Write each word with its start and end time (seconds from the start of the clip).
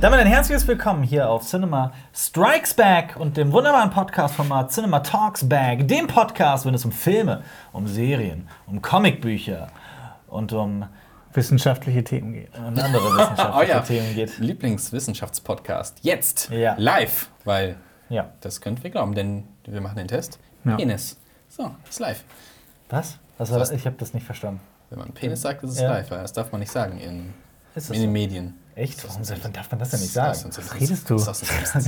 Damit 0.00 0.20
ein 0.20 0.26
herzliches 0.26 0.66
Willkommen 0.68 1.02
hier 1.02 1.28
auf 1.28 1.44
Cinema 1.46 1.92
Strikes 2.14 2.74
Back 2.74 3.16
und 3.18 3.36
dem 3.36 3.50
wunderbaren 3.52 3.90
Podcast-Format 3.90 4.70
Cinema 4.70 5.00
Talks 5.00 5.48
Back, 5.48 5.88
dem 5.88 6.06
Podcast, 6.06 6.66
wenn 6.66 6.74
es 6.74 6.84
um 6.84 6.92
Filme, 6.92 7.42
um 7.72 7.86
Serien, 7.88 8.48
um 8.66 8.82
Comicbücher 8.82 9.68
und 10.28 10.52
um 10.52 10.84
wissenschaftliche 11.32 12.04
Themen 12.04 12.34
geht. 12.34 12.56
und 12.58 12.78
andere 12.78 13.04
wissenschaftliche 13.16 13.52
Oh 13.56 13.62
ja. 13.62 13.80
Themen 13.80 14.14
geht. 14.14 14.38
Lieblingswissenschaftspodcast. 14.38 15.98
Jetzt. 16.02 16.50
Ja. 16.50 16.74
Live. 16.78 17.30
Weil 17.44 17.76
Ja. 18.08 18.30
das 18.40 18.60
könnt 18.60 18.84
ihr 18.84 18.90
glauben, 18.90 19.14
denn 19.14 19.44
wir 19.64 19.80
machen 19.80 19.96
den 19.96 20.08
Test. 20.08 20.38
Ja. 20.64 20.76
Penis. 20.76 21.18
So, 21.48 21.74
ist 21.88 22.00
live. 22.00 22.22
Was? 22.90 23.18
Was 23.38 23.50
war 23.50 23.58
das? 23.58 23.70
Ich 23.70 23.86
habe 23.86 23.96
das 23.98 24.12
nicht 24.14 24.24
verstanden. 24.26 24.60
Wenn 24.90 24.98
man 24.98 25.12
Penis 25.12 25.40
sagt, 25.42 25.62
ist 25.64 25.70
es 25.70 25.80
Ja. 25.80 25.88
live. 25.88 26.10
weil 26.10 26.20
Das 26.22 26.32
darf 26.34 26.52
man 26.52 26.60
nicht 26.60 26.70
sagen 26.70 26.98
in, 26.98 27.32
Ist 27.74 27.88
in 27.90 27.94
den 28.00 28.02
so? 28.04 28.10
Medien. 28.10 28.54
Echt? 28.76 29.08
Warum 29.08 29.24
soll- 29.24 29.38
darf 29.52 29.70
man 29.70 29.78
das 29.80 29.90
denn 29.90 30.00
nicht 30.00 30.12
sagen? 30.12 30.38
Was 30.54 30.74
redest 30.80 31.08
du? 31.08 31.16
Wir 31.26 31.32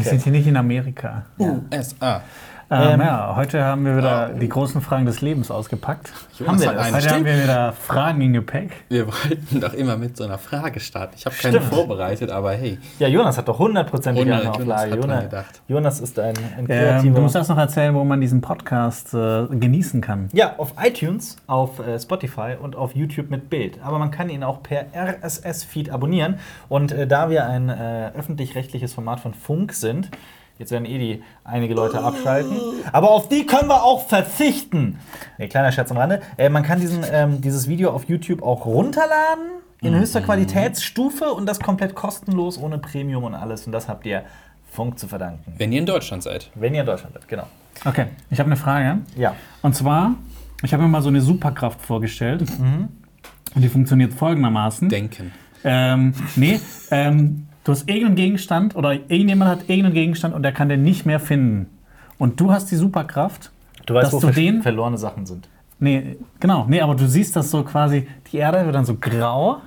sind 0.05 0.23
hier 0.23 0.33
nicht 0.33 0.47
in 0.47 0.57
Amerika. 0.57 1.27
USA. 1.39 2.23
Ähm, 2.71 3.01
Ähm, 3.01 3.01
ja, 3.01 3.35
heute 3.35 3.65
haben 3.65 3.87
wir 3.87 3.97
wieder 3.97 4.33
oh. 4.35 4.39
die 4.39 4.49
großen 4.49 4.83
Fragen 4.83 5.07
des 5.07 5.23
Lebens 5.23 5.51
ausgepackt. 5.51 6.13
Jonas 6.39 6.61
wir 6.61 6.69
hat 6.69 6.77
das? 6.77 6.87
Heute 6.87 6.95
haben 6.95 7.01
Stimmt. 7.01 7.27
wir 7.27 7.43
wieder 7.43 7.73
Fragen 7.73 8.21
im 8.21 8.33
Gepäck. 8.35 8.85
Wir 8.89 9.07
wollten 9.07 9.61
doch 9.61 9.73
immer 9.73 9.97
mit 9.97 10.19
so 10.19 10.25
einer 10.25 10.37
Frage 10.37 10.79
starten. 10.79 11.15
Ich 11.17 11.25
habe 11.25 11.35
keine 11.35 11.63
vorbereitet, 11.63 12.31
aber 12.31 12.53
hey. 12.53 12.79
Ja, 12.99 13.09
Jonas 13.09 13.39
hat 13.39 13.49
doch 13.49 13.59
hundertprozentig 13.59 14.23
eine 14.23 14.35
100, 14.35 14.59
Jonas 14.59 14.83
Auflage. 14.83 15.01
Jonas, 15.01 15.25
gedacht. 15.25 15.63
Jonas 15.67 16.01
ist 16.01 16.19
ein, 16.19 16.35
ein 16.37 16.59
Ähm, 16.59 16.67
kreativer... 16.67 17.15
du 17.15 17.23
musst 17.23 17.37
erst 17.37 17.49
noch 17.49 17.57
erzählen, 17.57 17.95
wo 17.95 18.05
man 18.05 18.21
diesen 18.21 18.43
Podcast 18.43 19.15
äh, 19.15 19.47
genießen 19.47 20.03
kann. 20.03 20.29
Ja, 20.33 20.57
auf 20.59 20.75
iTunes, 20.79 21.39
auf 21.47 21.79
äh, 21.79 21.99
Spotify 21.99 22.57
und 22.61 22.77
auf 22.77 22.95
YouTube 22.95 23.31
mit 23.31 23.49
Bild. 23.49 23.79
Aber 23.83 23.99
man 23.99 24.11
kann 24.11 24.29
ihn 24.29 24.45
auch 24.45 24.63
per 24.63 24.87
RSS-Feed 24.95 25.89
abonnieren. 25.91 26.39
Und 26.69 26.93
äh, 26.93 27.07
da 27.07 27.31
wir 27.31 27.47
ein 27.47 27.71
äh, 27.71 28.11
öffentlich-rechtliches 28.15 28.93
Format 28.93 29.21
von 29.21 29.33
Funk 29.33 29.73
sind, 29.73 30.11
jetzt 30.59 30.71
werden 30.71 30.85
eh 30.85 30.99
die 30.99 31.23
einige 31.45 31.75
Leute 31.75 32.01
abschalten, 32.01 32.57
aber 32.93 33.11
auf 33.11 33.29
die 33.29 33.47
können 33.47 33.69
wir 33.69 33.83
auch 33.83 34.07
verzichten. 34.07 34.99
Nee, 35.39 35.49
kleiner 35.49 35.73
Scherz 35.73 35.91
am 35.91 35.97
Rande. 35.97 36.21
Äh, 36.37 36.49
man 36.49 36.63
kann 36.63 36.81
diesen, 36.81 37.05
ähm, 37.11 37.41
dieses 37.41 37.69
Video 37.69 37.91
auf 37.91 38.09
YouTube 38.09 38.43
auch 38.43 38.67
runterladen 38.67 39.45
in 39.81 39.95
höchster 39.95 40.21
Qualitätsstufe 40.21 41.33
und 41.33 41.47
das 41.47 41.61
komplett 41.61 41.95
kostenlos, 41.95 42.59
ohne 42.59 42.79
Premium 42.79 43.25
und 43.25 43.35
alles. 43.35 43.67
Und 43.67 43.73
das 43.73 43.89
habt 43.89 44.05
ihr 44.07 44.25
Funk 44.71 44.99
zu 44.99 45.09
verdanken. 45.09 45.55
Wenn 45.57 45.73
ihr 45.73 45.79
in 45.79 45.87
Deutschland 45.87 46.23
seid. 46.23 46.51
Wenn 46.55 46.75
ihr 46.75 46.81
in 46.81 46.87
Deutschland 46.87 47.15
seid, 47.15 47.29
genau. 47.29 47.47
Okay, 47.85 48.07
ich 48.31 48.39
habe 48.41 48.49
eine 48.49 48.57
Frage. 48.57 48.99
Ja. 49.17 49.35
Und 49.63 49.75
zwar, 49.75 50.15
ich 50.63 50.73
habe 50.73 50.83
mir 50.83 50.89
mal 50.89 51.03
so 51.03 51.09
eine 51.09 51.21
Superkraft 51.21 51.81
vorgestellt. 51.81 52.43
Mhm. 52.59 52.89
Und 53.55 53.63
die 53.63 53.69
funktioniert 53.69 54.13
folgendermaßen. 54.13 54.89
Denken. 54.89 55.33
Ähm, 55.65 56.13
nee, 56.37 56.61
ähm, 56.91 57.48
du 57.69 57.73
hast 57.73 57.89
irgendeinen 57.89 58.17
Gegenstand 58.17 58.75
oder 58.77 58.93
irgendjemand 58.95 59.51
hat 59.51 59.61
irgendeinen 59.69 59.95
Gegenstand 59.95 60.35
und 60.35 60.43
der 60.43 60.53
kann 60.53 60.69
den 60.71 60.83
nicht 60.83 61.05
mehr 61.07 61.21
finden. 61.21 61.67
Und 62.17 62.41
du 62.41 62.51
hast 62.51 62.71
die 62.71 62.77
Superkraft. 62.77 63.53
Du 63.87 63.95
weißt, 63.95 64.07
Dass 64.13 64.23
wo 64.23 64.27
du 64.27 64.33
den- 64.33 64.63
verlorene 64.63 64.97
Sachen 64.99 65.27
sind. 65.27 65.49
Nee, 65.79 66.17
genau. 66.41 66.65
Nee, 66.69 66.81
aber 66.81 66.95
du 66.95 67.07
siehst 67.07 67.37
das 67.37 67.51
so 67.51 67.63
quasi, 67.63 68.09
die 68.33 68.39
Erde 68.39 68.65
wird 68.65 68.75
dann 68.75 68.85
so 68.85 68.95
grau 68.97 69.59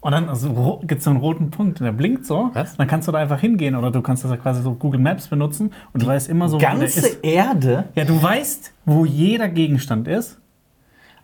und 0.00 0.12
dann 0.12 0.34
so, 0.34 0.80
gibt 0.86 0.98
es 0.98 1.04
so 1.04 1.10
einen 1.10 1.20
roten 1.20 1.50
Punkt 1.50 1.80
und 1.80 1.84
der 1.86 1.92
blinkt 1.92 2.26
so. 2.26 2.50
Was? 2.52 2.76
Dann 2.76 2.86
kannst 2.88 3.08
du 3.08 3.12
da 3.12 3.18
einfach 3.18 3.40
hingehen 3.40 3.74
oder 3.74 3.90
du 3.90 4.02
kannst 4.02 4.24
das 4.24 4.30
ja 4.32 4.36
quasi 4.36 4.60
so 4.62 4.74
Google 4.74 5.00
Maps 5.00 5.28
benutzen 5.28 5.70
und 5.92 6.02
du 6.02 6.06
weißt 6.06 6.28
immer 6.28 6.48
so, 6.48 6.56
wo 6.56 6.60
der 6.60 6.70
Ganze 6.70 6.84
ist. 7.06 7.24
Erde? 7.24 7.84
Ja, 7.94 8.04
du 8.04 8.20
weißt, 8.22 8.72
wo 8.84 9.04
jeder 9.06 9.48
Gegenstand 9.48 10.06
ist. 10.08 10.38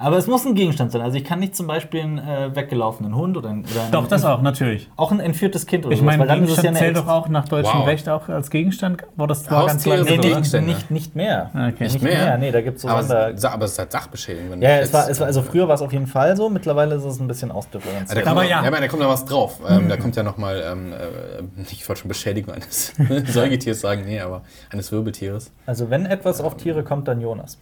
Aber 0.02 0.16
es 0.16 0.26
muss 0.26 0.46
ein 0.46 0.54
Gegenstand 0.54 0.92
sein. 0.92 1.02
Also 1.02 1.18
ich 1.18 1.24
kann 1.24 1.40
nicht 1.40 1.54
zum 1.54 1.66
Beispiel 1.66 2.00
einen 2.00 2.18
äh, 2.18 2.56
weggelaufenen 2.56 3.14
Hund 3.14 3.36
oder, 3.36 3.50
ein, 3.50 3.66
oder 3.70 3.84
ein, 3.84 3.92
Doch, 3.92 4.08
das 4.08 4.24
auch, 4.24 4.40
natürlich. 4.40 4.88
auch 4.96 5.12
ein 5.12 5.20
entführtes 5.20 5.66
Kind 5.66 5.84
oder 5.84 5.92
Ich 5.92 6.00
sowas, 6.00 6.16
meine, 6.16 6.26
ja 6.30 6.34
Gegenstand 6.36 6.68
eine 6.68 6.78
zählt 6.78 6.96
doch 6.96 7.06
auch 7.06 7.28
nach 7.28 7.46
deutschem 7.46 7.80
Wow. 7.80 7.86
Recht 7.86 8.08
auch 8.08 8.28
als 8.30 8.48
Gegenstand. 8.50 9.02
War 9.16 9.26
das 9.26 9.44
zwar 9.44 9.66
ganz 9.66 9.84
lange 9.84 10.02
Nee, 10.04 10.16
so? 10.16 10.20
Gegenstände. 10.22 10.68
nicht, 10.70 10.90
nicht 10.90 11.14
mehr. 11.16 11.50
Okay. 11.52 11.66
Nicht 11.84 11.92
Nicht 11.94 12.02
mehr? 12.02 12.14
mehr? 12.24 12.38
Nee, 12.38 12.50
da 12.50 12.62
gibt 12.62 12.76
es 12.76 12.82
so 12.82 12.88
aber, 12.88 13.30
es- 13.34 13.44
aber 13.44 13.64
es 13.66 13.72
ist 13.72 13.78
halt 13.78 13.92
Sachbeschädigung. 13.92 14.52
Wenn 14.52 14.62
Ja, 14.62 14.78
du 14.78 14.82
es 14.84 14.92
war, 14.94 15.10
es 15.10 15.20
war, 15.20 15.26
also 15.26 15.42
früher 15.42 15.68
war 15.68 15.74
es 15.74 15.82
auf 15.82 15.92
jeden 15.92 16.06
Fall 16.06 16.34
so, 16.34 16.48
mittlerweile 16.48 16.94
ist 16.94 17.04
es 17.04 17.20
ein 17.20 17.28
bisschen 17.28 17.52
ausdifferenziert. 17.52 18.10
Da 18.10 18.22
kommt 18.22 18.30
Aber 18.30 18.42
noch, 18.42 18.50
ja. 18.50 18.62
ja. 18.62 18.68
aber 18.68 18.80
da 18.80 18.88
kommt 18.88 19.02
noch 19.02 19.10
was 19.10 19.26
drauf. 19.26 19.60
Ähm, 19.68 19.90
da 19.90 19.98
kommt 19.98 20.16
ja 20.16 20.22
noch 20.22 20.38
mal, 20.38 20.62
ähm, 20.66 20.92
äh, 20.94 21.62
ich 21.70 21.86
wollte 21.86 22.00
schon 22.00 22.08
Beschädigung 22.08 22.54
eines 22.54 22.94
Säugetiers 23.26 23.80
sagen, 23.80 24.04
nee, 24.06 24.18
aber 24.20 24.40
eines 24.72 24.90
Wirbeltieres. 24.92 25.52
Also 25.66 25.90
wenn 25.90 26.06
etwas 26.06 26.40
auf 26.40 26.56
Tiere 26.56 26.82
kommt, 26.84 27.06
dann 27.06 27.20
Jonas. 27.20 27.58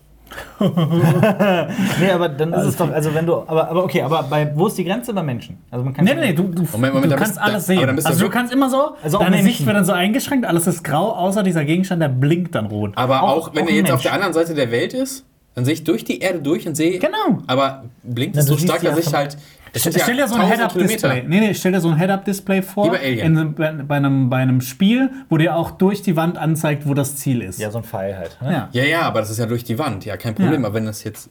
nee, 2.00 2.10
aber 2.10 2.28
dann 2.28 2.52
ist 2.52 2.66
es 2.66 2.76
doch, 2.76 2.90
also 2.90 3.14
wenn 3.14 3.26
du, 3.26 3.34
aber, 3.46 3.68
aber 3.68 3.84
okay, 3.84 4.02
aber 4.02 4.22
bei, 4.24 4.50
wo 4.54 4.66
ist 4.66 4.76
die 4.78 4.84
Grenze 4.84 5.12
bei 5.12 5.22
Menschen? 5.22 5.58
Also 5.70 5.84
man 5.84 5.94
kann 5.94 6.04
Nee, 6.04 6.14
nee, 6.14 6.32
du, 6.32 6.44
du, 6.44 6.62
Moment, 6.72 6.94
Moment, 6.94 7.12
du 7.12 7.16
kannst 7.16 7.34
bist- 7.34 7.40
alles 7.40 7.66
sehen. 7.66 7.96
du 7.96 8.04
Also 8.04 8.24
du 8.24 8.30
kannst 8.30 8.52
immer 8.52 8.68
so, 8.70 8.90
Also 9.02 9.18
auch 9.18 9.22
deine. 9.24 9.42
Sicht 9.42 9.64
wird 9.64 9.76
dann 9.76 9.84
so 9.84 9.92
eingeschränkt, 9.92 10.46
alles 10.46 10.66
ist 10.66 10.82
grau, 10.84 11.12
außer 11.12 11.42
dieser 11.42 11.64
Gegenstand, 11.64 12.02
der 12.02 12.08
blinkt 12.08 12.54
dann 12.54 12.66
rot. 12.66 12.92
Aber 12.96 13.22
auch, 13.22 13.54
wenn 13.54 13.64
auch 13.64 13.68
er 13.68 13.74
jetzt 13.76 13.88
ein 13.88 13.94
auf 13.94 14.02
der 14.02 14.12
Mensch. 14.12 14.24
anderen 14.24 14.46
Seite 14.46 14.54
der 14.54 14.70
Welt 14.70 14.94
ist, 14.94 15.24
dann 15.54 15.64
sehe 15.64 15.74
ich 15.74 15.84
durch 15.84 16.04
die 16.04 16.20
Erde 16.20 16.40
durch 16.40 16.68
und 16.68 16.76
sehe. 16.76 16.98
Genau. 16.98 17.38
Aber 17.48 17.84
blinkt 18.04 18.36
es 18.36 18.46
so 18.46 18.56
stark, 18.56 18.80
dass 18.82 18.98
ich 18.98 19.12
halt. 19.12 19.36
Es 19.78 19.84
sind 19.84 20.02
Stell 20.02 20.16
dir 20.16 20.26
so 20.28 20.34
ein 20.34 20.40
1000 20.42 20.72
Head-Up-Display. 20.72 21.24
Nee, 21.28 21.40
nee, 21.40 21.54
stell 21.54 21.72
dir 21.72 21.80
so 21.80 21.88
ein 21.88 21.96
Head-Up-Display 21.96 22.62
vor. 22.62 22.96
In, 22.98 23.54
bei, 23.54 23.72
bei, 23.72 23.96
einem, 23.96 24.28
bei 24.28 24.36
einem 24.38 24.60
Spiel, 24.60 25.10
wo 25.28 25.36
dir 25.38 25.54
auch 25.56 25.70
durch 25.70 26.02
die 26.02 26.16
Wand 26.16 26.36
anzeigt, 26.36 26.86
wo 26.86 26.94
das 26.94 27.16
Ziel 27.16 27.42
ist. 27.42 27.58
Ja, 27.58 27.70
so 27.70 27.78
ein 27.78 27.84
Pfeil 27.84 28.16
halt. 28.16 28.36
Ne? 28.42 28.52
Ja. 28.52 28.68
Ja, 28.72 28.84
ja, 28.84 29.00
aber 29.02 29.20
das 29.20 29.30
ist 29.30 29.38
ja 29.38 29.46
durch 29.46 29.64
die 29.64 29.78
Wand. 29.78 30.04
Ja, 30.04 30.16
kein 30.16 30.34
Problem. 30.34 30.62
Ja. 30.62 30.66
Aber 30.66 30.74
wenn 30.74 30.86
das 30.86 31.04
jetzt. 31.04 31.30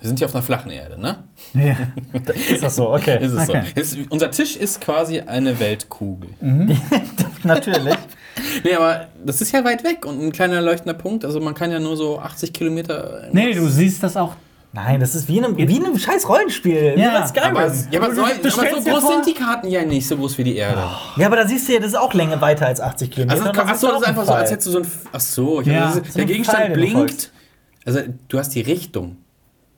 Wir 0.00 0.08
sind 0.08 0.20
ja 0.20 0.26
auf 0.26 0.34
einer 0.34 0.42
flachen 0.42 0.70
Erde, 0.70 1.00
ne? 1.00 1.24
Ja. 1.54 1.76
Ist 2.52 2.62
das 2.62 2.76
so? 2.76 2.92
Okay. 2.92 3.18
Ist 3.24 3.32
es 3.32 3.48
Okay. 3.48 3.62
so. 3.74 3.80
Es, 3.80 3.96
unser 4.10 4.30
Tisch 4.30 4.54
ist 4.56 4.82
quasi 4.82 5.20
eine 5.20 5.58
Weltkugel. 5.58 6.30
Natürlich. 7.42 7.94
Nee, 8.64 8.74
aber 8.74 9.06
das 9.24 9.40
ist 9.40 9.52
ja 9.52 9.64
weit 9.64 9.82
weg 9.82 10.04
und 10.04 10.20
ein 10.20 10.30
kleiner 10.30 10.60
leuchtender 10.60 10.92
Punkt. 10.92 11.24
Also 11.24 11.40
man 11.40 11.54
kann 11.54 11.70
ja 11.70 11.80
nur 11.80 11.96
so 11.96 12.18
80 12.18 12.52
Kilometer. 12.52 13.28
Nee, 13.32 13.54
du 13.54 13.66
siehst 13.66 14.02
das 14.02 14.14
auch. 14.14 14.34
Nein, 14.72 15.00
das 15.00 15.14
ist 15.14 15.26
wie 15.28 15.38
in 15.38 15.44
einem, 15.44 15.56
wie 15.56 15.62
in 15.76 15.84
einem 15.86 15.98
scheiß 15.98 16.28
Rollenspiel. 16.28 16.94
Ja, 16.98 17.22
wie 17.22 17.28
Skyrim. 17.28 17.56
Aber, 17.56 17.72
ja, 17.90 18.00
aber, 18.00 18.14
so, 18.14 18.22
aber 18.22 18.50
so 18.50 18.90
groß 18.90 19.08
sind 19.08 19.26
die 19.26 19.34
Karten 19.34 19.68
ja 19.68 19.84
nicht, 19.84 20.06
so 20.06 20.16
groß 20.16 20.36
wie 20.38 20.44
die 20.44 20.56
Erde. 20.56 20.82
Ja, 21.16 21.26
aber 21.26 21.36
da 21.36 21.46
siehst 21.46 21.68
du 21.68 21.72
ja, 21.72 21.78
das 21.78 21.88
ist 21.88 21.94
auch 21.94 22.12
Länge 22.12 22.40
weiter 22.40 22.66
als 22.66 22.80
80 22.80 23.10
Kilometer. 23.10 23.40
Also, 23.40 23.52
das 23.52 23.68
achso, 23.68 23.88
das 23.88 24.02
ist 24.02 24.08
einfach 24.08 24.22
ein 24.22 24.26
so, 24.26 24.32
als 24.32 24.50
hättest 24.50 24.66
du 24.66 24.70
so 24.72 24.78
ein. 24.80 24.86
Achso, 25.12 25.60
Ja, 25.62 25.92
so 25.92 26.00
der 26.00 26.24
Gegenstand 26.26 26.68
du 26.70 26.72
blinkt. 26.74 27.32
Also, 27.86 28.00
du 28.28 28.38
hast 28.38 28.50
die 28.54 28.60
Richtung. 28.60 29.16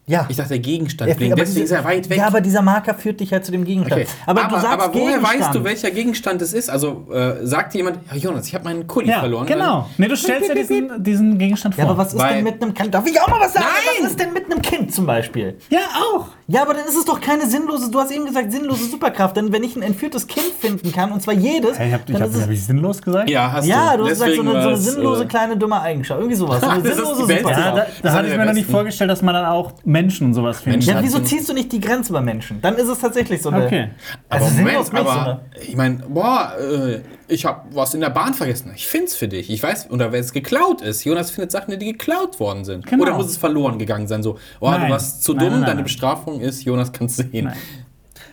Ja. 0.09 0.27
Ich 0.29 0.37
dachte, 0.37 0.49
der 0.51 0.59
Gegenstand 0.59 1.09
Ja, 1.11 1.17
blinkt. 1.17 1.35
aber 1.35 1.45
Deswegen 1.45 1.65
ist 1.65 1.71
er 1.71 1.85
weit 1.85 2.09
weg. 2.11 2.19
Ja, 2.19 2.27
aber 2.27 2.41
dieser 2.41 2.63
Marker 2.63 2.95
führt 2.95 3.21
dich 3.21 3.31
ja 3.31 3.41
zu 3.43 3.53
dem 3.53 3.65
Gegenstand. 3.65 4.03
Okay. 4.03 4.11
Aber, 4.27 4.45
aber, 4.45 4.57
du 4.57 4.61
sagst 4.63 4.73
aber 4.73 4.95
woher 4.95 5.19
Gegenstand. 5.19 5.41
weißt 5.41 5.55
du, 5.55 5.65
welcher 5.65 5.91
Gegenstand 5.91 6.43
es 6.43 6.53
ist? 6.53 6.71
Also 6.71 7.07
äh, 7.13 7.47
sagt 7.47 7.75
jemand, 7.75 7.99
ja, 8.11 8.17
Jonas, 8.17 8.47
ich 8.49 8.55
habe 8.55 8.65
meinen 8.65 8.87
Kuli 8.87 9.09
Ja, 9.09 9.21
verloren. 9.21 9.47
genau. 9.47 9.89
Nee, 9.99 10.09
du 10.09 10.17
stellst 10.17 10.51
dir 10.51 10.55
diesen, 10.55 11.03
diesen 11.05 11.39
Gegenstand 11.39 11.75
vor. 11.75 11.85
Ja, 11.85 11.91
aber 11.91 11.99
was 11.99 12.15
ist 12.15 12.19
Weil- 12.21 12.37
denn 12.37 12.45
mit 12.45 12.63
einem 12.63 12.75
Kind? 12.75 12.93
Darf 12.95 13.07
ich 13.07 13.21
auch 13.21 13.29
mal 13.29 13.41
was 13.41 13.53
sagen? 13.53 13.67
Nein! 13.69 14.05
Was 14.05 14.11
ist 14.11 14.21
denn 14.21 14.33
mit 14.33 14.47
einem 14.51 14.63
Kind 14.63 14.95
zum 14.95 15.07
Beispiel? 15.07 15.59
Ja, 15.71 15.81
auch. 16.15 16.29
Ja, 16.51 16.63
aber 16.63 16.73
dann 16.73 16.87
ist 16.87 16.97
es 16.97 17.05
doch 17.05 17.21
keine 17.21 17.47
sinnlose, 17.47 17.91
du 17.91 18.01
hast 18.01 18.11
eben 18.11 18.25
gesagt, 18.25 18.51
sinnlose 18.51 18.87
Superkraft. 18.87 19.37
Denn 19.37 19.53
wenn 19.53 19.63
ich 19.63 19.77
ein 19.77 19.83
entführtes 19.83 20.27
Kind 20.27 20.47
finden 20.59 20.93
kann, 20.93 21.13
und 21.13 21.21
zwar 21.21 21.35
jedes, 21.35 21.79
Hey, 21.79 21.89
ich 21.89 21.93
hab, 21.93 22.01
ich 22.09 22.13
dann 22.15 22.23
hab, 22.23 22.29
ist 22.31 22.37
es 22.37 22.43
hab 22.43 22.51
ich 22.51 22.65
sinnlos 22.65 23.03
gesagt? 23.03 23.29
Ja, 23.29 23.53
hast 23.53 23.67
Ja, 23.67 23.93
du. 23.93 23.99
du 23.99 24.05
hast 24.05 24.11
gesagt, 24.13 24.35
so 24.35 24.41
eine, 24.41 24.51
so 24.63 24.69
eine 24.69 24.77
sinnlose 24.79 25.25
äh, 25.25 25.27
kleine 25.27 25.57
dumme 25.59 25.79
Eigenschaft. 25.81 26.19
Irgendwie 26.19 26.37
sowas. 26.37 26.61
So 26.63 26.69
eine 26.69 26.81
sinnlose 26.83 27.27
Beste. 27.27 27.51
Ja, 27.51 27.55
Superkraft. 27.55 27.77
da, 28.03 28.09
da 28.09 28.13
hatte 28.15 28.29
ich 28.29 28.37
mir 28.39 28.47
noch 28.47 28.53
nicht 28.55 28.71
vorgestellt, 28.71 29.11
dass 29.11 29.21
man 29.21 29.35
dann 29.35 29.45
auch 29.45 29.73
Menschen 29.85 30.29
und 30.29 30.33
sowas 30.35 30.63
findet. 30.63 30.85
Ja, 30.85 31.03
wieso 31.03 31.19
so- 31.19 31.25
ziehst 31.25 31.49
du 31.51 31.53
nicht 31.53 31.71
die 31.71 31.81
Grenze 31.81 32.15
bei 32.15 32.23
Menschen? 32.23 32.63
Dann 32.63 32.77
ist 32.77 32.89
es 32.89 32.99
tatsächlich 32.99 33.43
so 33.43 33.51
eine. 33.51 33.67
Okay. 33.67 33.91
Aber 34.31 34.41
Also 34.43 34.55
Moment, 34.57 34.69
sinnlos 34.69 34.93
nicht, 34.93 35.01
aber 35.03 35.13
sondern- 35.15 35.41
ich 35.61 35.77
meine, 35.77 35.97
boah, 36.09 36.53
äh, 36.59 37.01
ich 37.29 37.45
habe 37.45 37.63
was 37.75 37.95
in 37.95 38.01
der 38.01 38.11
Bahn 38.11 38.35
vergessen. 38.35 38.73
Ich 38.75 38.87
find's 38.87 39.15
für 39.15 39.29
dich. 39.29 39.51
Ich 39.51 39.63
weiß, 39.63 39.91
oder 39.91 40.13
wenn 40.13 40.21
es 40.21 40.33
geklaut 40.33 40.81
ist. 40.81 41.05
Jonas 41.05 41.31
findet 41.31 41.53
Sachen, 41.53 41.79
die 41.79 41.93
geklaut 41.93 42.41
worden 42.41 42.65
sind. 42.65 42.87
Genau. 42.87 43.03
Oder 43.03 43.15
muss 43.15 43.27
es 43.27 43.37
verloren 43.37 43.79
gegangen 43.79 44.07
sein? 44.09 44.23
So, 44.23 44.39
oh, 44.61 44.71
Nein. 44.71 44.83
du 44.87 44.89
warst 44.91 45.23
zu 45.23 45.33
Nein, 45.35 45.41
dumm, 45.45 45.51
nein, 45.53 45.61
nein, 45.61 45.69
deine. 45.71 45.83
Bestrafung 45.83 46.41
ist, 46.41 46.65
Jonas 46.65 46.93
kann's 46.93 47.17
sehen. 47.17 47.45
Nein. 47.47 47.57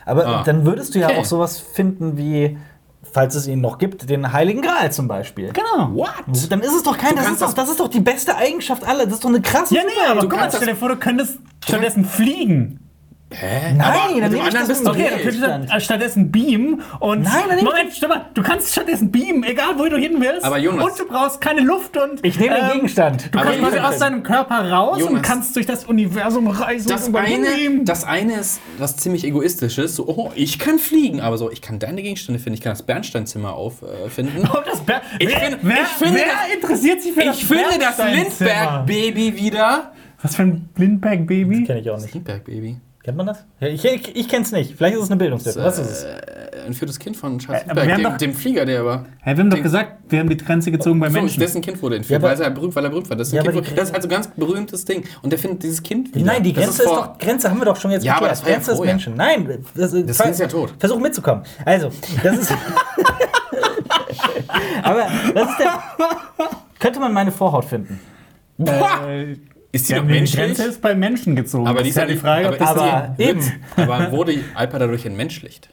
Aber 0.06 0.26
Ah. 0.28 0.44
dann 0.44 0.66
würdest 0.66 0.96
du 0.96 1.00
ja 1.00 1.08
Okay. 1.08 1.18
auch 1.20 1.26
sowas 1.26 1.58
finden 1.60 2.16
wie, 2.18 2.58
falls 3.12 3.34
es 3.36 3.48
ihn 3.48 3.60
noch 3.62 3.78
gibt, 3.80 4.10
den 4.10 4.32
Heiligen 4.34 4.62
Gral 4.62 4.92
zum 4.92 5.08
Beispiel. 5.08 5.52
Genau. 5.52 5.94
What? 5.94 6.50
Dann 6.50 6.62
ist 6.62 6.74
es 6.76 6.84
doch 6.84 6.98
kein, 6.98 7.16
das 7.16 7.28
ist, 7.30 7.42
doch, 7.42 7.54
das- 7.54 7.70
ist 7.70 7.80
doch 7.80 7.88
die 7.90 8.00
beste 8.02 8.36
Eigenschaft 8.36 8.84
aller. 8.84 9.06
Das 9.06 9.16
ist 9.16 9.24
doch 9.24 9.30
eine 9.30 9.42
krasse 9.42 9.74
Ja, 9.76 9.82
nee, 9.84 9.92
aber 10.12 10.22
Du 10.22 10.28
guck 10.28 10.36
mal, 10.38 10.42
kannst 10.44 10.58
stell 10.58 10.68
dir 10.68 10.74
das- 10.74 10.80
vor, 10.80 10.90
du 10.90 10.98
könntest 10.98 11.40
stattdessen 11.64 12.06
fliegen. 12.06 12.80
Hä? 13.38 13.74
Nein, 13.74 13.80
aber 13.80 14.22
dann 14.22 14.32
nehme 14.32 14.36
ich 14.36 14.42
anderen 14.44 14.54
das 14.54 14.68
bist 14.68 14.88
Okay, 14.88 15.08
dann 15.10 15.20
könntest 15.20 15.38
stand. 15.40 15.74
du 15.74 15.80
stattdessen 15.82 16.32
beamen 16.32 16.82
und. 17.00 17.24
Nein, 17.24 17.34
dann 17.48 17.56
nehme 17.58 17.60
ich- 17.60 17.64
Moment, 17.76 17.94
stopp 17.94 18.10
mal. 18.10 18.26
Du 18.34 18.42
kannst 18.44 18.72
stattdessen 18.72 19.12
beamen, 19.12 19.44
egal 19.44 19.78
wo 19.78 19.86
du 19.86 19.98
hin 19.98 20.16
willst. 20.20 20.44
Aber 20.46 20.58
Jonas- 20.58 20.86
Und 20.86 21.00
du 21.00 21.06
brauchst 21.08 21.42
keine 21.42 21.62
Luft 21.62 21.98
und. 21.98 22.26
Ich 22.26 22.40
nehme 22.40 22.56
den 22.56 22.64
ähm, 22.66 22.72
Gegenstand. 22.74 23.30
Du 23.34 23.40
Aber 23.40 23.50
kannst 23.52 23.62
quasi 23.62 23.80
aus 23.80 23.98
deinem 24.00 24.24
Körper 24.24 24.72
raus 24.72 24.98
und 24.98 25.10
Jonas- 25.10 25.22
kannst 25.22 25.56
durch 25.56 25.66
das 25.66 25.86
Universum 25.86 26.48
reisen 26.48 26.88
Das 26.90 27.08
und 27.08 27.16
eine, 27.16 27.48
das 27.84 28.04
eine 28.06 28.34
ist 28.36 28.62
was 28.78 28.96
ziemlich 28.98 29.24
egoistisches. 29.26 29.96
So, 29.96 30.08
oh, 30.08 30.32
ich 30.36 30.58
kann 30.60 30.80
fliegen, 30.80 31.20
aber 31.22 31.38
so, 31.38 31.52
ich 31.52 31.62
kann 31.62 31.80
deine 31.80 32.02
Gegenstände 32.02 32.40
finden. 32.40 32.56
Ich 32.56 32.62
kann 32.62 32.72
das 32.74 32.84
Bernsteinzimmer 32.84 33.54
auffinden. 33.54 34.48
Oh, 34.54 34.60
das 34.66 34.80
Ber 34.82 35.02
Ich 35.20 35.28
wer, 35.30 35.40
finde- 35.40 35.58
wer, 35.64 35.76
ich 35.82 35.88
finde 35.88 36.16
wer 36.16 36.26
das- 36.26 36.54
interessiert 36.56 37.02
sich 37.02 37.14
für 37.14 37.24
das 37.26 37.38
ich 37.38 37.46
finde 37.46 37.64
das? 37.80 37.98
Lindbergh-Baby 37.98 39.36
wieder. 39.38 39.92
Was 40.22 40.36
für 40.36 40.44
ein 40.44 40.70
Lindbergh-Baby? 40.78 41.64
Kenne 41.66 41.80
ich 41.82 41.90
auch 41.90 42.00
nicht. 42.00 42.14
Lindbergh-Baby. 42.14 42.78
Kennt 43.06 43.18
man 43.18 43.28
das? 43.28 43.46
Ja, 43.60 43.68
ich 43.68 43.86
ich, 43.86 44.16
ich 44.16 44.28
kenne 44.28 44.44
es 44.46 44.52
nicht. 44.52 44.76
Vielleicht 44.76 44.96
ist 44.98 45.04
es 45.04 45.12
eine 45.12 45.18
Bildungslücke. 45.20 45.60
Was 45.64 45.78
ist 45.78 45.92
es? 45.92 46.04
Äh, 46.06 46.66
entführtes 46.66 46.98
Kind 46.98 47.16
von 47.16 47.38
Charles 47.38 47.62
Äh, 47.62 47.70
haben 47.70 47.88
dem, 47.88 48.02
doch- 48.04 48.18
dem 48.18 48.34
Flieger, 48.34 48.66
der 48.66 48.84
war. 48.84 49.06
Hä, 49.22 49.36
wir 49.38 49.44
haben 49.44 49.52
doch 49.52 49.62
gesagt, 49.62 49.92
wir 50.10 50.18
haben 50.22 50.28
die 50.30 50.38
Grenze 50.38 50.72
gezogen 50.72 51.00
bei 51.00 51.10
So, 51.10 51.14
Menschen. 51.14 51.40
dessen 51.40 51.62
Kind 51.62 51.80
wurde 51.84 51.98
entführt, 51.98 52.20
Ja, 52.24 52.28
weil, 52.28 52.42
er 52.42 52.50
berühmt, 52.50 52.76
weil 52.76 52.84
er 52.84 52.90
berühmt 52.90 53.08
war. 53.08 53.16
Das 53.16 53.28
ist, 53.28 53.34
ein 53.34 53.38
Ja, 53.38 53.44
kind 53.44 53.54
wurde, 53.54 53.70
das 53.76 53.90
ist 53.90 53.94
halt 53.94 54.02
so 54.02 54.08
ein 54.08 54.12
ganz 54.12 54.28
berühmtes 54.30 54.86
Ding. 54.86 55.04
Und 55.22 55.30
der 55.30 55.38
findet 55.38 55.62
dieses 55.62 55.84
Kind 55.84 56.16
wieder. 56.16 56.26
Nein, 56.26 56.42
die 56.42 56.52
Grenze 56.52 56.82
ist, 56.82 56.90
vor- 56.90 57.14
doch, 57.14 57.20
Grenze 57.20 57.48
haben 57.48 57.60
wir 57.62 57.66
doch 57.66 57.76
schon 57.76 57.92
jetzt 57.92 58.04
Ja, 58.04 58.18
aber 58.18 58.30
das 58.30 58.42
ja 58.42 58.48
Grenze 58.48 58.72
ist. 58.72 58.80
Menschen. 58.84 59.14
Nein, 59.16 59.64
das, 59.76 59.92
Das 59.92 60.18
Kind 60.18 60.32
ist 60.32 60.40
ja 60.40 60.48
tot. 60.48 60.74
Versuch 60.80 61.00
mitzukommen. 61.00 61.44
Also, 61.64 61.92
das 62.24 62.38
ist. 62.40 62.52
aber 64.82 65.08
das 65.36 65.50
ist 65.52 65.60
der. 65.60 65.80
Könnte 66.80 67.00
man 67.00 67.14
meine 67.14 67.32
Vorhaut 67.32 67.66
finden? 67.66 68.00
Äh, 68.60 69.36
Ist 69.76 69.90
die 69.90 69.94
ja, 69.94 70.00
doch 70.00 70.08
die 70.08 70.14
menschlich? 70.14 70.44
Grenze 70.46 70.64
ist 70.64 70.82
bei 70.82 70.96
Menschen 70.96 71.36
gezogen. 71.36 71.68
Aber 71.68 71.80
das 71.80 71.84
die 71.84 71.90
ist 71.90 71.96
ja 71.98 72.06
die 72.06 72.16
Frage, 72.16 72.46
ob 72.46 72.52
nicht- 72.52 72.62
das 72.62 72.70
aber 72.70 72.82
Aber 72.94 73.16
die- 73.18 73.24
eben. 73.24 73.42
Aber 73.76 74.12
wurde 74.12 74.34
Alper 74.56 74.80
dadurch 74.80 75.06
entmenschlicht? 75.06 75.70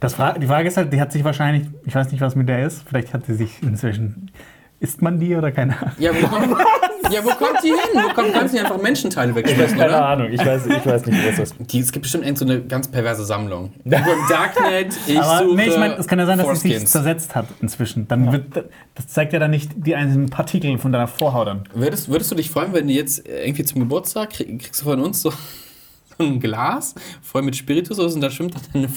Das 0.00 0.14
Fra 0.14 0.32
die 0.38 0.46
Frage 0.46 0.66
ist 0.68 0.76
halt, 0.76 0.92
die 0.92 1.00
hat 1.00 1.12
sich 1.12 1.22
wahrscheinlich, 1.22 1.68
ich 1.86 1.94
weiß 1.94 2.10
nicht, 2.10 2.20
was 2.20 2.34
mit 2.34 2.48
der 2.48 2.66
ist, 2.66 2.82
vielleicht 2.88 3.14
hat 3.14 3.24
sie 3.26 3.34
sich 3.34 3.62
inzwischen, 3.62 4.30
isst 4.82 5.00
man 5.00 5.18
die 5.18 5.34
oder 5.34 5.52
keine 5.52 5.78
Ahnung? 5.80 5.94
Ja, 5.98 6.10
wo 6.14 6.26
kommt, 6.26 6.48
ja, 7.10 7.24
wo 7.24 7.28
kommt 7.30 7.62
die 7.62 7.68
hin? 7.68 7.78
Wo 7.94 8.14
kommt, 8.14 8.32
kannst 8.32 8.52
du 8.52 8.58
nicht 8.58 8.66
einfach 8.66 8.82
Menschenteile 8.82 9.34
wegschmeißen, 9.34 9.76
oder? 9.76 10.06
Ahnung, 10.06 10.32
ich 10.32 10.44
weiß, 10.44 10.66
ich 10.66 10.86
weiß 10.86 11.06
nicht, 11.06 11.26
was 11.26 11.36
das 11.36 11.50
ist. 11.52 11.72
Die, 11.72 11.78
es 11.78 11.92
gibt 11.92 12.02
bestimmt 12.02 12.24
irgend 12.24 12.38
so 12.38 12.44
eine 12.44 12.60
ganz 12.62 12.88
perverse 12.88 13.24
Sammlung. 13.24 13.72
Im 13.84 13.92
Darknet, 14.28 14.94
ich 15.06 15.18
Aber 15.18 15.44
suche 15.44 15.56
nee, 15.56 15.68
ich 15.68 15.78
meine, 15.78 15.94
es 15.94 16.06
kann 16.06 16.18
ja 16.18 16.26
sein, 16.26 16.38
dass 16.38 16.60
sie 16.60 16.74
sich 16.74 16.86
zersetzt 16.86 17.34
hat 17.34 17.46
inzwischen. 17.60 18.08
Dann 18.08 18.32
wird, 18.32 18.64
das 18.94 19.06
zeigt 19.06 19.32
ja 19.32 19.38
dann 19.38 19.52
nicht 19.52 19.70
die 19.76 19.94
einzelnen 19.94 20.30
Partikel 20.30 20.76
von 20.78 20.92
deiner 20.92 21.08
Vorhaut 21.08 21.46
an. 21.46 21.64
Würdest, 21.74 22.08
würdest 22.08 22.30
du 22.32 22.34
dich 22.34 22.50
freuen, 22.50 22.72
wenn 22.72 22.88
du 22.88 22.92
jetzt 22.92 23.26
irgendwie 23.26 23.64
zum 23.64 23.80
Geburtstag 23.80 24.30
krieg, 24.30 24.60
kriegst 24.60 24.80
du 24.80 24.84
von 24.84 25.00
uns 25.00 25.22
so, 25.22 25.32
ein 26.18 26.40
Glas 26.40 26.94
voll 27.22 27.42
mit 27.42 27.56
Spiritus 27.56 27.98
und 27.98 28.20
da 28.20 28.30
schwimmt 28.30 28.54
dann 28.54 28.62
deine 28.72 28.88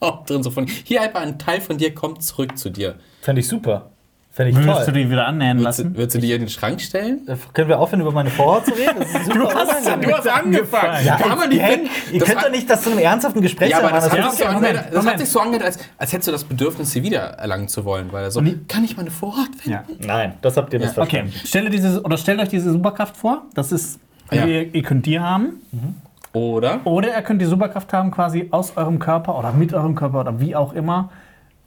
Haut 0.00 0.28
drin 0.28 0.42
so 0.42 0.50
von 0.50 0.66
hier 0.66 1.02
einfach 1.02 1.20
ein 1.20 1.38
Teil 1.38 1.60
von 1.60 1.78
dir 1.78 1.94
kommt 1.94 2.22
zurück 2.22 2.56
zu 2.58 2.70
dir. 2.70 2.96
Fände 3.22 3.40
ich 3.40 3.48
super. 3.48 3.90
Fände 4.34 4.50
ich 4.50 4.56
Würdest 4.56 4.80
du 4.80 4.84
toll. 4.86 4.94
die 4.94 5.10
wieder 5.10 5.32
Würdest, 5.32 5.60
lassen? 5.62 5.92
du- 5.92 5.98
würdest 6.00 6.16
du 6.16 6.20
die 6.20 6.32
in 6.32 6.40
den 6.40 6.48
Schrank 6.48 6.80
stellen? 6.80 7.20
Äh, 7.28 7.36
Können 7.52 7.68
wir 7.68 7.78
aufhören, 7.78 8.00
über 8.00 8.10
meine 8.10 8.30
Vorhaut 8.30 8.66
zu 8.66 8.72
reden? 8.72 8.96
Das 8.98 9.08
ist 9.14 9.26
super 9.32 9.62
unangenehm. 9.62 10.00
Du 10.10 10.16
hast 10.16 10.28
angefangen. 10.28 11.04
Ja, 11.06 11.16
Kann 11.16 11.38
man 11.38 11.48
nicht 11.48 11.62
hä? 11.62 11.70
finden? 11.72 11.88
Ihr 12.12 12.18
Das 12.18 12.28
könnt 12.28 12.42
doch 12.42 12.50
nicht 12.50 12.68
das 12.68 12.82
zu 12.82 12.90
einem 12.90 12.98
ernsthaften 12.98 13.40
Gespräch 13.42 13.70
Ja, 13.70 13.78
aber 13.78 13.90
das, 13.90 14.08
machen. 14.08 14.24
hat, 14.24 14.32
so 14.34 14.44
Moment, 14.50 14.80
das 14.92 15.06
hat 15.06 15.18
sich 15.20 15.28
so 15.28 15.38
angehört, 15.38 15.64
als, 15.64 15.78
als 15.98 16.12
hättest 16.12 16.26
du 16.26 16.32
das 16.32 16.42
Bedürfnis, 16.42 16.90
sie 16.90 17.04
wieder 17.04 17.20
erlangen 17.20 17.68
zu 17.68 17.84
wollen. 17.84 18.08
Weil 18.12 18.28
so, 18.32 18.42
kann 18.66 18.82
ich 18.84 18.96
meine 18.96 19.12
Vorhaut 19.12 19.54
finden? 19.56 19.70
Ja. 19.70 19.84
Nein, 20.04 20.34
das 20.42 20.56
habt 20.56 20.72
ihr 20.72 20.80
Ja. 20.80 20.86
missverstanden. 20.86 21.28
Okay, 21.32 21.46
stellt, 21.46 21.72
diese, 21.72 22.02
oder 22.02 22.16
stellt 22.18 22.40
euch 22.40 22.48
diese 22.48 22.72
Superkraft 22.72 23.16
vor. 23.16 23.42
Das 23.54 23.70
ist, 23.70 24.00
Ja. 24.32 24.46
ihr, 24.46 24.74
ihr 24.74 24.82
könnt 24.82 25.06
die 25.06 25.20
haben. 25.20 25.60
Oder? 26.32 26.80
Oder 26.84 27.14
ihr 27.14 27.22
könnt 27.22 27.40
die 27.40 27.46
Superkraft 27.46 27.92
haben, 27.92 28.10
quasi 28.10 28.48
aus 28.50 28.76
eurem 28.76 28.98
Körper 28.98 29.38
oder 29.38 29.52
mit 29.52 29.72
eurem 29.72 29.94
Körper 29.94 30.18
oder 30.18 30.40
wie 30.40 30.56
auch 30.56 30.72
immer, 30.72 31.10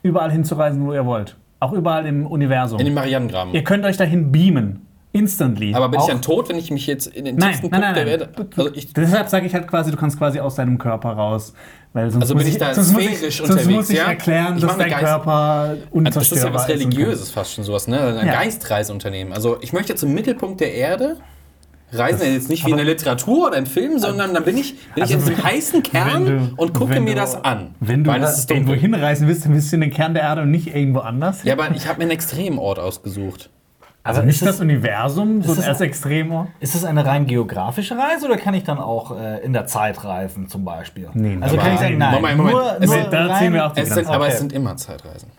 überall 0.03 0.31
hinzureisen, 0.31 0.85
wo 0.85 0.91
ihr 0.93 1.05
wollt. 1.05 1.37
Auch 1.59 1.73
überall 1.73 2.05
im 2.05 2.25
Universum. 2.27 2.79
In 2.79 2.85
den 2.85 2.93
Marianengraben. 2.93 3.53
ihr 3.53 3.63
könnt 3.63 3.85
euch 3.85 3.97
dahin 3.97 4.31
beamen. 4.31 4.81
Instantly. 5.13 5.73
Aber 5.73 5.89
bin 5.89 5.99
auch, 5.99 6.07
ich 6.07 6.13
dann 6.13 6.21
tot, 6.21 6.49
wenn 6.49 6.57
ich 6.57 6.69
mich 6.69 6.85
jetzt 6.85 7.07
in 7.07 7.25
den 7.25 7.37
Nein, 7.37 7.49
tiefsten 7.51 7.69
nein, 7.71 7.81
Punkt 7.81 7.95
nein, 7.95 8.05
der 8.07 8.19
nein. 8.19 8.29
Erde... 8.37 8.47
Also 8.55 8.75
ich, 8.75 8.93
Deshalb 8.93 9.29
sage 9.29 9.47
ich 9.47 9.53
halt 9.55 9.67
quasi, 9.67 9.89
du 9.89 9.97
kannst 9.97 10.17
quasi 10.19 10.39
aus 10.39 10.55
deinem 10.55 10.77
Körper 10.77 11.11
raus. 11.13 11.53
Weil 11.93 12.11
sonst 12.11 12.23
Also 12.23 12.35
muss 12.35 12.43
bin 12.43 12.51
ich 12.51 12.59
da 12.59 12.73
sonst 12.75 12.91
muss 12.93 13.01
sphärisch 13.03 13.21
ich, 13.27 13.37
sonst 13.37 13.49
muss 13.49 13.65
unterwegs, 13.65 13.89
ich 13.89 13.97
ja? 13.97 14.03
erklären, 14.09 14.57
Ich 14.57 14.61
dass 14.63 14.77
dein 14.77 14.89
Geist- 14.91 15.03
Körper 15.03 15.67
das 15.69 15.77
ist 15.79 15.91
unzerstörbar 15.91 16.47
ja 16.49 16.53
was 16.53 16.69
ist 16.69 16.85
und 16.85 16.91
Religiöses 16.93 17.31
fast 17.31 17.53
schon 17.53 17.63
sowas, 17.63 17.87
ne? 17.87 17.99
Ein 18.19 18.27
Ja. 18.27 18.33
Geistreiseunternehmen. 18.33 19.33
Also 19.33 19.57
ich 19.61 19.73
möchte 19.73 19.95
zum 19.95 20.13
Mittelpunkt 20.13 20.59
der 20.59 20.73
Erde 20.75 21.17
reisen 21.91 22.21
ja 22.27 22.33
jetzt 22.33 22.49
nicht 22.49 22.65
wie 22.65 22.71
in 22.71 22.77
der 22.77 22.85
Literatur 22.85 23.47
oder 23.47 23.57
im 23.57 23.65
Film, 23.65 23.97
sondern 23.99 24.33
dann 24.33 24.43
bin 24.43 24.57
ich, 24.57 24.75
bin 24.93 25.03
ich 25.05 25.11
in 25.11 25.17
Also 25.17 25.29
diesem 25.29 25.43
heißen 25.43 25.83
Kern 25.83 26.25
du- 26.25 26.53
und 26.61 26.73
gucke 26.73 26.99
mir 26.99 27.13
du- 27.15 27.21
das 27.21 27.43
an. 27.43 27.75
Wenn 27.79 28.03
du 28.03 28.11
weil 28.11 28.21
es 28.23 28.39
ist 28.39 28.51
irgendwo 28.51 28.73
dunkel. 28.73 28.91
hinreisen 28.91 29.27
willst, 29.27 29.45
dann 29.45 29.53
willst 29.53 29.71
du 29.71 29.75
in 29.77 29.81
den 29.81 29.91
Kern 29.91 30.13
der 30.13 30.23
Erde 30.23 30.41
und 30.41 30.51
nicht 30.51 30.67
irgendwo 30.75 30.99
anders. 30.99 31.43
Ja, 31.43 31.53
aber 31.53 31.71
ich 31.75 31.87
habe 31.87 31.97
mir 31.99 32.03
einen 32.03 32.11
Extremort 32.11 32.79
ausgesucht. 32.79 33.49
also 34.03 34.19
Aber 34.19 34.27
nicht 34.27 34.41
das- 34.41 34.47
das 34.57 34.59
Universum, 34.61 35.41
so 35.43 35.51
ist 35.51 35.59
das- 35.59 35.67
als 35.67 35.81
Extremort. 35.81 36.47
Ist 36.61 36.75
das 36.75 36.85
eine 36.85 37.05
rein 37.05 37.25
geografische 37.25 37.97
Reise 37.97 38.25
oder 38.25 38.37
kann 38.37 38.53
ich 38.53 38.63
dann 38.63 38.77
auch 38.79 39.17
äh, 39.19 39.43
in 39.43 39.51
der 39.53 39.65
Zeit 39.65 40.03
reisen, 40.03 40.47
zum 40.47 40.63
Beispiel? 40.65 41.09
Nee, 41.13 41.37
also 41.41 41.57
kann 41.57 41.73
ich 41.73 41.79
sagen, 41.79 41.97
nein. 41.97 42.13
Moment, 42.15 42.37
Moment. 42.37 42.55
Nur, 42.55 42.71
Es 42.79 42.85
nur 42.85 42.95
sind- 42.95 43.13
da 43.13 43.37
ziehen 43.39 43.53
wir 43.53 43.65
auch 43.65 43.73
die 43.73 43.81
Es 43.81 43.89
sind, 43.93 44.07
aber 44.07 44.25
Okay. 44.25 44.33
es 44.33 44.39
sind 44.39 44.53
immer 44.53 44.77
Zeitreisen. 44.77 45.29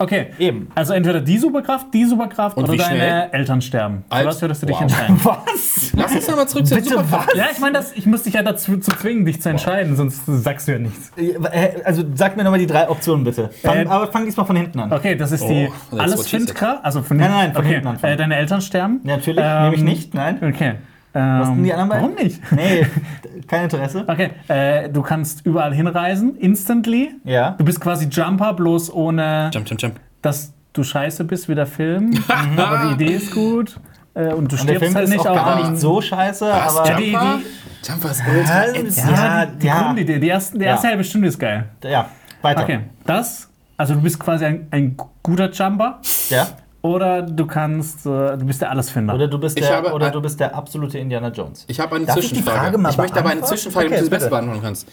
Okay, 0.00 0.28
Eben. 0.38 0.68
also 0.74 0.94
entweder 0.94 1.20
die 1.20 1.36
Superkraft, 1.36 1.92
die 1.92 2.06
Superkraft 2.06 2.56
Und 2.56 2.64
oder 2.64 2.72
wie 2.72 2.76
deine 2.78 2.96
schnell? 2.96 3.28
Eltern 3.32 3.60
sterben. 3.60 4.02
Alt- 4.08 4.26
was 4.26 4.40
würdest 4.40 4.62
du 4.62 4.66
dich 4.66 4.74
Wow. 4.76 4.82
entscheiden? 4.82 5.20
Was? 5.24 5.92
Lass 5.94 6.14
uns 6.14 6.26
nochmal 6.28 6.48
zurück 6.48 6.66
zur 6.66 6.76
Bitte 6.78 6.88
Superkraft. 6.88 7.34
Ja, 7.36 7.44
ich 7.52 7.58
meine, 7.58 7.84
ich 7.94 8.06
muss 8.06 8.22
dich 8.22 8.32
ja 8.32 8.42
dazu 8.42 8.78
zu 8.78 8.90
zwingen, 8.92 9.26
dich 9.26 9.42
zu 9.42 9.50
entscheiden, 9.50 9.96
sonst 9.96 10.22
sagst 10.24 10.68
du 10.68 10.72
ja 10.72 10.78
nichts. 10.78 11.12
Äh, 11.18 11.82
Also 11.84 12.02
sag 12.14 12.34
mir 12.36 12.44
nochmal 12.44 12.60
die 12.60 12.66
drei 12.66 12.88
Optionen 12.88 13.24
bitte. 13.24 13.50
Fang, 13.62 13.76
Äh, 13.76 13.86
aber 13.88 14.06
fang 14.10 14.24
diesmal 14.24 14.46
von 14.46 14.56
hinten 14.56 14.80
an. 14.80 14.90
Okay, 14.90 15.16
das 15.16 15.32
ist 15.32 15.44
die 15.46 15.68
Oh, 15.92 15.96
alles 15.98 16.26
Findkraft. 16.26 16.82
Also 16.82 17.02
von 17.02 17.18
Nein, 17.18 17.30
nein, 17.30 17.52
von 17.52 17.62
okay. 17.64 17.74
hinten 17.74 17.88
anfangen. 17.88 18.14
Äh, 18.14 18.16
deine 18.16 18.36
Eltern 18.36 18.62
sterben. 18.62 19.00
Ja, 19.04 19.16
natürlich, 19.16 19.44
nehme 19.44 19.74
ich 19.74 19.82
nicht, 19.82 20.14
nein. 20.14 20.38
Okay. 20.42 20.74
Ähm, 21.12 21.40
Was 21.40 21.48
sind 21.48 21.64
die 21.64 21.72
anderen 21.72 21.88
beiden? 21.88 22.02
Warum 22.04 22.14
nicht? 22.24 22.52
Nee, 22.52 22.86
kein 23.48 23.64
Interesse. 23.64 24.04
Okay, 24.06 24.30
äh, 24.48 24.88
du 24.88 25.02
kannst 25.02 25.44
überall 25.44 25.74
hinreisen, 25.74 26.36
instantly. 26.36 27.10
Ja. 27.24 27.52
Du 27.52 27.64
bist 27.64 27.80
quasi 27.80 28.06
Jumper, 28.06 28.52
bloß 28.54 28.92
ohne, 28.92 29.50
Jump, 29.52 29.68
jump, 29.68 29.82
jump. 29.82 30.00
dass 30.22 30.52
du 30.72 30.84
scheiße 30.84 31.24
bist 31.24 31.48
wie 31.48 31.54
der 31.56 31.66
Film. 31.66 32.12
aber 32.56 32.94
die 32.96 33.04
Idee 33.04 33.14
ist 33.16 33.32
gut. 33.34 33.80
Äh, 34.14 34.20
und 34.20 34.30
du 34.30 34.36
Und 34.36 34.50
der 34.52 34.58
stirbst 34.58 34.82
Film 34.82 34.94
halt 34.94 35.04
ist 35.04 35.10
nicht 35.14 35.26
auch 35.26 35.34
gar 35.34 35.70
nicht 35.70 35.80
so 35.80 36.00
scheiße, 36.00 36.46
Was? 36.46 36.76
aber. 36.76 36.88
Ja, 36.90 36.96
die- 36.96 37.04
Jumper? 37.12 37.38
die- 37.38 37.88
Jumper 37.90 38.10
ist 38.10 38.22
ultra 38.28 38.66
Ja. 38.66 38.66
Ja, 38.66 39.46
die, 39.46 39.58
die 39.58 39.66
ja. 39.66 39.82
Grundidee. 39.82 40.18
Die 40.18 40.28
erste, 40.28 40.58
die 40.58 40.64
erste 40.64 40.86
Ja. 40.86 40.90
halbe 40.90 41.04
Stunde 41.04 41.28
ist 41.28 41.38
geil. 41.38 41.64
Ja, 41.82 42.06
weiter. 42.42 42.62
Okay, 42.62 42.80
das, 43.06 43.48
also 43.76 43.94
du 43.94 44.02
bist 44.02 44.18
quasi 44.20 44.44
ein, 44.44 44.66
ein 44.70 44.96
guter 45.22 45.50
Jumper. 45.50 46.00
Ja. 46.28 46.46
Oder 46.82 47.22
du 47.22 47.46
kannst, 47.46 48.06
äh, 48.06 48.36
du 48.38 48.44
bist 48.46 48.60
der 48.62 48.70
Allesfinder. 48.70 49.14
Oder 49.14 49.28
du 49.28 49.38
bist 49.38 49.58
Ich 49.58 49.66
der, 49.66 49.76
habe 49.76 49.92
oder 49.92 50.10
du 50.10 50.20
bist 50.22 50.40
der 50.40 50.54
absolute 50.54 50.98
Indiana 50.98 51.28
Jones. 51.28 51.64
Ich 51.68 51.78
habe 51.78 51.96
eine 51.96 52.06
Darf 52.06 52.16
ich 52.16 52.28
die 52.28 52.28
Zwischenfrage. 52.36 52.58
Frage 52.58 52.78
mal 52.78 52.90
ich 52.90 52.96
möchte 52.98 53.18
aber 53.18 53.30
eine? 53.30 53.42
Zwischenfrage, 53.42 53.86
Okay, 53.86 53.96
damit 53.96 54.10
du 54.12 54.14
es 54.16 54.20
besser 54.20 54.30
beantworten 54.30 54.62
kannst. 54.62 54.88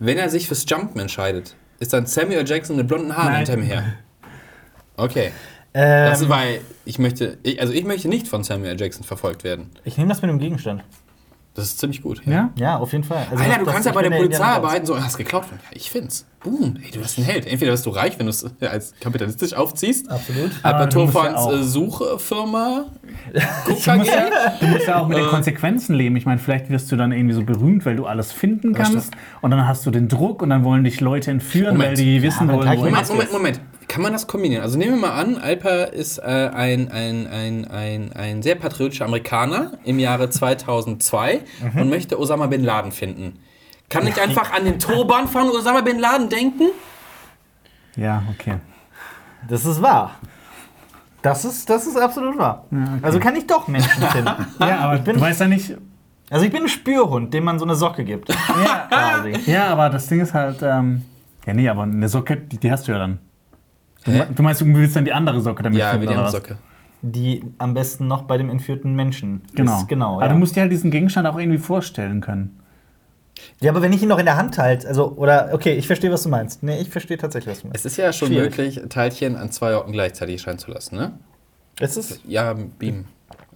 Wenn 0.00 0.18
er 0.18 0.28
sich 0.28 0.48
fürs 0.48 0.64
Jumpen 0.68 1.00
entscheidet, 1.00 1.54
ist 1.78 1.92
dann 1.92 2.06
Samuel 2.06 2.46
Jackson 2.46 2.76
mit 2.76 2.88
blonden 2.88 3.16
Haaren 3.16 3.36
hinter 3.36 3.54
ihm 3.54 3.62
her. 3.62 3.84
Okay. 4.96 5.30
Ähm, 5.72 6.10
Das 6.10 6.20
ist, 6.20 6.28
weil 6.28 6.60
ich 6.84 6.98
möchte, 6.98 7.38
ich, 7.44 7.60
also 7.60 7.72
ich 7.72 7.84
möchte 7.84 8.08
nicht 8.08 8.26
von 8.26 8.42
Samuel 8.42 8.78
Jackson 8.80 9.04
verfolgt 9.04 9.44
werden. 9.44 9.70
ich 9.84 9.96
nehme 9.96 10.08
das 10.08 10.20
mit 10.22 10.30
dem 10.30 10.38
Gegenstand. 10.40 10.82
Das 11.54 11.64
ist 11.64 11.80
ziemlich 11.80 12.00
gut. 12.00 12.22
ja? 12.26 12.50
Ja, 12.54 12.76
auf 12.78 12.92
jeden 12.92 13.02
Fall. 13.04 13.26
Also 13.30 13.34
Alter, 13.42 13.48
das- 13.48 13.58
du 13.58 13.64
das- 13.64 13.74
kannst 13.74 13.86
ja 13.86 13.92
bei 13.92 14.02
der 14.02 14.10
Polizei 14.16 14.44
arbeiten, 14.44 14.86
so, 14.86 15.02
hast 15.02 15.18
geklaut. 15.18 15.44
Ja, 15.50 15.58
ich 15.72 15.90
find's. 15.90 16.24
Boom, 16.42 16.78
ey, 16.82 16.90
du 16.90 17.00
bist 17.00 17.18
ein 17.18 17.24
Held. 17.24 17.46
Entweder 17.46 17.72
bist 17.72 17.84
du 17.84 17.90
reich, 17.90 18.18
wenn 18.18 18.24
du 18.26 18.30
es 18.30 18.46
als 18.62 18.94
kapitalistisch 19.00 19.52
aufziehst. 19.52 20.10
Absolut. 20.10 20.52
Aber 20.62 20.86
du 20.86 21.00
Alberto 21.00 21.06
musst 21.06 21.14
ja 21.14 21.52
äh, 21.52 21.62
Suchfirma. 21.64 22.84
Du 23.66 23.70
musst, 23.72 23.86
ja, 23.86 23.96
du 24.60 24.66
musst 24.68 24.86
ja 24.86 25.00
auch 25.00 25.08
mit 25.08 25.18
den 25.18 25.26
Konsequenzen 25.26 25.94
leben. 25.94 26.16
Ich 26.16 26.24
meine, 26.24 26.38
vielleicht 26.38 26.70
wirst 26.70 26.90
du 26.92 26.96
dann 26.96 27.12
irgendwie 27.12 27.34
so 27.34 27.42
berühmt, 27.42 27.84
weil 27.84 27.96
du 27.96 28.06
alles 28.06 28.32
finden 28.32 28.72
kannst. 28.72 29.10
Und 29.42 29.50
dann 29.50 29.66
hast 29.66 29.84
du 29.84 29.90
den 29.90 30.08
Druck 30.08 30.40
und 30.42 30.50
dann 30.50 30.64
wollen 30.64 30.84
dich 30.84 31.00
Leute 31.00 31.30
entführen, 31.30 31.76
Moment. 31.76 31.98
weil 31.98 32.04
die 32.04 32.22
wissen 32.22 32.48
wollen, 32.48 32.68
Moment, 32.78 33.08
Moment, 33.08 33.32
Moment. 33.32 33.60
Kann 33.92 34.02
man 34.02 34.12
das 34.12 34.28
kombinieren? 34.28 34.62
Also 34.62 34.78
nehmen 34.78 34.92
wir 34.94 35.08
mal 35.08 35.20
an, 35.20 35.36
Alper 35.36 35.92
ist 35.92 36.18
äh, 36.18 36.22
ein, 36.54 36.92
ein, 36.92 37.26
ein, 37.26 37.66
ein, 37.68 38.12
ein 38.12 38.40
sehr 38.42 38.54
patriotischer 38.54 39.04
Amerikaner 39.04 39.72
im 39.82 39.98
Jahre 39.98 40.30
2002 40.30 41.40
Mhm. 41.74 41.80
und 41.80 41.90
möchte 41.90 42.16
Osama 42.18 42.46
Bin 42.46 42.62
Laden 42.62 42.92
finden. 42.92 43.40
Kann 43.88 44.06
ich 44.06 44.20
einfach 44.22 44.52
an 44.52 44.64
den 44.64 44.78
Turban 44.78 45.26
von 45.26 45.48
Osama 45.50 45.80
Bin 45.80 45.98
Laden 45.98 46.28
denken? 46.28 46.68
Ja, 47.96 48.22
okay. 48.32 48.58
Das 49.48 49.64
ist 49.64 49.82
wahr. 49.82 50.12
Das 51.22 51.44
ist, 51.44 51.68
das 51.68 51.86
ist 51.88 51.96
absolut 51.98 52.38
wahr. 52.38 52.66
Also 53.02 53.18
kann 53.18 53.34
ich 53.34 53.46
doch 53.48 53.66
Menschen 53.66 54.02
finden. 54.12 54.30
Ja, 54.60 54.78
aber 54.78 54.98
bin- 54.98 55.16
du 55.16 55.20
weißt 55.20 55.40
ja 55.40 55.48
nicht. 55.48 55.76
Also 56.30 56.44
ich 56.46 56.52
bin 56.52 56.62
ein 56.62 56.68
Spürhund, 56.68 57.34
dem 57.34 57.42
man 57.42 57.58
so 57.58 57.64
eine 57.64 57.74
Socke 57.74 58.04
gibt. 58.04 58.28
Ja, 58.28 58.86
Quasi. 58.88 59.32
ja 59.50 59.66
aber 59.66 59.90
das 59.90 60.06
Ding 60.06 60.20
ist 60.20 60.32
halt. 60.32 60.62
Ähm, 60.62 61.02
ja, 61.44 61.54
nee, 61.54 61.68
aber 61.68 61.82
eine 61.82 62.08
Socke, 62.08 62.36
die, 62.36 62.58
die 62.58 62.70
hast 62.70 62.86
du 62.86 62.92
ja 62.92 62.98
dann. 62.98 63.18
Du, 64.04 64.12
Hä? 64.12 64.24
du 64.34 64.42
meinst, 64.42 64.60
du 64.60 64.66
willst 64.66 64.96
dann 64.96 65.04
die 65.04 65.12
andere 65.12 65.40
Socke 65.40 65.62
damit 65.62 65.78
Ja, 65.78 65.90
finden, 65.90 66.02
wie 66.02 66.06
die 66.08 66.14
andere? 66.14 66.30
Socke. 66.32 66.56
Die 67.02 67.42
am 67.58 67.74
besten 67.74 68.06
noch 68.06 68.22
bei 68.22 68.36
dem 68.38 68.50
entführten 68.50 68.94
Menschen 68.94 69.42
Genau. 69.54 69.78
ist. 69.80 69.88
Genau, 69.88 70.14
aber 70.16 70.26
ja. 70.26 70.32
du 70.32 70.38
musst 70.38 70.56
dir 70.56 70.60
halt 70.62 70.72
diesen 70.72 70.90
Gegenstand 70.90 71.26
auch 71.26 71.38
irgendwie 71.38 71.58
vorstellen 71.58 72.20
können. 72.20 72.58
ja, 73.60 73.70
aber 73.70 73.80
wenn 73.82 73.92
ich 73.92 74.02
ihn 74.02 74.08
noch 74.08 74.18
in 74.18 74.26
der 74.26 74.36
Hand 74.36 74.58
halte, 74.58 74.86
also, 74.88 75.12
oder, 75.16 75.50
okay, 75.52 75.72
ich 75.74 75.86
verstehe, 75.86 76.12
was 76.12 76.22
du 76.24 76.28
meinst. 76.28 76.62
Nee, 76.62 76.78
ich 76.80 76.90
verstehe 76.90 77.16
tatsächlich, 77.16 77.52
was 77.52 77.62
du 77.62 77.68
meinst. 77.68 77.84
Es 77.86 77.92
ist 77.92 77.96
ja 77.96 78.12
schon 78.12 78.28
Schwierig. 78.28 78.56
möglich, 78.56 78.80
Teilchen 78.90 79.36
an 79.36 79.50
zwei 79.50 79.74
Orten 79.76 79.92
gleichzeitig 79.92 80.36
erscheinen 80.36 80.58
zu 80.58 80.70
lassen, 80.70 80.96
ne? 80.96 81.12
Es 81.78 81.96
ist, 81.96 82.20
Ja, 82.26 82.54
Beam. 82.78 83.06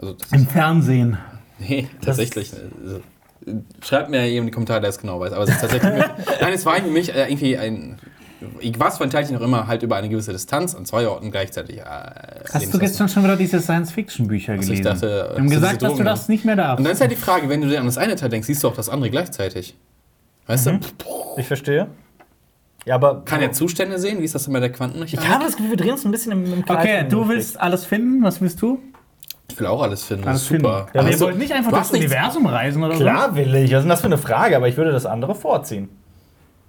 Also 0.00 0.14
das 0.14 0.32
Im 0.32 0.42
ist, 0.42 0.52
Fernsehen. 0.52 1.18
nee, 1.58 1.88
tatsächlich. 2.02 2.52
Also, 2.82 3.00
schreibt 3.82 4.08
mir 4.10 4.24
jemand 4.26 4.40
in 4.40 4.46
die 4.46 4.50
Kommentare, 4.52 4.80
der 4.80 4.90
es 4.90 4.98
genau 4.98 5.20
weiß. 5.20 5.32
Aber 5.34 5.44
es 5.44 5.50
ist 5.50 5.60
tatsächlich. 5.60 5.92
nein, 6.40 6.52
es 6.54 6.64
war 6.64 6.76
für 6.76 6.88
mich 6.90 7.14
äh, 7.14 7.26
irgendwie 7.28 7.58
ein. 7.58 7.98
Was 8.78 8.98
für 8.98 9.04
ein 9.04 9.10
Teilchen 9.10 9.36
auch 9.36 9.40
immer, 9.40 9.66
halt 9.66 9.82
über 9.82 9.96
eine 9.96 10.08
gewisse 10.08 10.32
Distanz 10.32 10.74
an 10.74 10.84
zwei 10.86 11.06
Orten 11.08 11.30
gleichzeitig. 11.30 11.78
Äh, 11.78 11.82
Hast 12.52 12.72
du 12.72 12.78
gestern 12.78 13.08
schon 13.08 13.24
wieder 13.24 13.36
diese 13.36 13.60
Science-Fiction-Bücher 13.60 14.54
ich 14.54 14.60
gelesen? 14.62 14.84
dachte, 14.84 15.28
Wir 15.32 15.38
haben 15.38 15.50
gesagt, 15.50 15.82
dass 15.82 15.94
du 15.94 16.04
das 16.04 16.28
nicht 16.28 16.44
mehr 16.44 16.56
darfst. 16.56 16.78
Und 16.78 16.84
dann 16.84 16.92
ist 16.92 17.00
ja 17.00 17.06
die 17.06 17.16
Frage, 17.16 17.48
wenn 17.48 17.60
du 17.60 17.68
dir 17.68 17.80
an 17.80 17.86
das 17.86 17.98
eine 17.98 18.16
Teil 18.16 18.28
denkst, 18.28 18.46
siehst 18.46 18.62
du 18.64 18.68
auch 18.68 18.76
das 18.76 18.88
andere 18.88 19.10
gleichzeitig. 19.10 19.76
Weißt 20.46 20.66
Mhm. 20.66 20.80
du? 20.98 21.40
ich 21.40 21.46
verstehe. 21.46 21.88
Ja, 22.86 22.96
aber 22.96 23.22
Kann 23.24 23.40
er 23.40 23.52
Zustände 23.52 23.98
sehen? 23.98 24.20
Wie 24.20 24.24
ist 24.24 24.34
das 24.34 24.44
denn 24.44 24.52
bei 24.52 24.60
der 24.60 24.70
Quantenmechanik? 24.70 25.24
ich 25.24 25.32
habe 25.32 25.44
das 25.44 25.56
Gefühl, 25.56 25.70
wir 25.70 25.76
drehen 25.78 25.92
uns 25.92 26.04
ein 26.04 26.10
bisschen 26.10 26.32
im, 26.32 26.52
im 26.52 26.64
Kreis. 26.66 26.78
Okay, 26.84 27.06
du 27.08 27.26
willst 27.28 27.58
alles 27.58 27.86
finden. 27.86 28.22
Was 28.22 28.40
willst 28.42 28.60
du? 28.60 28.78
Ich 29.50 29.58
will 29.58 29.66
auch 29.66 29.82
alles 29.82 30.04
finden. 30.04 30.24
Alles 30.28 30.42
das 30.42 30.50
ist 30.50 30.56
super. 30.62 30.88
finden. 30.92 31.06
Ja, 31.06 31.12
wir 31.12 31.20
wollten 31.20 31.38
nicht 31.38 31.52
einfach 31.52 31.70
du 31.70 31.76
durchs 31.76 31.90
Universum 31.92 32.46
reisen 32.46 32.82
oder 32.82 32.94
Klar 32.96 33.34
will 33.36 33.54
ich. 33.54 33.70
Was 33.72 33.78
ist 33.78 33.82
denn 33.82 33.88
das 33.88 34.00
für 34.00 34.06
eine 34.06 34.18
Frage? 34.18 34.56
Aber 34.56 34.68
ich 34.68 34.76
würde 34.76 34.90
das 34.92 35.06
andere 35.06 35.34
vorziehen. 35.34 35.88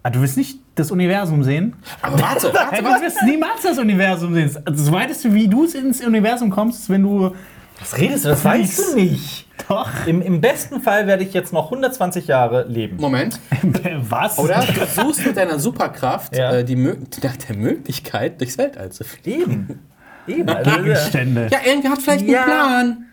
Ah, 0.08 0.12
du 0.12 0.22
willst 0.22 0.38
nicht 0.38 0.60
das 0.76 0.92
Universum 0.92 1.44
sehen? 1.44 1.74
Aber 2.04 2.20
warte, 2.22 2.54
warte, 2.54 2.84
du 2.84 3.02
wirst 3.02 3.24
niemals 3.24 3.64
das 3.64 3.80
Universum 3.80 4.36
sehen. 4.36 4.52
Also, 4.64 4.84
das 4.84 4.92
weiteste, 4.92 5.34
wie 5.34 5.48
du 5.48 5.66
ins 5.66 6.06
Universum 6.06 6.52
kommst, 6.52 6.82
ist, 6.82 6.90
wenn 6.92 7.02
du. 7.02 7.34
Was 7.80 7.98
redest 7.98 8.24
du? 8.26 8.30
Das 8.30 8.46
weißt 8.46 8.92
du 8.94 8.96
nicht. 8.98 9.48
Doch. 9.68 9.90
Im, 10.06 10.22
Im 10.22 10.42
besten 10.42 10.80
Fall 10.80 11.08
werde 11.08 11.24
ich 11.24 11.34
jetzt 11.34 11.52
noch 11.54 11.66
120 11.66 12.28
Jahre 12.28 12.66
leben. 12.68 12.98
Moment. 12.98 13.40
Was? 13.98 14.38
Oder 14.38 14.64
du 14.64 14.86
suchst 14.86 15.26
mit 15.26 15.38
deiner 15.38 15.58
Superkraft 15.58 16.38
Ja. 16.38 16.52
äh, 16.58 16.64
die 16.64 16.76
Mö 16.76 16.96
nach 17.24 17.36
der 17.38 17.56
Möglichkeit, 17.56 18.40
durchs 18.40 18.60
Weltall 18.60 18.92
zu 18.92 19.04
fliegen. 19.04 19.80
Eben. 20.28 20.42
Eben. 20.42 20.50
Also, 20.50 20.70
Gegenstände. 20.70 21.48
Ja, 21.52 21.58
irgendwer 21.66 21.92
hat 21.94 22.02
vielleicht 22.04 22.28
Ja. 22.28 22.44
einen 22.44 22.46
Plan. 22.46 23.06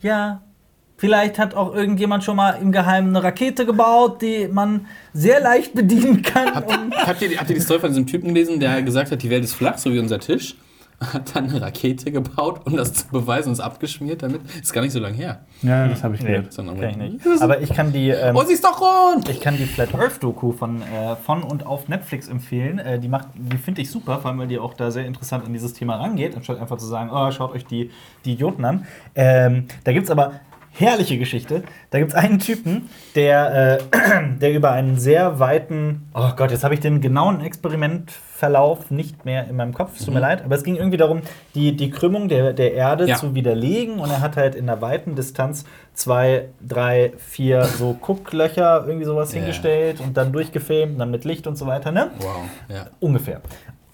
ja. 0.00 0.42
Vielleicht 0.98 1.38
hat 1.38 1.54
auch 1.54 1.74
irgendjemand 1.74 2.24
schon 2.24 2.34
mal 2.36 2.58
im 2.60 2.72
Geheimen 2.72 3.10
eine 3.16 3.24
Rakete 3.24 3.64
gebaut, 3.64 4.20
die 4.20 4.48
man 4.48 4.86
sehr 5.12 5.40
leicht 5.40 5.72
bedienen 5.72 6.22
kann. 6.22 6.48
Um 6.48 6.92
Habt 6.92 7.22
ihr, 7.22 7.38
habt 7.38 7.48
ihr 7.48 7.54
die 7.54 7.62
Story 7.62 7.78
von 7.78 7.90
diesem 7.90 8.06
Typen 8.06 8.34
gelesen, 8.34 8.58
der 8.58 8.82
gesagt 8.82 9.12
hat, 9.12 9.22
die 9.22 9.30
Welt 9.30 9.44
ist 9.44 9.54
flach, 9.54 9.78
so 9.78 9.92
wie 9.92 10.00
unser 10.00 10.18
Tisch? 10.18 10.56
Hat 11.00 11.36
dann 11.36 11.48
eine 11.48 11.60
Rakete 11.62 12.10
gebaut, 12.10 12.62
um 12.64 12.76
das 12.76 12.92
zu 12.92 13.06
beweisen 13.06 13.50
und 13.50 13.52
es 13.52 13.60
abgeschmiert 13.60 14.24
damit. 14.24 14.40
Ist 14.60 14.72
gar 14.72 14.80
nicht 14.80 14.90
so 14.90 14.98
lange 14.98 15.14
her. 15.14 15.42
Ja, 15.62 15.86
das 15.86 16.02
habe 16.02 16.16
ich 16.16 16.22
nee, 16.22 16.30
gehört. 16.30 16.56
Kenn 16.56 17.00
ich 17.00 17.24
nicht. 17.24 17.40
Aber 17.40 17.60
ich 17.60 17.72
kann 17.72 17.92
die. 17.92 18.08
Ähm, 18.08 18.34
Oh, 18.34 18.42
sie 18.42 18.54
ist 18.54 18.64
doch 18.64 18.80
rund! 18.80 19.28
Ich 19.28 19.40
kann 19.40 19.56
die 19.56 19.66
Flat 19.66 19.94
Earth 19.94 20.20
Doku 20.20 20.50
von, 20.50 20.82
äh, 20.82 21.14
von 21.24 21.44
und 21.44 21.64
auf 21.64 21.86
Netflix 21.86 22.26
empfehlen. 22.26 22.80
Äh, 22.80 22.98
die 22.98 23.06
macht, 23.06 23.28
die 23.36 23.58
finde 23.58 23.82
ich 23.82 23.92
super, 23.92 24.18
vor 24.18 24.32
allem 24.32 24.40
weil 24.40 24.48
die 24.48 24.58
auch 24.58 24.74
da 24.74 24.90
sehr 24.90 25.06
interessant 25.06 25.46
an 25.46 25.52
dieses 25.52 25.72
Thema 25.72 25.94
rangeht, 25.98 26.34
anstatt 26.34 26.60
einfach 26.60 26.78
zu 26.78 26.86
sagen, 26.86 27.10
oh, 27.12 27.30
schaut 27.30 27.52
euch 27.54 27.64
die, 27.64 27.92
die 28.24 28.32
Idioten 28.32 28.64
an. 28.64 28.84
Ähm, 29.14 29.66
da 29.84 29.92
gibt 29.92 30.06
es 30.06 30.10
aber 30.10 30.40
herrliche 30.78 31.18
Geschichte. 31.18 31.62
Da 31.90 31.98
gibt 31.98 32.12
es 32.12 32.16
einen 32.16 32.38
Typen, 32.38 32.88
der, 33.14 33.80
äh, 33.92 34.36
der 34.40 34.52
über 34.52 34.70
einen 34.72 34.96
sehr 34.98 35.38
weiten, 35.38 36.08
oh 36.14 36.30
Gott, 36.36 36.50
jetzt 36.50 36.64
habe 36.64 36.74
ich 36.74 36.80
den 36.80 37.00
genauen 37.00 37.40
Experimentverlauf 37.40 38.90
nicht 38.90 39.24
mehr 39.24 39.48
in 39.48 39.56
meinem 39.56 39.74
Kopf, 39.74 39.98
es 39.98 40.04
tut 40.04 40.14
mir 40.14 40.20
leid, 40.20 40.44
aber 40.44 40.54
es 40.54 40.62
ging 40.64 40.76
irgendwie 40.76 40.96
darum, 40.96 41.22
die, 41.54 41.74
die 41.76 41.90
Krümmung 41.90 42.28
der, 42.28 42.52
der 42.52 42.74
Erde 42.74 43.06
Ja. 43.06 43.16
zu 43.16 43.34
widerlegen 43.34 43.98
und 43.98 44.10
er 44.10 44.20
hat 44.20 44.36
halt 44.36 44.54
in 44.54 44.68
einer 44.68 44.80
weiten 44.80 45.14
Distanz 45.16 45.64
zwei, 45.94 46.46
drei, 46.66 47.12
vier 47.18 47.64
so 47.64 47.92
Gucklöcher 48.00 48.84
irgendwie 48.86 49.04
sowas 49.06 49.32
Ja. 49.32 49.38
hingestellt 49.40 50.00
und 50.00 50.16
dann 50.16 50.32
durchgefilmt 50.32 51.00
dann 51.00 51.10
mit 51.10 51.24
Licht 51.24 51.46
und 51.46 51.56
so 51.56 51.66
weiter, 51.66 51.90
ne? 51.92 52.10
Wow, 52.18 52.36
ja. 52.68 52.86
Ungefähr. 53.00 53.40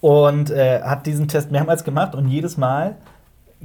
Und 0.01 0.51
äh, 0.51 0.83
hat 0.83 1.07
diesen 1.07 1.29
Test 1.29 1.51
mehrmals 1.51 1.83
gemacht 1.83 2.15
und 2.15 2.29
jedes 2.29 2.59
Mal 2.59 2.97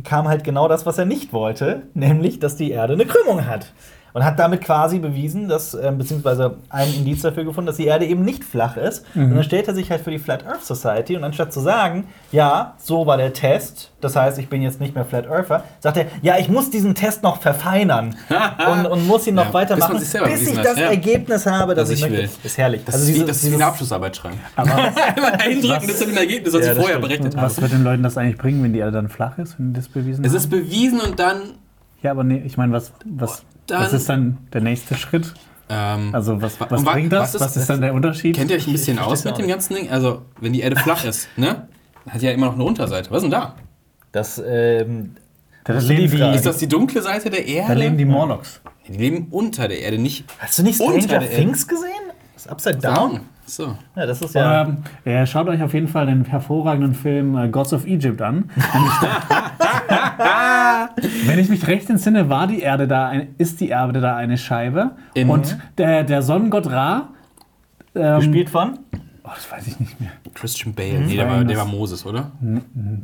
kam 0.04 0.28
halt 0.28 0.44
genau 0.44 0.68
das, 0.68 0.86
was 0.86 0.98
er 0.98 1.06
nicht 1.06 1.34
wollte, 1.34 1.84
nämlich, 1.94 2.40
dass 2.40 2.56
die 2.56 2.72
Erde 2.72 2.94
eine 2.94 3.06
Krümmung 3.06 3.46
hat. 3.46 3.74
Und 4.14 4.24
hat 4.26 4.40
damit 4.40 4.62
quasi 4.62 5.00
bewiesen, 5.00 5.48
dass, 5.48 5.74
ähm, 5.76 5.98
beziehungsweise 5.98 6.56
einen 6.70 6.94
Indiz 6.96 7.22
dafür 7.22 7.44
gefunden, 7.44 7.68
dass 7.68 7.78
die 7.78 7.86
Erde 7.86 8.06
eben 8.06 8.24
nicht 8.24 8.44
flach 8.44 8.76
ist. 8.78 9.06
Und 9.16 9.36
dann 9.36 9.44
stellt 9.44 9.68
er 9.68 9.76
sich 9.76 9.92
halt 9.92 10.02
für 10.02 10.12
die 10.12 10.20
Flat 10.20 10.46
Earth 10.48 10.66
Society 10.66 11.16
und 11.16 11.24
anstatt 11.24 11.54
zu 11.54 11.60
sagen, 11.60 12.06
ja, 12.32 12.74
so 12.80 13.06
war 13.06 13.18
der 13.18 13.34
Test, 13.34 13.92
das 14.02 14.16
heißt, 14.16 14.40
ich 14.40 14.50
bin 14.50 14.62
jetzt 14.62 14.80
nicht 14.80 14.96
mehr 14.96 15.06
Flat 15.06 15.28
Earther, 15.28 15.64
sagt 15.80 15.98
er, 15.98 16.06
ja, 16.22 16.38
ich 16.38 16.50
muss 16.50 16.70
diesen 16.72 16.96
Test 16.96 17.22
noch 17.24 17.42
verfeinern 17.42 18.16
und, 18.72 18.86
und 18.88 19.08
muss 19.08 19.28
ihn 19.28 19.36
noch 19.36 19.46
Ja, 19.48 19.54
weitermachen, 19.54 20.00
bis 20.00 20.12
bis 20.14 20.48
ich 20.50 20.58
das 20.60 20.78
ja. 20.78 20.88
Ergebnis 20.90 21.46
habe, 21.46 21.76
das 21.76 21.90
Was 21.90 21.90
ich 21.92 22.04
ich 22.06 22.10
möchte. 22.10 22.24
will. 22.24 22.30
Ist 22.44 22.58
herrlich. 22.58 22.82
Das, 22.86 22.96
ist, 23.02 23.14
wie, 23.14 23.26
das 23.26 23.44
ist 23.44 23.52
wie 23.52 23.56
eine 23.56 23.66
Abschlussarbeit 23.66 24.16
schreiben. 24.16 24.40
Aber 24.56 24.72
Eindrücken, 25.40 25.88
das 25.88 26.02
ist 26.02 26.08
ein 26.08 26.18
Ergebnis, 26.18 26.54
was 26.54 26.62
Ja, 26.66 26.72
ich 26.72 26.78
das 26.78 26.78
vorher 26.78 26.96
stimmt. 26.98 27.02
berechnet 27.08 27.36
habe. 27.36 27.46
was 27.46 27.62
wird 27.62 27.72
den 27.72 27.84
Leuten 27.84 28.04
das 28.04 28.18
eigentlich 28.18 28.38
bringen, 28.38 28.64
wenn 28.64 28.74
die 28.74 28.80
Erde 28.80 28.92
dann 28.94 29.10
flach 29.10 29.38
ist, 29.38 29.60
wenn 29.60 29.74
die 29.74 29.80
das 29.80 29.88
bewiesen 29.90 30.24
Es 30.26 30.32
haben? 30.32 30.38
ist 30.38 30.50
bewiesen 30.50 31.00
und 31.02 31.20
dann. 31.20 31.42
Ja, 32.02 32.12
aber 32.12 32.24
nee, 32.24 32.42
ich 32.46 32.56
meine, 32.58 32.72
was, 32.74 32.94
was, 33.06 33.44
Dann- 33.70 33.82
was 33.84 33.94
ist 33.94 34.10
dann 34.10 34.38
der 34.54 34.62
nächste 34.62 34.96
Schritt? 34.96 35.34
Ähm, 35.70 36.10
Also, 36.14 36.42
was, 36.42 36.60
Wa- 36.60 36.68
was 36.70 36.84
bringt 36.84 37.14
das? 37.14 37.36
was 37.36 37.42
Was 37.42 37.56
ist- 37.56 37.62
ist, 37.64 37.70
dann 37.70 37.82
der 37.82 37.94
Unterschied? 37.94 38.36
kennt 38.36 38.50
ihr 38.50 38.58
euch 38.58 38.66
ein 38.68 38.72
bisschen 38.74 38.98
ich 38.98 39.04
aus 39.04 39.24
mit 39.24 39.38
dem 39.38 39.48
ganzen 39.48 39.76
Ding? 39.76 39.90
Also, 39.92 40.24
wenn 40.42 40.54
die 40.54 40.62
Erde 40.62 40.76
flach 40.76 41.04
ist, 41.06 41.28
ne? 41.38 41.68
Hat 42.10 42.22
ja 42.22 42.32
immer 42.32 42.48
noch 42.48 42.56
eine 42.56 42.64
Unterseite. 42.64 43.12
Was 43.12 43.18
ist 43.18 43.24
denn 43.24 43.32
da? 43.32 43.56
Das, 44.12 44.42
ähm, 44.44 45.16
da, 45.64 45.74
musst 45.74 45.90
du 45.90 45.94
leben 45.94 46.16
die. 46.18 46.36
Ist 46.36 46.46
das 46.48 46.58
die 46.58 46.68
dunkle 46.68 47.02
Seite 47.04 47.30
der 47.30 47.46
Erde? 47.46 47.68
da 47.76 47.80
leben 47.80 47.98
die 47.98 48.06
Morlocks. 48.06 48.62
Die 48.88 48.94
leben 48.94 49.28
unter 49.30 49.68
der 49.68 49.80
Erde, 49.82 50.00
nicht 50.00 50.26
hast 50.40 50.58
du 50.58 50.64
nicht 50.64 50.80
Unter 50.80 51.02
Stranger 51.02 51.30
Things 51.30 51.68
gesehen? 51.68 51.90
Das 52.34 52.46
ist 52.46 52.52
Upside 52.52 52.78
Down? 52.80 53.20
So. 53.50 53.76
Ja, 53.96 54.06
das 54.06 54.22
ist 54.22 54.36
ja. 54.36 54.62
Ähm, 54.62 54.78
ja, 55.06 55.26
schaut 55.26 55.48
euch 55.48 55.64
auf 55.64 55.74
jeden 55.74 55.88
Fall 55.88 56.06
den 56.06 56.24
hervorragenden 56.26 56.94
Film 56.94 57.36
äh, 57.36 57.50
Gods 57.50 57.74
of 57.74 57.86
Egypt 57.86 58.22
an. 58.22 58.50
Wenn 61.26 61.40
ich 61.40 61.50
mich 61.50 61.66
recht 61.68 61.90
entsinne, 61.90 62.30
war 62.30 62.46
die 62.48 62.62
Erde 62.62 62.88
da, 62.88 63.08
ein, 63.08 63.30
ist 63.38 63.60
die 63.60 63.70
Erde 63.70 64.02
da 64.02 64.16
eine 64.16 64.38
Scheibe. 64.38 64.92
In- 65.16 65.30
und 65.30 65.58
der, 65.78 66.04
der 66.04 66.22
Sonnengott 66.22 66.70
Ra, 66.70 67.10
ähm, 67.96 68.20
gespielt 68.20 68.50
von? 68.50 68.80
Oh, 69.24 69.30
das 69.34 69.52
weiß 69.52 69.68
ich 69.68 69.80
nicht 69.80 70.00
mehr. 70.00 70.12
Christian 70.34 70.74
Bale. 70.74 71.00
Nee, 71.02 71.16
der 71.16 71.30
war, 71.30 71.44
der 71.44 71.58
war 71.58 71.66
Moses, 71.66 72.06
oder? 72.06 72.32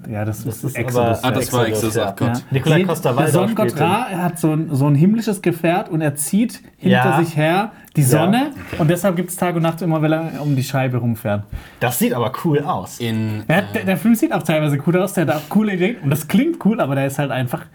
Ja, 0.09 0.25
das, 0.25 0.45
ist 0.45 0.63
ist 0.63 0.75
Exodus. 0.75 1.23
Ah, 1.23 1.31
das 1.31 1.51
war 1.53 1.67
Exodus, 1.67 1.95
Exodus, 1.95 1.95
ja. 1.95 2.05
ach 2.09 2.15
Gott. 2.15 2.27
Ja. 2.29 2.41
Nicola 2.51 2.83
Costa 2.83 3.09
Der 3.09 3.17
Waldau 3.17 3.31
Sonnengott. 3.31 3.79
Ra 3.79 4.07
er 4.11 4.23
hat 4.23 4.39
so 4.39 4.53
ein, 4.53 4.69
so 4.75 4.87
ein 4.87 4.95
himmlisches 4.95 5.41
Gefährt 5.41 5.89
und 5.89 6.01
er 6.01 6.15
zieht 6.15 6.61
hinter 6.77 6.97
Ja. 6.97 7.23
sich 7.23 7.35
her 7.35 7.71
die 7.95 8.03
Sonne. 8.03 8.51
Und 8.77 8.89
deshalb 8.89 9.15
gibt 9.15 9.29
es 9.29 9.35
Tag 9.35 9.55
und 9.55 9.61
Nacht 9.61 9.81
immer, 9.81 10.01
wenn 10.01 10.11
er 10.11 10.41
um 10.41 10.55
die 10.55 10.63
Scheibe 10.63 10.97
rumfährt. 10.97 11.43
Das 11.79 11.99
sieht 11.99 12.13
aber 12.13 12.31
cool 12.43 12.59
aus. 12.59 12.99
In, 12.99 13.43
hat, 13.47 13.73
der, 13.73 13.85
der 13.85 13.97
Film 13.97 14.15
sieht 14.15 14.33
auch 14.33 14.43
teilweise 14.43 14.77
cool 14.85 14.97
aus, 14.97 15.13
der 15.13 15.27
hat 15.27 15.35
auch 15.35 15.49
coole 15.49 15.73
Ideen 15.73 15.97
und 16.03 16.09
das 16.09 16.27
klingt 16.27 16.63
cool, 16.65 16.81
aber 16.81 16.95
der 16.95 17.07
ist 17.07 17.19
halt 17.19 17.31
einfach 17.31 17.65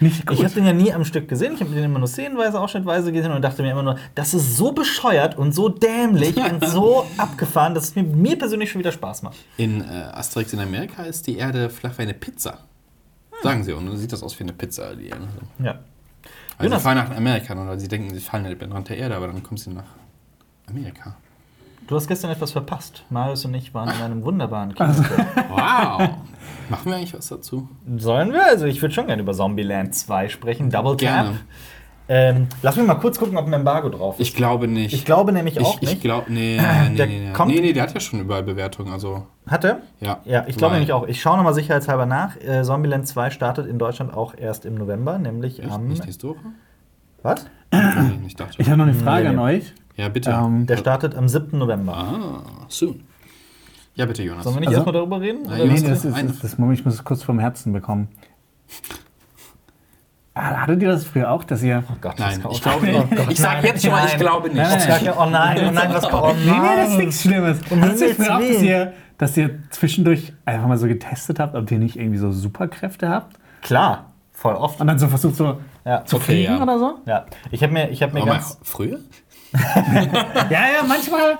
nicht 0.00 0.26
gut. 0.26 0.36
Ich 0.36 0.44
habe 0.44 0.54
den 0.54 0.66
ja 0.66 0.72
nie 0.72 0.92
am 0.92 1.04
Stück 1.04 1.28
gesehen. 1.28 1.54
Ich 1.54 1.60
habe 1.60 1.70
den 1.70 1.84
immer 1.84 1.98
nur 1.98 2.08
szenenweise, 2.08 2.58
ausschnittweise 2.60 3.12
gesehen 3.12 3.32
und 3.32 3.42
dachte 3.42 3.62
mir 3.62 3.70
immer 3.70 3.82
nur, 3.82 3.96
das 4.14 4.34
ist 4.34 4.56
so 4.56 4.72
bescheuert 4.72 5.38
und 5.38 5.52
so 5.52 5.68
dämlich 5.68 6.36
und 6.36 6.64
so 6.68 7.06
abgefahren, 7.16 7.74
dass 7.74 7.84
es 7.84 7.94
mir, 7.94 8.02
mir 8.02 8.36
persönlich 8.36 8.70
schon 8.70 8.80
wieder 8.80 8.92
Spaß 8.92 9.22
macht. 9.22 9.36
in 9.56 9.80
äh, 9.82 9.84
Asterix 10.12 10.52
in 10.52 10.60
Amerika 10.60 11.04
ist 11.04 11.26
die 11.26 11.36
Erde 11.36 11.70
flach 11.70 11.96
wie 11.98 12.02
eine 12.02 12.14
Pizza. 12.14 12.58
Sagen 13.42 13.62
sie. 13.62 13.72
Und 13.72 13.86
dann 13.86 13.96
sieht 13.96 14.12
das 14.12 14.22
aus 14.22 14.38
wie 14.38 14.44
eine 14.44 14.52
Pizza, 14.52 14.96
die 14.96 15.08
Erde. 15.08 15.28
Ja. 15.58 15.78
Also 16.56 16.64
Jonas. 16.64 16.80
sie 16.80 16.84
fahren 16.84 16.96
nach 16.96 17.16
Amerika, 17.16 17.56
weil 17.56 17.78
sie 17.78 17.88
denken, 17.88 18.14
sie 18.14 18.20
fallen 18.20 18.44
halt 18.44 18.62
am 18.62 18.72
Rand 18.72 18.88
der 18.88 18.96
Erde, 18.96 19.16
aber 19.16 19.26
dann 19.28 19.42
kommen 19.42 19.58
sie 19.58 19.70
nach 19.70 19.84
Amerika. 20.68 21.16
Du 21.86 21.96
hast 21.96 22.08
gestern 22.08 22.30
etwas 22.30 22.52
verpasst. 22.52 23.04
Marius 23.10 23.44
und 23.44 23.54
ich 23.54 23.74
waren 23.74 23.94
in 23.94 24.02
einem 24.02 24.24
wunderbaren 24.24 24.74
Kinofilm. 24.74 25.26
Wow! 25.50 26.10
Machen 26.68 26.90
wir 26.90 26.96
eigentlich 26.96 27.14
was 27.14 27.28
dazu? 27.28 27.68
Sollen 27.96 28.32
wir? 28.32 28.44
Also 28.46 28.66
ich 28.66 28.80
würde 28.82 28.94
schon 28.94 29.06
gerne 29.06 29.22
über 29.22 29.32
Zombieland 29.32 29.94
2 29.94 30.28
sprechen. 30.28 30.70
Double 30.70 30.96
Tap. 30.96 31.34
Ähm, 32.06 32.48
lass 32.62 32.76
mich 32.76 32.86
mal 32.86 32.96
kurz 32.96 33.18
gucken, 33.18 33.38
ob 33.38 33.46
ein 33.46 33.52
Embargo 33.54 33.88
drauf 33.88 34.20
ist. 34.20 34.28
Ich 34.28 34.34
glaube 34.34 34.68
nicht. 34.68 34.92
Ich 34.92 35.06
glaube 35.06 35.32
nämlich 35.32 35.58
auch 35.58 35.76
ich, 35.76 35.80
nicht. 35.80 35.92
ich 35.94 36.00
glaube, 36.02 36.30
nee, 36.30 36.58
nee, 36.90 36.96
Der 36.96 37.06
nee, 37.06 37.18
nee. 37.28 37.32
kommt- 37.32 37.50
nee, 37.54 37.60
nee, 37.60 37.72
der 37.72 37.84
hat 37.84 37.94
ja 37.94 38.00
schon 38.00 38.20
überall 38.20 38.42
Bewertungen, 38.42 38.92
also, 38.92 39.26
Hat 39.46 39.64
er? 39.64 39.80
ja. 40.00 40.20
Ja, 40.26 40.44
ich 40.46 40.56
glaube 40.58 40.74
nämlich 40.74 40.92
auch. 40.92 41.06
Ich 41.08 41.22
schaue 41.22 41.38
nochmal 41.38 41.54
sicherheitshalber 41.54 42.04
nach. 42.04 42.36
Äh, 42.36 42.62
Zombieland 42.62 43.08
2 43.08 43.30
startet 43.30 43.66
in 43.66 43.78
Deutschland 43.78 44.12
auch 44.12 44.34
erst 44.36 44.66
im 44.66 44.74
November, 44.74 45.18
nämlich 45.18 45.60
Echt? 45.62 45.70
am. 45.72 45.88
Nicht 45.88 46.04
nächste 46.04 46.28
Woche? 46.28 46.40
Was? 47.22 47.46
ich 48.26 48.36
dachte. 48.36 48.60
Ich 48.60 48.66
habe 48.68 48.76
noch 48.76 48.84
eine 48.86 48.94
Frage 48.94 49.24
Nee, 49.24 49.30
an 49.30 49.38
euch. 49.38 49.72
ja, 49.96 50.08
bitte. 50.10 50.30
Ähm, 50.30 50.66
Der 50.66 50.76
startet 50.76 51.14
am 51.14 51.26
7. 51.26 51.56
November. 51.58 51.94
ah, 51.96 52.42
soon. 52.68 53.02
Ja, 53.94 54.06
bitte, 54.06 54.22
Jonas. 54.22 54.44
Sollen 54.44 54.56
wir 54.56 54.60
nicht 54.60 54.68
Also- 54.68 54.78
erstmal 54.80 54.92
darüber 54.94 55.20
reden? 55.20 55.44
Ja, 55.44 55.56
Nee, 55.56 55.62
Jonas, 55.64 55.82
was? 55.82 55.88
das 55.90 56.04
ist, 56.04 56.14
ein- 56.14 56.26
das, 56.28 56.38
das, 56.40 56.52
ich 56.54 56.84
muss 56.84 56.94
es 56.94 57.04
kurz 57.04 57.22
vom 57.22 57.38
Herzen 57.38 57.72
bekommen. 57.72 58.08
Ah, 60.36 60.62
Hattet 60.62 60.82
ihr 60.82 60.88
das 60.88 61.04
früher 61.04 61.30
auch, 61.30 61.44
dass 61.44 61.62
ihr. 61.62 61.84
Oh 61.88 61.94
Gott, 62.00 62.18
Nein, 62.18 62.40
das 62.42 62.52
ich 62.56 62.62
glaube 62.62 62.80
Oh 62.88 62.90
nicht. 63.04 63.10
Gott, 63.16 63.30
ich 63.30 63.38
sag 63.38 63.52
nein, 63.54 63.64
jetzt 63.66 63.82
schon 63.82 63.92
mal, 63.92 64.04
ich 64.04 64.10
nein. 64.12 64.18
glaube 64.20 64.48
nicht. 64.48 64.56
Nein, 64.56 64.68
nein, 64.68 64.78
Ich 64.78 64.84
sag 64.84 65.02
ja, 65.02 65.14
oh 65.16 65.26
nein, 65.30 65.58
oh 65.68 65.70
nein, 65.70 65.88
was 65.94 66.12
oh 66.12 66.34
Nee, 66.44 66.50
nee, 66.50 66.50
das 66.76 66.88
ist 66.88 66.88
nein. 66.96 66.98
nichts 67.06 67.22
Schlimmes. 67.22 67.60
Um 67.70 67.80
Hattet 67.82 68.00
ihr 68.00 68.14
früher 68.16 68.34
auch, 68.36 68.40
dass 68.40 68.62
ihr, 68.62 68.92
dass 69.16 69.36
ihr 69.36 69.58
zwischendurch 69.70 70.32
einfach 70.44 70.66
mal 70.66 70.76
so 70.76 70.88
getestet 70.88 71.38
habt, 71.38 71.54
ob 71.54 71.70
ihr 71.70 71.78
nicht 71.78 71.96
irgendwie 71.96 72.18
so 72.18 72.32
Superkräfte 72.32 73.08
habt? 73.08 73.36
Klar, 73.62 74.06
voll 74.32 74.54
oft. 74.56 74.80
Und 74.80 74.88
dann 74.88 74.98
so 74.98 75.06
versucht 75.06 75.36
so 75.36 75.60
Ja, 75.84 76.04
zu 76.04 76.16
Okay, 76.16 76.24
fliegen 76.24 76.56
ja. 76.56 76.62
oder 76.64 76.78
so? 76.80 76.94
ja. 77.06 77.26
Ich 77.52 77.62
habe 77.62 77.72
mir, 77.72 77.90
ich 77.90 78.02
hab 78.02 78.12
mir 78.12 78.24
ganz. 78.24 78.58
früher? 78.64 78.98
Ja, 80.50 80.50
ja, 80.50 80.82
manchmal, 80.88 81.38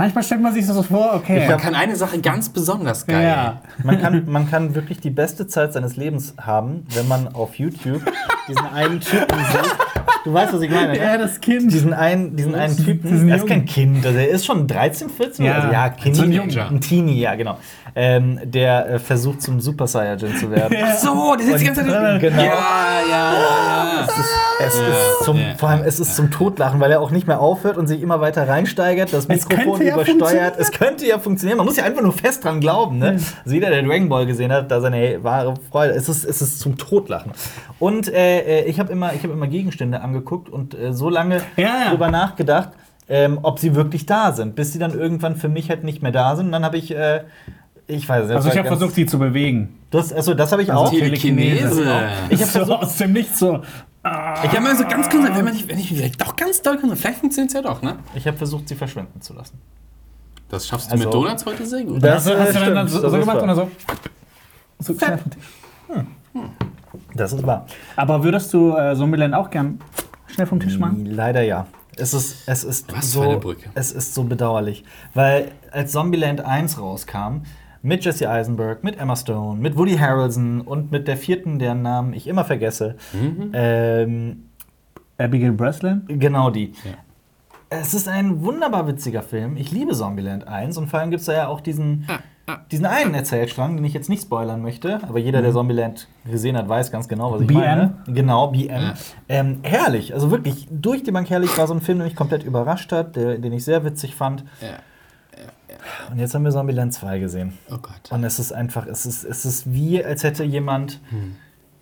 manchmal 0.00 0.24
stellt 0.24 0.40
man 0.40 0.54
sich 0.54 0.66
das 0.66 0.74
so 0.74 0.82
vor, 0.82 1.12
okay. 1.14 1.46
Man 1.46 1.58
kann 1.58 1.74
eine 1.74 1.94
Sache 1.94 2.18
ganz 2.20 2.48
besonders 2.48 3.06
geil. 3.06 3.22
ja. 3.22 3.60
Man 3.84 4.00
kann, 4.00 4.24
man 4.26 4.50
kann 4.50 4.74
wirklich 4.74 4.98
die 5.00 5.10
beste 5.10 5.46
Zeit 5.46 5.74
seines 5.74 5.96
Lebens 5.96 6.34
haben, 6.40 6.86
wenn 6.94 7.06
man 7.06 7.28
auf 7.34 7.56
YouTube 7.56 8.02
diesen 8.48 8.66
einen 8.66 9.00
Typen 9.00 9.36
sieht. 9.52 9.76
Du 10.24 10.32
weißt, 10.32 10.52
was 10.54 10.62
ich 10.62 10.70
meine, 10.70 10.96
ja, 10.98 11.12
ne? 11.12 11.18
das 11.18 11.40
Kind. 11.40 11.70
Diesen 11.72 11.92
einen, 11.92 12.34
diesen 12.34 12.54
einen 12.54 12.76
Typen, 12.76 13.28
er 13.28 13.36
ist 13.36 13.46
kein 13.46 13.64
Kind, 13.66 14.04
also 14.04 14.18
er 14.18 14.28
ist 14.28 14.46
schon 14.46 14.66
13, 14.66 15.10
14, 15.10 15.44
Ja, 15.44 15.54
also 15.54 15.72
ja, 15.72 15.88
Kind, 15.90 16.16
so 16.16 16.22
ein 16.22 16.30
Teenager. 16.30 16.68
ein 16.70 16.80
Teenie, 16.80 17.20
ja, 17.20 17.34
genau. 17.34 17.58
Ähm, 17.94 18.38
der 18.44 18.88
äh, 18.88 18.98
versucht 18.98 19.42
zum 19.42 19.60
Super 19.60 19.86
Saiyajin 19.86 20.36
zu 20.36 20.50
werden. 20.50 20.76
Ach 20.84 20.96
so, 20.96 21.34
der 21.36 21.46
sitzt 21.46 21.60
die 21.60 21.64
ganze 21.66 21.86
Zeit. 21.86 22.20
Genau. 22.20 22.42
Ja, 22.42 23.00
ja, 23.08 23.32
ja. 23.34 24.06
Es 24.60 24.74
ist 24.74 25.24
zum, 25.24 25.38
ja. 25.38 25.54
vor 25.56 25.68
allem, 25.70 25.82
es 25.84 26.00
ist 26.00 26.16
zum 26.16 26.30
Totlachen, 26.30 26.80
weil 26.80 26.92
er 26.92 27.00
auch 27.00 27.10
nicht 27.10 27.26
mehr 27.26 27.40
aufhört 27.40 27.76
und 27.76 27.86
sich 27.86 28.02
immer 28.02 28.20
weiter 28.20 28.46
reinsteigert, 28.46 29.12
das 29.12 29.26
Es 29.26 29.48
Mikrofon 29.48 29.84
ja 29.84 29.94
übersteuert. 29.94 30.54
Es 30.58 30.70
könnte 30.70 31.06
ja 31.06 31.18
funktionieren. 31.18 31.58
Man 31.58 31.66
muss 31.66 31.76
ja 31.76 31.84
einfach 31.84 32.02
nur 32.02 32.12
fest 32.12 32.44
dran 32.44 32.60
glauben. 32.60 32.98
Ne? 32.98 33.18
Also 33.44 33.54
jeder, 33.54 33.70
der 33.70 33.82
Dragon 33.82 34.08
Ball 34.08 34.26
gesehen 34.26 34.52
hat, 34.52 34.70
da 34.70 34.80
seine 34.80 35.22
wahre 35.24 35.54
Freude. 35.70 35.94
Es 35.94 36.08
ist, 36.08 36.24
es 36.24 36.42
ist 36.42 36.60
zum 36.60 36.76
Totlachen. 36.76 37.32
Und 37.78 38.12
äh, 38.12 38.60
äh, 38.60 38.64
ich 38.64 38.78
habe 38.78 38.92
immer, 38.92 39.14
ich 39.14 39.22
hab 39.22 39.30
immer 39.30 39.46
Gegenstände 39.46 40.00
angeguckt 40.00 40.48
und 40.48 40.78
äh, 40.78 40.92
so 40.92 41.08
lange 41.08 41.40
Ja, 41.56 41.64
ja. 41.64 41.90
drüber 41.90 42.10
nachgedacht, 42.10 42.70
ähm, 43.08 43.38
ob 43.42 43.58
sie 43.58 43.74
wirklich 43.74 44.06
da 44.06 44.32
sind, 44.32 44.54
bis 44.54 44.72
sie 44.72 44.78
dann 44.78 44.98
irgendwann 44.98 45.36
für 45.36 45.48
mich 45.48 45.70
halt 45.70 45.84
nicht 45.84 46.02
mehr 46.02 46.12
da 46.12 46.36
sind. 46.36 46.46
Und 46.46 46.52
dann 46.52 46.64
habe 46.64 46.76
ich, 46.76 46.94
äh, 46.94 47.22
ich 47.90 48.08
weiß 48.08 48.26
nicht. 48.28 48.36
Also 48.36 48.48
ich 48.50 48.56
habe 48.58 48.68
versucht, 48.68 48.94
sie 48.94 49.06
zu 49.06 49.18
bewegen. 49.18 49.78
Das, 49.90 50.12
also 50.12 50.34
das 50.34 50.52
habe 50.52 50.62
ich 50.62 50.70
Also 50.70 50.84
auch. 50.84 50.90
Telekinese. 50.90 51.84
Ich 52.30 52.40
hab 52.42 52.48
so 52.66 52.74
aus 52.74 52.96
dem 52.96 53.12
Nichts 53.12 53.38
so. 53.38 53.60
Ich 54.02 54.50
habe 54.50 54.60
mal 54.60 54.74
so 54.76 54.84
ganz 54.84 55.10
kurz, 55.10 55.24
wenn, 55.24 55.44
man 55.44 55.52
nicht, 55.52 55.68
wenn 55.68 55.78
ich 55.78 55.90
mich 55.90 56.00
vielleicht 56.00 56.20
doch 56.22 56.34
ganz 56.36 56.62
doll 56.62 56.78
kann, 56.78 56.94
vielleicht 56.96 57.18
funktioniert 57.20 57.50
es 57.50 57.54
ja 57.54 57.60
doch, 57.62 57.82
ne? 57.82 57.96
Ich 58.14 58.26
habe 58.26 58.36
versucht, 58.36 58.66
sie 58.68 58.74
verschwinden 58.74 59.20
zu 59.20 59.34
lassen. 59.34 59.58
Das 60.48 60.66
schaffst 60.66 60.88
du 60.88 60.92
Also- 60.92 61.04
mit 61.04 61.14
Donuts 61.14 61.44
heute 61.46 61.66
sehr 61.66 61.84
gut. 61.84 62.02
Das, 62.02 62.24
hast 62.26 62.28
du, 62.28 62.38
hast 62.38 62.54
du 62.66 62.74
dann 62.74 62.88
so, 62.88 63.02
Das 63.02 63.10
so 63.10 63.16
ist 63.18 63.20
gemacht 63.20 63.36
wahr. 63.36 63.44
oder 63.44 63.54
so? 63.54 63.70
So 64.78 64.94
schnell 64.98 65.18
vom 65.18 65.30
Tisch. 65.30 65.42
Das 67.14 67.32
ist 67.32 67.46
wahr. 67.46 67.66
Aber 67.96 68.24
würdest 68.24 68.52
du 68.54 68.74
äh, 68.76 68.94
Zombieland 68.96 69.34
auch 69.34 69.50
gern 69.50 69.80
schnell 70.28 70.46
vom 70.46 70.60
Tisch 70.60 70.78
machen? 70.78 71.04
Leider 71.06 71.42
ja. 71.42 71.66
Es 71.96 72.14
ist, 72.14 72.48
es 72.48 72.64
ist 72.64 72.92
Was 72.96 73.12
so, 73.12 73.22
für 73.22 73.28
eine 73.28 73.38
Brücke. 73.38 73.68
Es 73.74 73.92
ist 73.92 74.14
so 74.14 74.24
bedauerlich. 74.24 74.84
Weil 75.12 75.50
als 75.72 75.92
Zombieland 75.92 76.40
1 76.40 76.78
rauskam, 76.80 77.42
mit 77.82 78.04
Jesse 78.04 78.28
Eisenberg, 78.30 78.84
mit 78.84 78.98
Emma 78.98 79.16
Stone, 79.16 79.60
mit 79.60 79.76
Woody 79.76 79.96
Harrelson 79.96 80.60
und 80.60 80.90
mit 80.92 81.08
der 81.08 81.16
vierten, 81.16 81.58
deren 81.58 81.82
Namen 81.82 82.12
ich 82.12 82.26
immer 82.26 82.44
vergesse. 82.44 82.96
Mhm. 83.12 83.50
Ähm, 83.54 84.42
Abigail 85.18 85.52
Breslin? 85.52 86.02
genau 86.08 86.50
die. 86.50 86.72
Ja. 86.84 86.92
Es 87.72 87.94
ist 87.94 88.08
ein 88.08 88.42
wunderbar 88.42 88.88
witziger 88.88 89.22
Film. 89.22 89.56
Ich 89.56 89.70
liebe 89.70 89.92
Zombieland 89.92 90.48
1 90.48 90.76
und 90.76 90.88
vor 90.88 90.98
allem 90.98 91.10
gibt 91.10 91.20
es 91.20 91.26
da 91.26 91.32
ja 91.34 91.46
auch 91.48 91.60
diesen, 91.60 92.04
Ah, 92.48 92.58
diesen 92.72 92.84
einen 92.86 93.14
Erzählstrang, 93.14 93.76
den 93.76 93.84
ich 93.84 93.94
jetzt 93.94 94.08
nicht 94.08 94.22
spoilern 94.22 94.60
möchte, 94.60 94.98
aber 95.04 95.20
jeder, 95.20 95.40
der 95.40 95.52
Zombieland 95.52 96.08
gesehen 96.28 96.56
hat, 96.56 96.68
weiß 96.68 96.90
ganz 96.90 97.06
genau, 97.06 97.32
was 97.32 97.42
ich 97.42 97.46
BM? 97.46 97.58
meine. 97.60 97.94
Genau, 98.08 98.48
BM. 98.48 98.82
Ja. 98.82 98.94
Ähm, 99.28 99.58
herrlich, 99.62 100.12
also 100.14 100.32
wirklich 100.32 100.66
durch 100.68 101.04
die 101.04 101.12
Bank 101.12 101.30
herrlich. 101.30 101.56
War 101.56 101.68
so 101.68 101.74
ein 101.74 101.80
Film, 101.80 101.98
der 101.98 102.06
mich 102.08 102.16
komplett 102.16 102.42
überrascht 102.42 102.90
hat, 102.90 103.14
der, 103.14 103.38
den 103.38 103.52
ich 103.52 103.64
sehr 103.64 103.84
witzig 103.84 104.16
fand. 104.16 104.44
Ja. 104.60 104.78
Und 106.10 106.18
jetzt 106.18 106.34
haben 106.34 106.44
wir 106.44 106.50
Zombieland 106.50 106.92
2 106.92 107.18
gesehen. 107.18 107.58
Oh 107.70 107.78
Gott. 107.78 108.10
Und 108.10 108.24
es 108.24 108.38
ist 108.38 108.52
einfach, 108.52 108.86
es 108.86 109.06
ist, 109.06 109.24
es 109.24 109.44
ist 109.44 109.72
wie, 109.72 110.04
als 110.04 110.24
hätte 110.24 110.44
jemand 110.44 111.00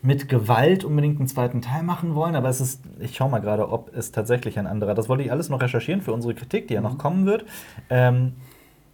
mit 0.01 0.29
Gewalt 0.29 0.85
unbedingt 0.85 1.19
einen 1.19 1.29
zweiten 1.29 1.61
Teil 1.61 1.83
machen 1.83 2.15
wollen, 2.15 2.37
aber 2.37 2.49
es 2.49 2.61
ist, 2.61 2.83
ich 3.01 3.17
schau 3.17 3.29
mal 3.29 3.41
gerade, 3.41 3.69
ob 3.69 3.95
es 3.97 4.13
tatsächlich 4.13 4.59
ein 4.59 4.67
anderer, 4.67 4.95
das 4.95 5.09
wollte 5.09 5.25
ich 5.25 5.33
alles 5.33 5.49
noch 5.49 5.61
recherchieren 5.61 6.03
für 6.03 6.13
unsere 6.13 6.35
Kritik, 6.35 6.69
die 6.69 6.75
ja 6.75 6.81
noch 6.81 6.99
kommen 6.99 7.27
wird. 7.27 7.45
Ähm, 7.91 8.35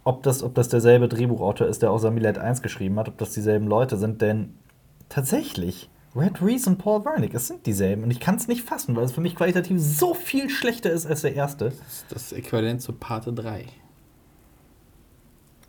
ob 0.03 0.23
das, 0.23 0.43
ob 0.43 0.53
das 0.55 0.69
derselbe 0.69 1.07
Drehbuchautor 1.07 1.67
ist, 1.67 1.81
der 1.81 1.91
auch 1.91 1.99
Zombieland 1.99 2.37
1 2.37 2.61
geschrieben 2.61 2.97
hat, 2.99 3.07
ob 3.07 3.17
das 3.17 3.33
dieselben 3.33 3.67
Leute 3.67 3.97
sind, 3.97 4.21
denn 4.21 4.53
tatsächlich, 5.09 5.89
Red 6.15 6.41
Reese 6.41 6.69
und 6.69 6.77
Paul 6.77 7.03
Wernick, 7.03 7.33
es 7.33 7.47
sind 7.47 7.65
dieselben. 7.65 8.03
Und 8.03 8.11
ich 8.11 8.19
kann 8.19 8.35
es 8.35 8.47
nicht 8.47 8.63
fassen, 8.63 8.95
weil 8.95 9.03
es 9.03 9.11
für 9.11 9.21
mich 9.21 9.35
qualitativ 9.35 9.81
so 9.81 10.13
viel 10.13 10.49
schlechter 10.49 10.91
ist 10.91 11.05
als 11.05 11.21
der 11.21 11.35
erste. 11.35 11.65
Das 11.65 11.75
ist 11.75 12.05
das 12.09 12.31
Äquivalent 12.31 12.81
zu 12.81 12.93
Parte 12.93 13.33
3. 13.33 13.65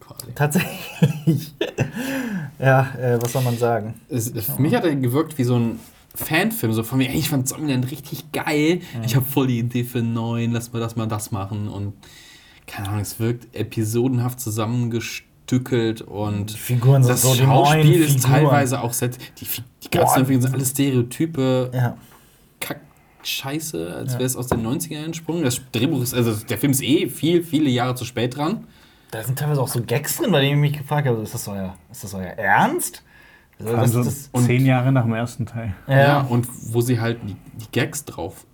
Quasi. 0.07 0.33
Tatsächlich. 0.35 1.55
ja, 2.59 2.95
äh, 2.99 3.19
was 3.21 3.33
soll 3.33 3.43
man 3.43 3.57
sagen? 3.59 3.95
Es, 4.09 4.31
für 4.31 4.61
mich 4.63 4.75
hat 4.75 4.85
er 4.85 4.95
gewirkt 4.95 5.37
wie 5.39 5.45
so 5.45 5.57
ein 5.59 5.81
Fanfilm, 6.15 6.73
so 6.73 6.83
von 6.83 6.99
mir, 6.99 7.11
ey, 7.11 7.17
ich 7.19 7.29
fand 7.29 7.47
Zombieland 7.49 7.91
richtig 7.91 8.33
geil. 8.33 8.81
Ich 9.05 9.17
habe 9.17 9.27
voll 9.27 9.49
die 9.49 9.59
Idee 9.59 9.85
für 9.85 9.99
einen 9.99 10.15
neuen, 10.15 10.53
lass 10.53 10.73
mal 10.73 10.81
das 10.81 10.97
mal 10.97 11.07
das 11.07 11.31
machen. 11.31 11.69
Und 11.69 11.93
keine 12.67 12.89
Ahnung, 12.89 13.01
es 13.03 13.19
wirkt 13.21 13.55
episodenhaft 13.55 14.41
zusammengestückelt 14.41 16.03
und 16.03 16.53
Die 16.55 16.59
Figuren 16.59 17.03
sind 17.03 17.12
das 17.12 17.23
so 17.23 17.35
Schauspiel 17.35 18.03
ist 18.03 18.12
Figuren. 18.23 18.31
teilweise 18.33 18.81
auch 18.81 18.92
set. 18.92 19.19
Die, 19.40 19.47
die 19.85 19.90
ganzen 19.90 20.25
Boah. 20.27 20.40
sind 20.40 20.53
alle 20.55 20.64
Stereotype, 20.64 21.71
Ja. 21.75 21.97
Kack-Scheiße, 22.61 23.95
als 23.95 24.12
Ja. 24.14 24.19
wäre 24.19 24.27
es 24.27 24.37
aus 24.37 24.47
den 24.47 24.62
90ern 24.66 25.05
entsprungen. 25.05 25.42
Das 25.45 25.61
Drehbuch 25.73 26.03
ist, 26.03 26.14
also 26.14 26.35
der 26.49 26.59
Film 26.59 26.73
ist 26.73 26.83
eh 26.83 27.09
viel, 27.09 27.42
viele 27.42 27.69
Jahre 27.71 27.95
zu 27.95 28.05
spät 28.05 28.37
dran. 28.37 28.66
Da 29.11 29.23
sind 29.23 29.38
teilweise 29.38 29.62
auch 29.62 29.69
so 29.69 29.83
Gags 29.83 30.16
drin, 30.16 30.33
bei 30.33 30.40
denen 30.40 30.64
ich 30.64 30.71
mich 30.73 30.81
gefragt 30.81 31.07
habe, 31.07 31.23
ist 31.23 31.35
das 31.35 31.47
euer, 31.49 31.77
ist 31.90 32.05
das 32.05 32.14
euer 32.14 32.27
Ernst? 32.27 33.03
Also, 33.59 33.73
das, 33.73 33.81
Also 33.81 34.05
das, 34.05 34.45
zehn 34.45 34.66
Jahre 34.66 34.92
nach 34.92 35.05
dem 35.05 35.14
ersten 35.14 35.47
Teil. 35.47 35.75
Ja. 35.87 35.97
ja. 35.97 36.21
und 36.23 36.47
wo 36.73 36.81
sie 36.81 37.01
halt 37.01 37.21
die, 37.23 37.37
die 37.55 37.71
Gags 37.73 38.05
drauf 38.05 38.45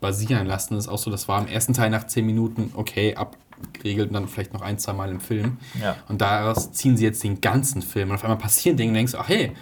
basieren 0.00 0.46
lassen, 0.46 0.76
ist 0.76 0.88
auch 0.88 0.98
so, 0.98 1.10
das 1.10 1.28
war 1.28 1.40
im 1.40 1.48
ersten 1.48 1.72
Teil 1.72 1.90
nach 1.90 2.04
10 2.04 2.26
Minuten 2.26 2.72
okay, 2.74 3.14
abgeregelt 3.14 4.08
und 4.08 4.14
dann 4.14 4.28
vielleicht 4.28 4.52
noch 4.52 4.60
ein, 4.60 4.78
zwei 4.78 4.92
Mal 4.92 5.10
im 5.10 5.20
Film. 5.20 5.56
Ja. 5.80 5.96
Und 6.08 6.20
daraus 6.20 6.72
ziehen 6.72 6.96
sie 6.96 7.04
jetzt 7.04 7.24
den 7.24 7.40
ganzen 7.40 7.80
Film. 7.80 8.10
Und 8.10 8.16
auf 8.16 8.24
einmal 8.24 8.38
passieren 8.38 8.76
Dinge 8.76 8.90
und 8.90 8.96
denkst, 8.96 9.14
ach 9.16 9.28
hey, 9.28 9.52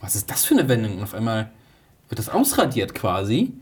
was 0.00 0.16
ist 0.16 0.28
das 0.30 0.44
für 0.44 0.54
eine 0.54 0.68
Wendung? 0.68 0.96
Und 0.96 1.04
auf 1.04 1.14
einmal 1.14 1.50
wird 2.08 2.18
das 2.18 2.28
ausradiert 2.28 2.94
quasi. 2.94 3.52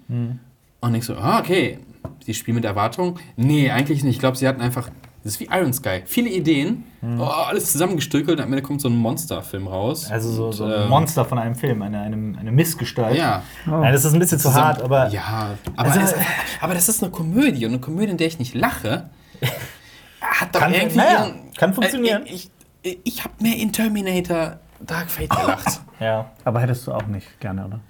Und 0.80 0.92
denkst 0.92 1.08
so, 1.08 1.14
ah, 1.16 1.40
okay, 1.40 1.78
sie 2.24 2.32
spielen 2.32 2.54
mit 2.54 2.64
Erwartung. 2.64 3.18
Nee, 3.36 3.70
eigentlich 3.70 4.02
nicht. 4.02 4.14
Ich 4.14 4.20
glaube, 4.20 4.38
sie 4.38 4.48
hatten 4.48 4.62
einfach, 4.62 4.90
das 5.22 5.32
ist 5.34 5.40
wie 5.40 5.48
Iron 5.52 5.72
Sky. 5.72 6.02
Viele 6.06 6.30
Ideen, 6.30 6.84
oh, 7.18 7.22
alles 7.24 7.72
zusammengestückelt 7.72 8.38
und 8.38 8.44
am 8.44 8.50
Ende 8.52 8.62
kommt 8.62 8.80
so 8.80 8.88
ein 8.88 8.96
Monsterfilm 8.96 9.66
raus. 9.66 10.10
Also 10.10 10.30
so, 10.32 10.46
Und, 10.46 10.52
so 10.52 10.70
äh, 10.70 10.82
ein 10.84 10.88
Monster 10.88 11.24
von 11.24 11.38
einem 11.38 11.54
Film, 11.54 11.82
eine, 11.82 12.00
eine, 12.00 12.38
eine 12.38 12.52
Missgestalt. 12.52 13.16
Ja. 13.16 13.42
Nein, 13.66 13.92
das 13.92 14.04
ist 14.04 14.12
ein 14.14 14.18
bisschen 14.18 14.38
zu 14.38 14.52
hart, 14.54 14.80
aber 14.82 15.08
Ja, 15.08 15.56
aber, 15.76 15.88
Also- 15.90 16.00
es, 16.00 16.14
aber 16.60 16.74
das 16.74 16.88
ist 16.88 17.02
eine 17.02 17.12
Komödie 17.12 17.66
und 17.66 17.72
eine 17.72 17.80
Komödie, 17.80 18.10
in 18.12 18.16
der 18.16 18.26
ich 18.28 18.38
nicht 18.38 18.54
lache, 18.54 19.10
hat 20.20 20.54
doch 20.54 20.60
Kann- 20.60 20.72
irgendwie. 20.74 20.96
naja, 20.96 21.26
ihren- 21.26 21.52
kann 21.54 21.74
funktionieren. 21.74 22.24
Äh, 22.26 22.30
ich 22.32 22.50
ich, 22.82 22.98
ich 23.04 23.24
habe 23.24 23.34
mehr 23.40 23.56
in 23.56 23.72
Terminator 23.72 24.58
Dark 24.80 25.10
Fate 25.10 25.28
gelacht. 25.28 25.80
ja. 26.00 26.30
Aber 26.44 26.60
hättest 26.60 26.86
du 26.86 26.92
auch 26.92 27.06
nicht 27.06 27.38
gerne, 27.40 27.66
oder? 27.66 27.80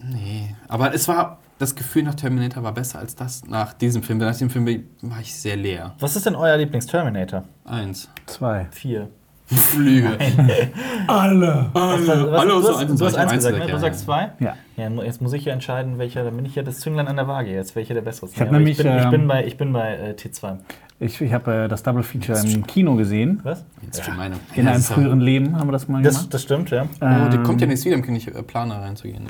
nee, 0.00 0.54
aber 0.68 0.94
es 0.94 1.08
war. 1.08 1.38
Das 1.58 1.74
Gefühl 1.74 2.02
nach 2.02 2.14
Terminator 2.14 2.62
war 2.62 2.72
besser 2.72 2.98
als 2.98 3.14
das 3.14 3.46
nach 3.46 3.72
diesem 3.72 4.02
Film. 4.02 4.18
Nach 4.18 4.36
dem 4.36 4.50
Film 4.50 4.66
war 5.02 5.20
ich 5.20 5.34
sehr 5.34 5.56
leer. 5.56 5.94
Was 6.00 6.14
ist 6.16 6.26
denn 6.26 6.34
euer 6.34 6.56
Lieblings-Terminator? 6.58 7.44
Eins. 7.64 8.10
Zwei. 8.26 8.66
Vier. 8.70 9.08
Flüge. 9.46 10.18
Alle! 11.06 11.70
Was, 11.72 12.06
was, 12.06 12.08
Alle 12.08 12.50
du 12.50 12.68
hast, 12.68 12.76
eins 12.78 12.90
und 12.90 13.00
du 13.00 13.06
hast 13.06 13.14
eins 13.14 13.32
gesagt, 13.32 13.58
ne? 13.58 13.64
Du 13.66 13.70
ja, 13.70 13.78
sagst 13.78 14.00
ja. 14.00 14.04
zwei? 14.06 14.30
Ja. 14.40 14.56
Ja, 14.76 14.90
jetzt 15.04 15.22
muss 15.22 15.32
ich 15.32 15.44
ja 15.44 15.52
entscheiden, 15.52 15.98
welcher, 15.98 16.24
dann 16.24 16.34
bin 16.36 16.44
ich 16.46 16.56
ja 16.56 16.64
das 16.64 16.80
Zünglein 16.80 17.06
an 17.06 17.14
der 17.16 17.28
Waage 17.28 17.52
jetzt, 17.52 17.76
welcher 17.76 17.94
der 17.94 18.00
bessere 18.02 18.26
ist. 18.26 18.34
Ich 18.34 18.42
aber 18.42 18.50
nämlich, 18.52 18.76
ich, 18.78 18.84
bin, 18.84 18.96
ich, 18.98 19.04
ähm, 19.04 19.10
bin 19.12 19.28
bei, 19.28 19.46
ich 19.46 19.56
bin 19.56 19.72
bei 19.72 19.94
äh, 19.94 20.10
T2. 20.14 20.56
Ich, 20.98 21.20
ich 21.20 21.32
habe 21.32 21.54
äh, 21.54 21.68
das 21.68 21.84
Double 21.84 22.02
Feature 22.02 22.40
im 22.40 22.66
Kino 22.66 22.96
gesehen. 22.96 23.38
Was? 23.44 23.64
Jetzt 23.82 24.02
meine. 24.16 24.34
In 24.56 24.64
Ja, 24.64 24.72
einem 24.72 24.82
ja- 24.82 24.86
früheren 24.94 25.20
Leben 25.20 25.56
haben 25.56 25.68
wir 25.68 25.72
das 25.72 25.86
mal 25.86 26.02
Das, 26.02 26.16
gemacht. 26.16 26.34
das 26.34 26.42
stimmt, 26.42 26.70
ja. 26.70 26.82
Oh, 26.82 26.98
der 27.00 27.34
Ähm, 27.34 27.42
kommt 27.44 27.60
ja 27.60 27.68
nächstes 27.68 27.86
wieder, 27.86 27.96
dann 27.96 28.04
kann 28.04 28.16
ich 28.16 28.26
äh, 28.26 28.42
Planer 28.42 28.82
reinzugehen. 28.82 29.28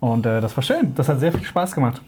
Und 0.00 0.26
äh, 0.26 0.40
das 0.40 0.56
war 0.56 0.62
schön. 0.62 0.94
Das 0.94 1.08
hat 1.08 1.20
sehr 1.20 1.32
viel 1.32 1.44
Spaß 1.44 1.72
gemacht. 1.72 2.00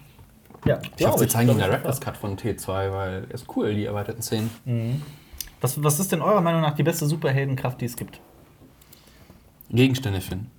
ja 0.65 0.81
Ich 0.97 1.07
hoffe, 1.07 1.21
sie 1.21 1.29
zeigen 1.29 1.49
den 1.49 1.59
Director's 1.59 2.01
Cut 2.01 2.17
von 2.17 2.37
T2, 2.37 2.67
weil 2.93 3.25
er 3.29 3.35
ist 3.35 3.47
cool, 3.55 3.75
die 3.75 3.85
erweiterten 3.85 4.23
Szenen. 4.23 4.51
Was, 5.61 5.83
was 5.83 6.01
ist 6.01 6.11
denn 6.11 6.23
eurer 6.23 6.41
Meinung 6.41 6.61
nach 6.61 6.75
die 6.75 6.83
beste 6.83 7.07
Superheldenkraft, 7.07 7.81
die 7.81 7.85
es 7.85 7.97
gibt? 7.97 8.21
Gegenstände 9.71 10.21
finden. 10.21 10.51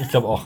Ich 0.00 0.08
glaube 0.08 0.28
auch. 0.28 0.44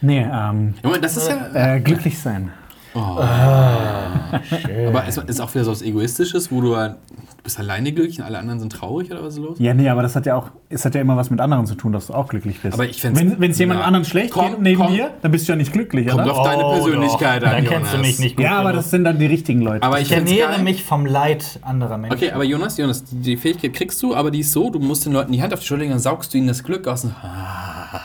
Nee, 0.00 0.20
ähm, 0.20 0.74
das 1.00 1.16
ist 1.16 1.28
ja. 1.28 1.74
äh, 1.74 1.80
glücklich 1.80 2.18
sein. 2.18 2.52
Aber 2.94 5.04
es 5.06 5.16
ist 5.16 5.40
auch 5.40 5.54
wieder 5.54 5.64
so 5.64 5.70
was 5.72 5.82
Egoistisches, 5.82 6.50
wo 6.50 6.60
du, 6.60 6.76
halt- 6.76 6.96
du 7.10 7.42
bist 7.44 7.58
alleine 7.58 7.92
glücklich 7.92 8.18
und 8.18 8.24
alle 8.24 8.38
anderen 8.38 8.60
sind 8.60 8.72
traurig 8.72 9.10
oder 9.10 9.22
was 9.22 9.34
ist 9.34 9.40
los? 9.40 9.56
Ja, 9.58 9.74
nee, 9.74 9.88
aber 9.88 10.02
das 10.02 10.16
hat 10.16 10.26
ja 10.26 10.36
auch, 10.36 10.50
es 10.68 10.84
hat 10.84 10.94
ja 10.94 11.00
immer 11.00 11.16
was 11.16 11.30
mit 11.30 11.40
anderen 11.40 11.66
zu 11.66 11.74
tun, 11.74 11.92
dass 11.92 12.08
du 12.08 12.14
auch 12.14 12.28
glücklich 12.28 12.60
bist. 12.60 12.74
Aber 12.74 12.86
ich 12.86 13.00
find's- 13.00 13.20
Wenn 13.38 13.50
es 13.50 13.58
jemand 13.58 13.80
Na, 13.80 13.86
anderen 13.86 14.04
schlecht 14.04 14.32
komm, 14.32 14.50
geht 14.50 14.60
neben 14.60 14.82
komm. 14.82 14.92
dir, 14.94 15.10
dann 15.22 15.30
bist 15.32 15.48
du 15.48 15.52
ja 15.52 15.56
nicht 15.56 15.72
glücklich, 15.72 16.08
Kommt 16.08 16.22
oder? 16.24 16.36
auf 16.36 16.46
deine 16.46 16.62
Persönlichkeit 16.64 17.42
doch. 17.42 17.48
an, 17.48 17.54
Dann 17.56 17.64
kennst 17.64 17.92
du 17.92 17.96
Jonas. 17.96 18.06
mich 18.06 18.18
nicht 18.18 18.36
gut. 18.36 18.44
Ja, 18.44 18.58
aber 18.58 18.72
das 18.72 18.90
sind 18.90 19.04
dann 19.04 19.18
die 19.18 19.26
richtigen 19.26 19.60
Leute. 19.62 19.82
Aber 19.84 20.00
ich 20.00 20.08
ich 20.10 20.16
ernähre 20.16 20.58
mich 20.62 20.84
vom 20.84 21.04
Leid 21.06 21.58
anderer 21.62 21.98
Menschen. 21.98 22.16
Okay, 22.16 22.32
aber 22.32 22.44
Jonas, 22.44 22.76
Jonas, 22.78 23.04
die 23.10 23.36
Fähigkeit 23.36 23.72
kriegst 23.74 24.02
du, 24.02 24.14
aber 24.14 24.30
die 24.30 24.40
ist 24.40 24.52
so, 24.52 24.70
du 24.70 24.78
musst 24.78 25.04
den 25.06 25.12
Leuten 25.12 25.32
die 25.32 25.42
Hand 25.42 25.52
auf 25.52 25.60
die 25.60 25.66
Schulter 25.66 25.80
legen, 25.82 25.92
dann 25.92 26.00
saugst 26.00 26.32
du 26.34 26.38
ihnen 26.38 26.48
das 26.48 26.62
Glück 26.64 26.86
aus. 26.88 27.04
Und, 27.04 27.14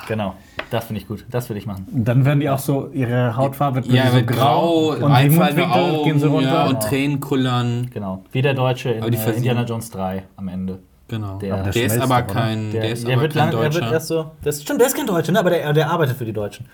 Genau. 0.08 0.36
Das 0.74 0.86
finde 0.86 1.02
ich 1.02 1.08
gut. 1.08 1.24
Das 1.30 1.50
will 1.52 1.58
ich 1.58 1.68
machen. 1.68 1.86
Und 1.94 2.04
dann 2.06 2.26
werden 2.26 2.40
die 2.40 2.50
auch 2.50 2.58
so, 2.58 2.90
ihre 2.94 3.38
Hautfarbe 3.38 3.76
wird 3.86 3.94
ja, 3.94 4.10
so 4.10 4.16
mit 4.18 4.26
grau, 4.28 4.88
und 4.94 5.00
die 5.02 5.06
einfallende 5.06 5.70
Augen 5.70 6.04
gehen 6.04 6.20
so 6.20 6.30
runter. 6.32 6.50
ja, 6.50 6.64
und 6.64 6.70
Genau. 6.70 6.80
Tränen 6.88 7.20
kullern. 7.20 7.90
Genau. 7.94 8.24
Wie 8.32 8.42
der 8.42 8.56
Deutsche 8.56 8.90
in 8.90 9.14
äh, 9.14 9.32
Indiana 9.34 9.64
Jones 9.66 9.92
3 9.92 10.24
am 10.36 10.48
Ende. 10.48 10.80
Genau. 11.08 11.38
Der- 11.38 11.62
Der, 11.64 11.72
der 11.74 11.86
ist 11.86 12.00
aber 12.00 12.24
kein, 12.24 12.72
der, 12.72 12.90
ist 12.90 13.06
der 13.06 13.14
aber 13.14 13.22
wird 13.22 13.34
kein 13.34 13.40
lang, 13.40 13.52
der 13.52 13.60
Deutscher. 13.70 13.82
wird 13.82 13.92
erst 13.94 14.08
so. 14.08 14.32
Das 14.44 14.64
stimmt, 14.64 14.80
der 14.82 14.88
ist 14.88 14.96
kein 14.98 15.06
Deutscher, 15.06 15.32
ne? 15.32 15.38
aber 15.40 15.52
der, 15.52 15.74
der 15.74 15.92
arbeitet 15.92 16.18
für 16.18 16.26
die 16.26 16.34
Deutschen. 16.34 16.66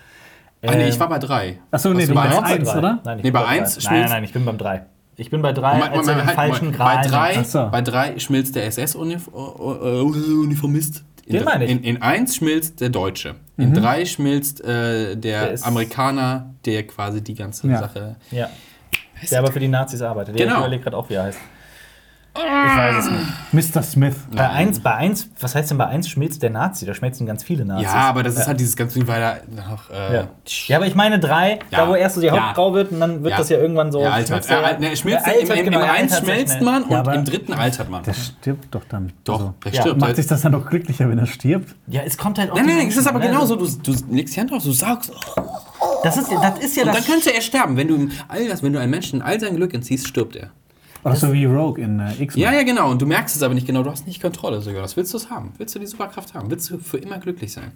ah, 0.64 0.70
nee, 0.74 0.84
Ähm, 0.84 0.88
ich 0.88 0.98
war 0.98 1.10
bei 1.10 1.18
drei. 1.18 1.58
Achso, 1.70 1.92
nee, 1.92 2.06
du 2.06 2.14
bei 2.14 2.24
warst 2.24 2.38
eins? 2.42 2.50
eins, 2.60 2.70
drei. 2.70 2.78
oder? 2.78 3.00
Nein, 3.04 3.18
ich 3.18 3.24
Nee, 3.24 3.30
bin 3.30 3.32
bei 3.34 3.40
drei. 3.42 3.48
eins 3.48 3.74
Nein, 3.76 3.82
spielst- 3.82 3.90
nein, 3.90 4.08
nein, 4.10 4.24
ich 4.24 4.32
bin 4.32 4.44
beim 4.46 4.56
3. 4.56 4.86
Ich 5.16 5.28
bin 5.28 5.42
bei 5.42 5.52
drei, 5.52 5.82
als 5.82 6.06
er 6.08 6.14
den 6.14 6.28
falschen 6.28 6.70
bei, 6.70 6.76
Gral 6.78 7.06
drei, 7.06 7.36
Ach 7.40 7.44
so. 7.44 7.68
bei 7.70 7.82
drei 7.82 8.18
schmilzt 8.18 8.56
der 8.56 8.64
SS-Uniformist. 8.64 11.04
In, 11.30 11.36
Den 11.36 11.44
meine 11.44 11.64
ich. 11.64 11.70
in, 11.70 11.82
in 11.84 12.02
eins 12.02 12.36
schmilzt 12.36 12.80
der 12.80 12.88
Deutsche. 12.88 13.36
In 13.56 13.74
drei 13.74 14.04
schmilzt 14.04 14.62
äh, 14.64 15.16
der, 15.16 15.52
Der 15.52 15.66
Amerikaner, 15.66 16.54
der 16.64 16.86
quasi 16.86 17.22
die 17.22 17.34
ganze 17.34 17.68
Ja. 17.68 17.78
Sache. 17.78 18.16
Ja. 18.30 18.48
Der 19.30 19.38
aber 19.38 19.52
für 19.52 19.60
die 19.60 19.68
Nazis 19.68 20.00
arbeitet. 20.02 20.38
Der 20.38 20.46
Genau. 20.46 20.56
Ich 20.58 20.60
überlege 20.62 20.82
gerade 20.84 20.96
auch, 20.96 21.08
wie 21.10 21.14
er 21.14 21.24
heißt. 21.24 21.38
Ich 22.32 22.76
weiß 22.76 23.04
es 23.06 23.10
nicht. 23.52 23.74
Mr. 23.74 23.82
Smith. 23.82 24.14
Bei 24.30 24.48
eins, 24.50 24.78
bei 24.80 24.94
eins, 24.94 25.28
was 25.40 25.54
heißt 25.56 25.70
denn 25.70 25.78
bei 25.78 25.86
eins 25.86 26.08
schmilzt 26.08 26.42
der 26.42 26.50
Nazi? 26.50 26.86
Da 26.86 26.94
schmelzen 26.94 27.26
ganz 27.26 27.42
viele 27.42 27.64
Nazis. 27.64 27.86
Ja, 27.88 27.94
aber 28.08 28.22
das 28.22 28.36
ist 28.36 28.46
halt 28.46 28.60
dieses 28.60 28.76
ganze 28.76 28.98
Ding, 29.00 29.08
weil 29.08 29.20
er 29.20 29.40
noch. 29.68 29.90
Äh, 29.90 30.14
Ja. 30.14 30.28
ja, 30.66 30.76
aber 30.76 30.86
ich 30.86 30.94
meine 30.94 31.18
drei, 31.18 31.58
Ja. 31.70 31.78
da 31.84 31.88
wo 31.88 31.94
erst 31.96 32.14
so 32.14 32.20
die 32.20 32.30
Haut 32.30 32.38
Ja. 32.38 32.52
grau 32.52 32.72
wird 32.72 32.92
und 32.92 33.00
dann 33.00 33.22
wird 33.24 33.32
Ja. 33.32 33.38
das 33.38 33.48
ja 33.48 33.58
irgendwann 33.58 33.90
so. 33.90 33.98
Er 34.00 34.12
altert. 34.14 34.44
schmilzt 34.46 34.50
Er, 34.50 34.78
ne, 34.78 34.96
schmilzt 34.96 35.26
im, 35.26 35.32
altert, 35.34 35.58
im, 35.58 35.64
genau, 35.64 35.78
im 35.80 35.84
er 35.84 35.92
eins 35.92 36.12
altert 36.12 36.26
sehr 36.26 36.34
schmelzt 36.34 36.52
schnell. 36.54 36.64
man 36.64 36.82
und 36.84 36.90
Ja, 36.92 36.98
aber- 37.00 37.14
im 37.16 37.24
dritten 37.24 37.52
altert 37.52 37.90
man. 37.90 38.02
Der 38.04 38.14
stirbt 38.14 38.74
doch 38.74 38.84
dann. 38.88 39.12
Doch, 39.24 39.34
Also, 39.40 39.54
der 39.64 39.72
Ja, 39.72 39.80
stirbt. 39.82 40.00
macht 40.00 40.16
sich 40.16 40.26
das 40.28 40.40
dann 40.42 40.52
doch 40.52 40.66
glücklicher, 40.66 41.08
wenn 41.10 41.18
er 41.18 41.26
stirbt? 41.26 41.74
Ja, 41.88 42.02
es 42.06 42.16
kommt 42.16 42.38
halt 42.38 42.52
auch. 42.52 42.56
Nein, 42.56 42.66
nein, 42.66 42.76
nein, 42.78 42.88
es 42.88 42.96
ist 42.96 43.08
aber 43.08 43.18
ne? 43.18 43.26
genauso. 43.26 43.56
Du, 43.56 43.66
du 43.66 43.92
legst 44.10 44.36
die 44.36 44.40
Hand 44.40 44.52
drauf, 44.52 44.62
du 44.62 44.70
saugst. 44.72 45.10
Das 46.04 46.16
ist, 46.16 46.30
das 46.30 46.58
ist 46.60 46.76
ja 46.76 46.84
Und 46.84 46.88
das. 46.94 46.96
dann 46.96 47.04
könnte 47.06 47.34
er 47.34 47.40
sterben. 47.42 47.76
Wenn 47.76 47.88
du, 47.88 47.96
ihm 47.96 48.12
all 48.28 48.46
das, 48.48 48.62
wenn 48.62 48.72
du 48.72 48.78
einem 48.80 48.90
Menschen 48.92 49.20
all 49.20 49.38
sein 49.40 49.56
Glück 49.56 49.74
entziehst, 49.74 50.06
stirbt 50.06 50.36
er. 50.36 50.50
Oder 51.02 51.16
so 51.16 51.32
wie 51.32 51.44
Rogue 51.46 51.82
in 51.82 52.00
äh, 52.00 52.22
X-Men. 52.22 52.42
Ja, 52.42 52.52
ja, 52.52 52.62
genau. 52.62 52.90
Und 52.90 53.00
du 53.00 53.06
merkst 53.06 53.34
es 53.36 53.42
aber 53.42 53.54
nicht 53.54 53.66
genau. 53.66 53.82
Du 53.82 53.90
hast 53.90 54.06
nicht 54.06 54.20
Kontrolle 54.20 54.60
sogar. 54.60 54.82
Was 54.82 54.96
willst 54.96 55.12
du 55.12 55.16
es 55.18 55.30
haben? 55.30 55.52
Willst 55.56 55.74
du 55.74 55.78
die 55.78 55.86
Superkraft 55.86 56.34
haben? 56.34 56.50
Willst 56.50 56.70
du 56.70 56.78
für 56.78 56.98
immer 56.98 57.18
glücklich 57.18 57.52
sein? 57.52 57.72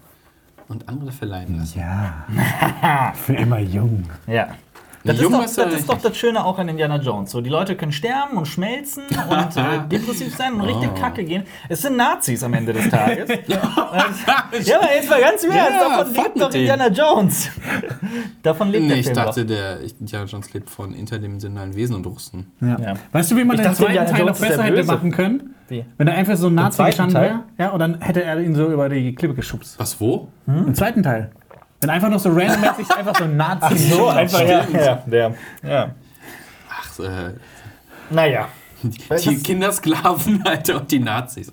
Und 0.68 0.88
andere 0.88 1.12
verleihen 1.12 1.58
lassen? 1.58 1.78
Ja. 1.78 3.12
Für 3.14 3.34
immer 3.34 3.58
jung. 3.58 4.04
Ja. 4.26 4.48
Das, 5.04 5.16
ist 5.16 5.22
Jung 5.22 5.32
doch, 5.32 5.44
ist 5.44 5.58
das 5.58 5.74
ist 5.74 5.88
doch 5.88 6.00
das 6.00 6.16
Schöne 6.16 6.42
auch 6.44 6.58
an 6.58 6.66
Indiana 6.68 6.96
Jones. 6.96 7.30
So, 7.30 7.40
die 7.42 7.50
Leute 7.50 7.76
können 7.76 7.92
sterben 7.92 8.38
und 8.38 8.46
schmelzen 8.46 9.02
und 9.28 9.56
äh, 9.56 9.86
depressiv 9.90 10.34
sein 10.34 10.54
und 10.54 10.62
richtig 10.62 10.90
Oh. 10.96 10.98
kacke 11.00 11.24
gehen. 11.24 11.44
Es 11.68 11.82
sind 11.82 11.96
Nazis 11.96 12.42
am 12.42 12.54
Ende 12.54 12.72
des 12.72 12.88
Tages. 12.88 13.28
ja, 13.46 13.58
aber 14.78 14.94
jetzt 14.94 15.10
mal 15.10 15.20
ganz 15.20 15.44
im 15.44 15.50
Ernst. 15.50 15.72
Ja, 15.80 15.98
davon 15.98 16.14
lebt 16.14 16.40
doch. 16.40 16.54
Indiana 16.54 16.88
Jones. 16.88 17.50
davon 18.42 18.70
lebt 18.70 18.82
Nee, 18.84 18.88
der 18.88 18.98
ich 18.98 19.04
Film 19.06 19.16
dachte, 19.16 19.40
doch. 19.44 19.54
der 19.54 19.80
Indiana 19.80 20.26
Jones 20.26 20.52
lebt 20.52 20.70
von 20.70 20.94
interdimensionalen 20.94 21.74
Wesen 21.74 21.96
und 21.96 22.06
Russen. 22.06 22.52
Ja. 22.60 22.78
Ja. 22.80 22.94
Weißt 23.12 23.30
du, 23.30 23.36
wie 23.36 23.44
man 23.44 23.56
Ich 23.56 23.62
den 23.62 23.64
dachte, 23.64 23.76
zweiten 23.84 23.90
Indiana 23.92 24.10
Teil 24.16 24.24
noch 24.26 24.40
besser 24.40 24.62
hätte 24.62 24.84
machen 24.84 25.10
können? 25.10 25.54
Wie? 25.68 25.84
Wenn 25.96 26.08
er 26.08 26.14
einfach 26.14 26.36
so 26.36 26.48
ein 26.48 26.54
Nazi 26.54 26.82
gestanden 26.84 27.20
wäre, 27.20 27.40
ja, 27.58 27.70
und 27.70 27.78
dann 27.78 28.00
hätte 28.00 28.22
er 28.22 28.38
ihn 28.40 28.54
so 28.54 28.70
über 28.70 28.88
die 28.88 29.14
Klippe 29.14 29.34
geschubst. 29.34 29.78
Was, 29.78 29.98
wo? 30.00 30.28
Im 30.46 30.74
zweiten 30.74 31.02
Teil. 31.02 31.30
Wenn 31.84 31.90
einfach 31.90 32.10
noch 32.10 32.18
so 32.20 32.30
randommäßig 32.30 32.90
einfach 32.96 33.16
so 33.16 33.24
ein 33.24 33.36
Nazi. 33.36 33.78
So 33.78 34.08
einfach, 34.08 34.40
ja. 34.40 34.64
ja, 34.72 34.94
der, 35.06 35.34
ja. 35.62 35.94
Ach, 36.68 36.98
äh, 37.00 37.34
Naja. 38.10 38.48
die 38.82 39.36
Kindersklaven, 39.42 40.42
Alter, 40.46 40.80
und 40.80 40.90
die 40.90 40.98
Nazis. 40.98 41.50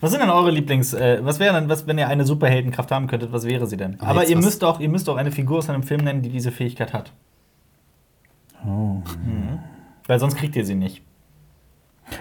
Was 0.00 0.10
sind 0.10 0.20
denn 0.20 0.30
eure 0.30 0.50
Lieblings... 0.50 0.94
Äh, 0.94 1.20
was 1.24 1.38
wäre 1.38 1.54
denn, 1.54 1.68
was, 1.68 1.86
wenn 1.86 1.96
ihr 1.96 2.08
eine 2.08 2.24
Superheldenkraft 2.24 2.90
haben 2.90 3.06
könntet, 3.06 3.32
was 3.32 3.44
wäre 3.46 3.66
sie 3.68 3.76
denn? 3.76 4.00
Aber 4.00 4.10
Aber 4.10 4.20
jetzt 4.22 4.30
ihr 4.30 4.38
was- 4.38 4.44
müsst, 4.46 4.64
auch, 4.64 4.80
ihr 4.80 4.88
müsst 4.88 5.08
auch 5.08 5.16
eine 5.16 5.30
Figur 5.30 5.58
aus 5.58 5.70
einem 5.70 5.84
Film 5.84 6.02
nennen, 6.02 6.22
die 6.22 6.28
diese 6.30 6.50
Fähigkeit 6.50 6.92
hat. 6.92 7.12
Oh. 8.66 8.68
Mhm. 9.24 9.60
Weil 10.06 10.18
sonst 10.18 10.36
kriegt 10.36 10.56
ihr 10.56 10.64
sie 10.64 10.74
nicht. 10.74 11.02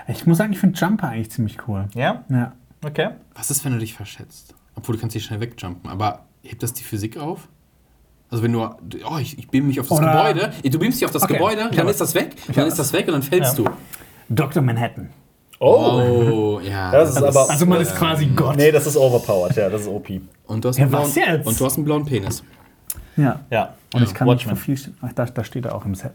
Ich 0.08 0.26
muss 0.28 0.38
sagen, 0.38 0.54
ich 0.54 0.60
finde 0.60 0.78
Jumper 0.78 1.10
eigentlich 1.10 1.32
ziemlich 1.32 1.67
cool. 1.67 1.88
Ja? 1.96 2.24
Ja. 2.30 2.54
Okay. 2.86 3.10
Was 3.36 3.52
ist, 3.52 3.65
wenn 3.65 3.74
du 3.74 3.80
dich 3.80 3.94
verschätzt? 3.94 4.54
Obwohl, 4.76 4.96
du 4.96 5.02
kannst 5.02 5.15
dich 5.15 5.26
schnell 5.26 5.39
wegjumpen. 5.41 5.89
Aber 5.89 6.26
hebt 6.43 6.63
das 6.63 6.73
die 6.73 6.84
Physik 6.84 7.17
auf? 7.17 7.47
Also 8.30 8.43
wenn 8.43 8.54
du, 8.54 8.62
oh, 8.63 9.17
ich, 9.19 9.38
ich 9.38 9.47
beam 9.49 9.67
mich 9.67 9.80
auf 9.80 9.88
das 9.89 9.97
Oder- 9.99 10.12
Gebäude, 10.34 10.54
du 10.63 10.80
beamst 10.80 10.99
dich 11.01 11.06
auf 11.06 11.12
das 11.12 11.23
Okay, 11.23 11.34
Gebäude, 11.34 11.69
dann 11.75 11.88
ist 11.88 11.99
das 11.99 12.15
weg, 12.15 12.36
dann 12.56 12.67
ist 12.67 12.80
das 12.80 12.93
weg 12.93 13.08
und 13.08 13.13
dann 13.13 13.23
fällst 13.23 13.58
Ja. 13.58 13.65
du. 13.65 13.69
Dr. 14.30 14.63
Manhattan. 14.63 15.10
Oh, 15.60 16.60
ja. 16.63 16.91
Das 16.91 17.10
ist 17.12 17.21
aber- 17.21 17.49
Also 17.49 17.65
man 17.65 17.82
ist 17.82 17.95
quasi 17.95 18.25
Gott. 18.27 18.56
Nee, 18.56 18.71
das 18.71 18.88
ist 18.88 18.95
overpowered, 18.97 19.56
ja, 19.58 19.69
das 19.69 19.82
ist 19.82 19.88
OP. 19.88 20.10
Und 20.47 20.63
du 20.63 20.69
hast 20.69 20.77
Ja, 20.77 20.84
einen 20.84 20.91
blauen, 20.91 21.12
jetzt? 21.13 21.45
Und 21.47 21.60
du 21.60 21.65
hast 21.65 21.75
einen 21.75 21.86
blauen 21.86 22.06
Penis. 22.06 22.43
Ja. 23.17 23.41
Ja. 23.49 23.73
Und 23.93 24.04
ich 24.04 24.13
kann 24.13 24.27
nicht 24.27 24.38
Watchmen. 24.38 24.56
vervielständigen. 24.56 25.08
Ach, 25.10 25.13
da, 25.13 25.25
da 25.25 25.43
steht 25.43 25.65
er 25.65 25.75
auch 25.75 25.86
im 25.86 25.93
Set. 25.95 26.13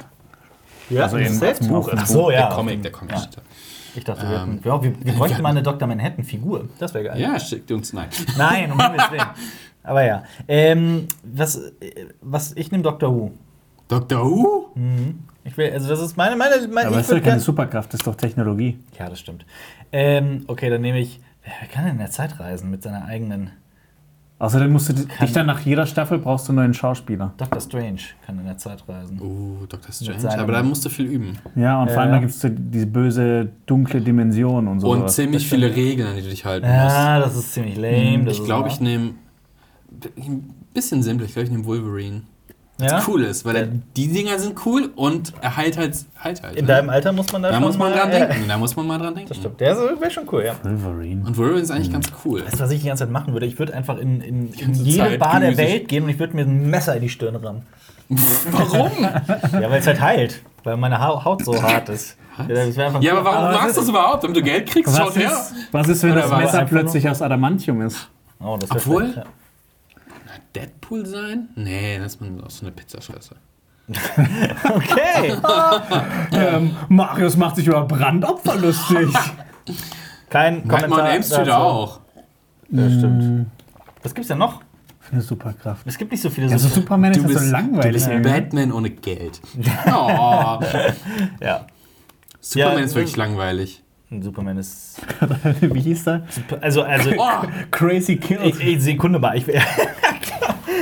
Ja, 0.88 1.02
Also 1.04 1.18
in- 1.18 1.38
das 1.38 1.50
auf 1.52 1.58
dem- 1.58 1.68
Buch. 1.68 1.76
auf 1.78 1.90
dem 1.90 1.98
Ach 1.98 2.06
so, 2.06 2.30
ja. 2.30 2.46
der 2.48 2.56
Comic, 2.56 2.82
der 2.82 2.92
Comic. 2.92 3.14
Ja. 3.14 3.20
steht 3.20 3.36
da. 3.36 3.42
Ich 3.94 4.04
dachte, 4.04 4.28
wir, 4.28 4.40
hätten, 4.40 4.60
ja, 4.64 4.82
wir, 4.82 4.94
wir 5.04 5.12
bräuchten 5.14 5.42
mal 5.42 5.50
eine 5.50 5.62
Dr. 5.62 5.86
Manhattan-Figur. 5.88 6.68
Das 6.78 6.92
wäre 6.94 7.04
geil. 7.04 7.20
Ja, 7.20 7.38
schickt 7.40 7.70
uns, 7.72 7.92
nein. 7.92 8.08
Nein, 8.36 8.72
um 8.72 8.80
Himmels 8.80 9.10
Willen. 9.10 9.22
Aber 9.86 10.04
ja. 10.04 10.24
Ähm, 10.48 11.06
was, 11.22 11.56
äh, 11.56 12.06
was, 12.20 12.52
ich 12.56 12.70
nehme 12.70 12.82
Dr. 12.82 13.14
Who. 13.14 13.32
Dr. 13.88 14.24
Who? 14.24 14.66
Ich 15.44 15.56
will, 15.56 15.70
also 15.72 15.88
das 15.88 16.00
ist 16.00 16.16
meine, 16.16 16.34
meine, 16.36 16.56
meine 16.68 16.88
Aber 16.88 16.96
ich 16.96 17.06
das 17.06 17.08
ist 17.10 17.14
ja 17.14 17.20
keine 17.20 17.40
Superkraft, 17.40 17.92
das 17.92 18.00
ist 18.00 18.06
doch 18.06 18.16
Technologie. 18.16 18.78
Ja, 18.98 19.08
das 19.08 19.20
stimmt. 19.20 19.46
Ähm, 19.92 20.44
okay, 20.48 20.68
dann 20.70 20.80
nehme 20.80 20.98
ich. 20.98 21.20
Wer 21.44 21.68
kann 21.68 21.84
denn 21.84 21.92
in 21.92 21.98
der 22.00 22.10
Zeit 22.10 22.40
reisen 22.40 22.70
mit 22.70 22.82
seiner 22.82 23.04
eigenen. 23.04 23.52
Außerdem 24.38 24.70
musst 24.70 24.90
du 24.90 24.92
dich 24.92 25.32
dann 25.32 25.46
nach 25.46 25.60
jeder 25.60 25.86
Staffel 25.86 26.18
brauchst 26.18 26.46
du 26.46 26.52
einen 26.52 26.56
neuen 26.56 26.74
Schauspieler. 26.74 27.32
Dr. 27.38 27.58
Strange 27.58 28.00
kann 28.26 28.38
in 28.38 28.44
der 28.44 28.58
Zeit 28.58 28.82
reisen. 28.86 29.18
Oh, 29.22 29.64
Dr. 29.66 29.92
Strange. 29.92 30.38
Aber 30.38 30.52
da 30.52 30.62
musst 30.62 30.84
du 30.84 30.90
viel 30.90 31.06
üben. 31.06 31.38
Ja, 31.54 31.80
und 31.80 31.86
vor 31.88 31.96
Ja. 31.96 32.02
allem 32.02 32.12
da 32.12 32.18
gibt 32.18 32.32
es 32.32 32.40
so 32.40 32.48
diese 32.50 32.86
böse, 32.86 33.48
dunkle 33.64 34.02
Dimension 34.02 34.68
und 34.68 34.80
so. 34.80 34.90
Und 34.90 35.08
ziemlich 35.10 35.48
viele 35.48 35.74
Regeln, 35.74 36.08
an 36.08 36.16
die 36.16 36.22
du 36.22 36.28
dich 36.28 36.44
halten 36.44 36.66
musst. 36.66 36.78
Ja, 36.96 37.18
das 37.18 37.34
ist 37.34 37.54
ziemlich 37.54 37.76
lame. 37.76 38.24
das 38.24 38.36
Ich 38.38 38.44
glaube, 38.44 38.68
ich 38.68 38.80
nehme. 38.80 39.14
Ein 40.16 40.54
bisschen 40.74 41.02
simpel, 41.02 41.26
ich 41.26 41.32
glaube, 41.32 41.46
ich 41.46 41.50
nehme 41.52 41.64
Wolverine. 41.66 42.22
ja? 42.80 43.02
Cool 43.06 43.24
ist, 43.24 43.44
weil 43.44 43.56
er, 43.56 43.66
die 43.96 44.08
Dinger 44.08 44.38
sind 44.38 44.54
cool 44.66 44.90
und 44.96 45.32
er 45.40 45.56
heilt 45.56 45.76
halt. 45.78 45.96
Halt 46.18 46.42
halt 46.42 46.56
In 46.56 46.64
ne? 46.66 46.72
deinem 46.72 46.90
Alter 46.90 47.12
muss 47.12 47.32
man 47.32 47.42
da 47.42 47.48
Da 47.48 47.54
schon 47.54 47.62
muss 47.64 47.78
man 47.78 47.90
mal, 47.90 47.98
dran 47.98 48.12
ja, 48.12 48.26
denken. 48.26 48.48
Da 48.48 48.58
muss 48.58 48.76
man 48.76 48.86
mal 48.86 48.98
dran 48.98 49.14
denken. 49.14 49.28
Das 49.28 49.38
stimmt. 49.38 49.60
Der 49.60 49.76
wäre 50.00 50.10
schon 50.10 50.24
cool, 50.32 50.44
ja. 50.44 50.54
Wolverine. 50.62 51.24
Und 51.26 51.36
Wolverine 51.36 51.62
ist 51.62 51.70
eigentlich 51.70 51.92
ganz 51.92 52.08
cool. 52.24 52.44
Weißt 52.44 52.54
du, 52.54 52.60
was 52.64 52.70
ich 52.70 52.80
die 52.82 52.88
ganze 52.88 53.04
Zeit 53.04 53.12
machen 53.12 53.32
würde? 53.32 53.46
Ich 53.46 53.58
würde 53.58 53.72
einfach 53.74 53.96
in, 53.98 54.20
in, 54.20 54.52
in 54.52 54.74
jede 54.74 54.98
Zeit 54.98 55.18
Bar 55.18 55.40
der 55.40 55.56
Welt 55.56 55.88
gehen 55.88 56.04
und 56.04 56.10
ich 56.10 56.18
würde 56.18 56.36
mir 56.36 56.42
ein 56.42 56.68
Messer 56.68 56.94
in 56.96 57.02
die 57.02 57.08
Stirn 57.08 57.36
rammen. 57.36 57.62
Warum? 58.50 58.90
Ja, 59.60 59.70
weil 59.70 59.80
es 59.80 59.86
halt 59.86 60.00
heilt. 60.00 60.42
Weil 60.64 60.76
meine 60.76 60.98
Ha- 61.00 61.24
Haut 61.24 61.44
so 61.44 61.60
hart 61.62 61.88
ist. 61.88 62.16
Ja, 62.38 62.44
das 62.54 62.76
Ja, 62.76 63.12
aber 63.12 63.24
warum 63.24 63.44
Aber 63.46 63.52
machst 63.52 63.76
du 63.76 63.80
das 63.80 63.88
überhaupt? 63.88 64.22
Damit 64.24 64.36
du 64.36 64.42
Geld 64.42 64.68
kriegst? 64.68 64.92
Was 64.92 64.98
Schaut 64.98 65.16
her. 65.16 65.30
ist, 65.30 65.54
was 65.72 65.88
ist, 65.88 66.02
wenn 66.02 66.12
Oder 66.12 66.22
das 66.22 66.30
Messer 66.38 66.64
plötzlich 66.66 67.08
aus 67.08 67.22
Adamantium 67.22 67.80
ist? 67.82 68.08
Oh, 68.40 68.56
das 68.60 68.70
Obwohl- 68.70 69.04
schlecht, 69.12 69.16
ja. 69.18 69.24
Deadpool 70.60 71.06
sein? 71.06 71.48
Nee, 71.54 71.98
das 71.98 72.14
ist 72.14 72.20
man 72.20 72.40
aus 72.42 72.58
so 72.58 72.66
eine 72.66 72.72
Pizzascheiße. 72.74 73.34
Okay. 74.64 75.34
Ähm, 76.32 76.76
Marius 76.88 77.36
macht 77.36 77.56
sich 77.56 77.66
über 77.66 77.82
Brandopfer 77.84 78.56
lustig. 78.56 79.08
Kein 80.30 80.66
Nightmare 80.66 80.88
Kommentar. 80.88 81.22
Street 81.22 81.38
dazu. 81.46 81.52
auch. 81.52 82.00
Ja, 82.70 82.88
stimmt. 82.90 83.46
Was 84.02 84.14
gibt's 84.14 84.28
denn 84.28 84.38
noch? 84.38 84.60
Für 85.00 85.12
eine 85.12 85.20
Superkraft. 85.22 85.86
Es 85.86 85.96
gibt 85.98 86.10
nicht 86.10 86.20
so 86.20 86.30
viele 86.30 86.50
Also 86.50 86.66
Super- 86.68 86.80
Superman 86.80 87.12
ist 87.12 87.26
bist, 87.26 87.38
so 87.38 87.50
langweilig. 87.52 87.84
du 87.84 87.92
bist 87.92 88.08
irgendwie. 88.08 88.30
Batman 88.30 88.72
ohne 88.72 88.90
Geld. 88.90 89.40
Oh, 89.86 90.58
Ja. 91.40 91.66
Superman 92.40 92.78
Ja, 92.78 92.84
ist 92.84 92.94
wirklich 92.96 93.16
langweilig. 93.16 93.82
Superman 94.20 94.58
ist. 94.58 95.00
Wie 95.60 95.80
hieß 95.80 96.04
der? 96.04 96.22
Also, 96.60 96.82
also. 96.82 97.10
Oh, 97.18 97.46
Crazy 97.72 98.16
Kill. 98.16 98.38
Ey, 98.40 98.54
ey, 98.60 98.80
Sekunde 98.80 99.18
mal. 99.18 99.36
Ich, 99.36 99.44
du 99.46 99.52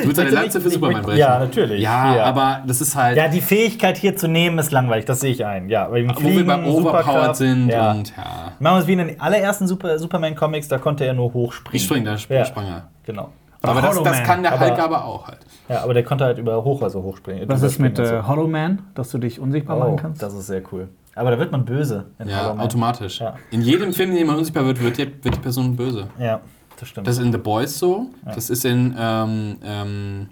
willst 0.05 0.19
eine 0.21 0.31
Lanze 0.31 0.61
für 0.61 0.69
Superman 0.69 1.03
brechen. 1.03 1.19
Ja, 1.19 1.39
natürlich. 1.39 1.81
Ja, 1.83 2.17
Ja. 2.17 2.25
aber 2.25 2.63
das 2.67 2.83
ist 2.83 2.95
halt, 2.95 3.17
ja, 3.17 3.29
die 3.29 3.41
Fähigkeit 3.41 3.97
hier 3.97 4.15
zu 4.15 4.29
nehmen 4.29 4.59
ist 4.59 4.73
langweilig. 4.73 5.07
Das 5.07 5.21
sehe 5.21 5.33
ich 5.33 5.45
ein. 5.45 5.71
Ja, 5.71 5.91
weil 5.91 6.07
wo 6.09 6.23
wir 6.23 6.45
bei 6.45 6.65
Overpowered 6.65 7.37
sind 7.37 7.69
Ja. 7.71 7.93
und 7.93 8.11
ja. 8.15 8.53
Machen 8.59 8.77
wir 8.77 8.81
es 8.81 8.87
wie 8.87 8.93
in 8.93 8.99
den 8.99 9.21
allerersten 9.21 9.67
Super, 9.67 9.99
Superman-Comics, 9.99 10.69
da 10.69 10.77
konnte 10.79 11.05
er 11.07 11.15
nur 11.15 11.33
hochspringen. 11.33 11.77
Ich 11.77 11.85
spring, 11.85 12.05
da 12.05 12.15
sp 12.21 12.29
Ja. 12.35 12.45
sprang 12.45 12.67
er. 12.67 12.89
Genau. 13.07 13.31
Aber 13.71 13.81
das, 13.83 14.03
das 14.03 14.23
kann 14.25 14.43
der 14.43 14.53
Aber- 14.55 14.67
Hulk 14.67 14.79
aber 14.79 15.05
auch 15.05 15.27
halt. 15.29 15.39
Ja, 15.69 15.83
aber 15.83 15.95
der 15.95 16.05
konnte 16.05 16.25
halt 16.25 16.39
über 16.39 16.63
Hochhäuser 16.63 17.03
hochspringen. 17.03 17.49
Was 17.49 17.63
ist 17.63 17.79
mit 17.79 17.99
äh, 17.99 18.23
Hollow 18.23 18.47
Man, 18.47 18.83
dass 18.95 19.11
du 19.11 19.19
dich 19.19 19.41
unsichtbar 19.41 19.77
so. 19.77 19.83
machen 19.83 19.95
Oh, 19.95 19.97
kannst? 20.01 20.23
das 20.23 20.35
ist 20.35 20.47
sehr 20.47 20.63
cool. 20.73 20.89
Aber 21.15 21.31
da 21.31 21.39
wird 21.39 21.53
man 21.53 21.65
böse. 21.65 22.07
In 22.19 22.29
Ja, 22.29 22.41
Hollow 22.45 22.55
Man. 22.57 22.65
automatisch. 22.67 23.21
Ja. 23.21 23.35
In 23.51 23.63
jedem 23.63 23.93
Film, 23.93 24.11
in 24.11 24.17
dem 24.17 24.27
man 24.27 24.37
unsichtbar 24.37 24.67
wird, 24.67 24.83
wird 24.83 24.99
die, 24.99 25.07
wird 25.25 25.37
die 25.37 25.41
Person 25.41 25.75
böse. 25.77 26.09
Ja, 26.19 26.41
das 26.79 26.89
stimmt. 26.89 27.07
Das 27.07 27.17
ist 27.19 27.25
in 27.25 27.33
The 27.33 27.39
Boys 27.39 27.79
so. 27.79 28.07
Das 28.25 28.51
ist 28.51 28.65
in 28.65 28.95
ähm, 28.99 29.57
ähm, 29.65 30.27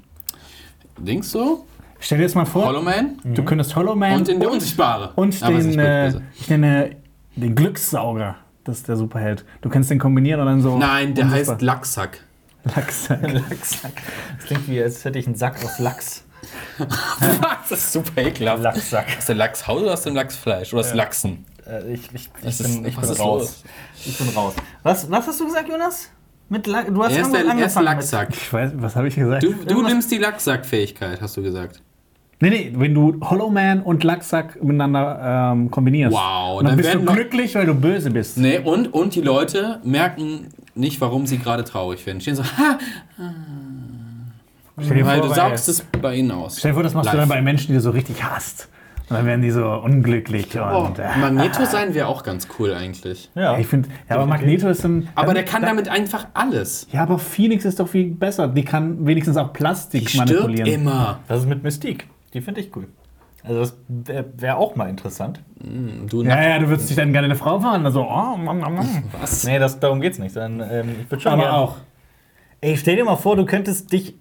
Dings 0.98 1.30
so. 1.30 1.64
Stell 2.00 2.18
dir 2.18 2.24
jetzt 2.24 2.34
mal 2.34 2.44
vor, 2.44 2.66
Hollow 2.66 2.82
Man. 2.82 3.16
du 3.24 3.42
könntest 3.44 3.74
Hollow 3.76 3.94
Man 3.94 4.14
Und 4.14 4.28
in 4.28 4.40
Der 4.40 4.50
Unsichtbare. 4.50 5.10
und 5.14 5.40
den, 5.40 5.78
äh, 5.78 6.12
ich 6.34 6.50
nenne 6.50 6.96
den 7.36 7.54
Glückssauger. 7.54 8.34
Das 8.64 8.78
ist 8.78 8.88
der 8.88 8.96
Superheld. 8.96 9.44
Du 9.60 9.68
kannst 9.68 9.90
den 9.90 9.98
kombinieren 9.98 10.40
und 10.40 10.46
dann 10.46 10.60
so. 10.60 10.76
Nein, 10.78 11.14
der 11.14 11.24
unsichtbar. 11.26 11.54
heißt 11.54 11.62
Lachsack. 11.62 12.18
Lachsack. 12.64 13.22
Lachsack. 13.32 13.92
Das 14.38 14.46
klingt 14.46 14.68
wie, 14.68 14.82
als 14.82 15.04
hätte 15.04 15.18
ich 15.18 15.26
einen 15.26 15.34
Sack 15.36 15.64
aus 15.64 15.78
Lachs. 15.78 16.24
das 17.68 17.70
ist 17.78 17.92
super 17.92 18.20
ekelhaft. 18.22 18.62
Lachsack. 18.62 19.06
Hast 19.16 19.28
du 19.28 19.32
Lachshaut 19.34 19.82
oder 19.82 19.92
hast 19.92 20.06
du 20.06 20.10
Lachsfleisch? 20.10 20.72
Oder 20.72 20.82
hast 20.82 20.92
du 20.92 20.96
Lachsen? 20.96 21.44
Äh, 21.66 21.92
ich, 21.94 22.10
ich, 22.12 22.28
ich, 22.40 22.48
ist- 22.48 22.62
bin, 22.62 22.84
ich 22.86 22.96
was 22.96 23.02
bin 23.04 23.12
ist 23.12 23.20
raus. 23.20 23.40
los? 23.40 23.62
Ich 24.06 24.18
bin 24.18 24.28
raus. 24.30 24.54
Was, 24.82 25.10
was 25.10 25.26
hast 25.26 25.40
du 25.40 25.46
gesagt, 25.46 25.68
Jonas? 25.68 26.08
Mit 26.48 26.66
La 26.66 26.82
du 26.82 27.02
hast 27.02 27.12
Er 27.12 27.22
ist 27.22 27.32
der 27.32 27.40
er 27.40 27.44
ist 27.46 27.50
angefangen 27.52 27.84
Lachsack. 27.86 28.28
Ich 28.32 28.52
weiß, 28.52 28.72
was 28.74 28.96
habe 28.96 29.08
ich 29.08 29.14
gesagt? 29.14 29.42
Du, 29.42 29.52
du 29.54 29.82
nimmst 29.82 30.10
die 30.10 30.18
Lachsack-Fähigkeit, 30.18 31.20
hast 31.20 31.36
du 31.36 31.42
gesagt. 31.42 31.80
Nee, 32.42 32.50
nee, 32.50 32.72
wenn 32.74 32.92
du 32.92 33.20
Hollow 33.22 33.50
Man 33.50 33.82
und 33.82 34.02
Lacksack 34.02 34.60
miteinander 34.64 35.52
ähm, 35.52 35.70
kombinierst. 35.70 36.12
Wow, 36.12 36.58
dann, 36.58 36.66
dann 36.70 36.76
bist 36.76 36.92
du 36.92 37.04
glücklich, 37.04 37.54
weil 37.54 37.66
du 37.66 37.74
böse 37.74 38.10
bist. 38.10 38.36
Nee, 38.36 38.58
und, 38.58 38.92
und 38.92 39.14
die 39.14 39.20
Leute 39.20 39.78
merken 39.84 40.48
nicht, 40.74 41.00
warum 41.00 41.24
sie 41.28 41.38
gerade 41.38 41.62
traurig 41.62 42.04
werden. 42.04 42.20
Stehen 42.20 42.34
so, 42.34 42.42
ha, 42.58 42.78
Stell 44.80 44.96
dir 44.96 45.06
weil 45.06 45.20
vor, 45.20 45.28
du 45.28 45.34
saugst 45.34 45.68
es 45.68 45.82
bei 45.82 46.16
ihnen 46.16 46.32
aus. 46.32 46.58
Stell 46.58 46.72
dir 46.72 46.74
vor, 46.74 46.82
das 46.82 46.94
machst 46.94 47.12
du 47.12 47.16
Live. 47.16 47.28
dann 47.28 47.36
bei 47.36 47.42
Menschen, 47.42 47.68
die 47.68 47.74
du 47.74 47.80
so 47.80 47.90
richtig 47.90 48.24
hasst. 48.24 48.68
Und 49.08 49.16
dann 49.18 49.26
werden 49.26 49.42
die 49.42 49.50
so 49.52 49.64
unglücklich. 49.64 50.48
Oh, 50.58 50.86
Und, 50.86 50.98
äh, 50.98 51.06
Magneto 51.20 51.64
sein 51.64 51.94
wäre 51.94 52.08
auch 52.08 52.24
ganz 52.24 52.48
cool 52.58 52.74
eigentlich. 52.74 53.30
Ja. 53.36 53.56
ich 53.56 53.68
finde, 53.68 53.88
ja, 54.08 54.16
aber 54.16 54.26
Magneto 54.26 54.66
ist 54.68 54.84
ein. 54.84 55.08
Aber 55.14 55.32
der 55.34 55.44
kann 55.44 55.62
damit 55.62 55.88
einfach 55.88 56.26
alles. 56.34 56.88
Ja, 56.90 57.02
aber 57.04 57.18
Phoenix 57.18 57.64
ist 57.64 57.78
doch 57.78 57.88
viel 57.88 58.06
besser. 58.10 58.48
Die 58.48 58.64
kann 58.64 59.06
wenigstens 59.06 59.36
auch 59.36 59.52
Plastik 59.52 60.00
Die 60.00 60.08
stirbt 60.08 60.30
manipulieren. 60.30 60.66
immer. 60.68 61.20
Das 61.28 61.40
ist 61.40 61.48
mit 61.48 61.62
Mystique. 61.62 62.06
Die 62.34 62.40
finde 62.40 62.60
ich 62.60 62.74
cool. 62.76 62.88
Also 63.44 63.60
das 63.60 63.76
wäre 63.88 64.24
wär 64.36 64.58
auch 64.58 64.76
mal 64.76 64.88
interessant. 64.88 65.40
Du 65.58 66.22
Ja, 66.22 66.40
ja, 66.42 66.58
du 66.60 66.68
würdest 66.68 66.88
dich 66.88 66.96
dann 66.96 67.12
gerne 67.12 67.24
eine 67.26 67.34
Frau 67.34 67.58
fahren. 67.58 67.84
Also, 67.84 68.02
oh, 68.02 68.36
mm, 68.36 68.44
mm, 68.44 68.60
mm. 68.60 69.04
was? 69.20 69.42
Nee, 69.44 69.58
das, 69.58 69.80
darum 69.80 70.00
geht's 70.00 70.18
nicht. 70.18 70.36
Dann, 70.36 70.60
ähm, 70.60 70.96
ich 71.02 71.10
würde 71.10 71.22
schon 71.22 71.32
Aber 71.32 71.42
gern- 71.42 71.54
auch. 71.54 71.76
Ey, 72.60 72.76
stell 72.76 72.94
dir 72.96 73.04
mal 73.04 73.16
vor, 73.16 73.34
du 73.34 73.44
könntest 73.44 73.90
dich 73.92 74.14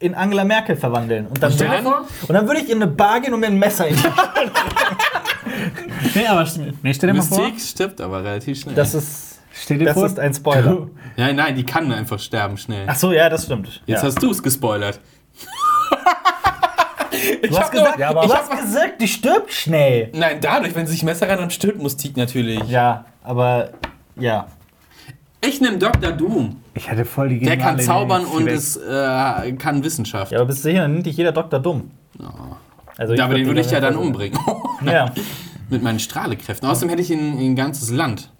in 0.00 0.14
Angela 0.14 0.44
Merkel 0.44 0.74
verwandeln. 0.76 1.28
Und 1.28 1.40
dann, 1.40 1.52
Und 1.52 1.60
dann? 1.60 1.86
und 1.86 1.94
dann 2.28 2.46
würde 2.48 2.60
ich 2.60 2.68
in 2.68 2.82
eine 2.82 2.90
Bar 2.90 3.20
gehen 3.20 3.32
und 3.32 3.40
mir 3.40 3.46
ein 3.46 3.58
Messer 3.58 3.86
in 3.86 3.96
die 3.96 4.02
Nee, 6.18 6.26
aber 6.26 6.44
nee, 6.82 6.94
stell 6.94 7.10
dir 7.10 7.14
mal 7.14 7.22
vor. 7.22 7.38
Mystique 7.38 7.60
stirbt 7.60 8.00
aber 8.00 8.24
relativ 8.24 8.58
schnell. 8.60 8.74
Das 8.74 8.94
ist, 8.94 9.38
Stell 9.52 9.78
dir 9.78 9.84
das 9.86 9.94
vor. 9.94 10.06
ist 10.06 10.18
ein 10.18 10.34
Spoiler. 10.34 10.88
nein, 11.16 11.36
nein, 11.36 11.54
die 11.54 11.64
kann 11.64 11.92
einfach 11.92 12.18
sterben 12.18 12.56
schnell. 12.58 12.84
Ach 12.88 12.96
so, 12.96 13.12
ja, 13.12 13.28
das 13.28 13.44
stimmt. 13.44 13.82
Jetzt 13.86 14.02
ja. 14.02 14.08
hast 14.08 14.20
du 14.20 14.30
es 14.30 14.42
gespoilert. 14.42 14.98
ich 17.42 17.50
du 17.50 17.56
hast 17.56 17.64
hab 17.66 17.72
gesagt, 17.72 17.98
ja, 17.98 18.10
aber 18.10 18.22
ich 18.24 18.28
du 18.30 18.34
hab- 18.34 18.50
hast 18.50 18.60
gesagt, 18.60 19.00
die 19.00 19.08
stirbt 19.08 19.52
schnell. 19.52 20.10
Nein, 20.14 20.38
dadurch, 20.40 20.74
wenn 20.74 20.86
sie 20.86 20.92
sich 20.92 21.02
Messer 21.02 21.28
ran, 21.28 21.38
dann 21.38 21.50
stirbt 21.50 21.82
Mystique 21.82 22.16
natürlich. 22.16 22.62
Ja, 22.68 23.04
aber 23.22 23.70
ja. 24.16 24.46
Ich 25.46 25.60
nehme 25.60 25.76
Dr. 25.78 26.12
Doom. 26.12 26.56
Ich 26.74 26.90
hatte 26.90 27.04
voll 27.04 27.28
die 27.28 27.40
Der 27.40 27.58
kann 27.58 27.78
zaubern 27.78 28.24
und 28.24 28.46
es 28.48 28.76
äh, 28.76 29.52
kann 29.52 29.84
Wissenschaft. 29.84 30.32
Ja, 30.32 30.38
aber 30.38 30.46
bis 30.48 30.62
dahin 30.62 30.92
nennt 30.94 31.06
dich 31.06 31.16
jeder 31.16 31.32
Doktor 31.32 31.60
dumm. 31.60 31.90
Also 32.96 33.14
Ja, 33.14 33.24
aber 33.26 33.34
den 33.34 33.46
würde 33.46 33.60
ich 33.60 33.70
ja 33.70 33.80
dann 33.80 33.96
umbringen. 33.96 34.38
Ja. 34.84 35.12
Mit 35.70 35.82
meinen 35.82 35.98
Strahlekräften. 35.98 36.68
Außerdem 36.68 36.90
hätte 36.90 37.00
ich 37.02 37.10
ein, 37.10 37.38
ein 37.38 37.56
ganzes 37.56 37.90
Land. 37.90 38.30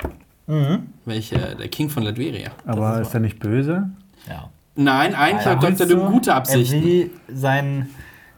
Mhm. 0.46 0.88
Welcher 1.06 1.54
der 1.54 1.68
King 1.68 1.88
von 1.88 2.02
Latveria. 2.02 2.50
Aber 2.66 3.00
ist 3.00 3.14
er 3.14 3.20
nicht 3.20 3.38
böse? 3.38 3.88
ja. 4.28 4.50
Nein, 4.76 5.14
eigentlich 5.14 5.44
Ja, 5.46 5.52
hat 5.52 5.62
Dr. 5.62 5.78
willst 5.78 5.92
Doom 5.92 6.00
du? 6.00 6.10
gute 6.10 6.30
Er 6.30 6.36
Absichten. 6.36 6.82
will 6.82 7.10
sein. 7.32 7.88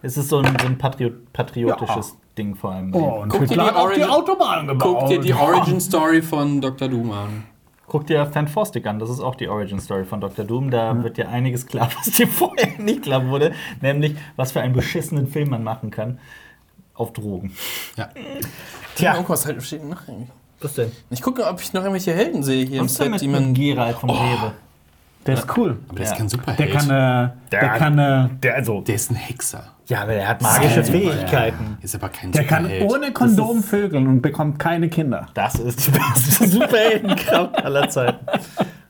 Es 0.06 0.16
ist 0.16 0.28
so 0.28 0.38
ein, 0.38 0.56
so 0.60 0.66
ein 0.68 0.78
Patriot, 0.78 1.32
patriotisches 1.32 2.16
Ding 2.38 2.54
vor 2.54 2.70
allem. 2.70 2.94
Oh, 2.94 3.22
und 3.22 3.28
Guck 3.28 3.48
dir 3.48 3.56
die 3.96 4.04
Autobahn 4.04 4.68
gebaut. 4.68 4.98
Guck 5.00 5.08
dir 5.08 5.18
die 5.20 5.34
Origin 5.34 5.80
Story 5.80 6.22
von 6.22 6.60
Dr. 6.60 6.88
Doom 6.88 7.10
an. 7.10 7.44
Guck 7.88 8.06
dir 8.06 8.24
Fantastic 8.26 8.86
an, 8.86 9.00
das 9.00 9.10
ist 9.10 9.18
auch 9.18 9.34
die 9.34 9.48
Origin 9.48 9.80
Story 9.80 10.04
von 10.04 10.20
Dr. 10.20 10.44
Doom. 10.44 10.70
Da 10.70 11.02
wird 11.02 11.16
dir 11.16 11.28
einiges 11.28 11.66
klar, 11.66 11.88
was 11.98 12.12
dir 12.12 12.28
vorher 12.28 12.78
nicht 12.78 13.02
klar 13.02 13.26
wurde. 13.28 13.52
Nämlich, 13.80 14.14
was 14.36 14.52
für 14.52 14.60
einen 14.60 14.74
beschissenen 14.74 15.26
Film 15.26 15.50
man 15.50 15.64
machen 15.64 15.90
kann. 15.90 16.20
Auf 16.94 17.12
Drogen. 17.12 17.52
Ja. 17.96 18.08
Tja. 18.94 19.14
Irgendwas 19.14 19.44
halt 19.44 19.60
steht 19.62 19.84
noch 19.84 20.06
eigentlich. 20.06 20.30
Was 20.60 20.74
denn? 20.74 20.92
Ich 21.10 21.20
gucke, 21.20 21.44
ob 21.44 21.60
ich 21.60 21.72
noch 21.72 21.82
irgendwelche 21.82 22.14
Helden 22.14 22.44
sehe 22.44 22.64
hier 22.64 22.78
im 22.78 22.86
Was 22.86 22.94
denn 22.94 23.12
Set, 23.12 23.22
die 23.22 23.28
man. 23.28 23.48
mit 23.48 23.56
Geralt 23.56 23.98
vom 23.98 24.10
Rewe? 24.10 24.52
Der 25.26 25.34
ist 25.34 25.56
cool. 25.56 25.78
Aber 25.88 25.96
der 25.96 26.04
ist 26.04 26.10
Ja. 26.12 26.16
kein 26.16 26.28
Der 26.28 26.38
Superheld. 26.38 26.72
kann, 26.72 26.84
äh, 26.90 27.30
der, 27.52 27.72
hat- 27.72 27.78
kann, 27.78 27.98
äh, 27.98 28.28
Der, 28.42 28.54
also, 28.56 28.80
der 28.82 28.94
ist 28.94 29.10
ein 29.10 29.16
Hexer. 29.16 29.64
ja, 29.86 30.02
aber 30.02 30.12
der 30.12 30.28
hat 30.28 30.40
magische 30.42 30.84
Super, 30.84 30.98
Fähigkeiten. 30.98 31.78
Ist 31.82 31.94
aber 31.94 32.08
kein 32.08 32.32
der 32.32 32.44
kann 32.44 32.64
Superheld. 32.64 32.90
ohne 32.90 33.12
Kondom 33.12 33.62
vögeln 33.62 34.06
und 34.06 34.20
bekommt 34.22 34.58
keine 34.58 34.88
Kinder. 34.88 35.26
Das 35.34 35.56
ist 35.56 35.86
die 35.86 35.90
beste 35.90 36.46
Superheldenkraft 36.48 37.64
aller 37.64 37.88
Zeiten. 37.88 38.18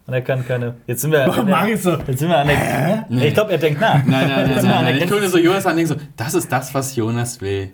Und 0.07 0.14
er 0.14 0.22
kann 0.22 0.46
keine. 0.46 0.75
Jetzt 0.87 1.01
sind 1.03 1.11
wir. 1.11 1.27
Marius 1.27 1.83
so, 1.83 1.96
Jetzt 2.07 2.20
sind 2.20 2.29
wir 2.29 2.38
an 2.38 2.46
der. 2.46 3.07
Ich 3.27 3.35
glaube, 3.35 3.51
er 3.53 3.59
denkt 3.59 3.81
nach. 3.81 3.94
Nein, 3.94 4.07
nein, 4.07 4.29
nein, 4.29 4.38
Jetzt 4.38 4.49
nein, 4.49 4.61
sind 4.61 4.68
wir 4.70 4.77
an 4.77 4.85
nein. 4.85 4.94
der 4.94 5.05
Ich 5.05 5.11
gucke 5.11 5.29
so 5.29 5.38
Jonas 5.38 5.66
an 5.66 5.72
und 5.72 5.77
denke 5.79 5.94
so, 5.94 6.01
das 6.16 6.35
ist 6.35 6.53
das, 6.53 6.72
was 6.75 6.94
Jonas 6.94 7.40
will. 7.40 7.72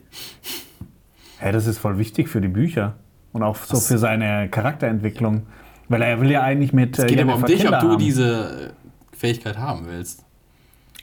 Hä, 1.41 1.53
das 1.53 1.67
ist 1.67 1.79
voll 1.79 1.99
wichtig 1.99 2.29
für 2.29 2.41
die 2.41 2.49
Bücher 2.49 2.95
und 3.33 3.43
auch 3.43 3.57
so 3.57 3.79
für 3.81 3.99
seine 3.99 4.49
Charakterentwicklung. 4.49 5.43
Weil 5.89 6.03
er 6.03 6.21
will 6.21 6.31
ja 6.31 6.43
eigentlich 6.43 6.73
mit 6.73 6.99
Es 6.99 7.07
geht 7.07 7.21
aber 7.21 7.35
um 7.35 7.45
dich, 7.45 7.61
Kinder 7.61 7.77
ob 7.79 7.83
du 7.83 7.91
haben. 7.93 7.99
diese 7.99 8.73
äh, 9.13 9.17
Fähigkeit 9.17 9.59
haben 9.59 9.87
willst. 9.87 10.25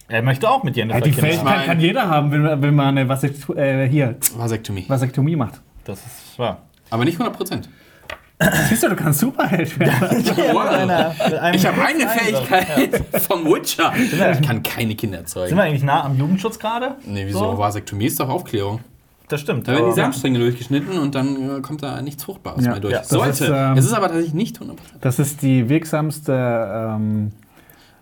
Er 0.08 0.24
möchte 0.24 0.50
auch 0.50 0.64
mit 0.64 0.76
Jennifer 0.76 0.98
Ja, 1.00 1.04
die 1.06 1.12
Kinder 1.12 1.28
Fähigkeit 1.28 1.58
haben. 1.58 1.66
Kann 1.66 1.80
jeder 1.80 2.10
haben, 2.10 2.32
wenn, 2.32 2.42
man- 2.42 2.62
wenn 2.62 2.76
man 2.76 2.88
eine 2.98 3.08
Vasektu 3.08 3.54
äh, 3.54 3.88
hier, 3.88 4.16
Vasektomie. 4.36 4.86
Vasektomie 4.88 5.36
macht. 5.36 5.62
Das 5.84 6.00
ist 6.00 6.40
wahr. 6.40 6.64
Aber 6.90 7.06
nicht 7.06 7.16
100 7.16 7.36
Prozent. 7.38 7.70
Siehst 8.70 8.84
du, 8.84 8.90
du 8.90 8.96
kannst 8.96 9.20
Superheld 9.20 9.78
werden. 9.80 10.26
Einem 11.40 11.56
Ich 11.56 11.66
habe 11.68 11.86
eine. 11.86 12.08
Fähigkeit 12.08 13.04
vom 13.22 13.44
Witcher. 13.46 13.92
Ich 13.98 14.42
kann 14.48 14.64
keine 14.64 14.96
Kinder 14.96 15.18
Sind 15.18 15.26
erzeugen. 15.26 15.56
wir 15.58 15.64
eigentlich 15.64 15.84
nah 15.84 16.06
am 16.06 16.18
Jugendschutz 16.18 16.58
gerade? 16.58 16.96
Nee, 17.06 17.26
wieso? 17.28 17.40
So? 17.40 17.58
Vasektomie 17.58 18.06
ist 18.06 18.18
doch 18.20 18.30
Aufklärung. 18.30 18.80
Das 19.30 19.40
stimmt. 19.42 19.68
Da 19.68 19.74
werden 19.74 19.90
die 19.90 19.96
Samenstränge 19.96 20.40
durchgeschnitten 20.40 20.98
und 21.00 21.16
dann 21.16 21.58
äh, 21.58 21.62
kommt 21.62 21.82
da 21.84 22.02
nichts 22.02 22.24
Fruchtbares 22.24 22.66
Ja. 22.66 22.72
mehr 22.72 22.80
durch. 22.82 22.92
Ja, 22.94 23.00
das 23.00 23.10
Sollte. 23.10 23.44
ist, 23.46 23.52
ähm, 23.54 23.78
es 23.78 23.86
ist 23.86 23.94
aber 23.94 24.08
tatsächlich 24.08 24.34
nicht 24.34 24.60
100%. 24.60 24.74
Das 25.02 25.20
ist 25.20 25.42
die 25.42 25.70
wirksamste. 25.70 26.34
Ähm, 26.98 27.32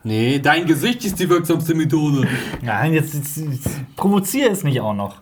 Nee, 0.04 0.40
dein 0.40 0.66
Gesicht 0.66 1.04
ist 1.04 1.20
die 1.20 1.28
wirksamste 1.30 1.74
Methode. 1.76 2.26
Nein, 2.62 2.94
jetzt, 2.94 3.14
jetzt, 3.14 3.36
jetzt 3.38 3.70
provoziere 3.98 4.52
es 4.52 4.64
nicht 4.64 4.80
auch 4.80 4.94
noch. 4.94 5.22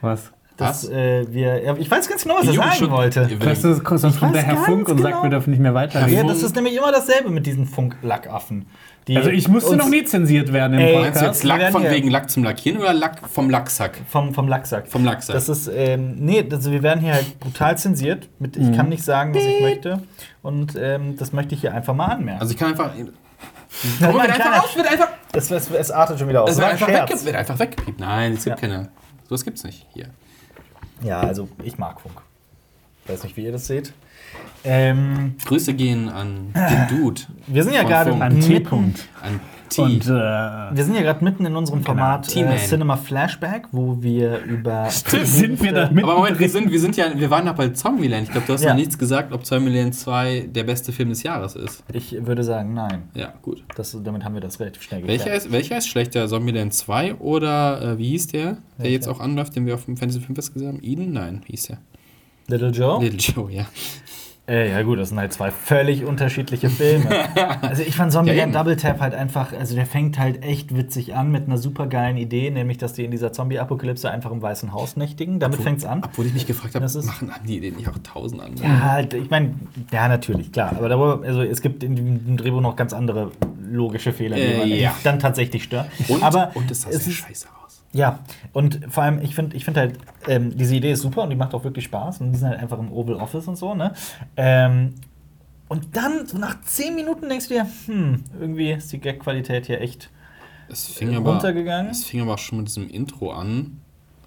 was? 0.00 0.32
Dass, 0.56 0.84
Was? 0.84 0.90
äh, 0.90 1.26
wir, 1.32 1.76
ich 1.78 1.90
weiß 1.90 2.08
ganz 2.08 2.22
genau, 2.22 2.36
was 2.38 2.46
er 2.46 2.52
sagen 2.54 2.90
wollte. 2.90 3.28
Weißt 3.44 3.64
du, 3.64 3.74
sonst 3.74 4.20
kommt 4.20 4.34
der 4.34 4.42
Herr 4.42 4.58
Funk 4.58 4.88
und 4.88 4.98
sagt, 4.98 5.12
genau. 5.14 5.22
wir 5.24 5.30
dürfen 5.30 5.50
nicht 5.50 5.60
mehr 5.60 5.74
weiterreden. 5.74 6.14
Ja, 6.14 6.24
das 6.24 6.42
ist 6.42 6.54
nämlich 6.54 6.76
immer 6.76 6.92
dasselbe 6.92 7.30
mit 7.30 7.46
diesen 7.46 7.66
Funklackaffen. 7.66 8.66
Die 9.08 9.16
also 9.16 9.30
ich 9.30 9.48
musste 9.48 9.76
noch 9.76 9.88
nie 9.88 10.04
zensiert 10.04 10.52
werden 10.52 10.74
im 10.74 10.80
Ey, 10.80 10.94
Podcast. 10.94 11.22
jetzt 11.22 11.42
Lack 11.44 11.72
von 11.72 11.82
wegen 11.82 12.08
Lack 12.08 12.30
zum 12.30 12.44
Lackieren 12.44 12.80
oder 12.80 12.92
Lack 12.92 13.26
vom 13.28 13.50
Lacksack? 13.50 13.98
Vom, 14.08 14.32
vom 14.32 14.46
Lacksack. 14.46 14.86
Vom 14.86 15.04
Lacksack. 15.04 15.34
Das 15.34 15.48
ist, 15.48 15.68
ähm, 15.74 16.16
nee, 16.20 16.46
also 16.50 16.70
wir 16.70 16.82
werden 16.84 17.00
hier 17.00 17.14
halt 17.14 17.40
brutal 17.40 17.76
zensiert. 17.76 18.28
Mit, 18.38 18.56
ich 18.56 18.76
kann 18.76 18.88
nicht 18.88 19.02
sagen, 19.02 19.34
was 19.34 19.42
ich 19.42 19.60
möchte. 19.60 20.02
Und 20.42 20.76
ähm, 20.76 21.16
das 21.16 21.32
möchte 21.32 21.54
ich 21.54 21.62
hier 21.62 21.74
einfach 21.74 21.94
mal 21.94 22.06
anmerken. 22.06 22.40
Also 22.40 22.52
ich 22.52 22.58
kann 22.58 22.70
einfach. 22.70 22.92
Komm, 22.94 24.14
wird 24.14 24.22
einfach 24.30 24.62
aus, 24.64 24.76
wird 24.76 24.86
einfach. 24.86 25.08
das, 25.32 25.50
es, 25.50 25.70
es 25.70 25.90
artet 25.90 26.18
schon 26.20 26.28
wieder 26.28 26.42
aus. 26.44 26.50
Es 26.50 26.58
wird 26.58 26.68
einfach, 26.68 26.88
wegge 26.88 27.24
wird 27.24 27.36
einfach 27.36 27.58
weggepiept. 27.58 27.98
Nein, 27.98 28.34
es 28.34 28.44
gibt 28.44 28.60
Ja. 28.60 28.68
keine. 28.68 28.88
Sowas 29.28 29.44
gibt's 29.44 29.64
nicht 29.64 29.86
hier. 29.94 30.06
Ja, 31.02 31.20
also 31.20 31.48
ich 31.64 31.78
mag 31.78 32.00
Funk. 32.00 32.20
Weiß 33.06 33.24
nicht, 33.24 33.36
wie 33.36 33.44
ihr 33.44 33.52
das 33.52 33.66
seht. 33.66 33.92
Ähm, 34.64 35.34
Grüße 35.44 35.74
gehen 35.74 36.08
an 36.08 36.52
den 36.54 36.88
Dude. 36.98 37.22
wir 37.46 37.64
sind 37.64 37.74
ja 37.74 37.82
gerade. 37.82 38.12
An 38.12 38.34
mitten, 38.34 38.40
T-Punkt. 38.40 39.08
An 39.22 39.40
T. 39.68 39.80
Und 39.80 40.04
äh, 40.04 40.10
wir 40.10 40.84
sind 40.84 40.94
ja 40.94 41.00
gerade 41.00 41.24
mitten 41.24 41.46
in 41.46 41.56
unserem 41.56 41.82
Format 41.82 42.28
äh, 42.28 42.32
T-Man. 42.32 42.58
Cinema 42.58 42.96
Flashback, 42.98 43.68
wo 43.72 44.02
wir 44.02 44.40
über 44.44 44.88
sind 44.90 45.62
wir 45.62 45.72
da 45.72 45.90
mit? 45.90 46.04
aber 46.04 46.16
Moment, 46.16 46.38
wir 46.38 46.48
sind, 46.50 46.70
wir 46.70 46.78
sind 46.78 46.94
ja, 46.96 47.06
wir 47.18 47.30
waren 47.30 47.46
noch 47.46 47.54
bei 47.54 47.70
Zombieland. 47.70 48.24
Ich 48.24 48.30
glaube, 48.32 48.46
du 48.46 48.52
hast 48.52 48.62
Ja. 48.62 48.70
noch 48.70 48.76
nichts 48.76 48.98
gesagt, 48.98 49.32
ob 49.32 49.46
Zombieland 49.46 49.94
2 49.94 50.48
der 50.54 50.64
beste 50.64 50.92
Film 50.92 51.08
des 51.08 51.22
Jahres 51.22 51.56
ist. 51.56 51.82
Ich 51.92 52.14
würde 52.24 52.44
sagen, 52.44 52.74
nein. 52.74 53.04
Ja, 53.14 53.32
gut. 53.40 53.64
Das, 53.74 53.96
damit 54.04 54.24
haben 54.24 54.34
wir 54.34 54.42
das 54.42 54.60
relativ 54.60 54.82
schnell 54.82 55.00
geklärt. 55.00 55.24
Welcher 55.24 55.34
ist, 55.36 55.50
welcher 55.50 55.78
ist 55.78 55.88
schlechter? 55.88 56.28
Zombieland 56.28 56.74
2 56.74 57.14
oder 57.14 57.80
äh, 57.94 57.98
wie 57.98 58.10
hieß 58.10 58.26
der, 58.28 58.42
der 58.44 58.56
Welcher? 58.76 58.92
jetzt 58.92 59.08
auch 59.08 59.20
anläuft, 59.20 59.56
den 59.56 59.64
wir 59.64 59.74
auf 59.74 59.86
dem 59.86 59.96
Fantasy 59.96 60.20
Filmfest 60.20 60.52
gesehen 60.52 60.68
haben? 60.68 60.80
Eden? 60.82 61.12
Nein, 61.14 61.40
wie 61.46 61.52
hieß 61.52 61.62
der? 61.68 61.78
Little 62.48 62.68
Joe? 62.70 63.02
Little 63.02 63.18
Joe, 63.18 63.50
ja. 63.50 63.64
Äh, 64.48 64.70
ja 64.70 64.82
gut, 64.82 64.98
das 64.98 65.10
sind 65.10 65.18
halt 65.20 65.32
zwei 65.32 65.52
völlig 65.52 66.04
unterschiedliche 66.04 66.68
Filme. 66.68 67.06
also 67.62 67.82
ich 67.82 67.94
fand 67.94 68.10
Zombieland 68.10 68.52
Ja. 68.52 68.58
Double 68.60 68.76
Tap 68.76 69.00
halt 69.00 69.14
einfach, 69.14 69.52
also 69.52 69.76
der 69.76 69.86
fängt 69.86 70.18
halt 70.18 70.42
echt 70.42 70.76
witzig 70.76 71.14
an 71.14 71.30
mit 71.30 71.46
einer 71.46 71.58
super 71.58 71.86
geilen 71.86 72.16
Idee, 72.16 72.50
nämlich 72.50 72.76
dass 72.78 72.92
die 72.92 73.04
in 73.04 73.12
dieser 73.12 73.32
Zombie-Apokalypse 73.32 74.10
einfach 74.10 74.32
im 74.32 74.42
Weißen 74.42 74.72
Haus 74.72 74.96
nächtigen. 74.96 75.38
Damit 75.38 75.60
fängt's 75.60 75.84
an. 75.84 76.02
Obwohl 76.04 76.26
ich 76.26 76.34
mich 76.34 76.46
gefragt 76.46 76.74
habe, 76.74 76.84
machen 76.84 77.32
haben 77.32 77.46
die 77.46 77.60
den 77.60 77.76
nicht 77.76 77.88
auch 77.88 77.98
tausend 78.02 78.42
andere? 78.42 78.66
Ja, 78.66 78.80
halt, 78.80 79.14
ich 79.14 79.30
meine, 79.30 79.54
ja, 79.92 80.08
natürlich, 80.08 80.50
klar. 80.50 80.72
Aber 80.76 80.88
darüber, 80.88 81.20
also 81.24 81.42
es 81.42 81.62
gibt 81.62 81.84
in 81.84 81.94
dem 81.94 82.36
Drehbuch 82.36 82.60
noch 82.60 82.74
ganz 82.74 82.92
andere 82.92 83.30
logische 83.70 84.12
Fehler, 84.12 84.36
die 84.36 84.42
Äh, 84.42 84.58
man 84.58 84.68
ja. 84.68 84.94
dann 85.04 85.20
tatsächlich 85.20 85.62
stört. 85.62 85.86
Und, 86.08 86.22
aber 86.22 86.50
und 86.54 86.68
es 86.70 86.82
sah 86.82 86.90
es 86.90 87.04
sehr 87.04 87.12
ist, 87.12 87.18
scheiße 87.18 87.46
aus. 87.48 87.61
Ja, 87.94 88.20
und 88.52 88.80
vor 88.88 89.02
allem, 89.02 89.20
ich 89.20 89.34
finde 89.34 89.56
ich 89.56 89.64
find 89.64 89.76
halt, 89.76 89.98
ähm, 90.26 90.56
diese 90.56 90.74
Idee 90.74 90.92
ist 90.92 91.02
super 91.02 91.22
und 91.22 91.30
die 91.30 91.36
macht 91.36 91.52
auch 91.52 91.64
wirklich 91.64 91.84
Spaß. 91.84 92.20
Und 92.22 92.32
die 92.32 92.38
sind 92.38 92.48
halt 92.48 92.58
einfach 92.58 92.78
im 92.78 92.90
Oval 92.90 93.16
Office 93.16 93.46
und 93.48 93.56
so, 93.56 93.74
ne? 93.74 93.92
Ähm, 94.36 94.94
und 95.68 95.96
dann, 95.96 96.26
so 96.26 96.38
nach 96.38 96.60
10 96.62 96.94
Minuten 96.94 97.28
denkst 97.28 97.48
du 97.48 97.54
dir, 97.54 97.66
hm, 97.86 98.24
irgendwie 98.38 98.72
ist 98.72 98.92
die 98.92 98.98
Gag-Qualität 98.98 99.66
hier 99.66 99.80
echt. 99.80 100.10
Es 100.68 100.86
fing, 100.86 101.14
aber, 101.14 101.32
runtergegangen? 101.32 101.90
es 101.90 102.04
fing 102.04 102.20
aber 102.22 102.34
auch 102.34 102.38
schon 102.38 102.58
mit 102.58 102.68
diesem 102.68 102.88
Intro 102.88 103.32
an. 103.32 103.78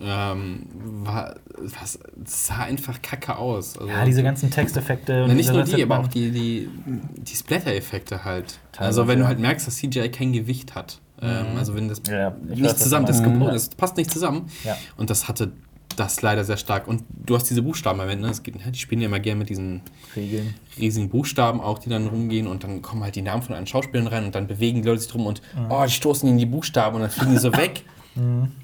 Ähm, 0.02 0.66
war, 1.04 1.36
was, 1.58 1.98
es 2.24 2.48
sah 2.48 2.64
einfach 2.64 3.02
kacke 3.02 3.38
aus. 3.38 3.78
Also, 3.78 3.90
Ja, 3.90 4.04
diese 4.06 4.24
ganzen 4.24 4.52
Texteffekte. 4.52 5.24
und 5.24 5.30
Na, 5.30 5.34
nicht 5.36 5.52
nur 5.52 5.64
die, 5.64 5.82
aber 5.82 6.00
auch 6.00 6.08
die, 6.08 6.32
die, 6.32 6.70
die 6.86 7.36
Splatter-Effekte 7.36 8.26
halt. 8.26 8.60
Teilweise, 8.74 9.02
Also 9.02 9.08
wenn 9.08 9.20
du 9.20 9.24
ja. 9.24 9.30
halt 9.30 9.40
merkst, 9.40 9.66
dass 9.66 9.78
CGI 9.78 10.10
kein 10.10 10.34
Gewicht 10.34 10.76
hat. 10.76 11.00
Ähm, 11.22 11.58
also 11.58 11.76
wenn 11.76 11.88
das 11.88 12.02
Ja, 12.10 12.36
weiß, 12.48 12.58
nicht 12.60 12.78
zusammen, 12.80 13.06
das, 13.06 13.20
Ja. 13.22 13.52
das 13.52 13.70
passt 13.70 13.98
nicht 13.98 14.12
zusammen. 14.12 14.48
Ja. 14.64 14.76
Und 14.98 15.10
das 15.10 15.28
hatte 15.28 15.52
das 15.96 16.22
leider 16.22 16.44
sehr 16.44 16.58
stark. 16.58 16.88
Und 16.88 17.04
du 17.10 17.36
hast 17.36 17.50
diese 17.50 17.62
Buchstaben 17.62 18.00
erwähnt, 18.02 18.22
ne? 18.22 18.28
Es 18.30 18.44
geht, 18.44 18.56
die 18.56 18.78
spielen 18.78 19.00
ja 19.02 19.08
immer 19.08 19.20
gerne 19.22 19.40
mit 19.40 19.50
diesen 19.50 19.82
Regeln. 20.16 20.54
riesigen 20.78 21.10
Buchstaben 21.10 21.62
auch, 21.62 21.80
die 21.80 21.90
dann 21.90 22.08
rumgehen 22.08 22.48
und 22.48 22.64
dann 22.66 22.82
kommen 22.82 23.04
halt 23.04 23.16
die 23.16 23.22
Namen 23.22 23.42
von 23.44 23.56
allen 23.56 23.66
Schauspielern 23.68 24.08
rein 24.08 24.26
und 24.26 24.36
dann 24.36 24.48
bewegen 24.48 24.82
die 24.82 24.88
Leute 24.90 25.00
sich 25.02 25.10
drum 25.12 25.26
und 25.26 25.42
oh, 25.70 25.84
die 25.86 25.92
stoßen 25.92 26.28
in 26.28 26.38
die 26.38 26.46
Buchstaben 26.46 26.96
und 26.98 27.02
dann 27.04 27.12
fliegen 27.12 27.32
die 27.32 27.38
so 27.38 27.54
weg. 27.58 27.84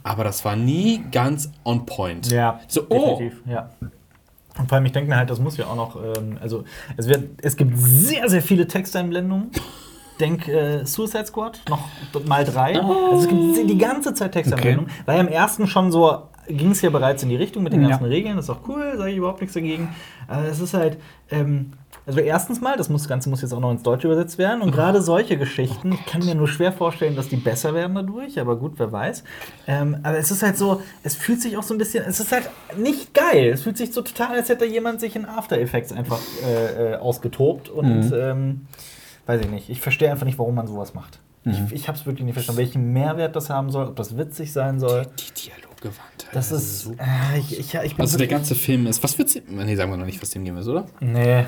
Aber 0.04 0.24
das 0.24 0.46
war 0.46 0.56
nie 0.56 1.04
ganz 1.12 1.50
on 1.66 1.86
point. 1.86 2.32
Ja, 2.32 2.62
So, 2.70 2.86
oh, 2.90 3.18
definitiv. 3.18 3.42
Ja. 3.50 3.70
Und 4.58 4.68
vor 4.70 4.76
allem, 4.78 4.86
ich 4.86 4.92
denke 4.94 5.10
mir 5.10 5.18
halt, 5.18 5.30
das 5.30 5.40
muss 5.40 5.58
ja 5.58 5.66
auch 5.68 5.76
noch, 5.76 5.96
ähm, 5.96 6.38
also 6.42 6.64
es, 6.98 7.08
wird, 7.08 7.30
es 7.42 7.56
gibt 7.58 7.78
sehr, 7.78 8.30
sehr 8.30 8.42
viele 8.42 8.68
Texteinblendungen. 8.68 9.52
Denk 10.22 10.48
äh, 10.48 10.86
Suicide 10.86 11.26
Squad, 11.26 11.62
noch 11.70 11.90
mal 12.26 12.46
drei. 12.46 12.80
Also 12.80 13.24
es 13.24 13.28
gibt 13.28 13.70
die 13.70 13.78
ganze 13.78 14.14
Zeit 14.14 14.32
Texteinblendungen. 14.32 14.90
Weil 15.06 15.16
ja 15.18 15.22
im 15.22 15.28
ersten 15.28 15.68
schon 15.68 15.92
so 15.92 16.24
ging 16.48 16.72
es 16.72 16.82
ja 16.82 16.90
bereits 16.90 17.24
in 17.24 17.30
die 17.30 17.36
Richtung 17.36 17.64
mit 17.64 17.74
den 17.74 17.82
Ja. 17.82 17.90
ganzen 17.90 18.06
Regeln, 18.06 18.36
das 18.36 18.46
ist 18.46 18.50
auch 18.50 18.68
cool, 18.68 18.94
sage 18.98 19.12
ich 19.12 19.18
überhaupt 19.18 19.42
nichts 19.42 19.54
dagegen. 19.54 19.90
Aber 20.28 20.46
es 20.46 20.60
ist 20.60 20.74
halt, 20.74 20.98
ähm, 21.30 21.74
also 22.06 22.20
erstens 22.20 22.62
mal, 22.62 22.76
das, 22.78 22.90
muss, 22.90 23.04
das 23.04 23.10
Ganze 23.10 23.30
muss 23.30 23.42
jetzt 23.42 23.54
auch 23.54 23.60
noch 23.60 23.72
ins 23.72 23.84
Deutsche 23.84 24.08
übersetzt 24.08 24.38
werden. 24.38 24.62
Und 24.62 24.72
gerade 24.72 25.02
solche 25.02 25.38
Geschichten, 25.38 25.94
ich 25.94 26.06
kann 26.06 26.26
mir 26.26 26.36
nur 26.36 26.48
schwer 26.48 26.72
vorstellen, 26.72 27.16
dass 27.16 27.30
die 27.30 27.36
besser 27.38 27.74
werden 27.74 27.96
dadurch, 27.96 28.40
aber 28.40 28.56
gut, 28.58 28.74
wer 28.78 28.92
weiß. 28.92 29.24
Ähm, 29.68 29.98
aber 30.04 30.18
es 30.18 30.32
ist 30.32 30.42
halt 30.44 30.58
so, 30.58 30.82
es 31.04 31.16
fühlt 31.16 31.42
sich 31.42 31.58
auch 31.58 31.64
so 31.64 31.74
ein 31.76 31.78
bisschen, 31.78 32.04
es 32.08 32.20
ist 32.20 32.32
halt 32.32 32.50
nicht 32.76 33.14
geil. 33.14 33.50
Es 33.54 33.62
fühlt 33.62 33.78
sich 33.78 33.94
so 33.94 34.02
total, 34.02 34.36
als 34.36 34.50
hätte 34.50 34.66
jemand 34.66 35.00
sich 35.00 35.16
in 35.16 35.26
After 35.26 35.58
Effects 35.60 35.94
einfach 35.94 36.20
äh, 36.46 36.94
äh, 36.94 36.96
ausgetobt. 36.96 37.70
Und 37.70 38.12
ähm, 38.16 38.62
weiß 39.32 39.42
ich 39.42 39.50
nicht, 39.50 39.70
ich 39.70 39.82
verstehe 39.82 40.12
einfach 40.12 40.26
nicht, 40.26 40.38
warum 40.38 40.56
man 40.56 40.68
sowas 40.68 40.94
macht. 40.94 41.20
Ich, 41.44 41.58
ich 41.72 41.88
habe 41.88 41.98
es 41.98 42.06
wirklich 42.06 42.24
nicht 42.24 42.36
verstanden, 42.36 42.60
welchen 42.60 42.94
Mehrwert 42.94 43.36
das 43.36 43.50
haben 43.50 43.72
soll, 43.72 43.88
ob 43.88 43.96
das 43.96 44.16
witzig 44.16 44.54
sein 44.54 44.80
soll. 44.80 45.08
die 45.18 45.50
Dialoggewandtheit. 45.50 46.30
Das 46.34 46.52
ist. 46.52 46.92
Äh, 47.00 47.40
ich, 47.40 47.60
ich, 47.60 47.74
ich 47.74 47.96
bin 47.96 48.02
Also 48.02 48.20
der 48.20 48.28
ganze 48.28 48.54
Film 48.54 48.86
ist. 48.86 49.04
Was 49.04 49.18
wird's? 49.18 49.40
Nee, 49.48 49.76
sagen 49.76 49.90
wir 49.90 49.98
noch 49.98 50.06
nicht, 50.06 50.22
was 50.22 50.30
dem 50.30 50.46
gehen 50.46 50.56
wir, 50.56 50.68
oder? 50.68 50.86
Nee. 51.00 51.46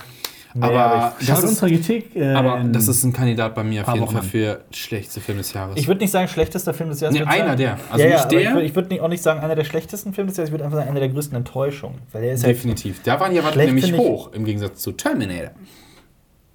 nee 0.56 0.63
Aber 0.65 1.13
ich, 1.19 1.28
das 1.28 1.43
ist, 1.43 1.50
unsere 1.50 1.69
Kritik. 1.69 2.15
Äh, 2.15 2.34
aber 2.34 2.63
das 2.63 2.88
ist 2.88 3.04
ein 3.04 3.13
Kandidat 3.13 3.54
bei 3.54 3.63
mir 3.63 3.88
auf 3.88 3.93
jeden 3.93 4.08
Wochen. 4.08 4.15
Fall 4.15 4.24
für 4.24 4.63
schlechteste 4.72 5.22
Film 5.22 5.38
des 5.38 5.54
Jahres. 5.54 5.78
Ich 5.78 5.88
würde 5.88 6.02
nicht 6.02 6.12
sagen, 6.12 6.28
schlechtester 6.28 6.74
Film 6.74 6.89
des 6.89 7.00
Jahres. 7.00 7.15
Nee, 7.15 7.26
einer 7.26 7.46
sagen, 7.46 7.58
der. 7.58 7.78
Also 7.91 8.04
ja, 8.04 8.12
ja, 8.12 8.26
der. 8.26 8.39
Ich 8.41 8.52
würde 8.52 8.76
würd 8.76 8.89
nicht, 8.89 9.02
auch 9.02 9.10
nicht 9.10 9.22
sagen, 9.22 9.41
einer 9.41 9.56
der 9.56 9.65
schlechtesten 9.65 10.15
Filme 10.15 10.30
des 10.30 10.38
Jahres. 10.38 10.50
Ich 10.50 10.54
würde 10.54 10.65
einfach 10.65 10.80
sagen, 10.80 10.89
einer 10.89 11.02
der 11.02 11.10
größten 11.10 11.38
Enttäuschungen. 11.38 12.00
Weil 12.12 12.24
der 12.24 12.34
ist 12.34 12.43
halt, 12.43 12.56
Definitiv. 12.56 13.04
Da 13.04 13.19
waren 13.19 13.30
die 13.30 13.38
Erwartungen 13.38 13.78
Schlecht 13.78 13.91
nämlich 13.93 14.02
hoch 14.02 14.34
im 14.34 14.43
Gegensatz 14.43 14.82
zu 14.82 14.93
Terminator. 14.93 15.52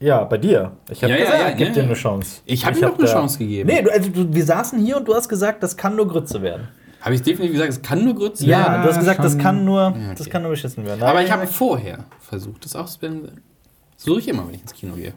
Ja, 0.01 0.25
bei 0.25 0.39
dir. 0.39 0.73
Ich 0.91 1.03
habe 1.03 1.13
Ja, 1.13 1.19
ja, 1.19 1.25
gesagt, 1.25 1.43
ja, 1.43 1.51
gib 1.51 1.67
ja, 1.69 1.73
dir 1.75 1.81
ja. 1.81 1.87
eine 1.87 1.95
Chance. 1.95 2.41
Ich 2.45 2.65
hab 2.65 2.77
ihm 2.77 2.85
hab 2.85 2.93
doch 2.93 2.99
eine 2.99 3.09
Chance 3.09 3.39
gegeben. 3.39 3.69
Nee, 3.69 3.83
du, 3.83 3.91
also, 3.93 4.11
du, 4.11 4.33
wir 4.35 4.45
saßen 4.45 4.79
hier 4.79 4.97
und 4.97 5.07
du 5.09 5.15
hast 5.15 5.29
gesagt, 5.29 5.63
das 5.63 5.77
kann 5.77 5.97
nur 5.97 6.09
Grütze 6.09 6.41
werden. 6.43 6.69
Habe 7.01 7.15
ich 7.15 7.23
definitiv 7.23 7.53
gesagt, 7.53 7.71
es 7.71 7.83
kann 7.83 8.05
nur 8.05 8.15
Grütze 8.15 8.45
Ja, 8.47 8.59
werden. 8.71 8.83
du 8.83 8.89
hast 8.89 8.99
gesagt, 8.99 9.23
das 9.23 9.33
schon. 9.33 9.41
kann 9.41 9.65
nur, 9.65 9.89
okay. 9.89 10.15
das 10.17 10.29
kann 10.31 10.43
nur 10.43 10.51
beschissen 10.51 10.85
werden. 10.85 11.03
Aber 11.03 11.23
ich 11.23 11.29
Nein, 11.29 11.39
habe 11.41 11.47
vorher 11.47 12.05
versucht, 12.21 12.65
das 12.65 12.75
auszublenden. 12.75 13.41
So 13.97 14.13
suche 14.13 14.21
ich 14.21 14.29
immer, 14.29 14.47
wenn 14.47 14.55
ich 14.55 14.63
ins 14.63 14.73
Kino 14.75 14.95
gehe. 14.95 15.15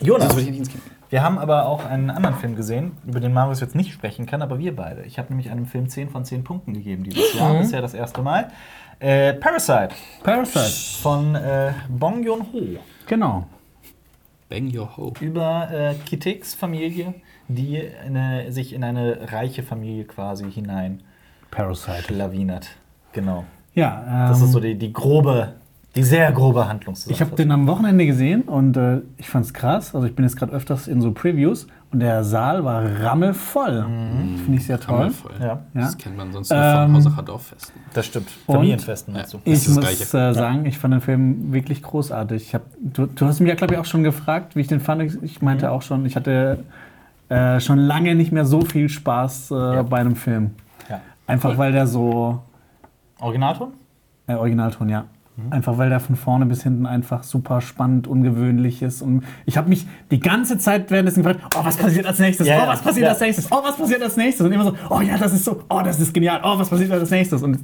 Jonas, 0.00 0.36
ins 0.36 0.68
Kino 0.68 0.82
wir 1.10 1.22
haben 1.22 1.38
aber 1.38 1.66
auch 1.66 1.86
einen 1.86 2.10
anderen 2.10 2.36
Film 2.36 2.54
gesehen, 2.54 2.92
über 3.06 3.18
den 3.18 3.32
Marius 3.32 3.60
jetzt 3.60 3.74
nicht 3.74 3.92
sprechen 3.92 4.26
kann, 4.26 4.42
aber 4.42 4.58
wir 4.58 4.76
beide. 4.76 5.02
Ich 5.04 5.18
habe 5.18 5.28
nämlich 5.30 5.50
einem 5.50 5.64
Film 5.64 5.88
10 5.88 6.10
von 6.10 6.24
10 6.24 6.44
Punkten 6.44 6.74
gegeben 6.74 7.04
dieses 7.04 7.34
Jahr. 7.34 7.54
Mhm. 7.54 7.60
Bisher 7.60 7.80
das 7.80 7.94
erste 7.94 8.20
Mal. 8.20 8.48
Äh, 9.00 9.32
Parasite 9.34 9.90
Parasite. 10.22 11.00
von 11.00 11.34
äh, 11.34 11.72
Bong 11.88 12.22
Joon-ho. 12.24 12.78
Genau. 13.06 13.46
Bang 14.48 14.70
your 14.76 14.96
ho. 14.96 15.12
über 15.20 15.68
äh, 15.70 15.94
Kiteks 16.06 16.54
Familie, 16.54 17.14
die 17.48 17.82
eine, 18.04 18.50
sich 18.52 18.72
in 18.72 18.82
eine 18.84 19.32
reiche 19.32 19.62
Familie 19.62 20.04
quasi 20.04 20.50
hinein 20.50 21.02
Parasite. 21.50 22.14
lawinert. 22.14 22.68
Genau. 23.12 23.44
Ja, 23.74 24.04
ähm, 24.24 24.28
Das 24.30 24.40
ist 24.42 24.52
so 24.52 24.60
die, 24.60 24.74
die 24.76 24.92
grobe, 24.92 25.54
die 25.96 26.02
sehr 26.02 26.32
grobe 26.32 26.58
Ich 26.60 26.60
habe 26.62 26.68
Handlungszusammenfassung. 26.70 27.36
den 27.36 27.52
am 27.52 27.66
Wochenende 27.66 28.06
gesehen 28.06 28.42
und 28.42 28.76
äh, 28.76 29.00
ich 29.18 29.28
fand's 29.28 29.52
krass. 29.54 29.94
Also 29.94 30.06
ich 30.06 30.14
bin 30.14 30.24
jetzt 30.24 30.36
gerade 30.36 30.52
öfters 30.52 30.88
in 30.88 31.00
so 31.00 31.12
Previews 31.12 31.66
und 31.90 32.00
der 32.00 32.22
Saal 32.24 32.64
war 32.64 32.82
rammelvoll. 33.02 33.82
Finde 33.82 34.54
ich 34.58 34.66
sehr 34.66 34.78
toll. 34.78 34.98
Hammervoll. 34.98 35.32
Ja, 35.40 35.46
Ja. 35.46 35.60
Das 35.74 35.96
kennt 35.96 36.16
man 36.16 36.32
sonst 36.32 36.50
nur 36.50 36.58
Ähm, 36.60 36.86
von 36.86 36.94
Hausacher 36.96 37.22
Dorffesten. 37.22 37.80
das 37.94 38.06
stimmt. 38.06 38.28
Und- 38.46 38.54
Familienfesten. 38.56 39.14
Das 39.14 39.32
ist 39.34 39.40
Ich 39.44 39.64
das 39.64 39.74
muss 39.74 40.14
äh, 40.14 40.32
sagen, 40.34 40.66
ich 40.66 40.78
fand 40.78 40.94
den 40.94 41.00
Film 41.00 41.52
wirklich 41.52 41.82
großartig. 41.82 42.42
Ich 42.42 42.54
hab, 42.54 42.62
du, 42.80 43.06
du 43.06 43.26
hast 43.26 43.40
mich 43.40 43.48
ja, 43.48 43.54
glaube 43.54 43.74
ich, 43.74 43.80
auch 43.80 43.84
schon 43.86 44.02
gefragt, 44.02 44.54
wie 44.56 44.60
ich 44.60 44.66
den 44.68 44.80
fand. 44.80 45.02
Ich, 45.02 45.22
ich 45.22 45.40
meinte 45.42 45.70
auch 45.70 45.82
schon, 45.82 46.04
ich 46.04 46.14
hatte 46.16 46.64
äh, 47.30 47.58
schon 47.60 47.78
lange 47.78 48.14
nicht 48.14 48.32
mehr 48.32 48.44
so 48.44 48.60
viel 48.62 48.88
Spaß 48.88 49.50
äh, 49.50 49.82
bei 49.82 49.98
einem 49.98 50.16
Film. 50.16 50.50
Ja. 50.90 51.00
Einfach 51.26 51.56
weil 51.58 51.72
der 51.72 51.86
so, 51.86 52.42
Originalton? 53.20 53.72
äh, 54.26 54.34
Originalton, 54.34 54.88
ja. 54.88 55.04
Einfach 55.50 55.78
weil 55.78 55.88
der 55.88 56.00
von 56.00 56.16
vorne 56.16 56.46
bis 56.46 56.62
hinten 56.62 56.84
einfach 56.86 57.22
super 57.22 57.60
spannend, 57.60 58.06
ungewöhnlich 58.08 58.82
ist. 58.82 59.02
Und 59.02 59.22
ich 59.46 59.56
habe 59.56 59.68
mich 59.68 59.86
die 60.10 60.18
ganze 60.20 60.58
Zeit 60.58 60.90
währenddessen 60.90 61.22
gefragt, 61.22 61.40
oh, 61.56 61.64
was 61.64 61.76
passiert 61.76 62.06
als 62.06 62.18
nächstes? 62.18 62.46
Ja, 62.46 62.56
oh, 62.56 62.60
ja. 62.62 62.68
was 62.68 62.82
passiert 62.82 63.04
Ja. 63.04 63.10
als 63.12 63.20
nächstes? 63.20 63.52
Oh, 63.52 63.58
was 63.62 63.76
passiert 63.76 64.02
als 64.02 64.16
nächstes? 64.16 64.44
Und 64.46 64.52
immer 64.52 64.64
so, 64.64 64.74
oh 64.90 65.00
ja, 65.00 65.16
das 65.16 65.32
ist 65.32 65.44
so, 65.44 65.62
oh, 65.70 65.80
das 65.84 66.00
ist 66.00 66.12
genial. 66.12 66.40
Oh, 66.42 66.58
was 66.58 66.68
passiert 66.68 66.90
als 66.90 67.10
nächstes? 67.10 67.42
Und 67.42 67.58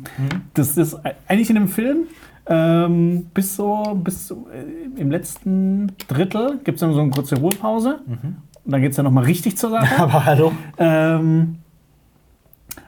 das 0.55 0.77
ist 0.77 0.97
eigentlich 1.27 1.49
in 1.51 1.57
dem 1.57 1.69
Film 1.69 2.05
ähm, 2.47 3.27
bis 3.35 3.57
so, 3.57 3.99
bis 4.03 4.29
so, 4.29 4.47
äh, 4.53 5.01
im 5.01 5.11
letzten 5.11 5.93
Drittel 6.09 6.61
gibt 6.63 6.77
es 6.77 6.81
dann 6.81 6.93
so 6.93 7.01
eine 7.01 7.11
kurze 7.11 7.37
Ruhepause. 7.39 8.01
Und 8.07 8.73
dann 8.73 8.81
geht 8.81 8.91
es 8.91 8.97
dann 8.97 9.05
nochmal 9.05 9.25
richtig 9.25 9.57
zur 9.57 9.71
Sache. 9.71 9.99
Aber 10.03 10.25
hallo. 10.25 10.53
Ähm, 10.79 11.57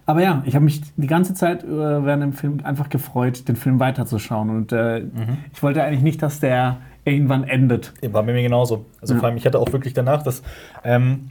aber 0.06 0.22
ja, 0.22 0.42
ich 0.46 0.54
habe 0.54 0.64
mich 0.64 0.80
die 0.96 1.06
ganze 1.06 1.34
Zeit 1.34 1.64
äh, 1.64 1.68
während 1.68 2.22
dem 2.22 2.32
Film 2.32 2.60
einfach 2.62 2.88
gefreut, 2.88 3.48
den 3.48 3.56
Film 3.56 3.80
weiterzuschauen. 3.80 4.50
Und 4.50 4.72
äh, 4.72 5.04
ich 5.52 5.62
wollte 5.62 5.82
eigentlich 5.82 6.02
nicht, 6.02 6.22
dass 6.22 6.40
der 6.40 6.78
irgendwann 7.04 7.44
endet. 7.44 7.92
War 8.02 8.22
bei 8.22 8.32
mir 8.32 8.42
genauso. 8.42 8.86
Also 9.00 9.14
Ja. 9.14 9.20
vor 9.20 9.28
allem, 9.28 9.36
ich 9.36 9.44
hatte 9.46 9.58
auch 9.58 9.72
wirklich 9.72 9.94
danach 9.94 10.22
das, 10.22 10.42
ähm, 10.84 11.30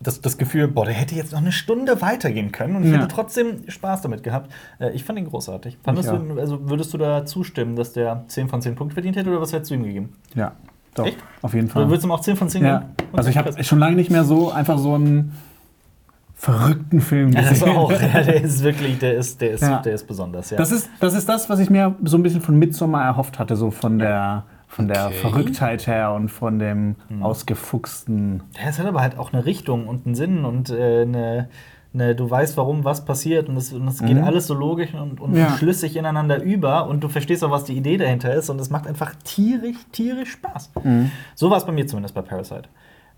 das, 0.00 0.20
das 0.20 0.36
Gefühl, 0.38 0.66
boah, 0.68 0.84
der 0.84 0.94
hätte 0.94 1.14
jetzt 1.14 1.30
noch 1.32 1.40
eine 1.40 1.52
Stunde 1.52 2.00
weitergehen 2.02 2.50
können 2.52 2.74
und 2.76 2.84
ich 2.84 2.90
Ja. 2.90 2.96
hätte 2.98 3.08
trotzdem 3.08 3.68
Spaß 3.68 4.02
damit 4.02 4.22
gehabt. 4.24 4.50
Äh, 4.80 4.90
ich 4.92 5.04
fand 5.04 5.18
ihn 5.18 5.26
großartig. 5.26 5.78
Fandest 5.84 6.12
Ich 6.12 6.18
du, 6.18 6.40
also 6.40 6.68
würdest 6.68 6.92
du 6.92 6.98
da 6.98 7.24
zustimmen, 7.24 7.76
dass 7.76 7.92
der 7.92 8.24
10 8.28 8.48
von 8.48 8.60
10 8.62 8.74
Punkte 8.74 8.94
verdient 8.94 9.16
hätte 9.16 9.30
oder 9.30 9.40
was 9.40 9.52
hättest 9.52 9.70
du 9.70 9.74
ihm 9.76 9.84
gegeben? 9.84 10.10
Ja, 10.34 10.52
doch, 10.94 11.06
Echt? 11.06 11.18
auf 11.40 11.54
jeden 11.54 11.68
Du 11.68 11.74
Fall. 11.74 11.88
würdest 11.88 12.04
ihm 12.04 12.10
auch 12.10 12.20
10 12.20 12.36
von 12.36 12.48
10 12.48 12.64
Ja, 12.64 12.78
geben? 12.78 12.90
also 13.12 13.30
ich 13.30 13.36
habe 13.38 13.62
schon 13.62 13.78
lange 13.78 13.94
nicht 13.96 14.10
mehr 14.10 14.24
so 14.24 14.50
einfach 14.50 14.78
so 14.78 14.94
einen 14.94 15.32
verrückten 16.42 17.00
Film 17.00 17.32
Ja, 17.32 17.42
das 17.42 17.50
gesehen. 17.50 17.76
auch. 17.76 17.92
Ja, 17.92 18.22
der 18.22 18.42
ist 18.42 18.62
wirklich, 18.62 18.98
der 18.98 19.14
ist, 19.14 19.40
der 19.40 19.52
ist, 19.52 19.62
Ja. 19.62 19.78
der 19.80 19.94
ist 19.94 20.06
besonders. 20.06 20.50
Ja. 20.50 20.56
Das 20.56 20.72
ist, 20.72 20.90
das 21.00 21.14
ist 21.14 21.28
das, 21.28 21.48
was 21.48 21.58
ich 21.60 21.70
mir 21.70 21.94
so 22.04 22.16
ein 22.16 22.22
bisschen 22.22 22.40
von 22.40 22.58
Midsommar 22.58 23.04
erhofft 23.04 23.38
hatte, 23.38 23.54
so 23.56 23.70
von 23.70 23.98
der, 23.98 24.44
von 24.66 24.88
der 24.88 25.06
Okay. 25.06 25.14
Verrücktheit 25.14 25.86
her 25.86 26.12
und 26.12 26.30
von 26.30 26.58
dem 26.58 26.96
Mhm. 27.08 27.22
ausgefuchsten. 27.22 28.42
Ja, 28.60 28.68
es 28.70 28.78
hat 28.78 28.86
aber 28.86 29.00
halt 29.02 29.18
auch 29.18 29.32
eine 29.32 29.44
Richtung 29.44 29.86
und 29.86 30.04
einen 30.06 30.14
Sinn 30.14 30.44
und 30.44 30.70
äh, 30.70 31.02
eine, 31.02 31.48
eine, 31.94 32.14
du 32.14 32.28
weißt, 32.28 32.56
warum 32.56 32.84
was 32.84 33.04
passiert 33.04 33.48
und 33.48 33.56
es, 33.56 33.72
und 33.72 33.86
es 33.86 33.98
geht 34.02 34.18
alles 34.18 34.46
so 34.46 34.54
logisch 34.54 34.94
und, 34.94 35.20
und 35.20 35.32
Mhm. 35.32 35.36
Ja. 35.38 35.56
schlüssig 35.58 35.94
ineinander 35.96 36.42
über 36.42 36.88
und 36.88 37.04
du 37.04 37.08
verstehst 37.08 37.44
auch, 37.44 37.50
was 37.50 37.64
die 37.64 37.74
Idee 37.76 37.98
dahinter 37.98 38.34
ist 38.34 38.48
und 38.50 38.60
es 38.60 38.70
macht 38.70 38.86
einfach 38.86 39.14
tierisch, 39.24 39.76
tierisch 39.92 40.30
Spaß. 40.32 40.70
Mhm. 40.82 41.10
So 41.34 41.50
war 41.50 41.58
es 41.58 41.66
bei 41.66 41.72
mir 41.72 41.86
zumindest 41.86 42.14
bei 42.14 42.22
Parasite. 42.22 42.64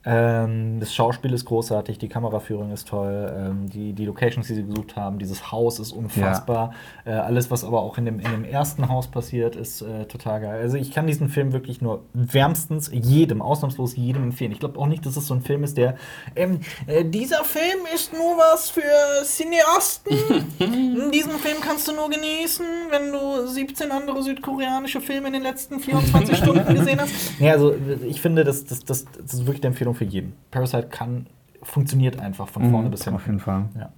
Ähm, 0.06 0.80
das 0.80 0.94
Schauspiel 0.94 1.32
ist 1.32 1.46
großartig, 1.46 1.98
die 1.98 2.08
Kameraführung 2.08 2.72
ist 2.72 2.88
toll, 2.88 3.32
ähm, 3.36 3.70
die, 3.70 3.94
die 3.94 4.04
Locations, 4.04 4.46
die 4.46 4.54
sie 4.54 4.64
gesucht 4.64 4.96
haben, 4.96 5.18
dieses 5.18 5.50
Haus 5.50 5.78
ist 5.78 5.92
unfassbar. 5.92 6.74
Äh, 7.06 7.12
alles, 7.12 7.50
was 7.50 7.64
aber 7.64 7.80
auch 7.80 7.96
in 7.96 8.04
dem, 8.04 8.18
in 8.20 8.30
dem 8.30 8.44
ersten 8.44 8.88
Haus 8.88 9.08
passiert, 9.08 9.56
ist 9.56 9.82
äh, 9.82 10.04
total 10.04 10.42
geil. 10.42 10.60
Also 10.60 10.76
ich 10.76 10.92
kann 10.92 11.06
diesen 11.06 11.28
Film 11.28 11.52
wirklich 11.52 11.80
nur 11.80 12.02
wärmstens 12.12 12.90
jedem, 12.92 13.40
ausnahmslos 13.40 13.96
jedem 13.96 14.24
empfehlen. 14.24 14.52
Ich 14.52 14.60
glaube 14.60 14.78
auch 14.78 14.86
nicht, 14.86 15.06
dass 15.06 15.16
es 15.16 15.26
so 15.26 15.34
ein 15.34 15.40
Film 15.40 15.64
ist, 15.64 15.76
der 15.78 15.96
ähm, 16.36 16.60
äh, 16.86 17.04
dieser 17.04 17.44
Film 17.44 17.80
ist 17.94 18.12
nur 18.12 18.36
was 18.36 18.70
für 18.70 18.82
Cineasten. 19.24 20.16
Diesen 21.12 21.32
Film 21.32 21.58
kannst 21.62 21.88
du 21.88 21.92
nur 21.92 22.10
genießen, 22.10 22.66
wenn 22.90 23.12
du 23.12 23.46
17 23.46 23.90
andere 23.90 24.22
südkoreanische 24.22 25.00
Filme 25.00 25.28
in 25.28 25.34
den 25.34 25.42
letzten 25.42 25.80
24 25.80 26.36
Stunden 26.36 26.74
gesehen 26.74 27.00
hast. 27.00 27.12
Ja, 27.40 27.52
also 27.52 27.74
ich 28.06 28.20
finde, 28.20 28.44
das, 28.44 28.64
das, 28.64 28.84
das, 28.84 29.04
das 29.04 29.34
ist 29.34 29.46
wirklich 29.46 29.64
eine 29.64 29.74
Empfehlung 29.94 30.10
für 30.10 30.14
jeden. 30.16 30.32
Parasite 30.50 30.88
kann, 30.88 31.26
funktioniert 31.62 32.18
einfach 32.20 32.48
von 32.48 32.70
vorne 32.70 32.90
bis 32.90 33.06
Mhm, 33.06 33.14
Auf 33.14 33.26
jeden 33.26 33.38
hinten. 33.40 33.44
Fall. 33.44 33.64
Ja. 33.78 33.92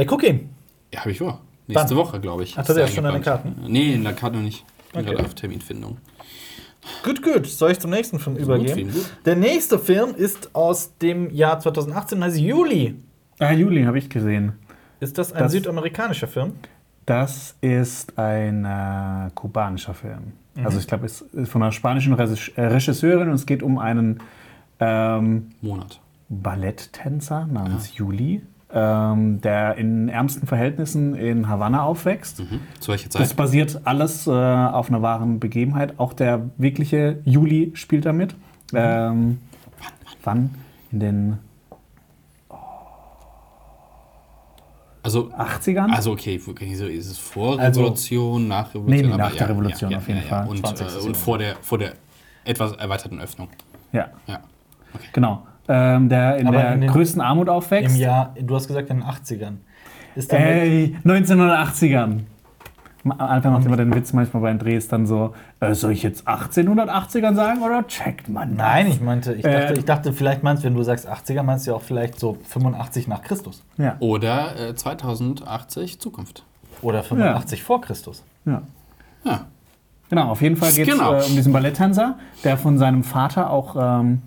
Äh, 0.00 0.04
ihn. 0.26 0.50
Ja, 0.92 1.00
habe 1.00 1.10
ich 1.10 1.18
vor. 1.18 1.40
Nächste 1.66 1.90
Wann? 1.90 1.96
Woche, 1.96 2.20
glaube 2.20 2.42
ich. 2.42 2.54
Das 2.54 2.68
ist 2.68 2.76
ja 2.76 2.86
schon 2.86 3.04
deine. 3.04 3.20
Karten? 3.20 3.54
Nee, 3.66 3.94
in 3.94 4.04
der 4.04 4.12
Karte 4.12 4.36
noch 4.36 4.42
nicht. 4.44 4.64
Ich 4.88 4.92
bin 4.92 5.02
Okay. 5.02 5.14
gerade 5.14 5.26
auf 5.26 5.34
Terminfindung. 5.34 5.98
Gut, 7.02 7.22
gut. 7.22 7.46
Soll 7.46 7.70
ich 7.72 7.80
zum 7.80 7.90
nächsten 7.90 8.18
Film 8.18 8.36
übergehen? 8.36 8.74
Film, 8.74 8.92
gut. 8.92 9.10
Der 9.24 9.36
nächste 9.36 9.78
Film 9.78 10.14
ist 10.14 10.54
aus 10.54 10.96
dem 10.98 11.30
Jahr 11.30 11.58
2018, 11.58 12.22
heißt 12.22 12.38
Juli. 12.38 12.96
Ah, 13.38 13.52
Juli 13.52 13.84
habe 13.84 13.98
ich 13.98 14.10
gesehen. 14.10 14.52
Ist 15.00 15.16
das 15.16 15.32
ein 15.32 15.42
Das- 15.44 15.52
südamerikanischer 15.52 16.28
Film? 16.28 16.52
Das 17.06 17.54
ist 17.60 18.18
ein 18.18 18.64
äh, 18.64 19.30
kubanischer 19.34 19.94
Film. 19.94 20.32
Mhm. 20.54 20.66
Also 20.66 20.78
ich 20.78 20.86
glaube, 20.86 21.06
es 21.06 21.20
ist 21.22 21.50
von 21.50 21.62
einer 21.62 21.72
spanischen 21.72 22.16
äh, 22.18 22.62
Regisseurin 22.66 23.28
und 23.28 23.34
es 23.34 23.46
geht 23.46 23.62
um 23.62 23.78
einen 23.78 24.20
ähm, 24.80 25.50
Monat. 25.60 26.00
Balletttänzer 26.28 27.46
namens 27.46 27.96
Juli, 27.96 28.42
ähm, 28.72 29.40
der 29.40 29.76
in 29.76 30.08
ärmsten 30.08 30.46
Verhältnissen 30.46 31.14
in 31.14 31.48
Havanna 31.48 31.82
aufwächst. 31.82 32.40
Mhm. 32.40 32.60
Zu 32.80 32.90
welcher 32.92 33.08
Das 33.10 33.28
Zeit? 33.28 33.36
basiert 33.36 33.80
alles 33.84 34.26
äh, 34.26 34.30
auf 34.30 34.88
einer 34.88 35.02
wahren 35.02 35.38
Begebenheit. 35.38 35.98
Auch 35.98 36.12
der 36.12 36.50
wirkliche 36.56 37.20
Juli 37.24 37.72
spielt 37.74 38.04
damit. 38.06 38.34
Ähm, 38.74 39.38
wann? 40.22 40.54
In 40.90 41.00
den 41.00 41.38
Also, 45.02 45.30
80ern? 45.34 45.90
also 45.90 46.12
okay, 46.12 46.40
okay, 46.48 46.74
so 46.74 46.86
ist 46.86 47.10
es 47.10 47.18
vor 47.18 47.58
Also- 47.60 47.82
Revolution, 47.82 48.48
nach 48.48 48.72
Nee, 48.72 48.78
Revolution? 48.80 49.10
nee, 49.10 49.16
nach 49.18 49.34
der 49.36 49.48
Revolution 49.50 49.94
auf 49.94 50.08
jeden 50.08 50.22
Fall. 50.22 50.48
Und, 50.48 50.58
20. 50.66 50.86
äh, 50.86 51.06
und 51.06 51.16
vor 51.16 51.36
der, 51.36 51.56
vor 51.60 51.76
der 51.78 51.92
etwas 52.44 52.72
erweiterten 52.72 53.20
Öffnung. 53.20 53.48
ja, 53.92 54.08
Ja. 54.26 54.40
Genau. 55.12 55.46
Ähm, 55.66 56.08
der 56.08 56.36
in 56.36 56.46
Aber 56.46 56.58
der 56.58 56.74
in 56.74 56.80
den- 56.82 56.90
größten 56.90 57.20
Armut 57.22 57.48
aufwächst. 57.48 57.94
Im 57.94 58.00
Jahr, 58.00 58.34
du 58.40 58.54
hast 58.54 58.66
gesagt 58.68 58.90
in 58.90 58.98
den 58.98 59.04
80ern. 59.06 59.56
Ist 60.14 60.32
Ey, 60.32 60.94
1980ern. 61.04 62.20
Alter 63.18 63.50
macht 63.50 63.66
immer 63.66 63.76
den 63.76 63.94
Witz 63.94 64.14
manchmal 64.14 64.42
bei 64.42 64.48
den 64.50 64.58
Drehs 64.58 64.88
dann 64.88 65.04
so, 65.06 65.34
äh, 65.60 65.74
soll 65.74 65.92
ich 65.92 66.02
jetzt 66.02 66.26
1880ern 66.26 67.34
sagen 67.34 67.60
oder 67.62 67.86
checkt 67.86 68.30
man 68.30 68.56
das? 68.56 68.66
Nein, 68.66 68.86
ich 68.86 69.00
meinte, 69.02 69.34
ich 69.34 69.42
dachte, 69.42 69.74
Äh, 69.74 69.78
ich 69.78 69.84
dachte, 69.84 70.12
vielleicht 70.14 70.42
meinst 70.42 70.62
du, 70.62 70.68
wenn 70.68 70.74
du 70.74 70.82
sagst 70.82 71.06
80er, 71.06 71.42
meinst 71.42 71.66
du 71.66 71.72
ja 71.72 71.76
auch 71.76 71.82
vielleicht 71.82 72.18
so 72.18 72.38
85 72.44 73.06
nach 73.08 73.20
Christus. 73.22 73.62
Ja, 73.76 73.96
Oder 74.00 74.70
äh, 74.70 74.74
2080 74.74 76.00
Zukunft. 76.00 76.44
Oder 76.80 77.02
85 77.02 77.62
vor 77.62 77.80
Christus. 77.80 78.22
ja. 78.44 78.62
Ja. 79.24 79.46
Genau, 80.10 80.28
auf 80.28 80.42
jeden 80.42 80.56
Fall 80.56 80.70
geht 80.72 80.86
es 80.86 80.94
Genau. 80.94 81.14
äh, 81.14 81.22
um 81.24 81.34
diesen 81.34 81.52
Balletttänzer, 81.52 82.16
der 82.44 82.56
von 82.58 82.76
seinem 82.78 83.02
Vater 83.04 83.48
auch 83.50 83.74
ähm, 84.00 84.20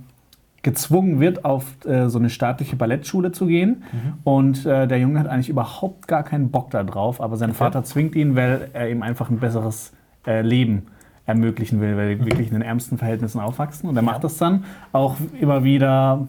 gezwungen 0.68 1.22
wird, 1.22 1.45
auf 1.45 1.63
äh, 1.86 2.09
so 2.09 2.20
eine 2.20 2.30
staatliche 2.30 2.76
Ballettschule 2.76 3.32
zu 3.32 3.45
gehen. 3.45 3.84
Und 4.26 4.65
äh, 4.65 4.86
der 4.86 4.99
Junge 4.99 5.18
hat 5.18 5.28
eigentlich 5.28 5.47
überhaupt 5.47 6.09
gar 6.09 6.24
keinen 6.24 6.51
Bock 6.51 6.72
da 6.72 6.84
drauf, 6.84 7.22
aber 7.22 7.38
sein 7.38 7.53
Vater 7.53 7.86
zwingt 7.86 8.18
ihn, 8.18 8.36
weil 8.36 8.68
er 8.74 8.89
ihm 8.89 9.01
einfach 9.01 9.30
ein 9.30 9.39
besseres 9.39 9.93
äh, 10.26 10.41
Leben 10.41 10.88
ermöglichen 11.26 11.80
will, 11.80 11.95
weil 11.95 12.18
die 12.18 12.26
wirklich 12.26 12.47
in 12.47 12.53
den 12.55 12.63
ärmsten 12.63 12.97
Verhältnissen 12.97 13.39
aufwachsen. 13.39 13.88
Und 13.88 13.95
er 13.95 14.01
macht 14.01 14.26
das 14.26 14.38
dann 14.38 14.65
auch 14.91 15.15
immer 15.39 15.63
wieder, 15.63 16.28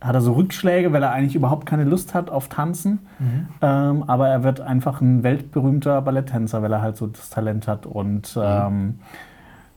hat 0.00 0.14
er 0.14 0.20
so 0.20 0.34
Rückschläge, 0.34 0.92
weil 0.92 1.02
er 1.02 1.10
eigentlich 1.10 1.34
überhaupt 1.34 1.66
keine 1.66 1.82
Lust 1.82 2.14
hat 2.14 2.30
auf 2.30 2.46
Tanzen. 2.46 3.00
Ähm, 3.62 4.04
aber 4.06 4.28
er 4.28 4.44
wird 4.44 4.60
einfach 4.60 5.00
ein 5.00 5.24
weltberühmter 5.24 6.02
Balletttänzer, 6.02 6.62
weil 6.62 6.72
er 6.72 6.82
halt 6.82 6.96
so 6.96 7.08
das 7.08 7.30
Talent 7.30 7.66
hat 7.66 7.84
und 7.84 8.38
ähm, 8.40 9.00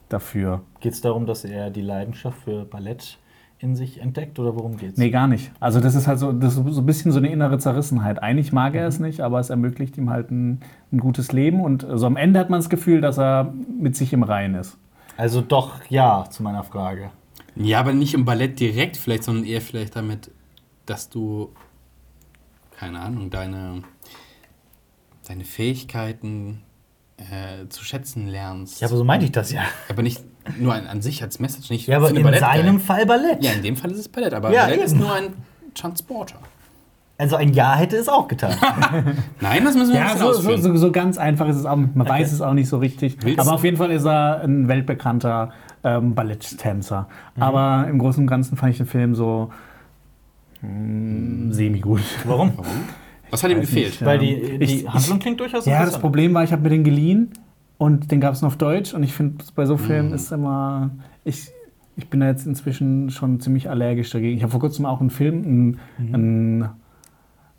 dafür. 0.10 0.62
Geht 0.80 0.94
es 0.94 1.02
darum, 1.02 1.26
dass 1.26 1.44
er 1.44 1.72
die 1.72 1.82
Leidenschaft 1.82 2.38
für 2.44 2.66
Ballett 2.66 3.18
in 3.64 3.76
sich 3.76 4.01
entdeckt 4.01 4.38
oder 4.39 4.55
worum 4.55 4.78
geht's? 4.78 4.97
Nee, 4.97 5.09
gar 5.09 5.28
nicht. 5.28 5.51
Also 5.61 5.80
das 5.80 5.95
ist 5.95 6.05
halt 6.05 6.20
so, 6.20 6.34
das 6.34 6.57
ist 6.57 6.66
so 6.76 6.82
ein 6.82 6.86
bisschen 6.86 7.14
so 7.14 7.20
eine 7.20 7.32
innere 7.32 7.57
Zerrissenheit. 7.57 8.22
Eigentlich 8.22 8.51
mag 8.51 8.76
er 8.76 8.88
es 8.88 8.99
nicht, 8.99 9.22
aber 9.22 9.39
es 9.39 9.49
ermöglicht 9.49 9.97
ihm 9.97 10.09
halt 10.09 10.30
ein, 10.30 10.59
ein 10.91 10.99
gutes 10.99 11.32
Leben. 11.32 11.61
Und 11.61 11.88
so 11.93 12.05
am 12.05 12.18
Ende 12.18 12.39
hat 12.39 12.49
man 12.49 12.59
das 12.59 12.70
Gefühl, 12.70 12.99
dass 12.99 13.18
er 13.18 13.53
mit 13.80 13.95
sich 13.95 14.11
im 14.11 14.24
Reinen 14.24 14.55
ist. 14.55 14.78
Also 15.16 15.41
doch 15.41 15.80
ja 15.89 16.26
zu 16.30 16.43
meiner 16.43 16.64
Frage. 16.64 17.11
Ja, 17.55 17.80
aber 17.80 17.93
nicht 17.93 18.14
im 18.14 18.26
Ballett 18.26 18.59
direkt 18.59 18.97
vielleicht, 18.97 19.24
sondern 19.24 19.45
eher 19.45 19.61
vielleicht 19.61 19.95
damit, 19.95 20.30
dass 20.86 21.09
du, 21.09 21.49
keine 22.78 22.99
Ahnung, 22.99 23.30
deine, 23.30 23.84
deine 25.26 25.45
Fähigkeiten 25.45 26.64
äh, 27.18 27.68
zu 27.70 27.86
schätzen 27.86 28.28
lernst. 28.28 28.82
Ja, 28.82 28.88
aber 28.88 28.97
so 28.97 29.03
meinte 29.03 29.26
ich 29.26 29.32
das 29.32 29.51
ja. 29.51 29.61
aber 29.88 30.01
nicht 30.01 30.22
nur 30.60 30.74
an, 30.74 30.88
an 30.88 31.02
sich 31.02 31.22
als 31.24 31.39
Message, 31.39 31.70
nicht 31.70 31.88
Ja, 31.88 31.98
aber 31.98 32.10
in 32.10 32.22
Ballett 32.24 32.39
seinem 32.41 32.78
geil. 32.78 32.86
Fall 32.86 33.06
Ballett. 33.06 33.44
Ja, 33.44 33.52
in 33.52 33.64
dem 33.64 33.76
Fall 33.76 33.91
ist 33.91 34.00
es 34.00 34.10
Ballett, 34.10 34.34
aber 34.34 34.52
Ja, 34.52 34.64
Ballett 34.66 34.82
ist 34.84 34.91
eben. 34.94 35.02
nur 35.02 35.14
ein 35.14 35.34
Transporter. 35.74 36.36
Also 37.18 37.36
ein 37.36 37.54
Ja 37.54 37.76
hätte 37.76 37.96
es 37.96 38.10
auch 38.10 38.28
getan. 38.28 38.56
Nein, 39.39 39.64
das 39.64 39.76
müssen 39.76 39.94
wir 39.94 40.00
Ja, 40.00 40.18
so, 40.18 40.34
so, 40.34 40.39
ausführen. 40.39 40.62
so, 40.62 40.76
so 40.76 40.91
ganz 40.91 41.18
einfach 41.18 41.48
ist 41.48 41.58
es 41.58 41.66
auch. 41.66 41.76
Man 41.78 42.10
weiß 42.10 42.32
es 42.34 42.41
auch 42.41 42.54
nicht 42.54 42.68
so 42.68 42.78
richtig. 42.80 43.18
Willst 43.22 43.39
aber 43.39 43.52
du- 43.52 43.56
auf 43.56 43.64
jeden 43.64 43.78
Fall 43.78 43.91
ist 43.91 44.06
er 44.06 44.41
ein 44.41 44.68
weltbekannter 44.68 45.52
ähm, 45.84 46.16
Balletttänzer. 46.16 47.08
Aber 47.39 47.88
im 47.89 48.00
Großen 48.00 48.24
und 48.24 48.28
Ganzen 48.28 48.58
fand 48.58 48.72
ich 48.72 48.78
den 48.78 48.88
Film 48.88 49.14
so 49.16 49.52
mm, 50.62 51.52
semi-gut. 51.52 52.02
Warum? 52.26 52.54
Was 53.30 53.44
hat 53.44 53.52
ihm 53.52 53.62
gefehlt? 53.62 53.91
nicht, 53.91 54.06
Weil 54.06 54.22
Ähm, 54.22 54.41
die, 54.60 54.60
die 54.60 54.64
ich- 54.82 54.88
Handlung 54.94 55.20
klingt 55.20 55.39
durchaus 55.39 55.66
Ja, 55.66 55.86
das. 55.86 56.00
Problem 56.00 56.34
war, 56.34 56.44
ich 56.44 56.52
habe 56.52 56.62
mir 56.64 56.70
den 56.70 56.84
geliehen 56.84 57.32
und 57.84 58.12
den 58.12 58.20
gab 58.22 58.34
es 58.34 58.42
nur 58.42 58.48
auf 58.48 58.58
Deutsch. 58.58 58.94
Und 58.94 59.04
ich 59.04 59.14
finde, 59.14 59.44
bei 59.56 59.66
so 59.66 59.78
Filmen 59.78 60.10
Mhm. 60.10 60.16
ist 60.16 60.32
immer. 60.32 60.92
Ich, 61.24 61.50
ich 61.96 62.10
bin 62.10 62.20
da 62.20 62.28
jetzt 62.28 62.46
inzwischen 62.48 63.10
schon 63.12 63.40
ziemlich 63.40 63.70
allergisch 63.70 64.10
dagegen. 64.12 64.36
Ich 64.38 64.44
habe 64.44 64.52
vor 64.52 64.60
kurzem 64.60 64.86
auch 64.86 65.00
einen 65.02 65.10
Film, 65.10 65.44
einen, 65.44 65.80
einen 66.14 66.70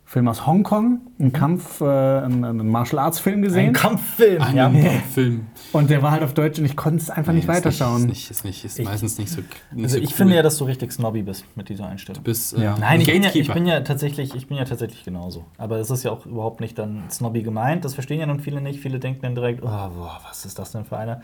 Film 0.06 0.28
aus 0.28 0.46
Hongkong, 0.46 1.00
einen 1.18 1.32
Kampf, 1.32 1.80
äh, 1.80 1.84
einen, 1.86 2.44
einen 2.44 2.68
Martial 2.68 2.98
Arts 3.00 3.18
Film 3.18 3.40
gesehen. 3.42 3.68
Ein 3.68 3.72
Kampffilm. 3.72 4.42
Ein 4.42 4.54
ja. 4.54 4.70
Film. 5.12 5.46
Und 5.72 5.88
der 5.90 6.02
war 6.02 6.10
halt 6.12 6.22
auf 6.22 6.34
Deutsch 6.34 6.58
und 6.58 6.66
ich 6.66 6.76
konnte 6.76 6.98
es 7.02 7.08
einfach 7.10 7.32
nicht 7.32 7.48
Nee, 7.48 7.52
ist 7.54 7.58
weiterschauen. 7.64 8.02
Ist, 8.02 8.06
nicht, 8.08 8.30
ist, 8.30 8.44
nicht, 8.44 8.64
ist 8.64 8.78
Ich- 8.78 8.84
meistens 8.84 9.18
nicht 9.18 9.30
so. 9.30 9.40
Nicht 9.72 9.84
Also 9.84 9.96
so 9.96 10.02
ich 10.02 10.10
cool. 10.10 10.16
finde 10.16 10.36
ja, 10.36 10.42
dass 10.42 10.58
du 10.58 10.64
richtig 10.64 10.92
snobby 10.92 11.22
bist 11.22 11.44
mit 11.56 11.68
dieser 11.70 11.86
Einstellung. 11.86 12.22
bis 12.22 12.52
äh, 12.52 12.62
Ja. 12.62 12.76
Nein, 12.78 13.00
ich 13.00 13.06
bin, 13.10 13.22
ja, 13.22 13.30
ich 13.32 13.50
bin 13.52 13.66
ja 13.66 13.80
tatsächlich, 13.80 14.34
ich 14.34 14.46
bin 14.46 14.58
ja 14.58 14.64
tatsächlich 14.64 15.04
genauso. 15.04 15.46
Aber 15.56 15.78
es 15.78 15.90
ist 15.90 16.04
ja 16.04 16.10
auch 16.12 16.26
überhaupt 16.26 16.60
nicht 16.60 16.78
dann 16.78 17.04
snobby 17.10 17.42
gemeint. 17.42 17.84
Das 17.84 17.94
verstehen 17.94 18.20
ja 18.20 18.26
nun 18.26 18.40
viele 18.40 18.60
nicht. 18.60 18.80
Viele 18.80 19.00
denken 19.00 19.22
dann 19.22 19.34
direkt, 19.34 19.62
oh, 19.62 19.66
boah, 19.66 20.20
was 20.28 20.44
ist 20.44 20.58
das 20.58 20.70
denn 20.70 20.84
für 20.84 20.98
einer? 20.98 21.22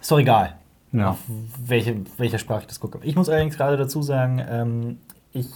Ist 0.00 0.10
doch 0.12 0.18
egal, 0.20 0.54
Ja. 0.92 1.12
auf 1.12 1.18
welche, 1.64 1.96
welcher 2.18 2.38
Sprache 2.38 2.60
ich 2.60 2.66
das 2.66 2.78
gucke. 2.78 2.98
Ich 3.02 3.16
muss 3.16 3.28
allerdings 3.30 3.56
gerade 3.56 3.76
dazu 3.78 4.02
sagen, 4.02 4.40
ähm, 4.48 4.98
ich. 5.32 5.46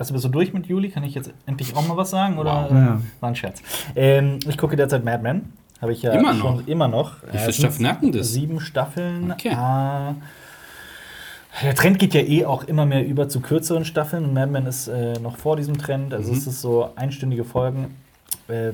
Also 0.00 0.14
bist 0.14 0.24
du 0.24 0.30
durch 0.30 0.54
mit 0.54 0.66
Juli? 0.66 0.88
Kann 0.88 1.04
ich 1.04 1.14
jetzt 1.14 1.30
endlich 1.44 1.76
auch 1.76 1.86
mal 1.86 1.94
was 1.94 2.08
sagen? 2.08 2.38
Oder 2.38 2.64
Wow. 2.64 2.70
äh, 2.70 2.74
Ja. 2.74 3.00
war 3.20 3.28
ein 3.28 3.36
Scherz? 3.36 3.60
Ähm, 3.94 4.38
ich 4.48 4.56
gucke 4.56 4.74
derzeit 4.74 5.04
Mad 5.04 5.22
Men. 5.22 5.52
Habe 5.82 5.92
ich 5.92 6.00
ja 6.02 6.12
Immer 6.12 6.34
schon 6.34 6.56
noch? 6.56 6.66
immer 6.66 6.88
noch. 6.88 7.16
Wie 7.22 7.26
viele 7.36 7.50
es 7.50 7.56
sind 7.56 7.66
Staffeln 7.66 7.88
hatten 7.88 8.12
das? 8.12 8.32
Sieben 8.32 8.60
Staffeln. 8.60 9.30
Okay. 9.30 9.50
Ah, 9.54 10.14
der 11.62 11.74
Trend 11.74 11.98
geht 11.98 12.14
ja 12.14 12.22
eh 12.22 12.46
auch 12.46 12.64
immer 12.64 12.86
mehr 12.86 13.06
über 13.06 13.28
zu 13.28 13.40
kürzeren 13.40 13.84
Staffeln. 13.84 14.32
Mad 14.32 14.50
Men 14.50 14.64
ist 14.66 14.88
äh, 14.88 15.18
noch 15.20 15.36
vor 15.36 15.56
diesem 15.56 15.76
Trend. 15.76 16.14
Also 16.14 16.32
Mhm. 16.32 16.38
es 16.38 16.46
ist 16.46 16.62
so 16.62 16.88
einstündige 16.96 17.44
Folgen. 17.44 17.94
Äh, 18.48 18.72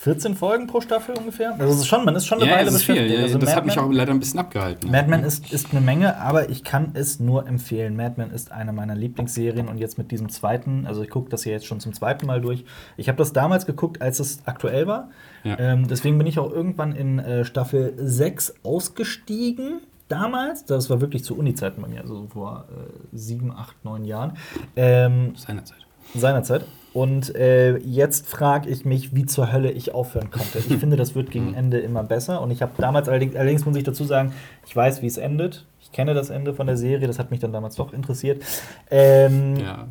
14 0.00 0.36
Folgen 0.36 0.66
pro 0.68 0.80
Staffel 0.80 1.14
ungefähr. 1.16 1.52
Also 1.58 1.64
es 1.74 1.76
ist 1.80 1.86
schon, 1.88 2.04
man 2.04 2.14
ist 2.14 2.26
schon 2.26 2.40
eine 2.40 2.48
Ja, 2.50 2.56
Weile 2.56 2.70
viel. 2.70 2.78
beschäftigt. 2.94 3.10
Ja, 3.18 3.22
Also 3.24 3.38
das 3.38 3.48
Mad 3.50 3.56
hat 3.56 3.66
mich 3.66 3.76
Men- 3.76 3.84
auch 3.84 3.90
leider 3.92 4.12
ein 4.12 4.20
bisschen 4.20 4.38
abgehalten. 4.40 4.90
Mad 4.90 5.08
Men 5.08 5.24
ist, 5.24 5.52
ist 5.52 5.72
eine 5.72 5.80
Menge, 5.80 6.16
aber 6.18 6.50
ich 6.50 6.62
kann 6.62 6.90
es 6.94 7.18
nur 7.18 7.46
empfehlen. 7.48 7.96
Mad 7.96 8.14
Men 8.16 8.30
ist 8.30 8.52
eine 8.52 8.72
meiner 8.72 8.94
Lieblingsserien 8.94 9.66
und 9.68 9.78
jetzt 9.78 9.98
mit 9.98 10.10
diesem 10.10 10.28
zweiten, 10.28 10.86
also 10.86 11.02
ich 11.02 11.10
gucke 11.10 11.30
das 11.30 11.42
hier 11.42 11.52
jetzt 11.52 11.66
schon 11.66 11.80
zum 11.80 11.92
zweiten 11.92 12.26
Mal 12.26 12.40
durch. 12.40 12.64
Ich 12.96 13.08
habe 13.08 13.18
das 13.18 13.32
damals 13.32 13.66
geguckt, 13.66 14.00
als 14.00 14.20
es 14.20 14.38
aktuell 14.46 14.86
war. 14.86 15.10
Ja. 15.42 15.58
Ähm, 15.58 15.88
deswegen 15.88 16.16
bin 16.16 16.26
ich 16.26 16.38
auch 16.38 16.50
irgendwann 16.52 16.92
in 16.92 17.18
äh, 17.18 17.44
Staffel 17.44 17.94
6 17.96 18.54
ausgestiegen. 18.62 19.80
Damals, 20.08 20.64
das 20.64 20.88
war 20.88 21.00
wirklich 21.02 21.22
zu 21.24 21.36
Uni-Zeiten 21.36 21.82
bei 21.82 21.88
mir, 21.88 22.00
also 22.00 22.26
vor 22.32 22.64
äh, 22.70 23.16
sieben, 23.16 23.52
acht, 23.52 23.84
neun 23.84 24.04
Jahren. 24.04 24.32
Ähm, 24.74 25.34
Seinerzeit. 25.36 25.78
seinerzeit. 26.14 26.64
Und 26.98 27.36
äh, 27.36 27.76
jetzt 27.76 28.26
frage 28.26 28.68
ich 28.68 28.84
mich, 28.84 29.14
wie 29.14 29.24
zur 29.24 29.52
Hölle 29.52 29.70
ich 29.70 29.94
aufhören 29.94 30.32
konnte. 30.32 30.58
Ich 30.58 30.64
finde, 30.80 30.96
das 30.96 31.14
wird 31.14 31.30
gegen 31.30 31.54
Ende 31.54 31.78
immer 31.78 32.02
besser. 32.02 32.42
Und 32.42 32.50
ich 32.50 32.60
habe 32.60 32.72
damals 32.76 33.08
allerdings, 33.08 33.36
allerdings 33.36 33.64
muss 33.64 33.76
ich 33.76 33.84
dazu 33.84 34.02
sagen, 34.02 34.32
ich 34.66 34.74
weiß, 34.74 35.00
wie 35.00 35.06
es 35.06 35.16
endet. 35.16 35.64
Ich 35.80 35.92
kenne 35.92 36.12
das 36.12 36.28
Ende 36.28 36.54
von 36.54 36.66
der 36.66 36.76
Serie, 36.76 37.06
das 37.06 37.20
hat 37.20 37.30
mich 37.30 37.38
dann 37.38 37.52
damals 37.52 37.76
doch 37.76 37.92
interessiert. 37.92 38.42
Ähm, 38.90 39.58
Ja. 39.58 39.86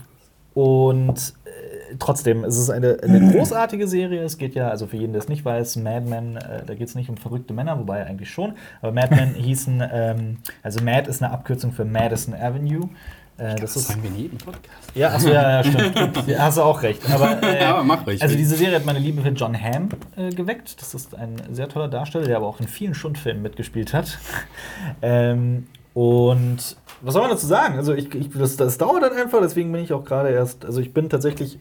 Und 0.54 1.34
äh, 1.46 1.96
trotzdem, 1.98 2.44
es 2.44 2.58
ist 2.58 2.70
eine, 2.70 2.98
eine 3.02 3.32
großartige 3.32 3.88
Serie. 3.88 4.22
Es 4.24 4.38
geht 4.38 4.54
ja, 4.54 4.68
also 4.68 4.88
für 4.88 4.98
jeden, 4.98 5.14
der 5.14 5.22
es 5.22 5.30
nicht 5.30 5.46
weiß, 5.46 5.78
Mad 5.78 6.10
Men, 6.10 6.36
äh, 6.36 6.66
da 6.66 6.76
geht 6.76 6.90
es 6.90 6.96
nicht 6.96 7.10
um 7.10 7.16
verrückte 7.16 7.54
Männer, 7.54 7.80
wobei 7.80 8.06
eigentlich 8.06 8.32
schon. 8.32 8.54
Aber 8.82 8.92
Mad 8.92 9.16
Men 9.16 9.34
hießen, 9.34 9.82
ähm, 9.94 10.38
also 10.62 10.84
Mad 10.84 11.10
ist 11.10 11.24
eine 11.24 11.32
Abkürzung 11.32 11.72
für 11.72 11.86
Madison 11.86 12.34
Avenue. 12.34 12.90
Äh, 13.38 13.52
das 13.52 13.62
Das 13.62 13.76
ist 13.76 13.88
sagen 13.90 14.04
wir 14.04 14.10
in 14.10 14.18
jedem 14.18 14.38
Podcast. 14.40 14.92
ja, 14.96 15.10
achso, 15.10 15.30
ja, 15.30 15.62
ja, 15.62 15.64
stimmt. 15.64 16.24
Ja, 16.28 16.40
hast 16.40 16.58
du 16.58 16.64
auch 16.64 16.82
recht. 16.82 17.02
Aber, 17.12 17.42
äh, 17.44 17.62
Ja, 17.62 17.76
aber 17.76 17.84
mach 17.84 18.06
ruhig. 18.06 18.22
Also 18.22 18.36
diese 18.36 18.56
Serie 18.56 18.76
hat 18.78 18.86
meine 18.86 19.00
Liebe 19.00 19.22
für 19.22 19.30
John 19.30 19.56
Hamm 19.60 19.90
äh, 20.16 20.30
geweckt. 20.30 20.82
Das 20.82 20.94
ist 20.94 21.16
ein 21.16 21.36
sehr 21.52 21.70
toller 21.70 21.88
Darsteller, 21.88 22.26
der 22.26 22.38
aber 22.38 22.48
auch 22.48 22.60
in 22.60 22.68
vielen 22.68 22.96
Schundfilmen 22.96 23.44
mitgespielt 23.44 23.94
hat. 23.94 24.18
ähm, 25.02 25.68
und 25.94 26.78
was 27.02 27.14
soll 27.14 27.22
man 27.22 27.32
dazu 27.32 27.48
sagen? 27.48 27.78
Also 27.78 27.94
ich, 27.94 28.14
ich, 28.14 28.30
das, 28.32 28.56
das 28.58 28.78
dauert 28.78 29.04
dann 29.04 29.14
einfach, 29.14 29.40
deswegen 29.42 29.72
bin 29.72 29.84
ich 29.84 29.94
auch 29.94 30.04
gerade 30.04 30.30
erst, 30.30 30.66
also 30.66 30.82
ich 30.82 30.94
bin 30.94 31.10
tatsächlich, 31.10 31.60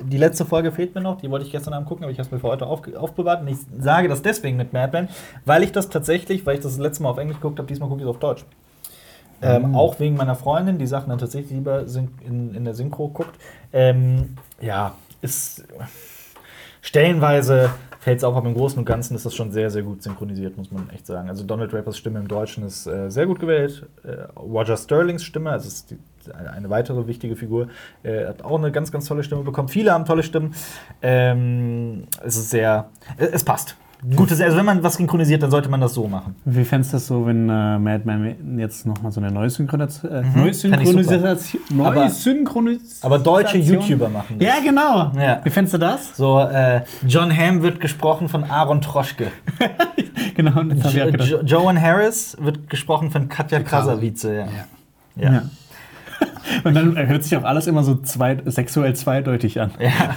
die 0.00 0.18
letzte 0.18 0.44
Folge 0.44 0.72
fehlt 0.72 0.94
mir 0.94 1.00
noch, 1.00 1.20
die 1.20 1.30
wollte 1.30 1.46
ich 1.46 1.52
gestern 1.52 1.72
Abend 1.72 1.88
gucken, 1.88 2.04
aber 2.04 2.12
ich 2.12 2.18
habe 2.18 2.26
es 2.26 2.32
mir 2.32 2.38
für 2.38 2.48
heute 2.48 2.66
auf, 2.66 2.82
aufbewahrt. 2.94 3.42
Und 3.42 3.48
ich 3.48 3.56
sage 3.78 4.08
das 4.08 4.22
deswegen 4.22 4.56
mit 4.56 4.72
Mad 4.72 4.92
Men, 4.92 5.08
weil 5.44 5.62
ich 5.62 5.72
das 5.72 5.88
tatsächlich, 5.88 6.44
weil 6.46 6.56
ich 6.56 6.62
das, 6.62 6.72
das 6.72 6.80
letzte 6.80 7.02
Mal 7.02 7.10
auf 7.10 7.18
Englisch 7.18 7.38
geguckt 7.38 7.58
habe, 7.58 7.66
diesmal 7.66 7.88
gucke 7.88 8.02
ich 8.02 8.06
es 8.06 8.10
auf 8.10 8.18
Deutsch. 8.18 8.44
Ähm, 9.42 9.74
Auch 9.74 10.00
wegen 10.00 10.16
meiner 10.16 10.34
Freundin, 10.34 10.78
die 10.78 10.86
Sachen 10.86 11.10
dann 11.10 11.18
tatsächlich 11.18 11.52
lieber 11.52 11.84
in, 12.26 12.54
in 12.54 12.64
der 12.64 12.74
Synchro 12.74 13.08
guckt. 13.08 13.36
Ähm, 13.72 14.36
ja, 14.60 14.94
ist 15.20 15.64
stellenweise 16.80 17.70
fällt 18.06 18.18
es 18.18 18.24
auf, 18.24 18.36
aber 18.36 18.46
im 18.46 18.54
Großen 18.54 18.78
und 18.78 18.84
Ganzen 18.84 19.16
ist 19.16 19.26
das 19.26 19.34
schon 19.34 19.50
sehr, 19.50 19.68
sehr 19.68 19.82
gut 19.82 20.00
synchronisiert, 20.00 20.56
muss 20.56 20.70
man 20.70 20.88
echt 20.90 21.08
sagen. 21.08 21.28
Also 21.28 21.42
Donald 21.42 21.72
Drapers 21.72 21.98
Stimme 21.98 22.20
im 22.20 22.28
Deutschen 22.28 22.64
ist 22.64 22.86
äh, 22.86 23.10
sehr 23.10 23.26
gut 23.26 23.40
gewählt. 23.40 23.84
Äh, 24.04 24.38
Roger 24.38 24.76
Sterlings 24.76 25.24
Stimme, 25.24 25.50
also 25.50 25.66
ist 25.66 25.90
die, 25.90 25.98
eine, 26.32 26.70
weitere 26.70 27.08
wichtige 27.08 27.34
Figur, 27.34 27.66
äh, 28.04 28.26
hat 28.26 28.44
auch 28.44 28.58
eine 28.58 28.70
ganz, 28.70 28.92
ganz 28.92 29.06
tolle 29.06 29.24
Stimme 29.24 29.42
bekommen. 29.42 29.68
Viele 29.68 29.92
haben 29.92 30.04
tolle 30.04 30.22
Stimmen. 30.22 30.54
Ähm, 31.02 32.04
es 32.24 32.36
ist 32.36 32.50
sehr, 32.50 32.90
äh, 33.18 33.26
es 33.26 33.42
passt. 33.42 33.76
Gutes, 34.14 34.40
also 34.40 34.56
wenn 34.56 34.64
man 34.64 34.82
was 34.82 34.94
synchronisiert, 34.94 35.42
dann 35.42 35.50
sollte 35.50 35.68
man 35.68 35.80
das 35.80 35.94
so 35.94 36.06
machen. 36.06 36.36
Wie 36.44 36.64
fändest 36.64 36.92
du 36.92 36.96
das 36.96 37.06
so, 37.06 37.26
wenn 37.26 37.48
äh, 37.48 37.78
Mad 37.78 38.02
Men 38.04 38.58
jetzt 38.58 38.86
nochmal 38.86 39.10
so 39.10 39.20
eine 39.20 39.32
neue 39.32 39.50
Synchronisation. 39.50 40.12
Äh, 40.12 40.22
neue 40.38 40.50
ich 40.50 40.58
super. 40.58 40.76
Synchronisation. 40.84 41.62
Neue 41.70 41.86
Aber- 41.88 42.10
Synchronisation. 42.10 43.12
Aber 43.12 43.18
deutsche 43.18 43.58
YouTuber 43.58 44.08
machen 44.08 44.38
das. 44.38 44.46
Ja, 44.46 44.54
genau. 44.62 45.12
Ja. 45.20 45.40
Wie 45.42 45.50
fändest 45.50 45.74
du 45.74 45.78
das? 45.78 46.16
So, 46.16 46.40
äh, 46.40 46.82
John 47.06 47.36
Hamm 47.36 47.62
wird 47.62 47.80
gesprochen 47.80 48.28
von 48.28 48.44
Aaron 48.44 48.80
Troschke. 48.80 49.28
Genau, 50.34 50.60
jo 50.60 51.40
Joan 51.44 51.80
Harris 51.80 52.36
wird 52.38 52.68
gesprochen 52.68 53.10
von 53.10 53.28
Katja 53.30 53.60
Krasavice. 53.60 54.24
Ja. 54.24 54.32
Ja. 54.32 54.46
Ja. 55.16 55.32
Ja. 55.32 55.42
Und 56.64 56.74
dann 56.74 56.96
hört 57.08 57.24
sich 57.24 57.36
auch 57.36 57.44
alles 57.44 57.66
immer 57.66 57.82
so 57.82 57.96
zwei, 57.96 58.38
sexuell 58.44 58.94
zweideutig 58.94 59.60
an. 59.60 59.70
Ja. 59.78 60.14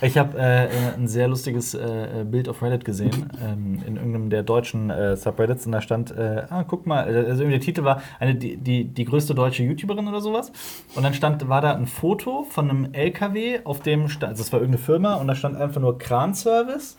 Ich 0.00 0.16
habe 0.16 0.38
äh, 0.38 0.68
ein 0.96 1.08
sehr 1.08 1.28
lustiges 1.28 1.74
äh, 1.74 2.24
Bild 2.24 2.48
auf 2.48 2.62
Reddit 2.62 2.84
gesehen, 2.84 3.30
ähm, 3.44 3.82
in 3.86 3.96
irgendeinem 3.96 4.30
der 4.30 4.42
deutschen 4.42 4.90
äh, 4.90 5.16
Subreddits, 5.16 5.66
und 5.66 5.72
da 5.72 5.80
stand, 5.80 6.10
äh, 6.10 6.42
ah, 6.48 6.64
guck 6.64 6.86
mal, 6.86 7.08
äh, 7.08 7.28
also 7.28 7.44
der 7.44 7.60
Titel 7.60 7.84
war 7.84 8.02
eine, 8.18 8.34
die, 8.34 8.56
die, 8.56 8.84
die 8.84 9.04
größte 9.04 9.34
deutsche 9.34 9.62
YouTuberin 9.64 10.06
oder 10.08 10.20
sowas. 10.20 10.52
Und 10.94 11.02
dann 11.02 11.14
stand, 11.14 11.48
war 11.48 11.60
da 11.60 11.74
ein 11.74 11.86
Foto 11.86 12.46
von 12.48 12.70
einem 12.70 12.88
LKW, 12.92 13.60
auf 13.64 13.80
dem 13.80 14.08
stand, 14.08 14.30
also 14.30 14.42
es 14.42 14.52
war 14.52 14.60
irgendeine 14.60 14.84
Firma, 14.84 15.14
und 15.14 15.26
da 15.26 15.34
stand 15.34 15.56
einfach 15.56 15.80
nur 15.80 15.98
Kranservice. 15.98 16.96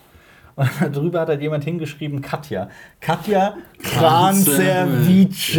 Und 0.59 0.69
darüber 0.95 1.21
hat 1.21 1.29
halt 1.29 1.41
jemand 1.41 1.63
hingeschrieben, 1.63 2.21
Katja. 2.21 2.69
Katja 2.99 3.55
Kranservice. 3.81 5.07
Ich 5.09 5.55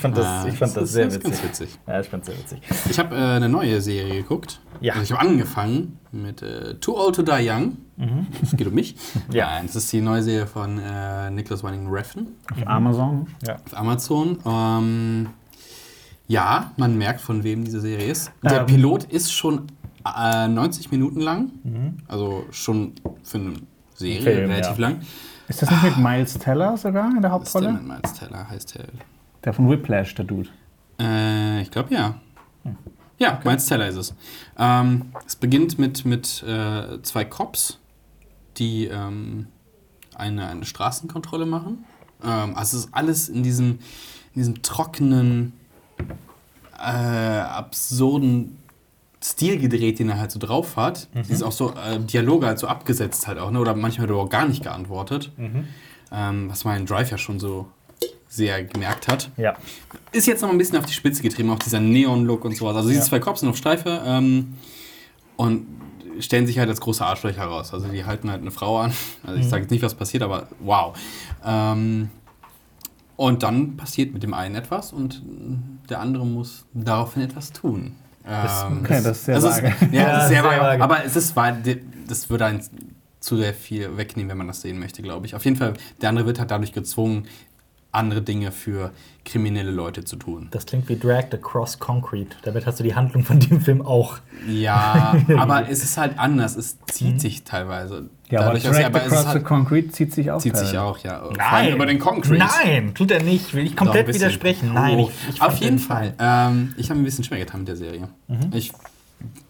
fand 0.00 0.16
das, 0.16 0.26
Ah, 0.26 0.46
ich 0.48 0.56
fand 0.56 0.76
das, 0.76 0.84
ist- 0.84 0.92
sehr 0.92 1.06
ist 1.08 1.14
witzig. 1.16 1.30
ganz 1.30 1.42
witzig. 1.44 1.78
Ja, 1.86 2.00
ich 2.00 2.08
fand 2.08 2.24
sehr 2.24 2.38
witzig. 2.38 2.60
Ich 2.90 2.98
habe 2.98 3.14
äh, 3.14 3.18
eine 3.18 3.48
neue 3.48 3.80
Serie 3.80 4.22
geguckt. 4.22 4.60
Ja. 4.80 4.94
Also 4.94 5.04
ich 5.04 5.12
habe 5.12 5.28
angefangen 5.28 5.98
mit 6.12 6.42
äh, 6.42 6.74
Too 6.74 6.96
Old 6.96 7.14
to 7.16 7.22
Die 7.22 7.48
Young. 7.48 7.76
Es 8.42 8.56
geht 8.56 8.66
um 8.66 8.74
mich. 8.74 8.94
Mhm. 8.94 9.20
Ja. 9.34 9.46
Nein, 9.50 9.66
das 9.66 9.76
ist 9.76 9.92
die 9.92 10.00
neue 10.00 10.22
Serie 10.22 10.46
von 10.46 10.78
äh, 10.78 11.30
Nicholas 11.30 11.62
Winding 11.62 11.88
Refn 11.88 12.28
Auf 12.52 12.66
Amazon. 12.66 13.26
auf 13.46 13.76
Amazon. 13.76 14.38
Ähm, 14.46 15.28
ja, 16.26 16.70
man 16.78 16.96
merkt, 16.96 17.20
von 17.20 17.44
wem 17.44 17.64
diese 17.64 17.80
Serie 17.80 18.06
ist. 18.10 18.32
Der 18.42 18.60
Ähm. 18.60 18.66
Pilot 18.66 19.04
ist 19.04 19.32
schon 19.32 19.66
äh, 20.06 20.48
90 20.48 20.90
Minuten 20.90 21.20
lang. 21.20 21.50
Also 22.08 22.44
schon 22.52 22.92
für 23.22 23.38
eine 23.38 23.52
Serie 24.00 24.22
Film, 24.22 24.50
relativ 24.50 24.78
ja. 24.78 24.88
lang. 24.88 25.00
Ist 25.48 25.62
das 25.62 25.70
nicht 25.70 25.82
mit 25.82 25.96
Miles 25.98 26.38
Teller 26.38 26.76
sogar 26.76 27.10
in 27.10 27.20
der 27.20 27.30
Was 27.32 27.42
ist 27.42 27.54
der 27.54 27.62
Hauptrolle? 27.62 27.72
mit 27.72 27.86
Miles 27.86 28.14
Teller? 28.14 28.48
Heißt 28.48 28.74
der? 28.74 28.84
Der 29.44 29.52
von 29.52 29.68
Whiplash, 29.68 30.14
der 30.14 30.24
Dude. 30.24 30.48
Äh, 30.98 31.62
ich 31.62 31.70
glaube 31.70 31.92
ja. 31.94 32.14
Ja, 33.18 33.40
Miles 33.44 33.66
Teller 33.66 33.88
ist 33.88 33.96
es. 33.96 34.14
Ähm, 34.58 35.12
es 35.26 35.36
beginnt 35.36 35.78
mit, 35.78 36.04
mit 36.04 36.42
äh, 36.42 37.02
zwei 37.02 37.24
Cops, 37.24 37.78
die 38.56 38.86
ähm, 38.86 39.48
eine, 40.14 40.48
eine 40.48 40.64
Straßenkontrolle 40.64 41.46
machen. 41.46 41.84
Ähm, 42.22 42.54
also 42.56 42.78
es 42.78 42.84
ist 42.84 42.94
alles 42.94 43.28
in 43.28 43.42
diesem, 43.42 43.80
in 44.34 44.40
diesem 44.40 44.62
trockenen, 44.62 45.52
äh, 46.78 47.40
absurden 47.40 48.56
Stil 49.22 49.58
gedreht, 49.58 49.98
den 49.98 50.08
er 50.08 50.18
halt 50.18 50.30
so 50.30 50.38
drauf 50.38 50.76
hat. 50.76 51.08
Die 51.14 51.32
ist 51.32 51.42
auch 51.42 51.52
so 51.52 51.70
äh, 51.74 51.98
Dialoge 52.00 52.46
halt 52.46 52.58
so 52.58 52.66
abgesetzt 52.66 53.26
halt 53.26 53.38
auch, 53.38 53.50
ne? 53.50 53.60
Oder 53.60 53.74
manchmal 53.74 54.08
wird 54.08 54.18
auch 54.18 54.28
gar 54.30 54.46
nicht 54.48 54.62
geantwortet. 54.62 55.30
Ähm, 56.12 56.50
was 56.50 56.64
man 56.64 56.78
in 56.78 56.86
Drive 56.86 57.10
ja 57.10 57.18
schon 57.18 57.38
so 57.38 57.66
sehr 58.28 58.62
gemerkt 58.64 59.08
hat 59.08 59.30
Ja. 59.36 59.56
ist 60.12 60.26
jetzt 60.26 60.40
noch 60.40 60.50
ein 60.50 60.56
bisschen 60.58 60.78
auf 60.78 60.86
die 60.86 60.92
Spitze 60.92 61.20
getrieben, 61.22 61.50
auch 61.50 61.58
dieser 61.58 61.80
Neon-Look 61.80 62.44
und 62.44 62.56
sowas. 62.56 62.76
Also 62.76 62.88
diese 62.88 63.00
Ja. 63.00 63.06
zwei 63.06 63.18
Cops 63.18 63.40
sind 63.40 63.48
auf 63.48 63.56
Streife 63.56 64.00
ähm, 64.06 64.54
und 65.36 65.66
stellen 66.20 66.46
sich 66.46 66.58
halt 66.58 66.68
als 66.68 66.80
große 66.80 67.04
Arschlöcher 67.04 67.40
heraus. 67.40 67.74
Also 67.74 67.88
die 67.88 68.04
halten 68.04 68.30
halt 68.30 68.40
eine 68.40 68.50
Frau 68.50 68.78
an. 68.78 68.92
Also 69.26 69.38
ich 69.40 69.48
sage 69.48 69.62
jetzt 69.62 69.70
nicht, 69.70 69.82
was 69.82 69.94
passiert, 69.94 70.22
aber 70.22 70.48
wow. 70.60 70.96
Ähm, 71.44 72.08
und 73.16 73.42
dann 73.42 73.76
passiert 73.76 74.14
mit 74.14 74.22
dem 74.22 74.32
einen 74.32 74.54
etwas 74.54 74.92
und 74.92 75.22
der 75.90 76.00
andere 76.00 76.24
muss 76.24 76.64
daraufhin 76.72 77.22
etwas 77.22 77.52
tun. 77.52 77.96
Ähm, 78.26 78.80
okay, 78.82 79.00
das 79.02 79.18
ist 79.18 79.24
sehr 79.24 79.42
vage. 79.42 79.74
Es, 79.80 79.80
ja, 79.92 80.00
Ja, 80.00 80.12
das 80.12 80.22
ist 80.24 80.28
sehr, 80.28 80.42
sehr 80.42 80.60
vage. 80.60 80.82
Aber 80.82 81.04
es 81.04 81.16
ist, 81.16 81.36
weil 81.36 81.80
das 82.06 82.28
würde 82.28 82.46
einen 82.46 82.62
zu 83.20 83.36
sehr 83.36 83.54
viel 83.54 83.96
wegnehmen, 83.96 84.30
wenn 84.30 84.38
man 84.38 84.46
das 84.46 84.62
sehen 84.62 84.78
möchte, 84.78 85.02
glaube 85.02 85.26
ich. 85.26 85.34
Auf 85.34 85.44
jeden 85.44 85.56
Fall, 85.56 85.74
der 86.00 86.08
andere 86.08 86.26
wird 86.26 86.38
halt 86.38 86.50
dadurch 86.50 86.72
gezwungen, 86.72 87.26
andere 87.92 88.22
Dinge 88.22 88.52
für 88.52 88.92
kriminelle 89.24 89.70
Leute 89.70 90.04
zu 90.04 90.16
tun. 90.16 90.48
Das 90.52 90.64
klingt 90.66 90.88
wie 90.88 90.96
Dragged 90.96 91.34
Across 91.34 91.78
Concrete. 91.78 92.36
Damit 92.42 92.64
hast 92.66 92.78
du 92.78 92.84
die 92.84 92.94
Handlung 92.94 93.24
von 93.24 93.40
dem 93.40 93.60
Film 93.60 93.82
auch. 93.82 94.18
Ja, 94.48 95.16
aber 95.36 95.68
es 95.68 95.82
ist 95.82 95.96
halt 95.98 96.18
anders. 96.18 96.56
Es 96.56 96.76
zieht 96.86 97.20
sich 97.20 97.42
teilweise. 97.44 98.08
Ja, 98.30 98.42
Dadurch, 98.44 98.64
aber 98.66 98.74
Dragged 98.78 98.96
Across 98.96 99.12
ist 99.12 99.20
the 99.22 99.28
halt, 99.28 99.44
Concrete 99.44 99.88
zieht 99.90 100.14
sich 100.14 100.30
auch. 100.30 100.40
zieht 100.40 100.56
sich 100.56 100.78
auch, 100.78 100.98
ja. 100.98 101.20
Allem 101.38 101.74
über 101.74 101.86
den 101.86 101.98
Concrete. 101.98 102.38
Nein, 102.64 102.94
tut 102.94 103.10
er 103.10 103.22
nicht. 103.22 103.52
Will 103.54 103.66
ich 103.66 103.76
komplett 103.76 104.06
widersprechen. 104.14 104.72
Nein, 104.72 104.98
Oh. 104.98 105.10
ich, 105.28 105.34
ich 105.34 105.42
Auf 105.42 105.56
jeden 105.56 105.76
den- 105.76 105.78
Fall. 105.80 106.14
Ähm, 106.18 106.74
ich 106.76 106.90
habe 106.90 107.00
ein 107.00 107.04
bisschen 107.04 107.24
schwer 107.24 107.38
getan 107.38 107.60
mit 107.60 107.68
der 107.68 107.76
Serie. 107.76 108.08
Mhm. 108.28 108.50
Ich 108.52 108.72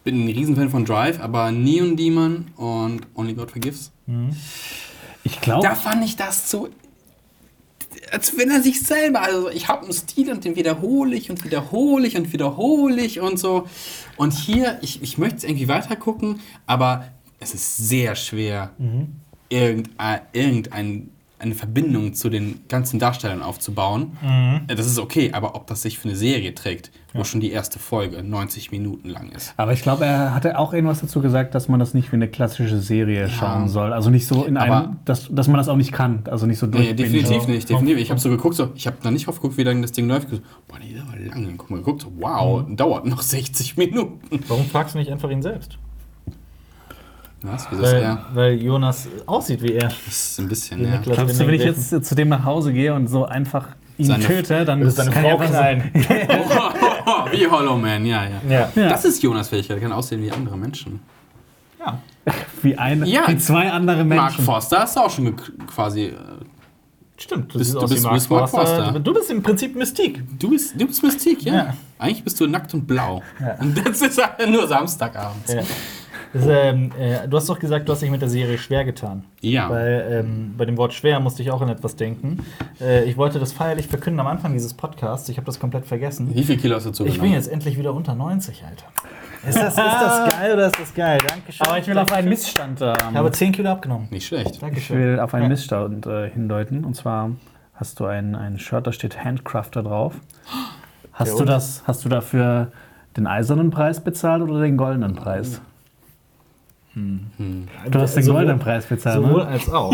bin 0.02 0.24
ein 0.24 0.28
Riesenfan 0.28 0.70
von 0.70 0.84
Drive, 0.86 1.20
aber 1.20 1.52
Neon 1.52 1.96
Demon 1.96 2.46
und 2.56 3.02
Only 3.14 3.34
God 3.34 3.50
Forgives. 3.50 3.92
Ich 5.22 5.40
glaube, 5.40 5.62
Da 5.68 5.74
fand 5.74 6.02
ich 6.04 6.16
das 6.16 6.50
so. 6.50 6.68
Als 8.10 8.36
wenn 8.36 8.50
er 8.50 8.62
sich 8.62 8.82
selber, 8.82 9.22
also 9.22 9.50
ich 9.50 9.68
habe 9.68 9.84
einen 9.84 9.92
Stil 9.92 10.30
und 10.30 10.44
den 10.44 10.56
wiederhole 10.56 11.16
ich 11.16 11.30
und 11.30 11.44
wiederhole 11.44 12.06
ich 12.06 12.16
und 12.16 12.32
wiederhole 12.32 13.00
ich 13.00 13.20
und 13.20 13.38
so. 13.38 13.66
Und 14.16 14.32
hier, 14.32 14.78
ich, 14.82 15.02
ich 15.02 15.18
möchte 15.18 15.36
es 15.38 15.44
irgendwie 15.44 15.68
weiter 15.68 15.96
gucken, 15.96 16.40
aber 16.66 17.06
es 17.38 17.54
ist 17.54 17.76
sehr 17.76 18.16
schwer, 18.16 18.72
irgendein, 19.48 20.20
irgendein, 20.32 21.10
eine 21.40 21.54
Verbindung 21.54 22.14
zu 22.14 22.28
den 22.28 22.60
ganzen 22.68 22.98
Darstellern 23.00 23.42
aufzubauen. 23.42 24.16
Äh, 24.68 24.74
Das 24.74 24.86
ist 24.86 24.98
okay, 24.98 25.32
aber 25.32 25.54
ob 25.54 25.66
das 25.66 25.82
sich 25.82 25.98
für 25.98 26.08
eine 26.08 26.16
Serie 26.16 26.54
trägt, 26.54 26.90
wo 27.14 27.24
schon 27.24 27.40
die 27.40 27.50
erste 27.50 27.78
Folge 27.78 28.22
90 28.22 28.70
Minuten 28.70 29.08
lang 29.08 29.30
ist. 29.30 29.52
aber 29.56 29.72
ich 29.72 29.82
glaube, 29.82 30.04
er 30.04 30.34
hatte 30.34 30.58
auch 30.58 30.72
irgendwas 30.72 31.00
dazu 31.00 31.20
gesagt, 31.20 31.54
dass 31.54 31.68
man 31.68 31.80
das 31.80 31.92
nicht 31.94 32.12
wie 32.12 32.16
eine 32.16 32.28
klassische 32.28 32.78
Serie 32.80 33.28
schauen 33.28 33.68
soll. 33.68 33.92
Also 33.92 34.10
nicht 34.10 34.26
so 34.26 34.44
in 34.44 34.56
Aber- 34.56 34.76
einem, 34.84 34.96
dass, 35.06 35.28
dass 35.30 35.48
man 35.48 35.56
das 35.56 35.68
auch 35.68 35.76
nicht 35.76 35.92
kann. 35.92 36.22
Also 36.30 36.46
nicht 36.46 36.58
so 36.58 36.66
Nee, 36.66 36.72
durchbingen. 36.94 36.96
definitiv 37.12 37.42
So. 37.42 37.50
nicht, 37.50 37.68
definitiv. 37.68 37.98
Ich 37.98 38.10
habe 38.10 38.20
so 38.20 38.28
geguckt, 38.30 38.54
so, 38.54 38.70
ich 38.74 38.86
habe 38.86 38.98
da 39.02 39.10
nicht 39.10 39.26
aufgeguckt, 39.26 39.56
wie 39.56 39.64
lange 39.64 39.80
das 39.80 39.92
Ding 39.92 40.06
läuft. 40.08 40.28
Ich 40.30 40.36
so, 40.38 40.42
Boah, 40.68 40.78
die 40.78 40.92
ist 40.92 41.02
aber 41.02 41.18
lang. 41.18 41.54
Guck 41.56 41.70
mal, 41.70 41.78
geguckt, 41.78 42.02
so, 42.02 42.12
wow, 42.18 42.64
dauert 42.68 43.06
noch 43.06 43.22
60 43.22 43.76
Minuten. 43.76 44.20
Warum 44.46 44.66
fragst 44.66 44.94
du 44.94 44.98
nicht 44.98 45.10
einfach 45.10 45.30
ihn 45.30 45.42
selbst? 45.42 45.78
Was? 47.42 47.66
Wieso 47.70 47.82
ist 47.82 47.92
Weil, 47.92 48.02
er? 48.02 48.26
weil 48.34 48.52
Jonas 48.62 49.08
aussieht 49.26 49.62
wie 49.62 49.72
er. 49.72 49.88
Das 49.88 50.06
ist 50.08 50.38
ein 50.40 50.48
bisschen, 50.48 50.84
ja. 50.86 50.98
Glaubst 50.98 51.40
du, 51.40 51.46
wenn 51.46 51.54
ich 51.54 51.62
jetzt 51.64 52.04
zu 52.04 52.14
dem 52.14 52.28
nach 52.28 52.44
Hause 52.44 52.72
gehe 52.72 52.92
und 52.94 53.06
so 53.08 53.24
einfach 53.24 53.68
ihn 53.96 54.06
Seine- 54.06 54.24
töte, 54.26 54.64
dann 54.64 54.80
deine 54.80 55.10
kann 55.10 55.22
Frau 55.24 55.34
ich 55.36 55.40
einfach 55.40 55.48
knallen. 55.48 55.90
wie 57.32 57.46
Hollow 57.46 57.76
Man, 57.78 58.04
ja, 58.04 58.24
ja. 58.24 58.68
Ja. 58.74 58.88
Das 58.88 59.04
ist 59.04 59.22
Jonas 59.22 59.48
Fähigkeit, 59.48 59.78
er 59.78 59.82
kann 59.82 59.92
aussehen 59.92 60.22
wie 60.22 60.30
andere 60.30 60.56
Menschen. 60.58 61.00
ja. 61.78 61.98
so, 62.26 62.32
wie, 62.62 62.76
ein, 62.76 63.04
Ja. 63.06 63.22
wie 63.26 63.38
zwei 63.38 63.70
andere 63.70 64.04
Mark 64.04 64.32
Menschen. 64.32 64.44
Forster 64.44 64.80
hast 64.80 64.96
du 64.96 65.00
auch 65.00 65.10
schon 65.10 65.34
quasi. 65.74 66.06
äh, 66.06 66.14
Stimmt. 67.16 67.52
Du, 67.54 67.58
Bist- 67.58 67.74
du 67.74 67.80
bist- 67.80 68.08
bist 68.10 68.30
Mark 68.30 68.48
Forster. 68.50 68.98
Du 68.98 69.12
bist 69.14 69.30
im 69.30 69.42
Prinzip 69.42 69.74
Mystik. 69.76 70.22
Du 70.38 70.50
bist, 70.50 70.78
du 70.80 70.86
bist 70.86 71.02
Mystik, 71.02 71.42
ja. 71.42 71.54
Ja. 71.54 71.74
Eigentlich 71.98 72.24
bist 72.24 72.38
du 72.40 72.46
nackt 72.46 72.72
und 72.74 72.86
blau. 72.86 73.22
Ja. 73.38 73.54
Und 73.60 73.76
das 73.86 74.00
ist 74.00 74.18
halt 74.22 74.48
nur 74.50 74.66
Samstagabends. 74.66 75.52
Ja. 75.52 75.62
Das, 76.32 76.44
ähm, 76.46 76.92
äh, 76.98 77.26
du 77.26 77.36
hast 77.36 77.48
doch 77.48 77.58
gesagt, 77.58 77.88
du 77.88 77.92
hast 77.92 78.02
dich 78.02 78.10
mit 78.10 78.22
der 78.22 78.28
Serie 78.28 78.56
schwer 78.56 78.84
getan. 78.84 79.24
Ja. 79.40 79.68
Weil 79.68 80.22
ähm, 80.24 80.54
bei 80.56 80.64
dem 80.64 80.76
Wort 80.76 80.92
schwer 80.94 81.18
musste 81.18 81.42
ich 81.42 81.50
auch 81.50 81.60
an 81.60 81.68
etwas 81.68 81.96
denken. 81.96 82.44
Äh, 82.80 83.04
ich 83.04 83.16
wollte 83.16 83.38
das 83.40 83.52
feierlich 83.52 83.88
verkünden 83.88 84.20
am 84.20 84.28
Anfang 84.28 84.52
dieses 84.52 84.74
Podcasts. 84.74 85.28
Ich 85.28 85.36
habe 85.38 85.46
das 85.46 85.58
komplett 85.58 85.86
vergessen. 85.86 86.32
Wie 86.34 86.44
viel 86.44 86.56
Kilo 86.56 86.76
hast 86.76 86.84
du 86.84 86.90
Ich 86.90 86.96
zugenommen? 86.96 87.20
bin 87.22 87.32
jetzt 87.32 87.48
endlich 87.50 87.76
wieder 87.76 87.92
unter 87.92 88.14
90, 88.14 88.62
Alter. 88.64 88.84
Ist 89.48 89.56
das, 89.58 89.68
ist 89.70 89.78
das 89.78 90.34
geil 90.38 90.52
oder 90.52 90.66
ist 90.66 90.78
das 90.78 90.94
geil? 90.94 91.18
Dankeschön. 91.26 91.66
Aber 91.66 91.78
ich 91.78 91.86
will 91.88 91.98
auf 91.98 92.12
einen 92.12 92.28
Missstand. 92.28 92.80
Ähm, 92.82 92.92
Ich 93.10 93.16
habe 93.16 93.30
10 93.32 93.52
Kilo 93.52 93.70
abgenommen. 93.70 94.06
Nicht 94.10 94.26
schlecht. 94.26 94.50
ich 94.52 94.58
Dankeschön. 94.58 94.98
will 94.98 95.18
auf 95.20 95.32
einen. 95.34 95.48
Missstand 95.48 96.06
äh, 96.06 96.30
hindeuten. 96.30 96.84
Und 96.84 96.94
zwar 96.94 97.30
hast 97.74 97.98
du 97.98 98.04
ein, 98.04 98.34
ein 98.36 98.58
Shirt, 98.58 98.86
da 98.86 98.92
steht 98.92 99.24
Handcrafter 99.24 99.82
drauf. 99.82 100.14
Hast 101.12 101.32
Ja, 101.32 101.38
du 101.38 101.44
das, 101.44 101.82
hast 101.86 102.04
du 102.04 102.08
dafür 102.08 102.70
den 103.16 103.26
eisernen 103.26 103.70
Preis 103.70 104.00
bezahlt 104.00 104.42
oder 104.42 104.60
den 104.60 104.76
goldenen 104.76 105.14
Preis? 105.16 105.60
Du 107.90 107.98
hast 108.00 108.14
den 108.16 108.22
Sowohl- 108.22 108.40
goldenen 108.40 108.58
Preis 108.60 108.86
bezahlt, 108.86 109.16
Sowohl 109.22 109.42
ne? 109.44 109.48
als 109.48 109.70
auch. 109.70 109.92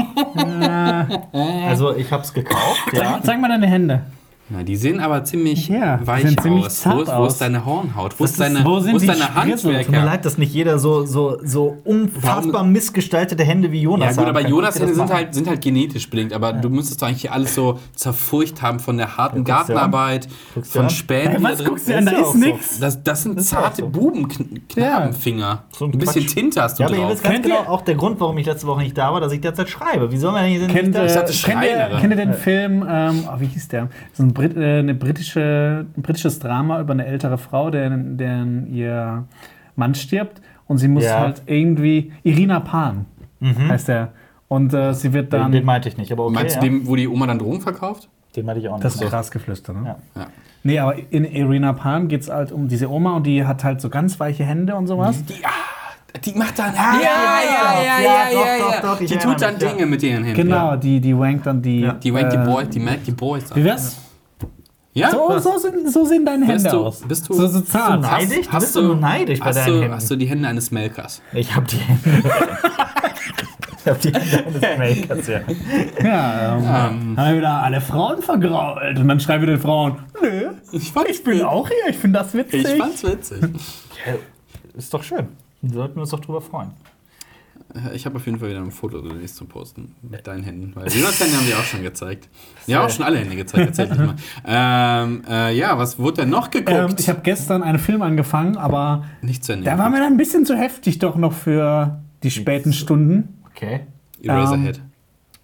also 1.68 1.96
ich 1.96 2.10
habe 2.10 2.22
es 2.22 2.32
gekauft, 2.32 2.92
ja. 2.92 3.00
Zeig, 3.14 3.24
zeig 3.24 3.40
mal 3.40 3.48
deine 3.48 3.66
Hände. 3.66 4.02
Na, 4.48 4.62
die 4.62 4.76
sehen 4.76 5.00
aber 5.00 5.24
ziemlich 5.24 5.66
Ja, 5.68 5.98
weich 6.06 6.24
ziemlich 6.38 6.64
aus. 6.66 6.86
Wo 6.86 7.00
ist, 7.02 7.12
wo 7.16 7.26
ist 7.26 7.40
deine 7.40 7.64
Hornhaut? 7.66 8.14
Wo 8.18 8.22
Das 8.24 8.30
ist 8.30 8.40
deine, 8.40 8.60
ist- 8.60 8.64
wo 8.64 8.70
wo 8.76 8.78
sind 8.80 8.94
ist 8.94 9.02
die 9.02 9.06
deine 9.08 9.22
Spritzen? 9.24 9.56
Tut 9.56 9.64
mir 9.64 9.76
Handwerker? 9.78 10.04
leid, 10.04 10.24
dass 10.24 10.38
nicht 10.38 10.54
jeder 10.54 10.78
so, 10.78 11.04
so, 11.04 11.38
so 11.42 11.78
unfassbar 11.84 12.62
missgestaltete 12.62 13.42
Hände 13.42 13.72
wie 13.72 13.78
Ja 13.78 13.82
Jonas 13.84 14.10
gut, 14.16 14.18
haben 14.24 14.30
aber 14.30 14.42
kann. 14.42 14.50
Jonas 14.50 14.74
Guck 14.74 14.82
dir 14.82 14.86
Hände 14.86 14.98
das 15.00 15.08
sind 15.08 15.16
halt, 15.16 15.34
sind 15.34 15.48
halt 15.48 15.60
genetisch 15.62 16.08
bedingt, 16.08 16.32
aber 16.32 16.52
du 16.52 16.70
müsstest 16.70 17.02
doch 17.02 17.08
eigentlich 17.08 17.22
hier 17.22 17.32
alles 17.32 17.56
so 17.56 17.80
zerfurcht 17.96 18.62
haben 18.62 18.78
von 18.78 18.96
der 18.98 19.16
harten 19.16 19.38
Ja. 19.38 19.42
Gartenarbeit, 19.42 20.28
von. 20.62 20.90
Spänen. 20.90 21.42
Was 21.42 21.64
guckst 21.64 21.88
du 21.88 21.96
an? 21.96 22.06
Da 22.06 22.12
Ist 22.12 22.18
ja 22.20 22.24
ist 22.28 22.34
nix. 22.36 22.78
Das, 22.78 23.02
das 23.02 23.22
sind 23.24 23.38
Ist 23.40 23.50
ja 23.50 23.62
zarte 23.62 23.82
so. 23.82 23.88
Bubenknabenfinger. 23.88 25.64
So 25.72 25.86
ein 25.86 25.92
ein 25.92 25.98
bisschen 25.98 26.22
Quatsch. 26.22 26.34
Tinte 26.34 26.62
hast 26.62 26.78
du 26.78 26.82
Ja, 26.82 26.88
aber 26.88 26.96
ihr 26.96 27.02
drauf. 27.02 27.12
wisst 27.12 27.22
ganz 27.24 27.32
Kennt 27.34 27.46
genau 27.46 27.62
ihr- 27.62 27.70
auch 27.70 27.82
der 27.82 27.94
Grund, 27.96 28.20
warum 28.20 28.38
ich 28.38 28.46
letzte 28.46 28.66
Woche 28.66 28.82
nicht 28.82 28.96
da 28.96 29.12
war, 29.12 29.20
dass 29.20 29.32
ich 29.32 29.40
derzeit 29.40 29.68
schreibe. 29.68 30.12
Wie 30.12 30.16
soll 30.18 30.32
man 30.32 30.44
denn 30.44 30.68
Kennt, 30.68 30.88
nicht 30.88 30.94
da? 30.96 31.04
äh, 31.04 31.14
dachte, 31.14 31.32
kennt, 31.32 31.64
ihr, 32.10 32.16
den 32.16 32.34
Film, 32.34 32.86
ähm, 32.88 33.24
oh, 33.28 33.40
wie 33.40 33.46
hieß 33.46 33.68
der? 33.68 33.82
Das 33.86 33.90
ist 34.14 34.20
ein, 34.20 34.35
Brit, 34.36 34.56
äh, 34.56 34.78
eine 34.78 34.94
britische, 34.94 35.86
ein 35.96 36.02
britisches 36.02 36.38
Drama 36.38 36.80
über 36.80 36.92
eine 36.92 37.06
ältere 37.06 37.38
Frau, 37.38 37.70
deren, 37.70 38.16
deren 38.18 38.72
ihr 38.72 39.24
Mann 39.74 39.94
stirbt 39.94 40.40
und 40.66 40.78
sie 40.78 40.88
muss 40.88 41.04
Ja. 41.04 41.20
halt 41.20 41.42
irgendwie, 41.46 42.12
Irina 42.22 42.60
Pan 42.60 43.06
heißt 43.68 43.88
der. 43.88 44.12
Und 44.48 44.72
äh, 44.74 44.94
sie 44.94 45.12
wird 45.12 45.32
den, 45.32 45.40
dann, 45.40 45.52
den 45.52 45.64
meinte 45.64 45.88
ich 45.88 45.96
nicht, 45.96 46.12
aber 46.12 46.24
okay. 46.26 46.34
Meinst 46.34 46.56
du 46.56 46.60
ja. 46.60 46.64
den, 46.72 46.86
wo 46.86 46.94
die 46.96 47.08
Oma 47.08 47.26
dann 47.26 47.38
Drogen 47.38 47.60
verkauft? 47.60 48.08
den 48.36 48.44
meinte 48.46 48.60
ich 48.60 48.68
auch 48.68 48.74
nicht. 48.74 48.84
das 48.84 48.94
ist 48.94 49.00
So. 49.00 49.06
krass 49.08 49.30
geflüstert, 49.30 49.74
ne? 49.76 49.96
Ja. 50.14 50.20
Ja. 50.22 50.26
Nee, 50.62 50.78
aber 50.78 50.94
in 51.10 51.24
Irina 51.24 51.72
Pan 51.72 52.08
geht 52.08 52.22
es 52.22 52.28
halt 52.30 52.52
um 52.52 52.68
diese 52.68 52.90
Oma 52.90 53.16
und 53.16 53.26
die 53.26 53.44
hat 53.46 53.64
halt 53.64 53.80
so 53.80 53.88
ganz 53.88 54.20
weiche 54.20 54.44
Hände 54.44 54.74
und 54.74 54.86
sowas. 54.88 55.24
Die, 55.24 55.34
ah, 55.44 56.18
die 56.24 56.32
macht 56.34 56.58
dann. 56.58 56.74
ja, 56.74 56.98
ja, 57.02 57.82
ja, 57.84 58.30
doch, 58.32 58.72
doch, 58.72 58.80
doch, 58.94 59.00
ich 59.00 59.10
Die 59.10 59.16
tut 59.16 59.40
dann 59.40 59.54
mich, 59.54 59.62
ja. 59.62 59.68
Dinge 59.70 59.86
mit 59.86 60.02
ihren 60.02 60.24
Händen. 60.24 60.42
Genau, 60.42 60.76
die, 60.76 61.00
die 61.00 61.16
wankt 61.18 61.46
dann 61.46 61.62
die. 61.62 61.88
Die 62.02 62.12
wankt 62.12 62.32
die 62.32 62.36
äh, 62.36 62.44
Boys, 62.44 62.68
die 62.68 62.80
melkt 62.80 63.06
die 63.06 63.12
Boys. 63.12 63.54
Wie 63.54 63.64
wär's? 63.64 64.00
Ja? 64.96 65.10
So, 65.10 65.38
so, 65.38 65.58
sind, 65.58 65.92
so 65.92 66.04
sehen 66.06 66.24
deine 66.24 66.46
Bist 66.46 66.64
Hände 66.64 66.78
du- 66.78 66.84
aus. 66.86 67.00
bist 67.06 67.28
du- 67.28 67.34
so, 67.34 67.46
so 67.48 67.60
zart. 67.60 68.02
Hast- 68.04 68.28
neidisch? 68.30 68.48
Du 68.48 68.58
bist 68.58 68.76
doch 68.76 68.82
nur 68.82 68.96
neidisch 68.96 69.38
bei 69.40 69.44
hast 69.46 69.56
deinen 69.58 69.66
du, 69.74 69.80
Händen. 69.82 69.94
Hast 69.94 70.10
du 70.10 70.16
die 70.16 70.26
Hände 70.26 70.48
eines 70.48 70.70
Melkers? 70.70 71.20
Ich 71.34 71.54
hab 71.54 71.68
die 71.68 71.76
Hände. 71.76 72.02
ich 73.84 73.86
hab 73.86 74.00
die 74.00 74.12
Hände 74.12 74.68
eines 74.68 74.78
Makers, 75.08 75.26
ja. 75.28 75.40
Ja, 76.02 76.56
ähm, 76.56 77.14
haben 77.16 77.16
wir 77.16 77.36
wieder 77.36 77.62
alle 77.62 77.80
Frauen 77.82 78.22
vergrault. 78.22 78.98
Und 78.98 79.06
dann 79.08 79.20
schreiben 79.20 79.42
wir 79.46 79.54
den 79.54 79.60
Frauen, 79.60 79.96
nö, 80.22 80.48
Ich, 80.72 80.90
fand, 80.92 81.08
ich 81.08 81.22
bin 81.22 81.42
auch 81.42 81.68
hier, 81.68 81.90
ich 81.90 81.96
finde 81.98 82.18
das 82.20 82.32
witzig. 82.32 82.64
ich 82.66 82.78
fand's 82.78 83.02
witzig. 83.04 83.38
Ist 84.76 84.94
doch 84.94 85.02
schön. 85.02 85.28
Sollten 85.62 85.96
wir 85.96 86.02
uns 86.02 86.10
doch 86.10 86.20
drüber 86.20 86.40
freuen. 86.40 86.70
Ich 87.94 88.06
habe 88.06 88.16
auf 88.16 88.26
jeden 88.26 88.38
Fall 88.38 88.48
wieder 88.50 88.60
ein 88.60 88.70
Foto 88.70 89.00
demnächst 89.00 89.36
zu 89.36 89.44
posten 89.44 89.94
mit 90.02 90.26
deinen 90.26 90.42
Händen. 90.44 90.72
Weil 90.74 90.88
Jonas 90.92 91.18
Hände 91.20 91.36
haben 91.36 91.46
die 91.46 91.54
auch 91.54 91.64
schon 91.64 91.82
gezeigt. 91.82 92.28
Ja, 92.66 92.84
auch 92.84 92.90
schon 92.90 93.04
alle 93.04 93.18
Hände 93.18 93.36
gezeigt, 93.36 93.66
tatsächlich 93.66 93.98
mal. 93.98 94.14
Ähm, 94.46 95.22
äh, 95.28 95.56
ja, 95.56 95.78
was 95.78 95.98
wurde 95.98 96.22
denn 96.22 96.30
noch 96.30 96.50
geguckt? 96.50 96.90
ähm, 96.90 96.96
ich 96.98 97.08
habe 97.08 97.20
gestern 97.22 97.62
einen 97.62 97.78
Film 97.78 98.02
angefangen, 98.02 98.56
aber 98.56 99.04
Nicht 99.22 99.44
zu 99.44 99.52
Ende. 99.52 99.64
der 99.64 99.78
war 99.78 99.88
mir 99.90 99.98
dann 100.00 100.14
ein 100.14 100.16
bisschen 100.16 100.44
zu 100.44 100.56
heftig 100.56 100.98
doch 100.98 101.14
noch 101.16 101.32
für 101.32 102.00
die 102.24 102.30
späten 102.32 102.72
Stunden. 102.72 103.40
Okay. 103.54 103.80
Eraserhead. 104.22 104.80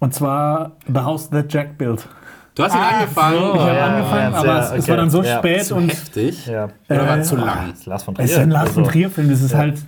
Und 0.01 0.15
zwar 0.15 0.73
The 0.93 1.01
House 1.01 1.31
That 1.31 1.53
Jack 1.53 1.79
Built. 1.79 2.09
Du 2.55 2.65
hast 2.65 2.75
ihn 2.75 2.81
angefangen. 2.81 3.37
Ich 3.55 3.61
habe 3.61 3.77
ja, 3.77 3.87
angefangen, 3.87 4.33
ja, 4.33 4.39
aber 4.39 4.59
es, 4.61 4.71
es 4.73 4.79
okay. 4.81 4.89
war 4.91 4.97
dann 4.97 5.11
so 5.11 5.23
Ja, 5.23 5.39
spät 5.39 5.65
Zu 5.65 5.75
und 5.77 5.89
heftig. 5.89 6.47
Ja. 6.47 6.69
Oder 6.89 7.07
war 7.09 7.19
Äh, 7.19 7.23
zu 7.23 7.37
lang? 7.37 7.71
Das 7.71 7.79
ist 7.81 7.87
Lars 7.87 8.03
von 8.03 8.15
Trier. 8.15 8.25
es 8.25 8.31
ist 8.33 8.39
ein 8.39 8.51
Lars 8.51 8.71
von 8.73 8.83
Also, 8.83 8.91
Trier 8.93 9.11
Film, 9.11 9.31
das 9.31 9.41
ist 9.43 9.55
halt 9.55 9.79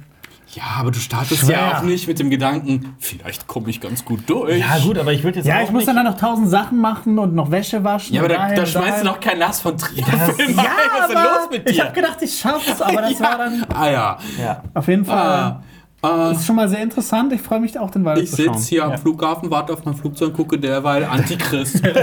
Ja, 0.55 0.63
aber 0.79 0.91
du 0.93 0.99
startest 1.01 1.41
Schwer. 1.41 1.59
ja 1.59 1.79
auch 1.79 1.83
nicht 1.83 2.07
mit 2.07 2.19
dem 2.19 2.31
Gedanken, 2.31 2.95
vielleicht 3.01 3.47
komme 3.47 3.71
ich 3.71 3.81
ganz 3.81 4.05
gut 4.05 4.21
durch. 4.29 4.59
Ja, 4.61 4.79
gut, 4.79 4.99
aber 4.99 5.13
ich 5.13 5.25
würde 5.25 5.39
jetzt 5.39 5.47
Ja, 5.47 5.59
auch 5.59 5.65
ich 5.65 5.71
muss 5.71 5.85
dann, 5.85 5.97
dann 5.97 6.05
noch 6.07 6.17
tausend 6.17 6.49
Sachen 6.49 6.79
machen 6.79 7.19
und 7.19 7.35
noch 7.35 7.51
Wäsche 7.51 7.83
waschen. 7.83 8.15
Ja, 8.15 8.21
aber 8.21 8.29
da, 8.29 8.37
dahin 8.37 8.57
da 8.57 8.67
schmeißt 8.67 9.01
du 9.03 9.07
doch 9.09 9.19
kein 9.21 9.39
Lars 9.39 9.61
von 9.61 9.77
Trier-Film 9.77 10.57
Ja, 10.57 10.63
ein. 10.63 10.69
Was 10.93 11.01
ist 11.01 11.09
denn 11.11 11.17
aber 11.17 11.29
los 11.39 11.49
mit 11.51 11.69
ich 11.71 11.77
dir? 11.77 11.85
habe 11.85 11.93
gedacht, 11.95 12.19
ich 12.23 12.39
schaff's, 12.39 12.81
aber 12.81 13.03
das 13.03 13.21
war 13.21 13.39
dann 13.39 13.67
Ah 13.75 13.91
ja. 13.91 14.19
Ja. 14.41 14.63
auf 14.75 14.87
jeden 14.87 15.05
Fall. 15.05 15.17
Ah, 15.17 15.63
ah, 16.03 16.29
Das 16.31 16.39
ist 16.41 16.47
schon 16.47 16.57
mal 16.57 16.69
sehr 16.69 16.83
interessant. 16.83 17.33
Ich 17.33 17.41
freue 17.43 17.61
mich 17.61 17.77
auch, 17.79 17.91
den 17.91 18.05
weiter 18.05 18.21
ich 18.23 18.31
zu 18.31 18.43
schauen. 18.45 18.55
sitze 18.59 18.69
hier 18.69 18.85
am 18.85 18.97
Flughafen, 18.99 19.51
warte 19.51 19.73
auf 19.73 19.85
mein 19.85 19.95
Flugzeug 19.95 20.29
und 20.29 20.37
gucke 20.37 20.59
derweil 20.59 21.05
Antichrist. 21.05 21.83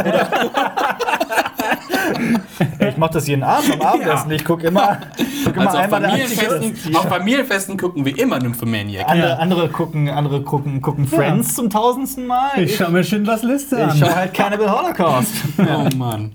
Ich 2.80 2.98
mache 2.98 3.14
das 3.14 3.28
jeden 3.28 3.44
Abend 3.44 3.74
am 3.74 3.82
Abendessen. 3.82 4.32
Ich 4.32 4.44
gucke 4.46 4.68
immer, 4.68 5.00
guck 5.46 5.56
immer 5.56 5.66
also 5.68 5.78
auf 5.78 5.84
einmal 5.94 6.02
Familienfesten, 6.02 6.96
auf 6.96 7.04
Familienfesten 7.08 7.78
gucken 7.78 8.06
wir 8.06 8.18
immer 8.20 8.40
Nymphomaniac. 8.40 9.08
Andere, 9.10 9.40
andere 9.40 9.70
gucken, 9.70 10.10
andere 10.10 10.42
gucken, 10.42 10.82
gucken 10.82 11.08
Friends 11.08 11.56
zum 11.56 11.70
tausendsten 11.70 12.28
Mal. 12.28 12.52
Ich 12.58 12.76
schaue 12.76 12.92
mir 12.92 13.04
Schindlers 13.04 13.44
Liste 13.44 13.76
ich 13.78 13.82
an. 13.84 13.98
schaue 13.98 14.16
halt 14.16 14.34
Cannibal 14.34 14.70
Holocaust. 14.72 15.32
Oh 15.60 15.96
Mann. 15.96 16.34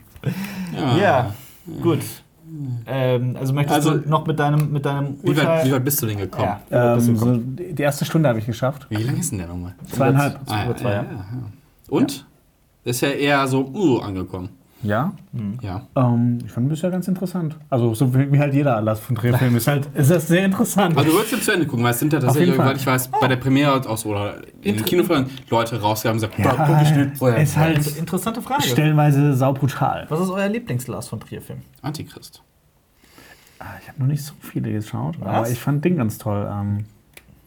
Ja. 0.75 0.97
Ja, 0.97 1.35
gut. 1.83 2.01
Ähm, 2.87 3.37
also 3.39 3.53
möchtest 3.53 3.77
Also- 3.77 3.99
du 3.99 4.09
noch 4.09 4.27
mit 4.27 4.39
deinem, 4.39 4.73
mit 4.73 4.85
deinem 4.87 5.19
Wie, 5.23 5.37
weit, 5.37 5.67
wie 5.67 5.73
weit 5.73 5.85
bist 5.85 6.01
du 6.03 6.07
denn 6.07 6.19
gekommen? 6.19 6.57
Ja, 6.71 6.97
du 6.97 7.01
Ähm, 7.03 7.15
gekommen. 7.15 7.57
so, 7.59 7.65
die 7.75 7.83
erste 7.83 8.05
Stunde 8.05 8.29
habe 8.29 8.39
ich 8.39 8.47
geschafft. 8.47 8.87
Wie 8.89 9.03
lange 9.03 9.19
ist 9.19 9.31
denn 9.31 9.39
der 9.39 9.49
nochmal? 9.49 9.75
Zweieinhalb. 9.91 10.39
Ah, 10.47 10.57
ja, 10.59 10.65
Über 10.65 10.77
zwei, 10.77 10.89
ja, 10.91 10.95
ja. 10.97 11.03
ja, 11.03 11.11
ja. 11.11 11.25
Und? 11.89 12.25
Ist 12.85 13.01
ja 13.01 13.09
eher 13.09 13.47
so 13.49 13.63
uh, 13.75 13.99
angekommen. 13.99 14.51
Ja. 14.83 15.13
Ja. 15.63 15.87
Ähm, 15.97 16.39
ich 16.45 16.53
fand 16.53 16.67
ihn 16.67 16.69
bisher 16.69 16.91
ganz 16.91 17.09
interessant. 17.09 17.57
Also 17.71 17.95
so 17.95 18.15
wie 18.15 18.31
wie 18.31 18.39
halt 18.39 18.53
jeder 18.55 18.81
Lars 18.83 19.01
von 19.01 19.17
Trier 19.17 19.37
Film 19.37 19.57
ist 19.57 19.67
halt 19.67 19.89
ist 19.95 20.11
das 20.11 20.29
sehr 20.29 20.45
interessant. 20.45 20.97
Also 20.97 21.11
du 21.11 21.17
würdest 21.17 21.33
jetzt 21.33 21.45
zu 21.47 21.53
Ende 21.53 21.67
gucken, 21.67 21.83
weil 21.85 21.93
es 21.93 21.99
sind 21.99 22.13
ja 22.13 22.19
jeden 22.19 22.27
tatsächlich, 22.29 22.57
Fall. 22.57 22.67
weil 22.69 22.77
ich 22.77 22.87
weiß, 22.87 23.09
bei 23.09 23.27
der 23.27 23.37
Premiere 23.37 23.89
auch 23.89 23.97
so, 23.97 24.11
oder 24.11 24.37
in 24.63 24.77
den 24.77 24.85
Kinofilmen 24.85 25.27
Leute 25.51 25.81
rausgegangen 25.81 26.23
und 26.23 26.31
gesagt, 26.31 26.39
Ja, 26.47 26.55
"Boah, 26.65 26.67
guck 26.77 26.83
ich 26.83 26.95
nicht. 26.97 27.17
Vorher. 27.17 27.43
ist 27.43 27.57
halt 27.57 27.79
Inter- 27.79 27.99
Interessante 27.99 28.43
Frage. 28.43 28.63
stellenweise 28.65 29.35
saubrutal. 29.35 30.07
Was 30.11 30.21
ist 30.21 30.31
euer 30.31 30.49
Lieblings-Lars 30.49 31.09
von 31.09 31.21
Trier-Film? 31.21 31.61
Antichrist. 31.83 32.43
Ah, 33.59 33.65
Ich 33.81 33.89
habe 33.89 33.99
noch 34.01 34.07
nicht 34.09 34.23
so 34.23 34.35
viele 34.41 34.71
geschaut, 34.71 35.17
Was? 35.21 35.29
aber 35.29 35.51
ich 35.51 35.59
fand 35.59 35.85
den 35.85 35.97
ganz 35.97 36.19
toll. 36.19 36.47
Ähm, 36.53 36.85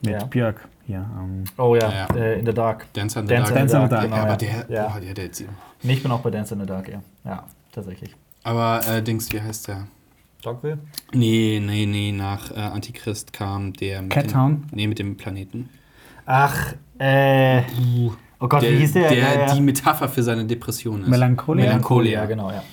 mit 0.02 0.12
Ja. 0.14 0.24
Björk 0.26 0.68
hier. 0.90 1.06
Ähm, 1.20 1.44
Oh 1.58 1.76
ja, 1.76 1.90
Ja. 2.10 2.16
Äh, 2.16 2.40
In 2.40 2.46
the 2.46 2.54
Dark. 2.54 2.92
Dancer 2.94 3.22
in 3.22 3.28
the 3.28 3.34
Dancer 3.36 3.54
Dark. 3.54 3.60
Dancer 3.60 3.78
in 3.78 3.84
the 3.86 3.90
Dark, 3.90 4.04
genau, 4.04 4.16
ja, 4.16 4.22
aber 4.24 4.32
ja. 4.32 4.38
der, 4.38 4.76
Ja. 4.76 4.88
boah, 4.88 5.00
der, 5.00 5.14
der 5.14 5.24
jetzt. 5.26 5.44
Nee, 5.84 5.94
ich 5.94 6.04
bin 6.04 6.12
auch 6.12 6.20
bei 6.22 6.30
Dance 6.32 6.54
in 6.54 6.60
the 6.62 6.66
Dark, 6.66 6.90
ja. 6.90 7.02
Ja, 7.24 7.44
tatsächlich. 7.72 8.16
Aber 8.44 8.82
äh, 8.88 9.02
Dings, 9.02 9.32
wie 9.32 9.42
heißt 9.42 9.68
der? 9.68 9.88
Dogville? 10.42 10.78
Nee, 11.14 11.62
nee, 11.66 11.86
nee, 11.86 12.12
nach 12.12 12.52
äh, 12.52 12.56
Antichrist 12.60 13.34
kam 13.34 13.74
der 13.74 14.02
mit 14.02 14.12
Cat 14.12 14.26
dem, 14.26 14.32
Town? 14.32 14.64
Nee, 14.72 14.88
mit 14.88 14.98
dem 15.00 15.16
Planeten. 15.18 15.70
Ach, 16.26 16.74
äh. 16.98 17.62
Oh 18.42 18.48
Gott, 18.48 18.62
Der, 18.62 18.72
wie 18.72 18.78
hieß 18.78 18.94
der? 18.94 19.10
der 19.10 19.18
Ja, 19.18 19.34
ja. 19.48 19.54
die 19.54 19.60
Metapher 19.62 20.08
für 20.08 20.24
seine 20.24 20.46
Depression 20.46 21.02
ist. 21.04 21.10
Melancholia. 21.10 21.66
Melancholia. 21.66 22.20
Ja, 22.22 22.26
genau, 22.26 22.50
ja. 22.52 22.64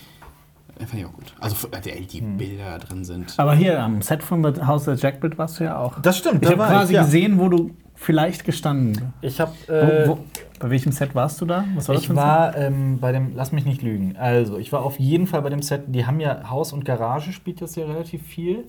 Den 0.79 0.87
fand 0.87 1.01
ich 1.01 1.07
auch 1.09 1.13
gut. 1.13 1.35
Also 1.41 1.67
äh, 1.73 1.81
der, 1.81 1.97
die 2.03 2.21
Hm. 2.21 2.37
Bilder 2.37 2.79
drin 2.79 3.05
sind. 3.05 3.35
aber 3.39 3.55
hier 3.55 3.83
am 3.83 4.01
Set 4.03 4.23
von 4.23 4.45
The 4.45 4.63
House 4.63 4.85
That 4.85 5.01
Jack 5.03 5.21
Built 5.21 5.37
warst 5.39 5.59
du 5.59 5.65
ja 5.65 5.79
auch. 5.79 5.99
Das 6.01 6.19
stimmt, 6.19 6.45
Ich 6.45 6.51
habe 6.51 6.63
quasi 6.65 6.93
ich, 6.93 6.97
ja. 6.97 7.03
gesehen, 7.05 7.39
wo 7.41 7.49
du 7.49 7.71
vielleicht 7.97 8.45
gestanden 8.45 9.13
Ich 9.21 9.41
habe. 9.41 9.53
Äh, 9.69 10.15
Bei 10.61 10.71
welchem 10.71 10.93
Set 10.93 11.15
warst 11.15 11.41
du 11.41 11.47
da? 11.47 11.65
Was 11.75 11.89
war 11.89 11.97
ich 11.97 12.15
war 12.15 12.57
ähm, 12.57 12.99
bei 13.01 13.13
dem, 13.13 13.35
lass 13.35 13.53
mich 13.53 13.65
nicht 13.65 13.83
lügen. 13.83 14.17
Also, 14.17 14.59
ich 14.59 14.73
war 14.73 14.83
auf 14.83 14.99
jeden 14.99 15.27
Fall 15.27 15.43
bei 15.43 15.51
dem 15.51 15.63
Set. 15.63 15.83
Die 15.89 16.07
haben 16.07 16.21
ja 16.21 16.49
Haus 16.49 16.73
und 16.73 16.85
Garage 16.85 17.33
spielt 17.33 17.61
das 17.61 17.75
ja 17.77 17.85
relativ 17.87 18.23
viel. 18.23 18.65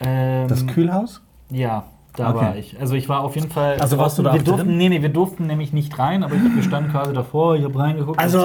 Ähm? 0.00 0.48
Das 0.48 0.66
Kühlhaus? 0.66 1.22
Ja, 1.50 1.84
da 2.16 2.30
Okay. 2.30 2.38
war 2.40 2.56
ich. 2.56 2.78
Also 2.78 2.94
ich 2.94 3.08
war 3.08 3.20
auf 3.22 3.34
jeden 3.36 3.50
Fall. 3.50 3.76
Also 3.80 3.96
warst 3.98 4.18
du 4.18 4.22
da 4.22 4.34
wir 4.34 4.42
durften, 4.42 4.66
drin? 4.68 4.76
Nee, 4.76 4.88
nee, 4.90 5.00
wir 5.02 5.08
durften 5.08 5.46
nämlich 5.46 5.72
nicht 5.72 5.98
rein, 5.98 6.22
aber 6.22 6.34
ich, 6.34 6.42
wir 6.54 6.62
standen 6.62 6.90
quasi 6.90 7.12
davor, 7.14 7.56
ich 7.56 7.64
habe 7.64 7.78
reingeguckt. 7.78 8.18
Also, 8.18 8.40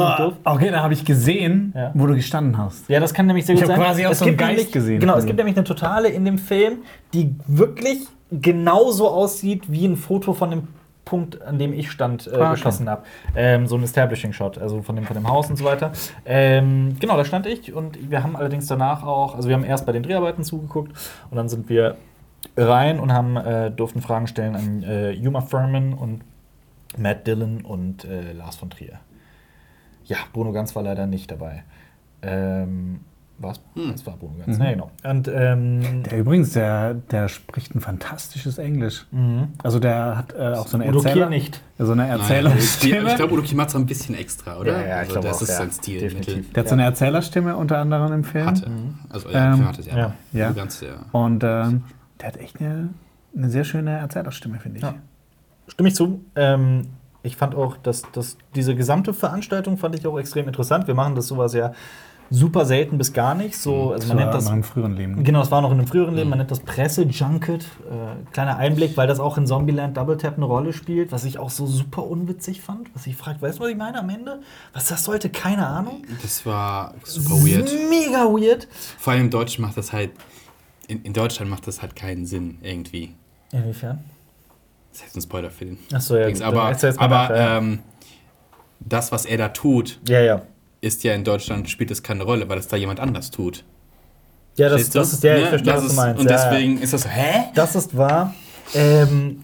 okay, 0.45 0.72
da 0.72 0.82
habe 0.82 0.93
ich 0.93 1.03
gesehen, 1.03 1.74
Ja. 1.76 1.91
wo 1.93 2.05
du 2.07 2.15
gestanden 2.15 2.57
hast. 2.57 2.88
Ja, 2.89 2.99
das 2.99 3.13
kann 3.13 3.26
nämlich 3.26 3.45
sehr 3.45 3.55
Ich 3.55 3.61
gut 3.61 3.68
sein. 3.68 3.78
quasi 3.80 4.05
auch 4.05 4.11
es 4.11 4.20
so 4.20 4.26
einen 4.26 4.38
Geist 4.38 4.51
nämlich, 4.57 4.72
gesehen 4.72 4.99
Genau, 5.01 5.15
es 5.18 5.26
gibt 5.26 5.38
nämlich 5.38 5.55
eine 5.57 5.65
Totale 5.65 6.07
in 6.09 6.24
dem 6.26 6.38
Film, 6.38 6.78
die 7.13 7.36
wirklich 7.47 7.99
genauso 8.32 9.09
aussieht 9.09 9.63
wie 9.72 9.86
ein 9.86 9.95
Foto 9.97 10.34
von 10.34 10.51
dem 10.51 10.68
Punkt, 11.05 11.41
an 11.41 11.57
dem 11.57 11.72
ich 11.72 11.89
stand, 11.89 12.28
äh, 12.28 12.36
Ah, 12.36 12.51
geschossen 12.51 12.89
habe. 12.89 13.03
Ähm, 13.36 13.65
so 13.68 13.76
ein 13.78 13.84
Establishing-Shot, 13.84 14.57
also 14.57 14.82
von 14.82 14.95
dem, 14.97 15.05
von 15.05 15.15
dem 15.15 15.28
Haus 15.30 15.49
und 15.49 15.55
so 15.55 15.63
weiter. 15.63 15.91
Ähm, 16.26 16.97
genau, 16.99 17.15
da 17.15 17.24
stand 17.24 17.45
ich 17.47 17.74
und 17.74 18.11
wir 18.11 18.24
haben 18.24 18.36
allerdings 18.36 18.68
danach 18.68 19.03
auch, 19.03 19.36
also 19.36 19.47
wir 19.47 19.55
haben 19.55 19.63
erst 19.63 19.86
bei 19.86 19.93
den 19.93 20.03
Dreharbeiten 20.03 20.43
zugeguckt 20.43 20.91
und 21.32 21.38
dann 21.38 21.47
sind 21.47 21.70
wir 21.70 21.95
rein 22.55 22.99
und 22.99 23.11
haben, 23.13 23.37
äh, 23.37 23.71
durften 23.71 24.01
Fragen 24.01 24.27
stellen 24.27 24.55
an 24.55 24.83
äh, 24.83 25.11
Yuma 25.11 25.41
Furman 25.41 25.93
und 25.93 26.21
Matt 26.97 27.27
Dillon 27.27 27.61
und 27.61 28.05
äh, 28.05 28.33
Lars 28.33 28.55
von 28.55 28.69
Trier. 28.69 28.99
Ja, 30.05 30.17
Bruno 30.33 30.51
Ganz 30.53 30.75
war 30.75 30.83
leider 30.83 31.05
nicht 31.05 31.29
dabei. 31.31 31.63
Ähm, 32.21 33.01
was? 33.39 33.61
Das 33.75 34.03
war 34.07 34.17
Bruno 34.17 34.33
Ganz. 34.43 34.57
Mhm. 34.57 34.63
Ja, 34.63 34.71
genau. 34.71 34.91
Und 35.03 35.27
ähm, 35.27 36.03
Der 36.03 36.17
übrigens, 36.17 36.53
der, 36.53 36.95
der 36.95 37.27
spricht 37.27 37.75
ein 37.75 37.81
fantastisches 37.81 38.57
Englisch. 38.57 39.05
mhm. 39.11 39.49
Also 39.61 39.79
der 39.79 40.17
hat 40.17 40.33
äh, 40.33 40.53
auch 40.53 40.65
so 40.67 40.77
eine 40.77 40.85
Erzähler, 40.85 41.29
nicht. 41.29 41.61
so 41.77 41.91
eine 41.91 42.07
Nein, 42.07 42.19
Erzählerstimme. 42.19 43.09
ich 43.09 43.15
glaube, 43.15 43.33
Udo 43.33 43.43
Kier 43.43 43.57
macht 43.57 43.69
es 43.69 43.75
ein 43.75 43.85
bisschen 43.85 44.15
extra, 44.15 44.57
oder? 44.57 44.71
Ja, 44.71 44.79
ja, 44.79 44.85
ich 44.85 45.09
also, 45.09 45.11
glaube 45.13 45.27
das 45.27 45.37
auch, 45.37 45.41
ist 45.43 45.49
ja. 45.49 45.55
sein 45.57 45.71
Stil. 45.71 45.99
Definitiv. 45.99 46.53
der 46.53 46.63
hat 46.63 46.69
so 46.69 46.73
eine 46.73 46.83
Erzählerstimme 46.85 47.55
unter 47.55 47.77
anderem 47.77 48.11
im 48.11 48.23
Film. 48.23 48.47
Hatte. 48.47 48.71
Also, 49.09 49.29
ja, 49.29 49.53
Ähm, 49.53 49.67
hatte 49.67 49.81
es 49.81 49.87
ja. 49.87 49.97
ja. 49.97 50.13
Ja. 50.31 50.51
Ganz, 50.51 50.81
ja. 50.81 50.95
Und 51.11 51.43
ähm, 51.43 51.83
der 52.20 52.28
hat 52.30 52.38
echt 52.38 52.59
eine, 52.59 52.89
eine 53.36 53.49
sehr 53.49 53.63
schöne 53.63 53.97
Erzählerstimme, 53.97 54.59
finde 54.59 54.78
ich. 54.78 54.84
Ja. 54.84 54.95
Stimme 55.68 55.89
ich 55.89 55.95
zu. 55.95 56.22
Ähm, 56.36 56.88
ich 57.24 57.36
fand 57.36 57.55
auch, 57.55 57.78
dass, 57.78 58.03
dass 58.13 58.38
diese 58.55 58.76
gesamte 58.76 59.13
Veranstaltung 59.13 59.78
fand 59.78 59.95
ich 59.95 60.07
auch 60.07 60.18
extrem 60.18 60.47
interessant. 60.47 60.88
Wir 60.88 60.95
machen 60.95 61.15
das 61.15 61.28
sowas 61.28 61.53
ja 61.53 61.74
super 62.30 62.65
selten 62.65 62.97
bis 62.97 63.13
gar 63.13 63.36
nicht. 63.36 63.57
So, 63.57 63.91
also 63.93 64.07
man 64.09 64.18
nennt 64.18 64.34
das 64.34 64.45
noch 64.45 64.53
im 64.53 64.63
früheren 64.63 64.95
Leben. 64.95 65.24
Genau, 65.24 65.39
das 65.39 65.51
war 65.51 65.61
noch 65.61 65.72
in 65.72 65.78
einem 65.78 65.88
früheren 65.88 66.15
Leben. 66.15 66.30
Man 66.30 66.39
nennt 66.39 66.51
das 66.51 66.59
Presse-Junket. 66.59 67.63
Äh, 67.63 68.32
kleiner 68.34 68.57
Einblick, 68.57 68.97
weil 68.97 69.07
das 69.07 69.20
auch 69.20 69.38
in 69.38 69.47
Zombieland 69.47 69.97
Double 69.97 70.18
Tap 70.18 70.36
eine 70.38 70.45
Rolle 70.45 70.74
spielt, 70.74 71.11
was 71.11 71.24
ich 71.24 71.39
auch 71.39 71.49
so 71.49 71.65
super 71.65 72.05
unwitzig 72.05 72.61
fand. 72.61 72.93
Was 72.93 73.07
ich 73.07 73.15
fragt, 73.15 73.41
weißt 73.41 73.59
du, 73.59 73.63
was 73.63 73.70
ich 73.70 73.78
meine 73.78 73.99
am 73.99 74.09
Ende? 74.09 74.41
Was 74.74 74.88
das 74.88 75.03
sollte? 75.03 75.30
Keine 75.30 75.65
Ahnung. 75.68 76.03
Das 76.22 76.45
war 76.45 76.93
super 77.03 77.36
weird. 77.36 77.72
Mega 77.89 78.26
weird. 78.26 78.68
Vor 78.97 79.13
allem 79.13 79.24
im 79.24 79.30
Deutschen 79.30 79.63
macht 79.63 79.78
das 79.78 79.93
halt. 79.93 80.11
In, 80.88 81.01
in 81.03 81.13
Deutschland 81.13 81.49
macht 81.51 81.67
das 81.67 81.81
halt 81.81 81.95
keinen 81.95 82.25
Sinn, 82.25 82.59
irgendwie. 82.61 83.13
Inwiefern? 83.51 84.03
Das 84.91 84.99
ist 85.01 85.05
jetzt 85.07 85.15
ein 85.17 85.21
Spoiler 85.21 85.51
für 85.51 85.65
den. 85.65 85.77
Achso, 85.93 86.15
ja. 86.15 86.25
Dings, 86.27 86.41
aber 86.41 86.63
aber 86.97 87.07
nach, 87.07 87.29
ja. 87.29 87.57
ähm, 87.57 87.79
das, 88.79 89.11
was 89.11 89.25
er 89.25 89.38
da 89.38 89.49
tut, 89.49 89.99
ja, 90.07 90.21
ja. 90.21 90.41
ist 90.81 91.03
ja 91.03 91.13
in 91.13 91.23
Deutschland 91.23 91.69
spielt 91.69 91.91
es 91.91 92.01
keine 92.03 92.23
Rolle, 92.23 92.47
weil 92.49 92.57
es 92.57 92.67
da 92.67 92.77
jemand 92.77 92.99
anders 92.99 93.31
tut. 93.31 93.63
Ja, 94.55 94.69
das, 94.69 94.89
das 94.89 95.13
ist 95.13 95.23
der, 95.23 95.38
ich 95.38 95.43
Ne? 95.43 95.49
verstehe, 95.49 95.73
Das 95.73 95.81
was 95.83 95.83
du 95.88 95.89
ist- 95.91 95.95
meinst. 95.97 96.21
Und 96.21 96.29
ja, 96.29 96.49
deswegen 96.49 96.81
ist 96.81 96.93
das 96.93 97.01
so, 97.03 97.09
hä? 97.09 97.43
Das 97.53 97.75
ist 97.75 97.95
wahr. 97.95 98.33
Ähm, 98.73 99.43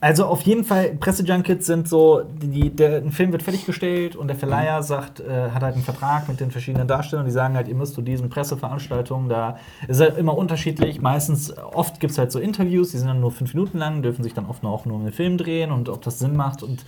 also 0.00 0.26
auf 0.26 0.42
jeden 0.42 0.64
Fall, 0.64 0.90
Pressejunkets 0.94 1.66
sind 1.66 1.88
so, 1.88 2.22
die, 2.22 2.70
der, 2.70 2.98
ein 2.98 3.10
Film 3.10 3.32
wird 3.32 3.42
fertiggestellt 3.42 4.14
und 4.14 4.28
der 4.28 4.36
Verleiher 4.36 4.82
sagt, 4.82 5.18
äh, 5.18 5.50
hat 5.50 5.62
halt 5.62 5.74
einen 5.74 5.82
Vertrag 5.82 6.28
mit 6.28 6.38
den 6.38 6.52
verschiedenen 6.52 6.86
Darstellern, 6.86 7.24
die 7.24 7.32
sagen 7.32 7.56
halt, 7.56 7.66
ihr 7.66 7.74
müsst 7.74 7.94
zu 7.94 8.02
diesen 8.02 8.28
Presseveranstaltungen, 8.28 9.28
da 9.28 9.58
ist 9.88 10.00
halt 10.00 10.16
immer 10.16 10.36
unterschiedlich. 10.36 11.00
Meistens, 11.00 11.56
oft 11.58 11.98
gibt 11.98 12.12
es 12.12 12.18
halt 12.18 12.30
so 12.30 12.38
Interviews, 12.38 12.92
die 12.92 12.98
sind 12.98 13.08
dann 13.08 13.20
nur 13.20 13.32
fünf 13.32 13.54
Minuten 13.54 13.78
lang, 13.78 14.02
dürfen 14.02 14.22
sich 14.22 14.34
dann 14.34 14.46
oft 14.46 14.64
auch 14.64 14.84
nur 14.84 14.96
um 14.96 15.04
den 15.04 15.12
Film 15.12 15.36
drehen 15.36 15.72
und 15.72 15.88
ob 15.88 16.02
das 16.02 16.20
Sinn 16.20 16.36
macht. 16.36 16.62
Und 16.62 16.84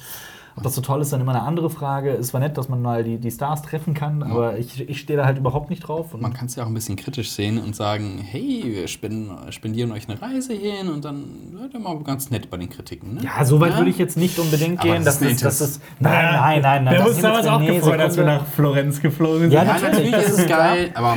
ob 0.61 0.65
das 0.65 0.75
so 0.75 0.83
toll 0.83 1.01
ist, 1.01 1.11
dann 1.13 1.23
immer 1.23 1.33
eine 1.35 1.43
andere 1.43 1.71
Frage. 1.71 2.11
Es 2.11 2.35
war 2.35 2.41
nett, 2.41 2.59
dass 2.59 2.69
man 2.69 2.83
mal 2.83 3.03
die, 3.03 3.17
die 3.17 3.31
Stars 3.31 3.63
treffen 3.63 3.95
kann, 3.95 4.23
aber 4.23 4.59
ich, 4.59 4.87
ich 4.89 5.01
stehe 5.01 5.17
da 5.17 5.25
halt 5.25 5.39
überhaupt 5.39 5.71
nicht 5.71 5.81
drauf. 5.81 6.13
Und 6.13 6.21
Man 6.21 6.35
kann 6.35 6.47
es 6.47 6.55
ja 6.57 6.65
auch 6.65 6.69
ein 6.69 6.75
bisschen 6.75 6.97
kritisch 6.97 7.31
sehen 7.31 7.57
und 7.59 7.75
sagen, 7.75 8.19
hey, 8.23 8.63
wir 8.67 8.87
spendieren 8.89 9.91
euch 9.93 10.07
eine 10.09 10.21
Reise 10.21 10.53
hin 10.53 10.89
und 10.89 11.03
dann 11.05 11.25
seid 11.59 11.73
ihr 11.73 11.81
mal 11.81 11.99
ganz 12.05 12.31
nett 12.31 12.51
bei 12.51 12.59
den 12.59 12.69
Kritiken. 12.69 13.15
Ne? 13.15 13.23
Ja, 13.25 13.43
so 13.45 13.59
weit 13.59 13.77
würde 13.79 13.89
ich 13.91 13.97
jetzt 13.99 14.19
nicht 14.19 14.39
unbedingt 14.39 14.81
Aber 14.81 14.93
gehen. 14.93 15.05
das 15.05 15.19
Das 15.21 15.31
ist 15.31 15.45
das 15.45 15.61
ist, 15.63 15.83
nein, 15.99 16.13
nein, 16.35 16.61
nein, 16.63 16.85
nein. 16.85 16.93
Wir 16.95 16.99
haben 16.99 16.99
das 16.99 17.07
uns 17.09 17.17
ist 17.17 17.25
damals 17.25 17.47
auch 17.47 17.61
gefreut, 17.67 18.01
als 18.01 18.17
wir 18.19 18.25
nach 18.25 18.47
Florenz 18.47 19.01
geflogen 19.01 19.41
sind. 19.41 19.53
Ja, 19.53 19.65
Ja, 19.65 19.79
natürlich, 19.81 20.11
das 20.11 20.31
ist 20.39 20.49
geil, 20.49 20.91
aber 20.95 21.17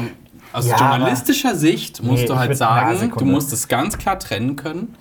aus 0.54 0.68
Ja, 0.68 0.78
journalistischer 0.78 1.56
Sicht 1.56 2.02
musst 2.04 2.22
Nee, 2.22 2.28
du 2.28 2.36
halt 2.38 2.56
sagen, 2.56 3.12
du 3.18 3.26
musst 3.26 3.52
es 3.52 3.68
ganz 3.68 3.98
klar 3.98 4.20
trennen 4.20 4.56
können. 4.56 4.96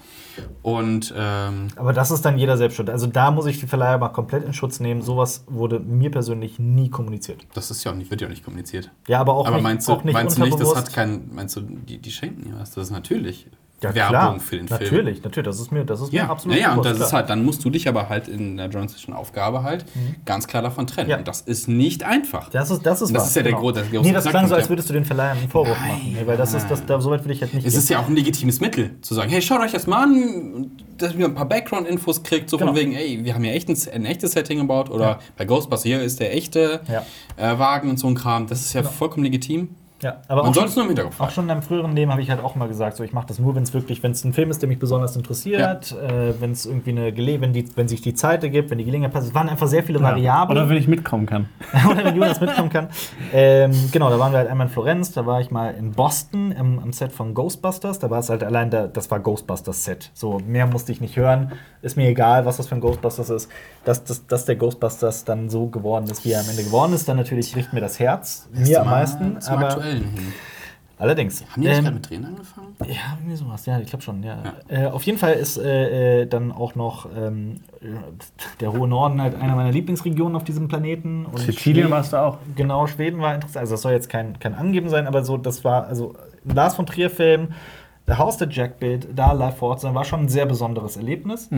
Und 0.62 1.12
ähm, 1.16 1.68
Aber 1.76 1.92
das 1.92 2.10
ist 2.10 2.24
dann 2.24 2.38
jeder 2.38 2.56
selbst 2.56 2.76
schuld. 2.76 2.88
Also 2.88 3.06
da 3.08 3.30
muss 3.30 3.46
ich 3.46 3.58
die 3.58 3.66
Verleiher 3.66 3.98
mal 3.98 4.10
komplett 4.10 4.44
in 4.44 4.52
Schutz 4.52 4.78
nehmen. 4.78 5.02
Sowas 5.02 5.44
wurde 5.48 5.80
mir 5.80 6.10
persönlich 6.10 6.58
nie 6.58 6.88
kommuniziert. 6.88 7.46
das 7.54 7.70
ist 7.70 7.82
ja 7.84 7.90
auch 7.90 7.96
nicht, 7.96 8.10
wird 8.10 8.20
ja 8.20 8.28
auch 8.28 8.30
nicht 8.30 8.44
kommuniziert. 8.44 8.90
Ja, 9.08 9.20
aber 9.20 9.34
auch 9.34 9.46
aber 9.46 9.56
nicht, 9.56 9.64
meinst 9.64 9.88
du, 9.88 9.92
nicht 10.04 10.12
meinst 10.12 10.38
du 10.38 10.42
nicht, 10.42 10.60
das 10.60 10.76
hat 10.76 10.92
kein, 10.92 11.30
meinst 11.32 11.56
du, 11.56 11.62
die, 11.62 11.98
die 11.98 12.10
schenken 12.10 12.44
dir 12.44 12.58
was? 12.58 12.70
Das 12.70 12.84
ist 12.84 12.90
natürlich 12.92 13.48
ja, 13.82 13.94
Werbung 13.94 14.10
klar. 14.10 14.40
für 14.40 14.56
den 14.56 14.66
natürlich, 14.66 14.88
Film. 14.90 15.04
Natürlich, 15.22 15.44
Das 15.46 15.60
ist 15.60 15.72
mir, 15.72 15.84
das 15.84 16.00
ist 16.00 16.12
Ja, 16.12 16.24
mir 16.24 16.30
absolut 16.30 16.56
ja, 16.56 16.62
ja, 16.62 16.74
und 16.74 16.84
das 16.84 16.92
ist 16.92 16.98
klar. 17.08 17.12
halt, 17.20 17.30
dann 17.30 17.44
musst 17.44 17.64
du 17.64 17.70
dich 17.70 17.88
aber 17.88 18.08
halt 18.08 18.28
in 18.28 18.56
der 18.56 18.66
journalistischen 18.66 19.12
Aufgabe 19.14 19.62
halt 19.62 19.84
ganz 20.24 20.46
klar 20.46 20.62
davon 20.62 20.86
trennen. 20.86 21.10
Ja. 21.10 21.18
Und 21.18 21.26
das 21.28 21.40
ist 21.40 21.68
nicht 21.68 22.04
einfach. 22.04 22.48
Das 22.50 22.70
ist, 22.70 22.84
das 22.86 23.02
ist, 23.02 23.08
Und 23.08 23.14
das 23.14 23.28
ist 23.28 23.36
ja 23.36 23.42
der 23.42 23.52
genau. 23.52 23.62
Grund, 23.62 23.76
das 23.76 23.84
ist 23.84 23.92
der 23.92 24.00
Nee, 24.00 24.08
große 24.12 24.14
das 24.24 24.30
klang 24.30 24.48
so, 24.48 24.54
als 24.54 24.64
ja. 24.64 24.68
würdest 24.70 24.88
du 24.90 24.92
den 24.94 25.04
Verleihern 25.04 25.38
einen 25.38 25.48
Vorwurf 25.48 25.78
machen. 25.80 26.00
Nee, 26.14 26.22
weil 26.26 26.36
das 26.36 26.54
ist, 26.54 26.68
das, 26.70 26.84
da, 26.86 27.00
so 27.00 27.10
weit 27.10 27.24
will 27.24 27.32
ich 27.32 27.40
jetzt 27.40 27.54
nicht 27.54 27.66
Es 27.66 27.72
gehen. 27.72 27.80
ist 27.82 27.88
ja 27.90 27.98
auch 28.00 28.08
ein 28.08 28.14
legitimes 28.14 28.60
Mittel, 28.60 28.90
zu 29.02 29.14
sagen, 29.14 29.30
hey, 29.30 29.42
schaut 29.42 29.60
euch 29.60 29.72
das 29.72 29.86
mal 29.86 30.04
an, 30.04 30.70
dass 30.98 31.14
ihr 31.14 31.24
ein 31.24 31.34
paar 31.34 31.46
Background-Infos 31.48 32.22
kriegt, 32.22 32.48
so 32.50 32.56
Genau. 32.58 32.72
von 32.72 32.80
wegen, 32.80 32.92
ey, 32.94 33.24
wir 33.24 33.34
haben 33.34 33.42
hier 33.42 33.54
echt 33.54 33.68
ein, 33.68 33.76
ein 33.92 34.04
echtes 34.04 34.32
Setting 34.32 34.58
gebaut 34.58 34.90
oder 34.90 35.18
bei 35.36 35.44
Ghostbusters 35.44 35.82
hier 35.82 36.00
ist 36.02 36.20
der 36.20 36.34
echte 36.36 36.80
Ja. 36.88 37.04
äh, 37.36 37.58
Wagen 37.58 37.90
und 37.90 37.98
so 37.98 38.06
ein 38.06 38.14
Kram. 38.14 38.46
Das 38.46 38.60
ist 38.60 38.72
ja 38.74 38.82
vollkommen 38.82 39.24
legitim. 39.24 39.70
Ja, 40.02 40.16
aber 40.28 40.42
Man 40.42 40.50
auch 40.50 40.54
soll 40.54 40.64
es 40.64 40.74
schon, 40.74 40.82
nur 40.82 40.90
im 40.90 40.96
Hinterkopf 40.96 41.20
auch 41.20 41.30
schon 41.30 41.44
in 41.44 41.48
meinem 41.48 41.62
früheren 41.62 41.94
Leben 41.94 42.10
habe 42.10 42.22
ich 42.22 42.30
halt 42.30 42.42
auch 42.42 42.54
mal 42.56 42.66
gesagt, 42.66 42.96
so 42.96 43.04
ich 43.04 43.12
mache 43.12 43.26
das 43.26 43.38
nur, 43.38 43.54
wenn 43.54 43.62
es 43.62 43.72
wirklich, 43.72 44.02
wenn 44.02 44.12
es 44.12 44.24
ein 44.24 44.32
Film 44.32 44.50
ist, 44.50 44.60
der 44.60 44.68
mich 44.68 44.78
besonders 44.78 45.14
interessiert, 45.16 45.92
äh, 45.92 46.34
wenn 46.40 46.52
es 46.52 46.66
irgendwie 46.66 46.90
eine 46.90 47.12
Gele 47.12 47.40
wenn, 47.40 47.52
die, 47.52 47.64
wenn 47.76 47.88
sich 47.88 48.02
die 48.02 48.14
Zeit 48.14 48.42
ergibt, 48.42 48.70
wenn 48.70 48.78
die 48.78 48.84
Gelegenheit 48.84 49.12
passt. 49.12 49.28
Es 49.28 49.34
waren 49.34 49.48
einfach 49.48 49.68
sehr 49.68 49.82
viele 49.82 50.00
Variablen. 50.00 50.58
Oder 50.58 50.68
wenn 50.68 50.76
ich 50.76 50.88
mitkommen 50.88 51.26
kann. 51.26 51.48
Oder 51.90 52.04
wenn 52.04 52.16
Jonas 52.16 52.40
mitkommen 52.40 52.70
kann. 52.70 52.88
Ähm, 53.32 53.72
genau, 53.92 54.10
da 54.10 54.18
waren 54.18 54.32
wir 54.32 54.38
halt 54.38 54.48
einmal 54.48 54.66
in 54.66 54.72
Florenz, 54.72 55.12
da 55.12 55.24
war 55.26 55.40
ich 55.40 55.50
mal 55.50 55.74
in 55.74 55.92
Boston 55.92 56.52
im, 56.52 56.78
am 56.78 56.92
Set 56.92 57.12
von 57.12 57.34
Ghostbusters. 57.34 57.98
Da 57.98 58.10
war 58.10 58.18
es 58.18 58.30
halt 58.30 58.42
allein, 58.42 58.70
da, 58.70 58.86
das 58.86 59.10
war 59.10 59.20
Ghostbusters-Set. 59.20 60.10
So, 60.14 60.40
mehr 60.46 60.66
musste 60.66 60.92
ich 60.92 61.00
nicht 61.00 61.16
hören. 61.16 61.52
Ist 61.82 61.96
mir 61.96 62.08
egal, 62.08 62.46
was 62.46 62.56
das 62.58 62.68
für 62.68 62.76
ein 62.76 62.80
Ghostbusters 62.80 63.28
ist. 63.30 63.50
Dass, 63.84 64.02
dass, 64.04 64.24
dass 64.26 64.44
der 64.44 64.56
Ghostbusters 64.56 65.24
dann 65.24 65.50
so 65.50 65.66
geworden 65.66 66.06
ist, 66.08 66.24
wie 66.24 66.30
er 66.32 66.40
am 66.40 66.48
Ende 66.48 66.62
geworden 66.64 66.92
ist, 66.94 67.08
dann 67.08 67.16
natürlich 67.16 67.52
bricht 67.52 67.72
mir 67.72 67.80
das 67.80 67.98
Herz. 67.98 68.48
Mir 68.52 68.80
am 68.82 68.88
meisten. 68.90 69.40
Zum 69.40 69.56
Aber 69.56 69.66
Aktuellen 69.68 70.04
hin. 70.04 70.32
allerdings. 70.98 71.42
Haben 71.50 71.62
die 71.62 71.68
nicht 71.68 71.76
Ähm, 71.78 71.82
gerade 71.84 71.94
mit 71.96 72.08
Drehen 72.10 72.24
angefangen? 72.24 72.76
ja, 72.86 73.16
irgendwie 73.18 73.34
sowas. 73.36 73.66
Ja, 73.66 73.80
ich 73.80 73.88
glaube 73.88 74.02
schon. 74.04 74.22
Ja. 74.22 74.38
Äh, 74.68 74.86
auf 74.86 75.02
jeden 75.02 75.18
Fall 75.18 75.32
ist 75.34 75.56
äh, 75.58 76.22
äh, 76.22 76.26
dann 76.26 76.52
auch 76.52 76.76
noch 76.76 77.08
ähm, 77.16 77.60
der 78.60 78.72
hohe 78.72 78.86
Norden 78.86 79.20
halt 79.20 79.34
einer 79.34 79.56
meiner 79.56 79.72
Lieblingsregionen 79.72 80.36
auf 80.36 80.44
diesem 80.44 80.68
Planeten. 80.68 81.26
Und 81.26 81.38
Sizilien 81.38 81.56
Schweden- 81.86 81.90
warst 81.90 82.12
du 82.12 82.16
auch. 82.18 82.38
Genau, 82.54 82.86
Schweden 82.86 83.20
war 83.20 83.34
interessant. 83.34 83.58
Also, 83.62 83.74
das 83.74 83.82
soll 83.82 83.92
jetzt 83.92 84.08
kein, 84.08 84.38
kein 84.38 84.54
Angeben 84.54 84.88
sein, 84.88 85.08
aber 85.08 85.24
so, 85.24 85.36
das 85.36 85.64
war, 85.64 85.86
also, 85.88 86.14
ein 86.44 86.54
Lars 86.54 86.76
von 86.76 86.86
Trier-Film, 86.86 87.48
der 88.06 88.18
Haus 88.18 88.36
der 88.36 88.48
Jack-Bild, 88.50 89.08
da 89.14 89.32
live 89.32 89.56
vor 89.56 89.70
Ort 89.70 89.80
sein, 89.80 89.94
war 89.94 90.04
schon 90.04 90.20
ein 90.20 90.28
sehr 90.28 90.46
besonderes 90.46 90.96
Erlebnis. 90.96 91.48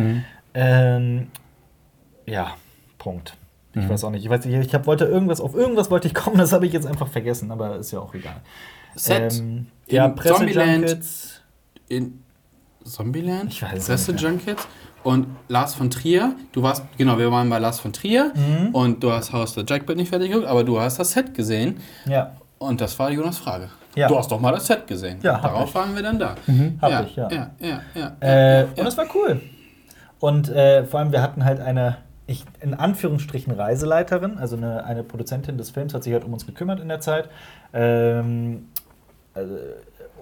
Ähm, 0.54 1.28
ja, 2.26 2.54
Punkt. 2.98 3.36
Ich 3.76 3.88
weiß 3.88 4.04
auch 4.04 4.10
nicht. 4.10 4.22
Ich 4.24 4.30
weiß 4.30 4.46
ich 4.46 4.74
hab, 4.74 4.86
wollte 4.86 5.04
irgendwas, 5.04 5.40
auf 5.40 5.54
irgendwas 5.54 5.90
wollte 5.90 6.06
ich 6.06 6.14
kommen, 6.14 6.36
das 6.38 6.52
habe 6.52 6.64
ich 6.66 6.72
jetzt 6.72 6.86
einfach 6.86 7.08
vergessen, 7.08 7.50
aber 7.50 7.76
ist 7.76 7.90
ja 7.90 7.98
auch 7.98 8.14
egal. 8.14 8.36
Set 8.94 9.32
Ähm, 9.40 9.66
ja, 9.88 10.06
in 10.06 10.16
Zombieland. 10.16 10.82
Pressejunkets. 10.84 11.40
in 11.88 12.22
Zombieland, 12.84 13.52
Ich 13.52 13.62
weiß 13.62 13.72
es 13.78 13.86
Presse 13.86 14.12
nicht. 14.12 14.20
Junkets 14.22 14.68
und 15.02 15.26
Lars 15.48 15.74
von 15.74 15.90
Trier. 15.90 16.36
Du 16.52 16.62
warst, 16.62 16.84
genau, 16.96 17.18
wir 17.18 17.32
waren 17.32 17.50
bei 17.50 17.58
Lars 17.58 17.80
von 17.80 17.92
Trier 17.92 18.32
Mhm. 18.36 18.68
und 18.74 19.02
du 19.02 19.10
hast 19.10 19.32
Haus 19.32 19.54
der 19.54 19.64
Jackbird 19.66 19.98
nicht 19.98 20.10
fertig 20.10 20.28
geguckt, 20.30 20.46
aber 20.48 20.62
du 20.62 20.78
hast 20.80 20.98
das 21.00 21.10
Set 21.12 21.34
gesehen 21.34 21.78
Ja, 22.06 22.36
und 22.58 22.80
das 22.80 22.96
war 23.00 23.10
Jonas 23.10 23.38
Frage. 23.38 23.70
Ja. 23.96 24.08
Du 24.08 24.18
hast 24.18 24.30
doch 24.30 24.40
mal 24.40 24.52
das 24.52 24.66
Set 24.66 24.86
gesehen. 24.86 25.18
Ja, 25.22 25.38
Darauf 25.40 25.68
ich. 25.68 25.74
waren 25.74 25.94
wir 25.94 26.02
dann 26.02 26.18
da. 26.18 26.34
hab 26.80 26.90
ja, 26.90 27.02
ich, 27.02 27.16
ja. 27.16 27.28
Ja, 27.30 27.50
ja, 27.60 27.80
ja. 27.94 28.60
Äh, 28.60 28.66
Und 28.76 28.86
es 28.86 28.96
war 28.96 29.06
cool. 29.14 29.40
Und 30.20 30.48
äh, 30.48 30.84
vor 30.84 31.00
allem, 31.00 31.12
wir 31.12 31.22
hatten 31.22 31.44
halt 31.44 31.60
eine, 31.60 31.98
ich, 32.26 32.44
in 32.60 32.74
Anführungsstrichen, 32.74 33.52
Reiseleiterin, 33.52 34.38
also 34.38 34.56
eine, 34.56 34.84
eine 34.84 35.02
Produzentin 35.02 35.58
des 35.58 35.70
Films, 35.70 35.94
hat 35.94 36.02
sich 36.02 36.12
halt 36.12 36.24
um 36.24 36.32
uns 36.32 36.46
gekümmert 36.46 36.80
in 36.80 36.88
der 36.88 37.00
Zeit. 37.00 37.28
Ähm, 37.72 38.68
äh, 39.34 39.40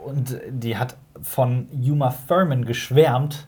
und 0.05 0.37
die 0.51 0.77
hat 0.77 0.97
von 1.23 1.69
Yuma 1.71 2.13
Thurman 2.27 2.65
geschwärmt. 2.65 3.47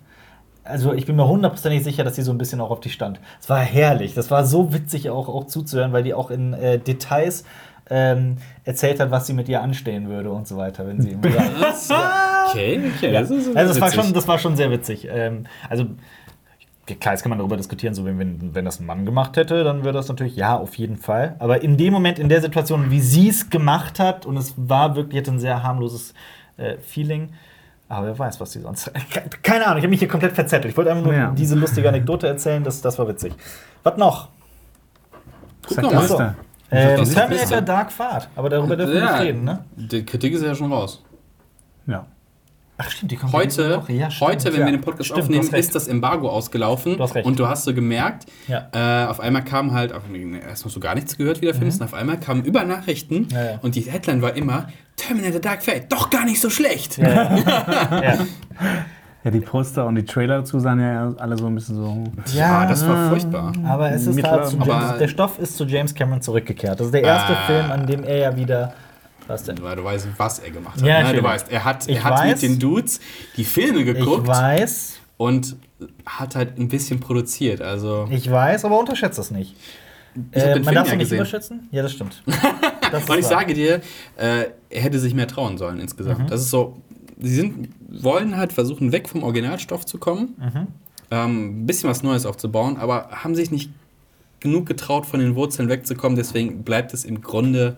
Also 0.63 0.95
ich 0.95 1.05
bin 1.05 1.17
mir 1.17 1.29
hundertprozentig 1.29 1.83
sicher, 1.85 2.05
dass 2.05 2.15
sie 2.15 2.23
so 2.23 2.31
ein 2.33 2.39
bisschen 2.39 2.61
auch 2.61 2.71
auf 2.71 2.81
die 2.81 2.89
stand. 2.91 3.21
Es 3.41 3.51
war 3.51 3.59
herrlich. 3.59 4.15
Das 4.15 4.31
war 4.31 4.45
so 4.47 4.73
witzig 4.73 5.11
auch, 5.11 5.29
auch 5.29 5.47
zuzuhören, 5.47 5.93
weil 5.93 6.05
die 6.05 6.15
auch 6.15 6.31
in 6.31 6.55
äh, 6.55 6.79
Details 6.79 7.45
ähm, 7.91 8.37
erzählt 8.65 9.01
hat, 9.01 9.11
was 9.11 9.27
sie 9.27 9.35
mit 9.35 9.49
ihr 9.49 9.61
anstehen 9.63 10.09
würde 10.09 10.31
und 10.31 10.49
so 10.49 10.57
weiter, 10.57 10.87
wenn 10.87 11.01
sie 11.01 11.11
im 11.13 11.21
Das, 11.23 11.91
okay, 12.49 12.81
okay. 12.97 13.13
ja. 13.13 13.21
Das 13.21 13.31
ist 13.31 13.55
also 13.55 13.73
das 13.75 13.81
war, 13.81 13.93
schon, 13.93 14.13
das 14.15 14.27
war 14.29 14.39
schon 14.39 14.57
sehr 14.57 14.71
witzig. 14.71 15.07
Ähm, 15.11 15.47
also 15.69 15.87
klar, 16.87 17.15
jetzt 17.15 17.23
kann 17.23 17.31
man 17.31 17.39
darüber 17.39 17.57
diskutieren, 17.57 17.95
so 17.95 18.05
wenn, 18.05 18.19
wenn, 18.19 18.55
wenn 18.55 18.65
das 18.65 18.81
ein 18.81 18.87
Mann 18.87 19.05
gemacht 19.05 19.37
hätte, 19.37 19.65
dann 19.65 19.85
wäre 19.85 19.95
das 19.95 20.09
natürlich 20.09 20.37
ja, 20.37 20.57
auf 20.57 20.75
jeden 20.77 20.97
Fall. 20.97 21.37
Aber 21.39 21.63
in 21.63 21.77
dem 21.77 21.93
Moment, 21.93 22.19
in 22.19 22.29
der 22.29 22.41
Situation, 22.41 22.91
wie 22.91 23.01
sie 23.01 23.29
es 23.29 23.51
gemacht 23.51 23.99
hat, 23.99 24.27
und 24.27 24.37
es 24.37 24.55
war 24.57 24.97
wirklich 24.97 25.21
hatte 25.21 25.33
ein 25.33 25.41
sehr 25.41 25.63
harmloses 25.63 26.15
äh, 26.57 26.77
Feeling. 26.79 27.31
Aber 27.89 28.07
wer 28.07 28.19
weiß, 28.19 28.41
was 28.41 28.53
sie 28.53 28.61
sonst. 28.61 28.91
Keine 29.43 29.67
Ahnung, 29.67 29.79
ich 29.79 29.85
habe 29.85 29.91
mich 29.91 29.99
hier 29.99 30.09
komplett 30.09 30.33
verzettelt. 30.33 30.73
Ich 30.73 30.77
wollte 30.77 30.91
einfach 30.91 31.05
nur 31.05 31.15
Ja. 31.15 31.31
diese 31.37 31.55
lustige 31.55 31.89
Anekdote 31.89 32.27
erzählen, 32.27 32.65
das, 32.65 32.81
das 32.81 32.99
war 32.99 33.07
witzig. 33.09 33.35
Was 33.83 33.97
noch? 33.99 34.29
Guck 35.67 35.77
Sag 35.77 36.19
mal. 36.19 36.35
Äh, 36.75 37.05
Terminator. 37.05 37.61
Dark 37.61 37.93
Fahrt. 37.93 38.29
Aber 38.37 38.49
darüber 38.49 38.77
dürfen 38.77 38.95
wir 38.95 39.01
Ja, 39.01 39.13
nicht 39.13 39.23
reden, 39.29 39.45
ne? 39.45 39.65
Die 39.77 40.05
Kritik 40.05 40.33
ist 40.35 40.43
ja 40.43 40.55
schon 40.55 40.73
raus. 40.73 41.03
Ja. 41.87 42.07
Ach 42.77 42.91
stimmt, 42.91 43.13
die 43.13 43.17
kommt 43.17 43.33
Heute. 43.33 43.83
Ja, 43.87 44.11
stimmt, 44.11 44.29
heute, 44.29 44.53
wenn 44.53 44.61
ja. 44.61 44.67
wir 44.67 44.73
den 44.73 44.81
Podcast 44.81 45.07
Stimmt, 45.07 45.23
aufnehmen, 45.23 45.49
ist 45.55 45.75
das 45.77 45.87
Embargo 45.87 46.29
ausgelaufen. 46.29 46.97
Du 46.97 47.03
hast 47.05 47.15
recht. 47.15 47.25
Und 47.25 47.39
du 47.39 47.47
hast 47.47 47.63
so 47.63 47.73
gemerkt, 47.73 48.27
Ja. 48.49 48.69
äh, 48.73 49.07
auf 49.09 49.21
einmal 49.21 49.45
kam 49.45 49.73
halt, 49.73 49.93
erst 50.45 50.65
hast 50.65 50.75
du 50.75 50.81
gar 50.81 50.97
nichts 50.97 51.17
gehört, 51.17 51.41
wie 51.41 51.47
der 51.47 51.55
Film 51.55 51.69
ist, 51.69 51.81
und 51.81 51.87
auf 51.87 51.95
einmal 51.95 52.19
kamen 52.19 52.45
über 52.45 52.65
Nachrichten 52.65 53.15
Mhm. 53.15 53.29
Ja, 53.31 53.45
ja. 53.45 53.59
und 53.63 53.77
die 53.77 53.83
Headline 53.83 54.23
war 54.23 54.35
immer 54.35 54.67
Terminator 54.97 55.41
Dark 55.41 55.63
Fate, 55.63 55.91
doch 55.93 56.11
gar 56.11 56.25
nicht 56.25 56.41
so 56.41 56.51
schlecht. 56.51 56.99
ja. 59.25 59.31
Die 59.31 59.41
Poster 59.41 59.87
und 59.87 59.95
die 59.97 60.05
Trailer 60.05 60.39
dazu 60.39 60.61
sahen 60.61 60.81
ja 60.81 61.13
alle 61.19 61.37
so 61.39 61.47
ein 61.47 61.55
bisschen 61.55 61.77
so. 61.77 62.05
Ja, 62.35 62.67
das 62.67 62.87
war 62.87 63.09
furchtbar. 63.11 63.53
Aber 63.67 63.91
es 63.91 64.07
ist 64.07 64.23
halt 64.23 64.47
zu 64.49 64.57
aber- 64.61 64.67
James, 64.67 64.99
der 64.99 65.09
Stoff 65.09 65.39
ist 65.39 65.57
zu 65.57 65.65
James 65.65 65.95
Cameron 65.95 66.21
zurückgekehrt. 66.23 66.79
Das 66.79 66.87
ist 66.87 66.95
der 66.95 67.03
erste 67.03 67.37
Ah. 67.37 67.47
Film, 67.47 67.71
an 67.73 67.87
dem 67.87 68.05
er 68.05 68.17
ja 68.19 68.37
wieder. 68.37 68.75
Was 69.27 69.43
denn? 69.45 69.61
Weil 69.63 69.77
du 69.77 69.85
weißt, 69.85 70.07
was 70.19 70.39
er 70.41 70.51
gemacht 70.51 70.77
hat. 70.77 70.83
Ja, 70.87 70.99
ne? 70.99 71.03
natürlich. 71.05 71.23
Du 71.23 71.27
weißt, 71.29 71.51
er 71.51 71.65
hat, 71.65 71.89
Ich 71.89 71.97
er 71.97 72.05
hat 72.05 72.13
weiß. 72.21 72.33
mit 72.33 72.43
den 72.43 72.59
Dudes 72.59 73.01
die 73.39 73.45
Filme 73.45 73.79
Ich 73.81 73.87
geguckt 73.87 74.27
weiß, 74.29 74.99
und 75.17 75.57
hat 76.05 76.35
halt 76.37 76.59
ein 76.59 76.69
bisschen 76.69 77.01
produziert. 77.01 77.63
Also 77.63 78.07
ich 78.11 78.31
weiß, 78.31 78.65
aber 78.67 78.79
unterschätzt 78.79 79.19
das 79.19 79.31
nicht. 79.31 79.57
Ich 80.33 80.43
Äh, 80.43 80.55
den 80.55 80.55
man 80.57 80.65
Film 80.65 80.75
darf 80.75 80.87
ja 80.89 80.93
ihn 80.93 80.99
nicht 80.99 81.05
gesehen. 81.07 81.17
überschätzen? 81.19 81.69
Ja, 81.73 81.83
das 81.83 81.93
stimmt. 81.93 82.23
Das 82.93 83.09
Und 83.09 83.19
ich 83.19 83.25
wahr. 83.25 83.31
sage 83.41 83.55
dir, 83.55 83.81
äh, 84.17 84.45
er 84.71 84.83
hätte 84.83 84.99
sich 85.01 85.15
mehr 85.15 85.27
trauen 85.27 85.59
sollen 85.59 85.81
insgesamt. 85.81 86.19
Mhm. 86.21 86.27
Das 86.29 86.41
ist 86.43 86.51
so, 86.51 86.77
sie 87.19 87.35
sind, 87.35 87.69
wollen 87.89 88.37
halt 88.37 88.53
versuchen, 88.53 88.93
weg 88.93 89.09
vom 89.09 89.23
Originalstoff 89.23 89.87
zu 89.87 89.99
kommen, 89.99 90.35
Mhm. 90.39 90.67
ähm, 91.11 91.63
ein 91.63 91.67
bisschen 91.67 91.89
was 91.91 92.03
Neues 92.03 92.27
aufzubauen, 92.27 92.77
aber 92.77 93.09
haben 93.11 93.35
sich 93.35 93.51
nicht 93.51 93.71
genug 94.41 94.67
getraut, 94.67 95.07
von 95.07 95.21
den 95.21 95.35
Wurzeln 95.37 95.69
wegzukommen. 95.69 96.17
Deswegen 96.17 96.65
bleibt 96.65 96.93
es 96.93 97.05
im 97.05 97.21
Grunde 97.23 97.77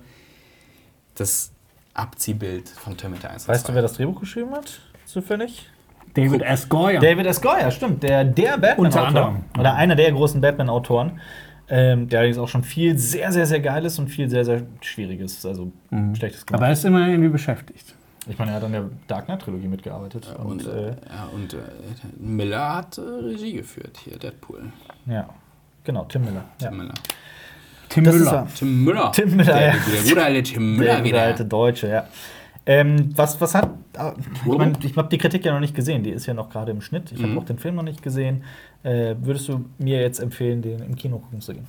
das 1.15 1.53
Abziehbild 1.95 2.69
von 2.69 2.97
Terminator 2.97 3.31
1 3.31 3.45
und 3.45 3.49
Weißt 3.49 3.67
2. 3.67 3.73
du, 3.73 3.75
wer 3.77 3.83
das 3.83 3.93
Drehbuch 3.95 4.21
geschrieben 4.21 4.51
hat? 4.53 4.81
Zufällig? 5.05 5.67
David 6.15 6.43
S. 6.43 6.69
Goyer. 6.69 7.01
David 7.01 7.27
S. 7.27 7.41
Goyer, 7.41 7.71
stimmt. 7.71 8.03
Der, 8.03 8.25
der 8.25 8.59
Batman-Autor. 8.59 8.85
Unter 8.87 9.07
anderem. 9.07 9.37
Oder 9.59 9.75
einer 9.75 9.95
der 9.95 10.11
großen 10.13 10.41
Batman-Autoren. 10.41 11.21
Ähm, 11.69 12.09
der 12.09 12.21
allerdings 12.21 12.39
auch 12.39 12.49
schon 12.49 12.63
viel 12.63 12.97
sehr, 12.97 13.33
sehr, 13.33 13.45
sehr 13.45 13.59
Geiles 13.61 13.99
und 13.99 14.09
viel 14.09 14.31
sehr, 14.31 14.45
sehr 14.45 14.63
Schwieriges, 14.83 15.45
also 15.45 15.73
Schlechtes 16.17 16.47
gemacht. 16.47 16.61
Aber 16.61 16.67
er 16.67 16.73
ist 16.73 16.85
immer 16.85 17.09
irgendwie 17.09 17.29
beschäftigt. 17.29 17.95
Ich 18.29 18.39
meine, 18.39 18.51
er 18.53 18.57
hat 18.57 18.65
an 18.65 18.73
der 18.73 18.91
Dark 19.07 19.27
Knight-Trilogie 19.27 19.69
mitgearbeitet. 19.69 20.27
und 20.39 20.47
und, 20.47 20.67
äh, 20.67 20.89
äh, 20.89 20.95
ja, 21.09 21.29
und 21.35 21.55
äh, 21.55 21.59
Miller 22.19 22.77
hat 22.77 22.99
äh, 22.99 23.01
Regie 23.03 23.53
geführt 23.55 23.99
hier, 24.05 24.19
Deadpool. 24.19 24.65
ja, 25.07 25.29
genau, 25.85 26.05
Tim 26.05 26.25
Miller. 26.25 26.45
Ja. 26.61 26.69
Tim 26.69 26.79
Miller. 26.79 26.95
Tim 27.89 28.05
Das 28.05 28.15
Müller. 28.17 28.33
er. 28.33 28.49
Tim 28.55 28.85
Müller. 28.85 29.13
Tim 29.13 29.31
Müller, 29.37 29.45
der, 29.55 29.67
ja. 29.67 29.73
der 29.93 30.03
gute 30.03 30.25
alte 30.25 30.43
Tim 30.43 30.77
Müller 30.77 30.85
Der 30.87 30.97
gute 30.99 31.09
wieder. 31.09 31.23
alte 31.23 31.45
Deutsche, 31.45 31.89
ja. 31.89 32.07
Ähm, 32.69 33.13
was, 33.15 33.41
was 33.41 33.55
hat. 33.55 33.71
äh, 33.97 34.11
Ich, 34.19 34.45
mein, 34.59 34.77
ich 34.83 34.97
habe 34.97 35.09
die 35.09 35.19
Kritik 35.19 35.45
ja 35.45 35.53
noch 35.53 35.61
nicht 35.61 35.75
gesehen, 35.75 36.03
die 36.03 36.11
ist 36.11 36.27
ja 36.27 36.35
noch 36.35 36.51
gerade 36.51 36.73
im 36.73 36.81
Schnitt. 36.81 37.13
Ich 37.13 37.19
Mhm. 37.21 37.31
habe 37.31 37.41
auch 37.41 37.45
den 37.45 37.59
Film 37.59 37.77
noch 37.77 37.85
nicht 37.85 38.03
gesehen. 38.03 38.43
Äh, 38.83 39.15
würdest 39.21 39.49
du 39.49 39.67
mir 39.79 40.01
jetzt 40.01 40.19
empfehlen, 40.19 40.63
den 40.63 40.81
im 40.81 40.97
Kino 40.97 41.19
gucken 41.21 41.41
zu 41.41 41.55
gehen? 41.55 41.67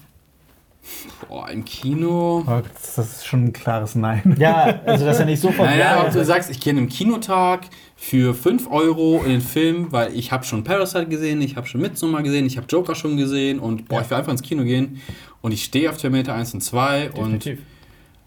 Boah, 1.28 1.50
im 1.50 1.66
Kino. 1.66 2.44
Das 2.74 2.98
ist 2.98 3.26
schon 3.26 3.46
ein 3.46 3.54
klares 3.54 3.96
Nein. 3.96 4.36
Ja, 4.40 4.80
also 4.86 5.06
dass 5.06 5.20
er 5.20 5.26
nicht 5.26 5.42
sofort. 5.42 5.68
Naja, 5.70 5.98
ja, 5.98 6.04
ob 6.06 6.12
du 6.12 6.24
sagst, 6.24 6.50
ich 6.50 6.60
gehe 6.60 6.72
in 6.72 6.78
einem 6.78 6.90
Kinotag 6.90 7.62
für 7.96 8.34
5 8.34 8.70
Euro 8.72 9.22
in 9.24 9.32
den 9.32 9.42
Film, 9.42 9.92
weil 9.92 10.14
ich 10.16 10.32
habe 10.32 10.44
schon 10.44 10.64
Parasite 10.64 11.08
gesehen, 11.08 11.42
ich 11.42 11.56
habe 11.56 11.68
schon 11.68 11.82
Midsommar 11.82 12.24
gesehen, 12.24 12.46
ich 12.46 12.58
habe 12.58 12.68
Joker 12.70 12.96
schon 12.96 13.18
gesehen 13.18 13.60
und 13.60 13.88
boah, 13.90 14.02
ich 14.02 14.10
will 14.10 14.18
einfach 14.18 14.32
ins 14.32 14.42
Kino 14.44 14.64
gehen 14.64 15.02
und 15.42 15.52
ich 15.52 15.64
stehe 15.64 15.90
auf 15.90 15.98
Terminator 15.98 16.36
1 16.36 16.54
und 16.54 16.62
2 16.62 17.12
und 17.12 17.16
definitiv. 17.44 17.60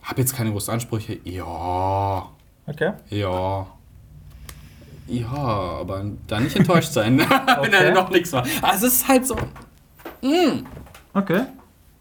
habe 0.03 0.21
jetzt 0.21 0.35
keine 0.37 0.51
großen 0.51 0.73
Ansprüche. 0.75 1.19
Ja, 1.25 2.29
Okay. 2.67 2.93
ja. 3.11 3.67
Ja, 5.09 5.27
aber 5.29 6.05
dann 6.29 6.45
nicht 6.45 6.55
enttäuscht 6.57 6.93
sein, 6.93 7.19
wenn 7.19 7.31
Okay. 7.59 7.71
er 7.85 7.93
noch 7.93 8.11
nichts 8.11 8.33
war. 8.33 8.45
Also 8.63 8.87
es 8.87 8.95
ist 8.95 9.09
halt 9.09 9.27
so, 9.27 9.37
Okay. 11.15 11.43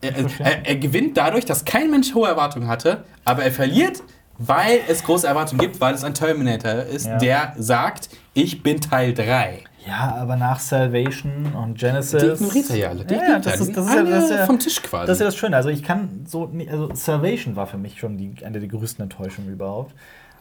Er, 0.01 0.13
er, 0.15 0.65
er 0.65 0.75
gewinnt 0.77 1.17
dadurch, 1.17 1.45
dass 1.45 1.65
kein 1.65 1.91
Mensch 1.91 2.13
hohe 2.15 2.27
Erwartungen 2.27 2.67
hatte, 2.67 3.03
aber 3.25 3.43
er 3.43 3.51
verliert, 3.51 4.01
weil 4.37 4.79
es 4.87 5.03
große 5.03 5.27
Erwartungen 5.27 5.59
gibt, 5.59 5.81
weil 5.81 5.93
es 5.93 6.03
ein 6.05 6.13
Terminator 6.13 6.83
ist, 6.83 7.05
Ja. 7.07 7.17
der 7.17 7.53
sagt, 7.57 8.09
ich 8.33 8.63
bin 8.63 8.79
Teil 8.79 9.13
3. 9.13 9.63
Ja, 9.85 10.15
aber 10.17 10.35
nach 10.37 10.59
Salvation 10.59 11.47
und 11.53 11.77
Genesis. 11.77 12.21
Die 12.21 12.27
ignoriert 12.27 12.69
er 12.69 12.75
ja 12.77 12.89
alle. 12.89 13.05
Die 13.05 13.13
Ja, 13.13 13.21
ignoriert 13.21 13.45
das 13.45 13.59
ist, 13.59 13.75
das, 13.75 13.85
ist 13.87 13.93
ja, 13.95 14.03
das, 14.03 14.23
ist 14.23 14.29
alle 14.31 14.39
ja, 14.39 14.45
vom 14.45 14.59
Tisch 14.59 14.81
quasi. 14.81 15.07
das 15.07 15.17
ist 15.17 15.19
ja 15.21 15.25
das 15.25 15.35
Schöne. 15.35 15.55
Also 15.57 15.69
ich 15.69 15.83
kann 15.83 16.25
so 16.25 16.49
also 16.69 16.89
Salvation 16.93 17.55
war 17.57 17.67
für 17.67 17.77
mich 17.77 17.99
schon 17.99 18.17
die, 18.17 18.33
eine 18.45 18.59
der 18.59 18.69
größten 18.69 19.03
Enttäuschungen 19.03 19.51
überhaupt. 19.51 19.93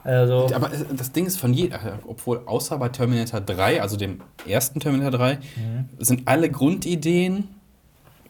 Also 0.04 0.48
aber 0.54 0.70
das 0.96 1.11
Ding 1.12 1.26
ist 1.26 1.38
von 1.40 1.52
jeder, 1.52 1.80
obwohl 2.06 2.42
außer 2.46 2.78
bei 2.78 2.88
Terminator 2.90 3.40
3, 3.40 3.82
also 3.82 3.96
dem 3.96 4.20
ersten 4.46 4.78
Terminator 4.80 5.18
3, 5.18 5.34
Mhm. 5.34 5.88
sind 5.98 6.22
alle 6.28 6.50
Grundideen 6.50 7.48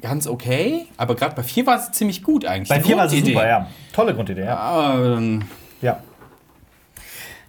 ganz 0.01 0.27
okay, 0.27 0.87
aber 0.97 1.15
gerade 1.17 1.35
bei 1.35 1.43
4 1.43 1.67
war 1.67 1.79
es 1.79 1.93
ziemlich 1.93 2.23
gut 2.23 2.45
eigentlich. 2.45 2.69
bei 2.69 2.79
Die 2.79 2.85
vier 2.85 2.97
war 2.97 3.07
es 3.07 3.13
Grundidee. 3.13 3.33
super, 3.35 3.49
ja. 3.49 3.67
Tolle 3.93 4.15
Grundidee, 4.15 4.45
ja. 4.45 4.97
Dann 4.97 5.45
Ja. 5.81 6.03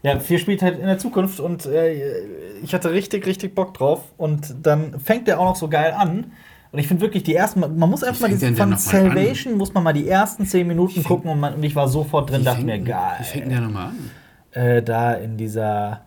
Ja, 0.02 0.18
vier 0.20 0.40
spielt 0.40 0.62
halt 0.62 0.80
in 0.80 0.86
der 0.86 0.98
Zukunft 0.98 1.40
und 1.42 1.66
äh, 1.66 2.22
ich 2.64 2.74
hatte 2.74 2.92
richtig, 2.92 3.26
richtig 3.26 3.54
Bock 3.54 3.74
drauf. 3.74 4.04
Und 4.18 4.56
dann 4.64 4.98
fängt 5.00 5.28
der 5.28 5.40
auch 5.40 5.46
noch 5.46 5.56
so 5.58 5.68
geil 5.68 5.94
an. 5.98 6.32
Und 6.72 6.80
ich 6.80 6.88
finde 6.88 7.02
wirklich 7.02 7.24
die 7.24 7.36
ersten, 7.36 7.60
man 7.60 7.78
muss 7.90 8.04
einfach 8.04 8.22
mal 8.22 8.28
fängt 8.30 8.42
die, 8.42 8.46
denn 8.46 8.56
der 8.56 8.68
von? 8.68 8.78
Salvation 8.78 9.58
muss 9.58 9.74
man 9.74 9.84
mal 9.84 9.92
die 9.92 10.08
ersten 10.08 10.46
zehn 10.46 10.68
Minuten 10.68 11.04
gucken 11.04 11.30
und, 11.32 11.40
man, 11.40 11.56
und 11.56 11.64
ich 11.64 11.76
war 11.76 11.88
sofort 11.88 12.30
drin, 12.30 12.46
dachte 12.46 12.64
mir, 12.64 12.80
geil. 12.80 13.18
wie 13.20 13.24
fängt 13.26 13.52
der 13.52 13.60
nochmal 13.62 13.88
an? 13.88 14.12
Äh, 14.52 14.84
da 14.84 15.14
in 15.14 15.36
dieser 15.36 16.02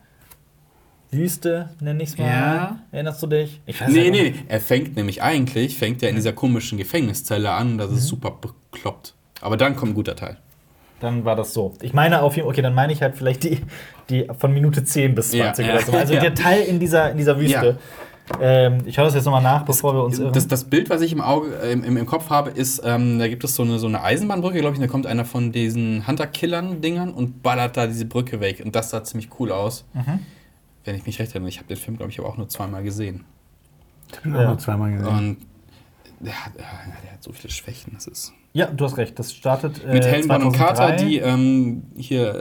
Wüste, 1.13 1.69
nenne 1.81 2.03
ich 2.03 2.11
es 2.11 2.19
mal. 2.19 2.27
Ja. 2.27 2.79
Erinnerst 2.91 3.23
du 3.23 3.27
dich? 3.27 3.61
Ich 3.67 3.81
weiß 3.81 3.89
Nee, 3.91 4.01
halt 4.05 4.13
nee, 4.13 4.31
nee. 4.31 4.35
Er 4.49 4.61
fängt 4.61 4.97
nämlich 4.97 5.23
eigentlich, 5.23 5.77
fängt 5.77 6.03
er 6.03 6.09
in 6.09 6.17
dieser 6.17 6.33
komischen 6.33 6.79
Gefängniszelle 6.79 7.51
an, 7.53 7.77
das 7.79 7.91
Mhm. 7.91 7.97
ist 7.99 8.07
super 8.09 8.39
bekloppt. 8.41 9.15
Aber 9.41 9.57
dann 9.57 9.77
kommt 9.77 9.93
ein 9.93 9.95
guter 9.95 10.17
Teil. 10.17 10.39
Dann 11.01 11.25
war 11.25 11.37
das 11.37 11.53
so. 11.53 11.75
Ich 11.83 11.93
meine 11.93 12.23
auf 12.23 12.37
jeden 12.37 12.49
okay, 12.49 12.63
dann 12.63 12.75
meine 12.75 12.93
ich 12.93 13.03
halt 13.03 13.17
vielleicht 13.17 13.43
die, 13.45 13.59
die 14.09 14.27
von 14.39 14.53
Minute 14.55 14.85
10 14.85 15.15
bis 15.15 15.33
Ja, 15.33 15.53
20 15.53 15.67
ja. 15.67 15.75
oder 15.75 15.83
so. 15.85 15.93
Also 15.93 16.15
Ja. 16.15 16.21
der 16.21 16.35
Teil 16.35 16.63
in 16.63 16.79
dieser, 16.81 17.11
in 17.11 17.19
dieser 17.19 17.39
Wüste. 17.39 17.79
Ähm, 18.41 18.79
ich 18.87 18.95
schaue 18.95 19.07
das 19.07 19.15
jetzt 19.15 19.25
nochmal 19.25 19.43
nach, 19.43 19.65
bevor 19.65 19.95
wir 19.95 20.05
uns 20.05 20.19
irren. 20.19 20.33
Das, 20.33 20.47
das 20.47 20.65
Bild, 20.65 20.89
was 20.91 21.03
ich 21.03 21.13
im 21.13 21.21
Auge, 21.21 21.57
äh, 21.61 21.73
im, 21.73 21.97
im 21.97 22.07
Kopf 22.07 22.31
habe, 22.31 22.51
ist, 22.51 22.81
ähm, 22.85 23.19
da 23.19 23.27
gibt 23.29 23.43
es 23.45 23.57
so 23.57 23.65
eine, 23.65 23.79
so 23.81 23.89
eine 23.89 24.01
Eisenbahnbrücke, 24.03 24.61
glaube 24.61 24.75
ich, 24.75 24.81
und 24.81 24.87
da 24.87 24.91
kommt 24.91 25.07
einer 25.07 25.25
von 25.25 25.51
diesen 25.51 26.07
Hunter-Killern-Dingern 26.07 27.11
und 27.13 27.43
ballert 27.43 27.77
da 27.77 27.87
diese 27.89 28.07
Brücke 28.07 28.41
weg. 28.41 28.63
Und 28.65 28.77
das 28.77 28.91
sah 28.91 29.03
ziemlich 29.05 29.29
cool 29.41 29.51
aus. 29.51 29.85
Mhm. 29.93 30.21
Wenn 30.85 30.95
ich 30.97 31.07
mich 31.07 31.19
recht 31.19 31.33
erinnere. 31.33 31.49
Ich 31.49 31.59
habe 31.59 31.69
den 31.69 31.77
Film, 31.77 31.97
glaube 31.97 32.11
ich, 32.13 32.19
aber 32.19 32.29
auch 32.29 32.37
nur 32.37 32.49
zweimal 32.49 32.83
gesehen. 32.83 33.25
Ich 34.11 34.19
habe 34.19 34.29
ihn 34.29 34.35
Ja. 34.35 34.41
auch 34.47 34.51
noch 34.55 34.59
zweimal 34.59 34.91
gesehen. 34.93 35.07
Und 35.09 35.37
der 36.21 36.45
hat, 36.47 36.53
der 36.57 36.65
hat 37.13 37.23
so 37.23 37.33
viele 37.33 37.53
Schwächen. 37.53 37.93
Das 37.95 38.07
ist 38.07 38.33
ja, 38.55 38.67
du 38.67 38.85
hast 38.85 38.99
recht. 38.99 39.19
Das 39.19 39.33
startet 39.33 39.83
äh, 39.83 39.95
Mit 39.95 40.05
Helen 40.05 40.29
Bonham 40.29 40.53
2003. 40.55 40.59
Carter, 40.59 40.97
die 41.05 41.19
ähm, 41.21 41.85
hier 41.97 42.35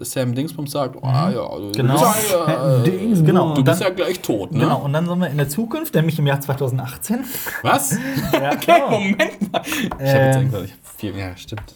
äh, 0.00 0.04
Sam 0.04 0.34
Dingsbums 0.34 0.72
sagt, 0.72 0.96
oh, 1.00 1.06
ja, 1.06 1.30
du, 1.30 1.70
Genau. 1.70 1.92
bist 2.00 2.32
ja, 2.32 2.78
äh, 2.78 2.82
Dings, 2.82 3.22
Genau. 3.24 3.52
du 3.52 3.58
Und 3.60 3.64
bist 3.64 3.80
dann- 3.80 3.88
ja 3.88 3.94
gleich 3.94 4.18
tot, 4.20 4.50
ne? 4.50 4.58
Genau, 4.58 4.82
und 4.82 4.92
dann 4.92 5.06
sind 5.06 5.18
wir 5.20 5.28
in 5.30 5.36
der 5.36 5.48
Zukunft, 5.48 5.94
nämlich 5.94 6.18
im 6.18 6.26
Jahr 6.26 6.40
2018. 6.40 7.20
Was? 7.62 7.92
ja, 8.32 8.52
Okay, 8.54 8.80
Moment 8.90 9.52
mal. 9.52 9.62
Ich 9.64 9.84
habe 9.92 10.02
jetzt 10.02 10.36
Ähm, 10.36 10.44
gesagt, 10.50 10.64
ich 10.64 10.72
hab 10.72 10.98
viel, 10.98 11.16
ja, 11.16 11.36
stimmt. 11.36 11.74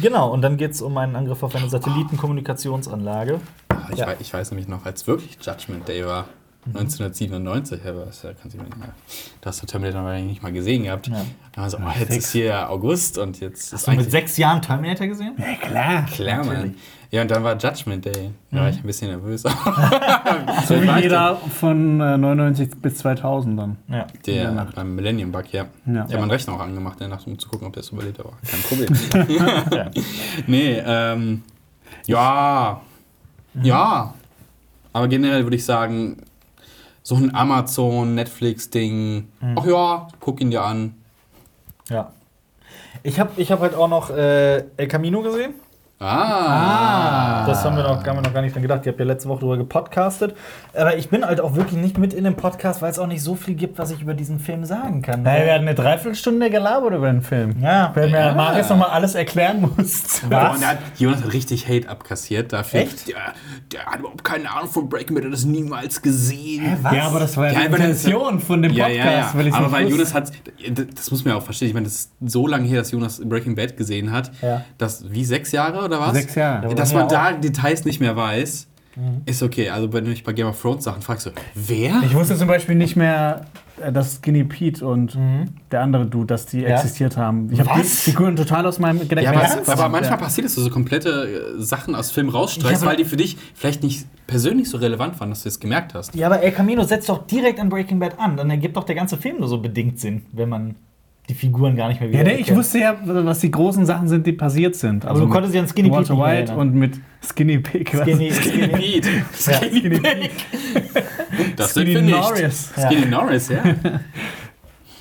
Genau, 0.00 0.30
und 0.32 0.42
dann 0.42 0.56
geht 0.56 0.72
es 0.72 0.82
um 0.82 0.96
einen 0.98 1.14
Angriff 1.16 1.42
auf 1.42 1.54
eine 1.54 1.68
Satellitenkommunikationsanlage. 1.68 3.40
Ah, 3.68 3.88
Ich, 3.92 3.98
Ja. 3.98 4.06
weiß, 4.08 4.16
ich 4.20 4.32
weiß 4.32 4.50
nämlich 4.50 4.68
noch, 4.68 4.84
als 4.86 5.06
wirklich 5.06 5.38
Judgment 5.40 5.86
Day 5.88 6.04
war. 6.06 6.26
1997, 6.66 7.80
aber 7.86 8.06
das 8.06 8.22
kann 8.22 8.50
sich 8.50 8.60
nicht 8.60 8.76
mehr. 8.76 8.88
Da 9.40 9.48
hast 9.50 9.62
du 9.62 9.66
Terminator 9.66 10.02
wahrscheinlich 10.04 10.30
nicht 10.30 10.42
mal 10.42 10.52
gesehen 10.52 10.84
gehabt. 10.84 11.08
Ja. 11.08 11.14
Dann 11.52 11.62
war 11.62 11.70
so, 11.70 11.78
oh, 11.78 11.90
jetzt 11.98 12.16
ist 12.16 12.32
hier 12.32 12.70
August 12.70 13.18
und 13.18 13.40
jetzt 13.40 13.72
ist 13.72 13.72
Hast 13.74 13.86
du 13.88 13.92
mit 13.92 14.10
sechs 14.10 14.36
Jahren 14.36 14.62
Terminator 14.62 15.06
gesehen? 15.06 15.34
Ja, 15.38 15.54
klar. 15.68 16.06
klar, 16.06 16.44
Mann. 16.44 16.74
Ja, 17.10 17.22
und 17.22 17.30
dann 17.30 17.44
war 17.44 17.56
Judgment 17.56 18.04
Day. 18.04 18.30
Da 18.50 18.56
Mhm. 18.56 18.60
war 18.60 18.68
ich 18.70 18.76
ein 18.78 18.82
bisschen 18.82 19.08
nervös. 19.10 19.42
So 20.66 20.80
wie 20.82 21.00
jeder 21.02 21.36
von 21.36 22.00
äh, 22.00 22.16
99 22.16 22.70
bis 22.80 22.96
2000 22.98 23.58
dann. 23.58 23.76
Ja. 23.88 24.06
Der 24.26 24.50
der 24.50 24.66
beim 24.74 24.94
Millennium 24.96 25.30
Bug, 25.30 25.44
ja. 25.52 25.66
Ja. 25.86 25.92
Ich 26.06 26.12
habe 26.12 26.18
meinen 26.20 26.30
Rechner 26.30 26.54
auch 26.54 26.60
angemacht, 26.60 26.94
in 26.94 27.08
der 27.08 27.16
Nacht, 27.16 27.26
um 27.26 27.38
zu 27.38 27.48
gucken, 27.48 27.66
ob 27.68 27.72
der 27.74 27.82
es 27.82 27.90
überlebt, 27.90 28.18
aber 28.18 28.32
kein 28.48 28.60
Problem. 28.62 29.68
ja. 29.70 29.90
nee, 30.46 30.82
ähm, 30.84 31.42
ja, 32.06 32.80
ja. 33.62 34.14
Aber 34.92 35.08
generell 35.08 35.42
würde 35.44 35.56
ich 35.56 35.64
sagen, 35.64 36.16
so 37.04 37.14
ein 37.16 37.34
Amazon, 37.34 38.14
Netflix-Ding, 38.14 39.28
ach 39.54 39.66
ja, 39.66 40.08
guck 40.20 40.40
ihn 40.40 40.50
dir 40.50 40.64
an. 40.64 40.94
ja. 41.88 42.10
Ich 43.02 43.20
habe 43.20 43.30
ich 43.36 43.52
hab 43.52 43.60
halt 43.60 43.74
auch 43.74 43.88
noch 43.88 44.08
äh, 44.08 44.64
El 44.78 44.88
Camino 44.88 45.20
gesehen. 45.20 45.52
Ah. 46.00 47.44
Das 47.46 47.64
haben 47.64 47.76
wir, 47.76 47.82
noch, 47.82 48.04
haben 48.04 48.16
wir 48.16 48.22
noch 48.22 48.32
gar 48.34 48.42
nicht 48.42 48.54
dran 48.54 48.62
gedacht. 48.62 48.84
Ihr 48.84 48.92
habt 48.92 48.98
ja 49.00 49.06
letzte 49.06 49.28
Woche 49.28 49.40
darüber 49.40 49.56
gepodcastet. 49.58 50.34
Aber 50.74 50.96
ich 50.96 51.08
bin 51.08 51.24
halt 51.24 51.40
auch 51.40 51.54
wirklich 51.54 51.80
nicht 51.80 51.98
mit 51.98 52.12
in 52.12 52.24
dem 52.24 52.34
Podcast, 52.34 52.82
weil 52.82 52.90
es 52.90 52.98
auch 52.98 53.06
nicht 53.06 53.22
so 53.22 53.34
viel 53.34 53.54
gibt, 53.54 53.78
was 53.78 53.90
ich 53.90 54.02
über 54.02 54.14
diesen 54.14 54.38
Film 54.38 54.64
sagen 54.64 55.02
kann. 55.02 55.22
Naja, 55.22 55.44
wir 55.46 55.52
hatten 55.54 55.66
eine 55.68 55.74
Dreiviertelstunde 55.74 56.50
gelabert 56.50 56.94
über 56.94 57.06
den 57.10 57.22
Film. 57.22 57.56
Ja. 57.62 57.92
Wenn 57.94 58.10
mir 58.10 58.18
Ja. 58.20 58.34
Marius 58.34 58.68
nochmal 58.68 58.90
alles 58.90 59.14
erklären 59.14 59.60
muss. 59.76 60.22
Hat, 60.30 60.78
Jonas 60.98 61.22
hat 61.22 61.32
richtig 61.32 61.68
Hate 61.68 61.88
abkassiert 61.88 62.52
dafür. 62.52 62.80
Echt? 62.80 63.08
Der, 63.08 63.16
der 63.72 63.86
hat 63.86 64.00
überhaupt 64.00 64.24
keine 64.24 64.50
Ahnung 64.50 64.68
von 64.70 64.88
Breaking 64.88 65.14
Bad, 65.14 65.24
hat 65.26 65.32
das 65.32 65.44
niemals 65.44 66.02
gesehen. 66.02 66.78
was? 66.82 66.94
Ja, 66.94 67.06
aber 67.06 67.20
das 67.20 67.36
war 67.36 67.46
ja, 67.46 67.52
Ja, 67.52 67.68
die 67.68 67.74
Intention 67.74 68.40
von 68.40 68.62
dem 68.62 68.72
Ja, 68.72 68.86
Podcast. 68.86 69.06
ja, 69.06 69.12
ja. 69.12 69.30
Weil 69.34 69.46
ich's 69.46 69.56
Aber 69.56 69.72
weil. 69.72 69.88
Jonas 69.88 70.12
hat, 70.14 70.32
das 70.94 71.10
muss 71.10 71.24
man 71.24 71.34
ja 71.34 71.38
auch 71.38 71.44
verstehen, 71.44 71.68
ich 71.68 71.74
meine, 71.74 71.84
das 71.84 71.94
ist 71.94 72.12
so 72.26 72.46
lange 72.46 72.66
her, 72.66 72.80
dass 72.80 72.90
Jonas 72.90 73.20
Breaking 73.24 73.54
Bad 73.54 73.76
gesehen 73.76 74.10
hat, 74.12 74.32
Ja. 74.42 74.62
dass, 74.78 75.10
wie, 75.12 75.24
sechs 75.24 75.52
Jahre 75.52 75.83
oder 75.84 76.00
was? 76.00 76.12
Sechs 76.14 76.34
Jahre. 76.34 76.74
Dass 76.74 76.92
Ja, 76.92 76.98
man 77.00 77.08
da 77.08 77.30
auch. 77.30 77.40
Details 77.40 77.84
nicht 77.84 78.00
mehr 78.00 78.16
weiß, 78.16 78.68
Mhm. 78.96 79.22
ist 79.26 79.42
okay. 79.42 79.70
Also 79.70 79.92
wenn 79.92 80.04
du 80.04 80.10
mich 80.10 80.22
bei 80.22 80.32
Game 80.32 80.46
of 80.46 80.60
Thrones 80.60 80.84
Sachen 80.84 81.02
fragst, 81.02 81.24
so, 81.24 81.30
wer? 81.54 82.00
Ich 82.04 82.14
wusste 82.14 82.36
zum 82.36 82.46
Beispiel 82.46 82.76
nicht 82.76 82.94
mehr, 82.94 83.46
äh, 83.82 83.90
dass 83.90 84.16
Skinny 84.18 84.44
Pete 84.44 84.86
und 84.86 85.18
der 85.72 85.80
andere 85.80 86.06
Dude, 86.06 86.26
dass 86.26 86.46
die 86.46 86.60
Ja? 86.60 86.76
existiert 86.76 87.16
haben. 87.16 87.48
Ich 87.52 87.58
habe 87.58 87.70
die? 87.76 87.82
Figuren 87.84 88.36
total 88.36 88.64
aus 88.66 88.78
meinem 88.78 88.98
Ja, 88.98 89.04
Gedächtnis. 89.04 89.34
aber, 89.36 89.42
Ernsthaft? 89.42 89.80
aber 89.80 89.88
manchmal 89.88 90.18
Ja. 90.18 90.24
passiert 90.24 90.46
es, 90.46 90.54
dass 90.54 90.62
du 90.62 90.68
so 90.70 90.72
komplette 90.72 91.54
äh, 91.58 91.60
Sachen 91.60 91.96
aus 91.96 92.12
Filmen 92.12 92.28
Ich 92.28 92.34
rausstreichst, 92.36 92.86
weil 92.86 92.96
die 92.96 93.04
für 93.04 93.16
dich 93.16 93.36
vielleicht 93.56 93.82
nicht 93.82 94.06
persönlich 94.28 94.70
so 94.70 94.78
relevant 94.78 95.18
waren, 95.18 95.30
dass 95.30 95.42
du 95.42 95.48
es 95.48 95.58
gemerkt 95.58 95.94
hast. 95.94 96.14
Ja, 96.14 96.28
aber 96.28 96.42
El 96.42 96.52
Camino 96.52 96.84
setzt 96.84 97.08
doch 97.08 97.26
direkt 97.26 97.58
an 97.58 97.68
Breaking 97.70 97.98
Bad 97.98 98.20
an. 98.20 98.36
Dann 98.36 98.48
ergibt 98.48 98.76
doch 98.76 98.84
der 98.84 98.94
ganze 98.94 99.16
Film 99.16 99.38
nur 99.40 99.48
so 99.48 99.58
bedingt 99.58 99.98
Sinn, 99.98 100.22
wenn 100.30 100.48
man. 100.48 100.76
Die 101.28 101.34
Figuren 101.34 101.74
gar 101.74 101.88
nicht 101.88 102.00
mehr 102.00 102.10
Ja, 102.10 102.20
wieder 102.20 102.32
nee, 102.32 102.40
ich 102.40 102.54
wusste 102.54 102.78
ja, 102.80 102.96
was 103.02 103.40
die 103.40 103.50
großen 103.50 103.86
Sachen 103.86 104.08
sind, 104.08 104.26
die 104.26 104.32
passiert 104.32 104.74
sind. 104.76 105.06
Also 105.06 105.20
du 105.20 105.26
mit 105.26 105.32
konntest 105.32 105.54
dich 105.54 105.60
an 105.60 105.68
Skinny 105.68 105.90
Pete 105.90 106.16
White 106.18 106.52
erinnern. 106.52 106.58
und 106.58 106.74
mit 106.74 107.00
Skinny 107.22 107.58
Pig. 107.58 107.88
Skinny, 107.88 108.30
Skinny 108.30 108.62
Skinny. 108.62 108.68
Pete. 108.68 109.08
Ja. 109.46 109.56
Skinny 109.58 109.98
Pete. 109.98 110.30
Das 111.56 111.74
sind 111.74 111.84
Skinny 111.84 111.94
wir 111.94 112.02
nicht. 112.02 112.14
Norris. 112.14 112.72
Skinny 112.76 113.06
Norris, 113.06 113.48
ja. 113.48 113.62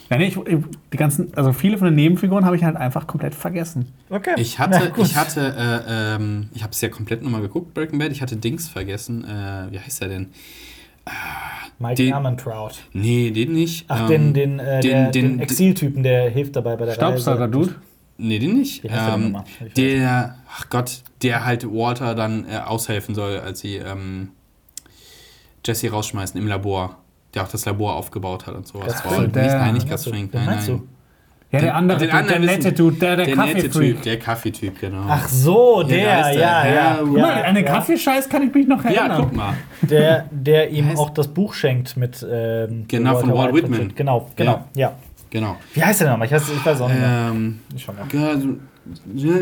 Ja, 0.10 0.20
nee, 0.20 0.28
ich, 0.28 0.38
die 0.92 0.98
ganzen, 0.98 1.34
also 1.36 1.54
viele 1.54 1.78
von 1.80 1.86
den 1.86 1.96
Nebenfiguren 1.96 2.46
habe 2.46 2.56
ich 2.56 2.64
halt 2.64 2.76
einfach 2.76 3.08
komplett 3.08 3.34
vergessen. 3.34 3.88
Okay. 4.12 4.36
Ich 4.38 4.60
hatte, 4.60 4.92
gut. 4.92 5.08
ich 5.08 5.16
hatte, 5.16 5.56
äh, 5.88 6.16
ähm, 6.16 6.50
ich 6.54 6.62
habe 6.62 6.72
es 6.72 6.82
ja 6.82 6.90
komplett 6.90 7.24
nochmal 7.24 7.42
geguckt, 7.42 7.74
Breaking 7.74 7.98
Bad. 7.98 8.12
Ich 8.12 8.22
hatte 8.22 8.36
Dings 8.36 8.70
vergessen. 8.70 9.24
Äh, 9.24 9.72
wie 9.72 9.80
heißt 9.80 10.04
er 10.04 10.10
denn? 10.10 10.28
Mike 11.80 11.96
den- 11.96 12.14
Ehrmantraut. 12.14 12.76
Nee, 12.94 13.32
den 13.32 13.54
nicht. 13.54 13.86
Ach, 13.90 14.10
Ähm, 14.10 14.34
den, 14.34 14.34
den, 14.34 14.60
äh, 14.60 14.80
den- 14.82 14.90
der, 14.92 15.12
den- 15.12 15.30
den 15.32 15.40
Exiltypen, 15.40 16.04
der 16.04 16.30
hilft 16.30 16.56
dabei 16.56 16.76
bei 16.76 16.86
der 16.86 16.94
Staubsauger-Dude. 16.94 17.76
Nee, 18.18 18.40
den 18.40 18.58
nicht. 18.60 18.84
Ähm, 18.88 19.38
der, 19.76 20.38
ach 20.50 20.70
Gott, 20.70 21.02
der 21.24 21.44
halt 21.46 21.66
Walter 21.66 22.14
dann 22.16 22.46
äh, 22.48 22.58
aushelfen 22.58 23.16
soll, 23.16 23.40
als 23.40 23.60
sie 23.60 23.78
ähm, 23.78 24.30
Jesse 25.66 25.90
rausschmeißen 25.90 26.40
im 26.40 26.48
Labor. 26.48 26.98
Der 27.34 27.42
auch 27.44 27.48
das 27.48 27.66
Labor 27.66 27.96
aufgebaut 27.96 28.46
hat 28.46 28.54
und 28.54 28.68
sowas. 28.68 29.02
Oh, 29.06 29.10
Fring. 29.10 29.22
nee, 29.24 29.28
Der- 29.30 29.58
nein, 29.58 29.74
nicht. 29.74 29.90
Wen 29.90 30.30
Nein, 30.32 30.46
nein. 30.46 30.66
du? 30.68 30.88
Ja, 31.54 31.60
der 31.60 31.76
andere, 31.76 32.00
den 32.00 32.10
anderen 32.10 32.42
der 32.42 32.52
nette 32.58 32.74
Dude, 32.74 32.98
der, 32.98 33.16
der, 33.16 33.26
Der 33.28 33.36
nette 33.36 33.54
Kaffee-Freak. 33.54 33.94
Typ, 33.96 34.02
der 34.02 34.20
Kaffeetyp, 34.20 34.80
genau. 34.82 35.04
Ach 35.08 35.28
so, 35.30 35.84
der, 35.84 35.98
Ja, 35.98 36.22
der. 36.24 36.34
ja, 36.34 36.40
ja. 36.40 36.66
Ja, 36.68 36.74
ja, 36.76 36.98
Guck 37.04 37.18
mal, 37.18 37.44
an 37.46 37.56
den 37.56 37.66
ja. 37.66 37.72
Kaffeescheiß 37.72 38.28
kann 38.28 38.42
ich 38.48 38.54
mich 38.54 38.68
noch 38.68 38.84
ja, 38.86 38.92
erinnern. 38.92 39.22
guck 39.22 39.36
mal. 39.36 39.54
Der, 39.84 40.26
der 40.32 40.72
ihm 40.72 40.98
auch 40.98 41.12
das 41.12 41.28
Buch 41.28 41.54
schenkt 41.54 41.96
mit. 41.96 42.26
Ähm, 42.30 42.86
Genau, 42.88 43.18
von 43.20 43.34
Walt 43.34 43.54
Whitman. 43.54 43.80
und 43.82 43.90
so. 43.90 43.96
Genau, 43.96 44.30
genau, 44.36 44.66
ja. 44.76 44.94
Genau. 45.30 45.56
Wie 45.74 45.84
heißt 45.84 46.02
der 46.02 46.10
nochmal? 46.12 46.26
Ich 46.28 46.34
weiß, 46.34 46.44
ich 46.50 46.66
weiß 46.66 46.82
auch 46.82 46.90
nicht 46.90 47.00
mehr. 47.00 47.30
Ähm, 47.32 47.60
Ich 47.76 47.84
schau 47.84 47.94
mal. 47.94 48.06
ja, 48.12 48.38
so- 48.38 48.58
ja, 49.16 49.36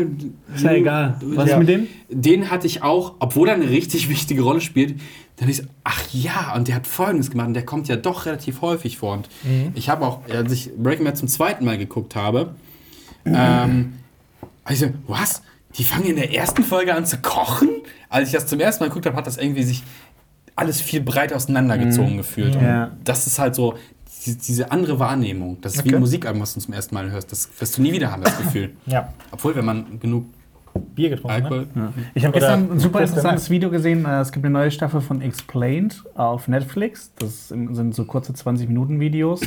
Ist 0.54 0.62
ja 0.64 0.70
egal. 0.72 1.16
Was 1.20 1.48
Ja. 1.48 1.54
ist 1.54 1.58
mit 1.58 1.68
dem? 1.68 1.86
Den 2.10 2.50
hatte 2.50 2.66
ich 2.66 2.82
auch, 2.82 3.14
obwohl 3.18 3.48
er 3.48 3.54
eine 3.56 3.68
richtig 3.68 4.08
wichtige 4.08 4.42
Rolle 4.42 4.60
spielt, 4.60 5.00
dann 5.42 5.50
ich 5.50 5.58
so, 5.58 5.64
ach 5.84 6.02
ja, 6.12 6.54
und 6.54 6.68
der 6.68 6.74
hat 6.76 6.86
Folgendes 6.86 7.30
gemacht 7.30 7.48
und 7.48 7.54
der 7.54 7.64
kommt 7.64 7.88
ja 7.88 7.96
doch 7.96 8.26
relativ 8.26 8.60
häufig 8.62 8.98
vor. 8.98 9.14
Und 9.14 9.28
ich 9.74 9.88
habe 9.88 10.06
auch, 10.06 10.20
als 10.30 10.52
ich 10.52 10.70
Breaking 10.76 11.04
Bad 11.04 11.16
zum 11.16 11.28
zweiten 11.28 11.64
Mal 11.64 11.78
geguckt 11.78 12.16
habe, 12.16 12.54
ähm, 13.24 13.94
also, 14.64 14.86
was? 15.06 15.42
Die 15.78 15.84
fangen 15.84 16.04
in 16.06 16.16
der 16.16 16.34
ersten 16.34 16.62
Folge 16.64 16.94
an 16.94 17.06
zu 17.06 17.18
kochen? 17.18 17.68
Als 18.08 18.28
ich 18.28 18.34
das 18.34 18.46
zum 18.46 18.60
ersten 18.60 18.84
Mal 18.84 18.88
geguckt 18.88 19.06
habe, 19.06 19.16
hat 19.16 19.26
das 19.26 19.38
irgendwie 19.38 19.62
sich 19.62 19.82
alles 20.54 20.80
viel 20.82 21.00
breit 21.00 21.32
auseinandergezogen 21.32 22.18
gefühlt. 22.18 22.56
Und 22.56 22.62
Ja. 22.64 22.90
das 23.04 23.26
ist 23.26 23.38
halt 23.38 23.54
so 23.54 23.74
die- 24.26 24.36
diese 24.36 24.70
andere 24.70 24.98
Wahrnehmung. 24.98 25.58
Das 25.62 25.74
ist 25.74 25.84
wie 25.84 25.88
Okay. 25.88 25.96
ein 25.96 26.00
Musikalbum, 26.00 26.42
was 26.42 26.52
du 26.54 26.60
zum 26.60 26.74
ersten 26.74 26.94
Mal 26.94 27.10
hörst. 27.10 27.32
Das 27.32 27.48
wirst 27.58 27.78
du 27.78 27.82
nie 27.82 27.92
wieder 27.92 28.12
haben, 28.12 28.22
das 28.22 28.36
Gefühl. 28.38 28.76
Ja, 28.86 29.12
Obwohl, 29.30 29.56
wenn 29.56 29.64
man 29.64 29.98
genug 29.98 30.26
Bier 30.94 31.10
getrunken. 31.10 31.38
Ne? 31.38 31.44
Alkohol. 31.44 31.66
Ich 32.14 32.24
habe 32.24 32.32
gestern 32.34 32.70
ein 32.72 32.78
super 32.78 32.98
Christian 32.98 33.18
interessantes 33.18 33.50
Video 33.50 33.70
gesehen. 33.70 34.04
Äh, 34.04 34.20
Es 34.20 34.32
gibt 34.32 34.44
eine 34.44 34.52
neue 34.52 34.70
Staffel 34.70 35.00
von 35.00 35.20
Explained 35.20 36.02
auf 36.14 36.48
Netflix. 36.48 37.12
Das 37.18 37.48
sind 37.48 37.94
so 37.94 38.04
kurze 38.04 38.32
20-Minuten-Videos. 38.32 39.42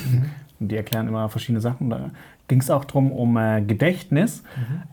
Und 0.59 0.69
die 0.71 0.75
erklären 0.77 1.07
immer 1.07 1.27
verschiedene 1.29 1.59
Sachen. 1.61 1.89
Da 1.89 2.11
ging 2.47 2.61
es 2.61 2.69
auch 2.71 2.85
darum, 2.85 3.11
um 3.11 3.37
äh, 3.37 3.61
Gedächtnis. 3.61 4.43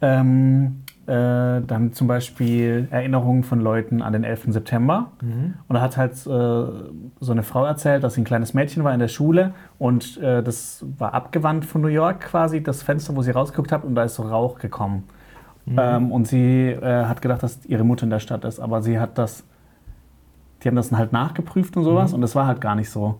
Ähm, 0.00 0.82
äh, 1.06 1.60
dann 1.62 1.92
zum 1.92 2.06
Beispiel 2.06 2.86
Erinnerungen 2.90 3.42
von 3.42 3.60
Leuten 3.60 4.02
an 4.02 4.12
den 4.12 4.22
11. 4.24 4.44
September. 4.48 5.10
Und 5.20 5.74
da 5.74 5.80
hat 5.80 5.96
halt 5.96 6.12
äh, 6.12 6.14
so 6.24 7.32
eine 7.32 7.42
Frau 7.42 7.64
erzählt, 7.64 8.04
dass 8.04 8.14
sie 8.14 8.20
ein 8.22 8.24
kleines 8.24 8.54
Mädchen 8.54 8.84
war 8.84 8.94
in 8.94 9.00
der 9.00 9.08
Schule 9.08 9.52
und 9.78 10.18
äh, 10.18 10.42
das 10.44 10.84
war 10.98 11.12
abgewandt 11.12 11.64
von 11.64 11.80
New 11.80 11.88
York 11.88 12.20
quasi, 12.20 12.62
das 12.62 12.82
Fenster, 12.84 13.16
wo 13.16 13.22
sie 13.22 13.32
rausgeguckt 13.32 13.72
hat 13.72 13.84
und 13.84 13.94
da 13.96 14.04
ist 14.04 14.14
so 14.14 14.22
Rauch 14.22 14.58
gekommen. 14.60 15.04
Ähm, 15.76 16.10
und 16.12 16.26
sie 16.26 16.70
äh, 16.70 17.04
hat 17.04 17.22
gedacht, 17.22 17.42
dass 17.42 17.64
ihre 17.66 17.84
Mutter 17.84 18.04
in 18.04 18.10
der 18.10 18.18
Stadt 18.18 18.44
ist, 18.44 18.58
aber 18.58 18.82
sie 18.82 18.98
hat 18.98 19.16
das, 19.16 19.44
die 20.62 20.68
haben 20.68 20.76
das 20.76 20.90
dann 20.90 20.98
halt 20.98 21.12
nachgeprüft 21.12 21.76
und 21.76 21.84
sowas 21.84 22.12
und 22.12 22.20
das 22.20 22.34
war 22.34 22.46
halt 22.46 22.60
gar 22.60 22.74
nicht 22.74 22.90
so. 22.90 23.18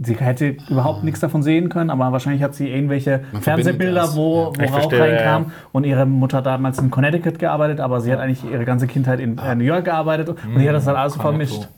Sie 0.00 0.14
hätte 0.16 0.56
überhaupt 0.70 1.02
nichts 1.04 1.20
davon 1.20 1.42
sehen 1.42 1.68
können, 1.68 1.90
aber 1.90 2.10
wahrscheinlich 2.12 2.42
hat 2.42 2.54
sie 2.54 2.68
irgendwelche 2.68 3.22
Man 3.32 3.42
Fernsehbilder, 3.42 4.02
das. 4.02 4.16
wo, 4.16 4.52
Ja. 4.56 4.60
wo 4.60 4.64
Rauch 4.64 4.72
verstehe, 4.72 5.00
reinkam 5.00 5.42
ja. 5.44 5.50
und 5.72 5.84
ihre 5.84 6.06
Mutter 6.06 6.38
hat 6.38 6.46
damals 6.46 6.78
in 6.78 6.90
Connecticut 6.90 7.38
gearbeitet, 7.38 7.80
aber 7.80 8.00
sie 8.00 8.12
hat 8.12 8.20
eigentlich 8.20 8.44
ihre 8.48 8.64
ganze 8.64 8.86
Kindheit 8.86 9.18
in 9.20 9.38
äh, 9.38 9.54
New 9.54 9.64
York 9.64 9.84
gearbeitet 9.84 10.28
und 10.28 10.38
die 10.60 10.68
hat 10.68 10.74
das 10.76 10.84
dann 10.84 10.96
alles 10.96 11.14
so 11.14 11.20
vermischt. 11.20 11.68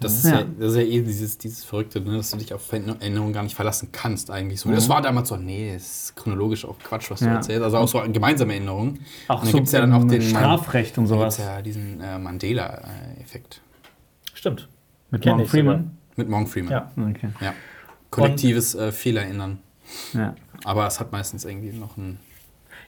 Das 0.00 0.14
ist 0.16 0.24
ja, 0.26 0.40
Ja. 0.40 0.46
das 0.58 0.70
ist 0.72 0.76
ja 0.76 0.82
eh 0.82 1.02
dieses, 1.02 1.38
dieses 1.38 1.64
Verrückte, 1.64 2.00
ne, 2.00 2.16
dass 2.18 2.30
du 2.30 2.36
dich 2.36 2.54
auf 2.54 2.72
Erinnerungen 2.72 3.32
gar 3.32 3.42
nicht 3.42 3.56
verlassen 3.56 3.88
kannst 3.90 4.30
eigentlich. 4.30 4.60
So, 4.60 4.70
Das 4.70 4.88
war 4.88 5.02
damals 5.02 5.28
so, 5.28 5.36
nee, 5.36 5.72
das 5.74 6.04
ist 6.04 6.16
chronologisch 6.16 6.64
auch 6.64 6.78
Quatsch, 6.78 7.10
was 7.10 7.20
du 7.20 7.26
Ja. 7.26 7.34
erzählst. 7.34 7.62
Also 7.62 7.78
auch 7.78 7.88
so 7.88 8.00
gemeinsame 8.12 8.54
Erinnerungen. 8.54 9.00
Auch 9.26 9.36
und 9.36 9.44
dann 9.46 9.50
so 9.50 9.56
gibt 9.58 9.66
es 9.66 9.72
ja 9.72 9.80
dann 9.80 9.92
auch 9.92 10.04
den 10.04 10.22
Strafrecht 10.22 10.98
und 10.98 11.10
Da 11.10 11.16
gibt's 11.16 11.36
sowas. 11.36 11.46
ja 11.46 11.62
diesen 11.62 12.00
äh, 12.00 12.18
Mandela-Effekt 12.18 13.60
Stimmt. 14.34 14.68
Mit 15.10 15.24
Morgan. 15.26 15.46
Freeman. 15.46 15.96
mit 16.16 16.28
Morgan 16.28 16.46
Freeman. 16.46 16.70
Ja. 16.72 16.90
Okay. 16.96 17.28
Ja. 17.40 17.54
Kollektives 18.10 18.74
äh, 18.74 18.92
Fehlerinnern. 18.92 19.58
Ja. 20.12 20.34
Aber 20.64 20.86
es 20.86 21.00
hat 21.00 21.12
meistens 21.12 21.44
irgendwie 21.44 21.72
noch 21.76 21.96
ein. 21.96 22.18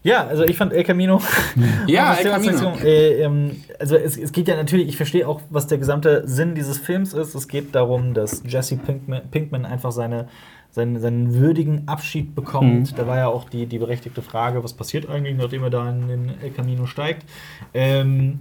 Ja, 0.02 0.26
also 0.26 0.44
ich 0.44 0.56
fand 0.56 0.72
El 0.72 0.84
Camino. 0.84 1.20
Ja, 1.86 2.14
El 2.14 2.24
Camino. 2.30 2.74
Äh, 2.82 3.22
ähm, 3.22 3.62
also 3.78 3.96
es, 3.96 4.16
es 4.16 4.32
geht 4.32 4.48
ja 4.48 4.56
natürlich, 4.56 4.88
ich 4.88 4.96
verstehe 4.96 5.26
auch, 5.28 5.40
was 5.50 5.66
der 5.66 5.78
gesamte 5.78 6.26
Sinn 6.26 6.54
dieses 6.54 6.78
Films 6.78 7.12
ist. 7.12 7.34
Es 7.34 7.48
geht 7.48 7.74
darum, 7.74 8.14
dass 8.14 8.42
Jesse 8.46 8.76
Pinkman, 8.76 9.30
Pinkman 9.30 9.66
einfach 9.66 9.92
seine, 9.92 10.28
seinen, 10.70 11.00
seinen 11.00 11.34
würdigen 11.34 11.86
Abschied 11.86 12.34
bekommt. 12.34 12.98
Da 12.98 13.06
war 13.06 13.16
ja 13.16 13.28
auch 13.28 13.48
die, 13.48 13.66
die 13.66 13.78
berechtigte 13.78 14.22
Frage, 14.22 14.64
was 14.64 14.72
passiert 14.72 15.08
eigentlich, 15.08 15.36
nachdem 15.36 15.64
er 15.64 15.70
da 15.70 15.90
in 15.90 16.08
den 16.08 16.32
El 16.42 16.50
Camino 16.50 16.86
steigt. 16.86 17.26
Ähm, 17.74 18.40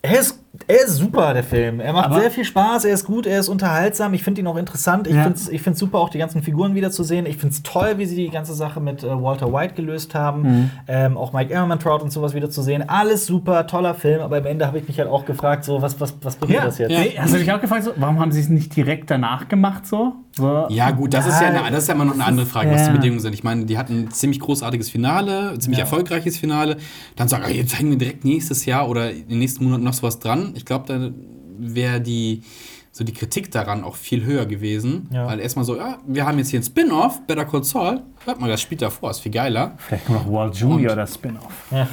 er 0.00 0.20
ist, 0.20 0.41
er 0.68 0.84
ist 0.84 0.96
super, 0.96 1.32
der 1.32 1.44
Film. 1.44 1.80
Er 1.80 1.92
macht 1.94 2.06
Aber- 2.06 2.20
sehr 2.20 2.30
viel 2.30 2.44
Spaß, 2.44 2.84
er 2.84 2.92
ist 2.92 3.04
gut, 3.06 3.26
er 3.26 3.40
ist 3.40 3.48
unterhaltsam. 3.48 4.12
Ich 4.12 4.22
finde 4.22 4.42
ihn 4.42 4.46
auch 4.46 4.56
interessant. 4.56 5.06
Ich 5.06 5.14
Ja. 5.14 5.22
finde 5.22 5.38
es 5.38 5.48
ich 5.48 5.62
find's 5.62 5.80
super, 5.80 5.98
auch 5.98 6.10
die 6.10 6.18
ganzen 6.18 6.42
Figuren 6.42 6.74
wiederzusehen. 6.74 7.24
Ich 7.24 7.38
finde 7.38 7.54
es 7.54 7.62
toll, 7.62 7.94
wie 7.96 8.04
sie 8.06 8.16
die 8.16 8.28
ganze 8.28 8.52
Sache 8.54 8.78
mit 8.80 9.02
äh, 9.02 9.06
Walter 9.22 9.50
White 9.52 9.74
gelöst 9.74 10.14
haben. 10.14 10.70
Ähm, 10.88 11.16
auch 11.16 11.32
Mike 11.32 11.50
Ehrmantraut 11.52 12.02
und 12.02 12.12
sowas 12.12 12.34
wiederzusehen. 12.34 12.86
Alles 12.88 13.24
super, 13.26 13.66
toller 13.66 13.94
Film. 13.94 14.20
Aber 14.20 14.36
am 14.36 14.46
Ende 14.46 14.66
habe 14.66 14.78
ich 14.78 14.86
mich 14.86 14.98
halt 14.98 15.08
auch 15.08 15.24
gefragt, 15.24 15.64
so, 15.64 15.80
was, 15.80 15.98
was, 16.00 16.14
was 16.22 16.36
bringt 16.36 16.52
Ja, 16.54 16.64
das 16.66 16.76
jetzt? 16.78 16.90
Nee, 16.90 17.14
hast 17.16 17.32
du 17.32 17.38
dich 17.38 17.50
auch 17.50 17.60
gefragt, 17.60 17.84
so, 17.84 17.92
warum 17.96 18.20
haben 18.20 18.30
sie 18.32 18.40
es 18.40 18.48
nicht 18.50 18.76
direkt 18.76 19.10
danach 19.10 19.48
gemacht 19.48 19.86
so? 19.86 20.12
so 20.36 20.66
Ja, 20.68 20.90
gut, 20.90 21.12
das 21.14 21.26
ist 21.26 21.40
ja, 21.40 21.48
eine, 21.48 21.70
das 21.70 21.82
ist 21.84 21.88
ja 21.88 21.94
immer 21.94 22.04
noch 22.06 22.14
eine 22.14 22.24
andere 22.24 22.46
Frage, 22.46 22.70
was 22.70 22.82
die 22.82 22.88
ja. 22.88 22.92
Bedingungen 22.94 23.20
sind. 23.20 23.34
Ich 23.34 23.44
meine, 23.44 23.64
die 23.66 23.76
hatten 23.78 24.04
ein 24.04 24.10
ziemlich 24.10 24.40
großartiges 24.40 24.88
Finale, 24.90 25.50
ein 25.50 25.60
ziemlich 25.60 25.78
Ja. 25.78 25.84
erfolgreiches 25.84 26.36
Finale. 26.38 26.76
Dann 27.16 27.28
sagen, 27.28 27.44
jetzt 27.52 27.70
zeigen 27.74 27.90
wir 27.90 27.98
direkt 27.98 28.24
nächstes 28.24 28.64
Jahr 28.66 28.88
oder 28.88 29.10
in 29.10 29.28
den 29.28 29.38
nächsten 29.38 29.64
Monaten 29.64 29.84
noch 29.84 29.92
sowas 29.94 30.18
dran. 30.18 30.41
Ich 30.54 30.64
glaube, 30.64 30.84
da 30.86 31.10
wäre 31.58 32.00
die, 32.00 32.42
so 32.90 33.04
die 33.04 33.12
Kritik 33.12 33.50
daran 33.50 33.84
auch 33.84 33.96
viel 33.96 34.24
höher 34.24 34.46
gewesen. 34.46 35.08
Ja. 35.12 35.26
Weil 35.26 35.40
erstmal 35.40 35.64
so, 35.64 35.76
ja, 35.76 35.98
wir 36.06 36.26
haben 36.26 36.38
jetzt 36.38 36.50
hier 36.50 36.60
ein 36.60 36.64
Spin-off, 36.64 37.20
Better 37.26 37.44
Call 37.44 37.64
Saul. 37.64 38.00
Hört 38.24 38.40
mal, 38.40 38.48
das 38.48 38.60
spielt 38.60 38.82
davor, 38.82 39.10
ist 39.10 39.20
viel 39.20 39.32
geiler. 39.32 39.74
Vielleicht 39.78 40.06
kommt 40.06 40.26
noch 40.26 40.32
Walt 40.32 40.54
Junior 40.56 40.92
oder 40.92 41.06
Spin-off. 41.06 41.52
Ja. 41.70 41.88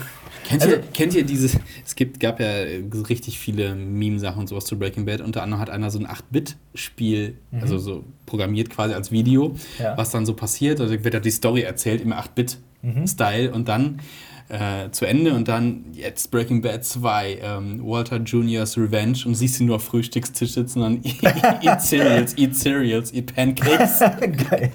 Kennt, 0.47 0.63
Also- 0.63 0.75
ihr, 0.75 0.81
kennt 0.93 1.13
ihr 1.13 1.23
dieses, 1.23 1.57
es 1.85 1.95
gibt, 1.95 2.19
gab 2.19 2.39
ja 2.39 2.47
richtig 3.07 3.37
viele 3.37 3.75
Meme-Sachen 3.75 4.39
und 4.39 4.47
sowas 4.47 4.65
zu 4.65 4.79
Breaking 4.79 5.05
Bad. 5.05 5.21
Unter 5.21 5.43
anderem 5.43 5.61
hat 5.61 5.69
einer 5.69 5.91
so 5.91 5.99
ein 5.99 6.07
8-Bit-Spiel, 6.07 7.37
also 7.61 7.77
so 7.77 8.03
programmiert 8.25 8.69
quasi 8.71 8.93
als 8.95 9.11
Video, 9.11 9.49
Mhm. 9.49 9.55
Ja. 9.79 9.97
was 9.97 10.09
dann 10.09 10.25
so 10.25 10.33
passiert. 10.33 10.79
Also 10.81 11.03
wird 11.03 11.13
da 11.13 11.19
die 11.19 11.29
Story 11.29 11.61
erzählt 11.61 12.01
im 12.01 12.13
8-Bit-Style 12.13 13.51
und 13.51 13.67
dann 13.67 13.99
äh, 14.49 14.89
zu 14.91 15.05
Ende 15.05 15.33
und 15.33 15.47
dann 15.47 15.85
jetzt 15.93 16.31
Breaking 16.31 16.61
Bad 16.61 16.83
2, 16.83 17.39
ähm, 17.41 17.79
Walter 17.83 18.17
Juniors 18.17 18.77
Revenge 18.77 19.19
und 19.25 19.35
siehst 19.35 19.59
ihn 19.59 19.67
nur 19.67 19.77
auf 19.77 19.83
Frühstückstisch 19.83 20.53
sitzen 20.53 20.81
und 20.81 21.05
eat 21.61 21.81
Cereals, 21.81 22.37
eat 22.37 22.55
Cereals, 22.55 23.13
eat 23.13 23.33
Pancakes. 23.35 23.99
Geil. 24.49 24.71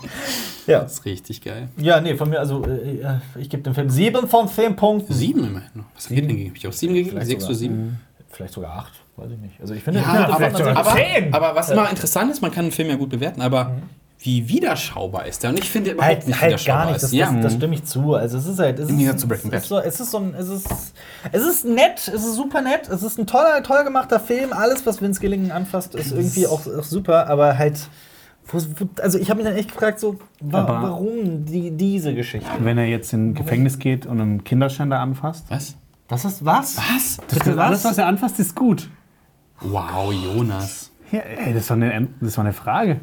Ja. 0.66 0.80
Das 0.80 0.94
ist 0.94 1.04
richtig 1.04 1.42
geil. 1.42 1.68
ja, 1.76 2.00
nee, 2.00 2.14
von 2.14 2.30
mir, 2.30 2.38
also 2.38 2.64
äh, 2.64 3.00
äh, 3.00 3.18
ich 3.38 3.50
gebe 3.50 3.62
dem 3.62 3.74
Film 3.74 3.90
sieben 3.90 4.28
von 4.28 4.48
zehn 4.48 4.74
Punkten. 4.76 5.12
Sieben 5.12 5.44
immerhin 5.44 5.70
noch. 5.74 5.84
Was 5.94 6.06
denn 6.06 6.26
gegeben? 6.26 6.50
Hab 6.50 6.56
ich 6.56 6.66
auch 6.66 6.72
sieben 6.72 6.94
gegeben? 6.94 7.10
Vielleicht 7.10 7.28
Sechs 7.28 7.44
oder 7.44 7.54
sieben? 7.54 8.00
Vielleicht 8.30 8.54
sogar 8.54 8.78
acht, 8.78 8.92
weiß 9.16 9.30
ich 9.32 9.38
nicht. 9.38 9.60
Also 9.60 9.74
ich 9.74 9.82
finde, 9.82 10.00
Ja, 10.00 10.26
aber, 10.28 10.46
aber, 10.46 10.96
aber 11.32 11.54
was 11.54 11.70
immer 11.70 11.90
interessant 11.90 12.32
ist, 12.32 12.40
man 12.40 12.50
kann 12.50 12.64
einen 12.64 12.72
Film 12.72 12.88
ja 12.88 12.96
gut 12.96 13.10
bewerten, 13.10 13.42
aber 13.42 13.76
wie 14.24 14.48
widerschaubar 14.48 15.26
ist 15.26 15.42
der? 15.42 15.50
Und 15.50 15.58
ich 15.58 15.68
finde 15.70 15.90
überhaupt 15.90 16.08
halt, 16.14 16.26
nicht 16.26 16.40
halt 16.40 16.48
widerschaubar 16.52 16.84
gar 16.84 16.92
nicht, 16.92 17.02
das, 17.02 17.10
ist. 17.10 17.12
Ja. 17.12 17.30
das, 17.30 17.42
das 17.42 17.52
stimme 17.54 17.74
ich 17.74 17.84
zu. 17.84 18.14
Also 18.14 18.38
es 18.38 18.46
ist 18.46 18.58
halt, 18.58 18.78
es 18.78 18.88
ist, 18.88 19.18
zu 19.20 19.28
Breaking 19.28 19.52
es 19.52 19.64
ist 19.64 19.68
Bad. 19.68 19.82
so, 19.84 19.86
es 19.88 20.00
ist 20.00 20.10
so 20.10 20.18
ein, 20.18 20.34
es 20.34 20.48
ist, 20.48 20.66
es 21.30 21.42
ist 21.42 21.64
nett, 21.66 21.98
es 22.08 22.24
ist 22.24 22.34
super 22.34 22.62
nett, 22.62 22.88
es 22.88 23.02
ist 23.02 23.18
ein 23.18 23.26
toller, 23.26 23.62
toll 23.62 23.84
gemachter 23.84 24.18
Film. 24.18 24.54
Alles, 24.54 24.86
was 24.86 25.02
Vince 25.02 25.20
Gilligan 25.20 25.50
anfasst, 25.50 25.94
ist 25.94 26.12
irgendwie 26.12 26.46
auch, 26.46 26.66
auch 26.66 26.84
super, 26.84 27.26
aber 27.28 27.58
halt, 27.58 27.78
wo, 28.48 28.58
wo, 28.78 28.88
also 29.02 29.18
ich 29.18 29.28
habe 29.28 29.42
mich 29.42 29.46
dann 29.50 29.58
echt 29.58 29.72
gefragt, 29.72 30.00
so, 30.00 30.18
wa 30.40 30.62
Aber- 30.62 30.82
warum 30.82 31.44
die, 31.44 31.70
diese 31.72 32.14
Geschichte? 32.14 32.48
Wenn 32.60 32.78
er 32.78 32.86
jetzt 32.86 33.12
in 33.12 33.34
Gefängnis 33.34 33.78
geht 33.78 34.06
und 34.06 34.22
einen 34.22 34.42
Kinderschänder 34.42 35.00
anfasst. 35.00 35.44
Was? 35.50 35.76
Das 36.08 36.24
ist 36.24 36.42
was? 36.44 36.78
Was? 36.78 37.18
Bitte 37.28 37.60
Alles, 37.60 37.84
was? 37.84 37.90
was 37.92 37.98
er 37.98 38.06
anfasst, 38.06 38.40
ist 38.40 38.54
gut. 38.56 38.88
Wow, 39.60 40.12
Jonas. 40.12 40.90
Ja, 41.12 41.20
ey, 41.20 41.52
das 41.52 41.68
war 41.68 41.76
eine, 41.76 42.08
das 42.22 42.38
war 42.38 42.44
eine 42.44 42.54
Frage. 42.54 43.00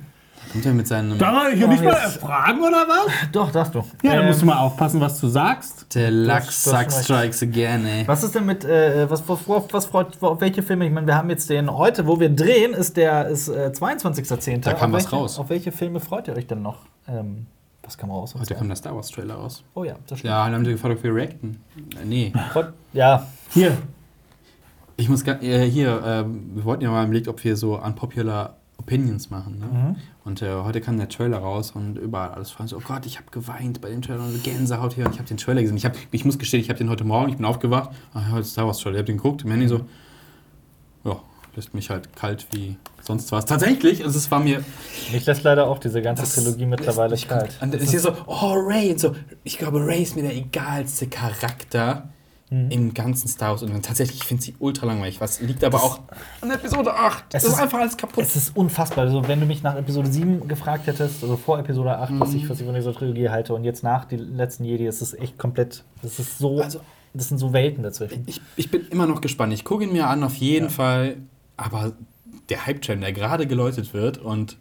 Kommt 0.51 0.65
er 0.65 0.73
mit 0.73 0.87
seinem. 0.87 1.17
Darf 1.17 1.49
ich 1.51 1.57
hier 1.59 1.67
Oh, 1.67 1.71
nicht 1.71 1.83
mal 1.83 1.93
jetzt- 1.93 2.17
fragen 2.19 2.59
oder 2.61 2.85
was? 2.87 3.07
Doch, 3.31 3.51
darfst 3.51 3.73
du. 3.75 3.79
Ja, 4.03 4.15
da 4.15 4.21
Ähm, 4.21 4.27
musst 4.27 4.41
du 4.41 4.45
mal 4.45 4.57
aufpassen, 4.57 4.99
was 4.99 5.19
du 5.19 5.27
sagst. 5.27 5.95
Der 5.95 6.11
Lachs. 6.11 6.63
Strikes 7.03 7.41
again, 7.43 7.85
ey. 7.85 8.07
Was 8.07 8.23
ist 8.23 8.35
denn 8.35 8.45
mit, 8.45 8.65
äh, 8.65 9.09
was, 9.09 9.27
was, 9.27 9.39
was, 9.47 9.63
was 9.71 9.85
freut, 9.85 10.21
auf 10.21 10.41
welche 10.41 10.61
Filme? 10.63 10.85
Ich 10.85 10.91
meine, 10.91 11.07
wir 11.07 11.15
haben 11.15 11.29
jetzt 11.29 11.49
den, 11.49 11.71
heute, 11.71 12.05
wo 12.07 12.19
wir 12.19 12.29
drehen, 12.29 12.73
ist 12.73 12.97
der 12.97 13.27
ist, 13.27 13.47
äh, 13.47 13.71
22.10. 13.73 14.61
Da 14.61 14.73
kam 14.73 14.91
Auf 14.91 14.97
was 14.97 15.03
welche, 15.05 15.15
raus. 15.15 15.39
Auf 15.39 15.49
welche 15.49 15.71
Filme 15.71 15.99
freut 15.99 16.27
ihr 16.27 16.35
euch 16.35 16.47
denn 16.47 16.61
noch? 16.61 16.79
Ähm, 17.07 17.45
was 17.83 17.97
kam 17.97 18.11
raus? 18.11 18.35
Heute 18.37 18.53
kam 18.55 18.67
der 18.67 18.75
Star 18.75 18.95
Wars 18.95 19.09
Trailer 19.09 19.35
raus. 19.35 19.63
oh 19.73 19.83
ja, 19.83 19.95
das 20.07 20.19
stimmt. 20.19 20.29
Ja, 20.31 20.45
dann 20.45 20.55
haben 20.55 20.63
die 20.65 20.71
gefragt, 20.71 20.95
ob 20.97 21.03
wir 21.03 21.15
reacten. 21.15 21.61
Äh, 22.01 22.05
nee. 22.05 22.33
Ja, 22.93 23.25
Hier. 23.53 23.77
Ich 24.97 25.09
muss 25.09 25.23
gar, 25.23 25.41
äh, 25.41 25.67
hier, 25.69 26.01
ähm, 26.05 26.51
wir 26.53 26.63
wollten 26.65 26.83
ja 26.83 26.91
mal 26.91 27.05
überlegt, 27.05 27.27
ob 27.27 27.43
wir 27.43 27.55
so 27.57 27.79
unpopular 27.81 28.57
Opinions 28.77 29.29
machen. 29.31 29.59
Ne? 29.59 29.65
Mhm. 29.65 29.95
Und 30.23 30.41
äh, 30.43 30.53
heute 30.53 30.81
kam 30.81 30.97
der 30.97 31.09
Trailer 31.09 31.39
raus 31.39 31.71
und 31.71 31.97
überall 31.97 32.29
alles 32.31 32.51
voll 32.51 32.67
so, 32.67 32.77
oh 32.77 32.81
Gott, 32.85 33.05
ich 33.07 33.17
habe 33.17 33.31
geweint 33.31 33.81
bei 33.81 33.89
dem 33.89 34.03
Trailer 34.03 34.23
und 34.23 34.43
Gänsehaut 34.43 34.93
hier 34.93 35.05
und 35.05 35.13
ich 35.13 35.17
habe 35.17 35.27
den 35.27 35.37
Trailer 35.37 35.61
gesehen. 35.61 35.77
Ich, 35.77 35.85
hab, 35.85 35.95
ich 36.11 36.25
muss 36.25 36.37
gestehen, 36.37 36.61
ich 36.61 36.69
habe 36.69 36.77
den 36.77 36.89
heute 36.89 37.03
Morgen, 37.03 37.29
ich 37.29 37.37
bin 37.37 37.45
aufgewacht, 37.45 37.89
ah, 38.13 38.29
heute 38.29 38.41
ist 38.41 38.51
Star 38.51 38.67
Wars 38.67 38.77
Trailer, 38.77 38.97
ich 38.97 38.99
habe 38.99 39.07
den 39.07 39.17
geguckt, 39.17 39.43
im 39.43 39.49
Handy 39.49 39.67
so, 39.67 39.81
ja, 41.03 41.19
lässt 41.55 41.73
mich 41.73 41.89
halt 41.89 42.15
kalt 42.15 42.45
wie 42.51 42.77
sonst 43.01 43.31
was. 43.31 43.45
Tatsächlich, 43.45 44.03
also 44.05 44.15
es 44.15 44.29
war 44.29 44.39
mir 44.39 44.63
mich 45.11 45.25
lässt 45.25 45.43
leider 45.43 45.67
auch 45.67 45.79
diese 45.79 46.03
ganze 46.03 46.23
Trilogie 46.23 46.67
mittlerweile 46.67 47.17
kalt. 47.17 47.57
Und 47.59 47.73
es 47.73 47.83
ist 47.83 47.89
hier 47.89 47.99
so, 47.99 48.15
oh, 48.27 48.53
Ray. 48.53 48.91
Und 48.91 48.99
so, 48.99 49.15
ich 49.43 49.57
glaube, 49.57 49.83
Ray 49.83 50.03
ist 50.03 50.15
mir 50.15 50.21
der 50.21 50.35
egalste 50.35 51.07
Charakter 51.07 52.09
Mhm. 52.53 52.69
im 52.69 52.93
ganzen 52.93 53.27
Star 53.29 53.51
Wars. 53.51 53.63
Und 53.63 53.81
tatsächlich, 53.83 54.17
ich 54.19 54.25
finde 54.25 54.43
sie 54.43 54.55
ultra 54.59 54.85
langweilig. 54.85 55.19
Was 55.21 55.39
liegt 55.41 55.63
aber 55.63 55.81
auch 55.81 55.99
an 56.41 56.51
Episode 56.51 56.93
8. 56.93 57.23
Es 57.23 57.29
das 57.29 57.43
ist 57.45 57.49
ist- 57.53 57.59
einfach 57.61 57.79
alles 57.79 57.95
kaputt. 57.97 58.23
Es 58.23 58.35
ist 58.35 58.55
unfassbar. 58.55 59.05
Also, 59.05 59.27
wenn 59.27 59.39
du 59.39 59.45
mich 59.45 59.63
nach 59.63 59.75
Episode 59.77 60.11
7 60.11 60.47
gefragt 60.49 60.85
hättest, 60.85 61.23
also 61.23 61.37
vor 61.37 61.57
Episode 61.59 61.97
8, 61.97 62.11
was, 62.19 62.31
Mhm. 62.31 62.35
ich, 62.37 62.49
was 62.49 62.59
ich 62.59 62.65
von 62.65 62.75
dieser 62.75 62.93
Trilogie 62.93 63.29
halte, 63.29 63.53
und 63.53 63.63
jetzt 63.63 63.83
nach 63.83 64.03
die 64.05 64.17
letzten 64.17 64.65
Jedi, 64.65 64.85
ist 64.85 65.01
es 65.01 65.13
echt 65.13 65.37
komplett. 65.37 65.83
Das 66.01 66.19
ist 66.19 66.37
so. 66.37 66.61
Also- 66.61 66.81
das 67.13 67.27
sind 67.29 67.37
so 67.39 67.51
Welten 67.53 67.83
dazwischen. 67.83 68.23
ich, 68.25 68.39
ich 68.55 68.69
bin 68.71 68.87
immer 68.89 69.05
noch 69.07 69.19
gespannt. 69.21 69.51
Ich 69.53 69.63
gucke 69.65 69.83
ihn 69.85 69.91
mir 69.93 70.07
an, 70.07 70.23
auf 70.23 70.35
jeden 70.35 70.69
Fall. 70.69 71.17
Aber 71.57 71.93
der 72.51 72.65
Hype-Train, 72.65 73.01
der 73.01 73.13
gerade 73.13 73.47
geläutet 73.47 73.93
wird 73.93 74.17
und 74.19 74.57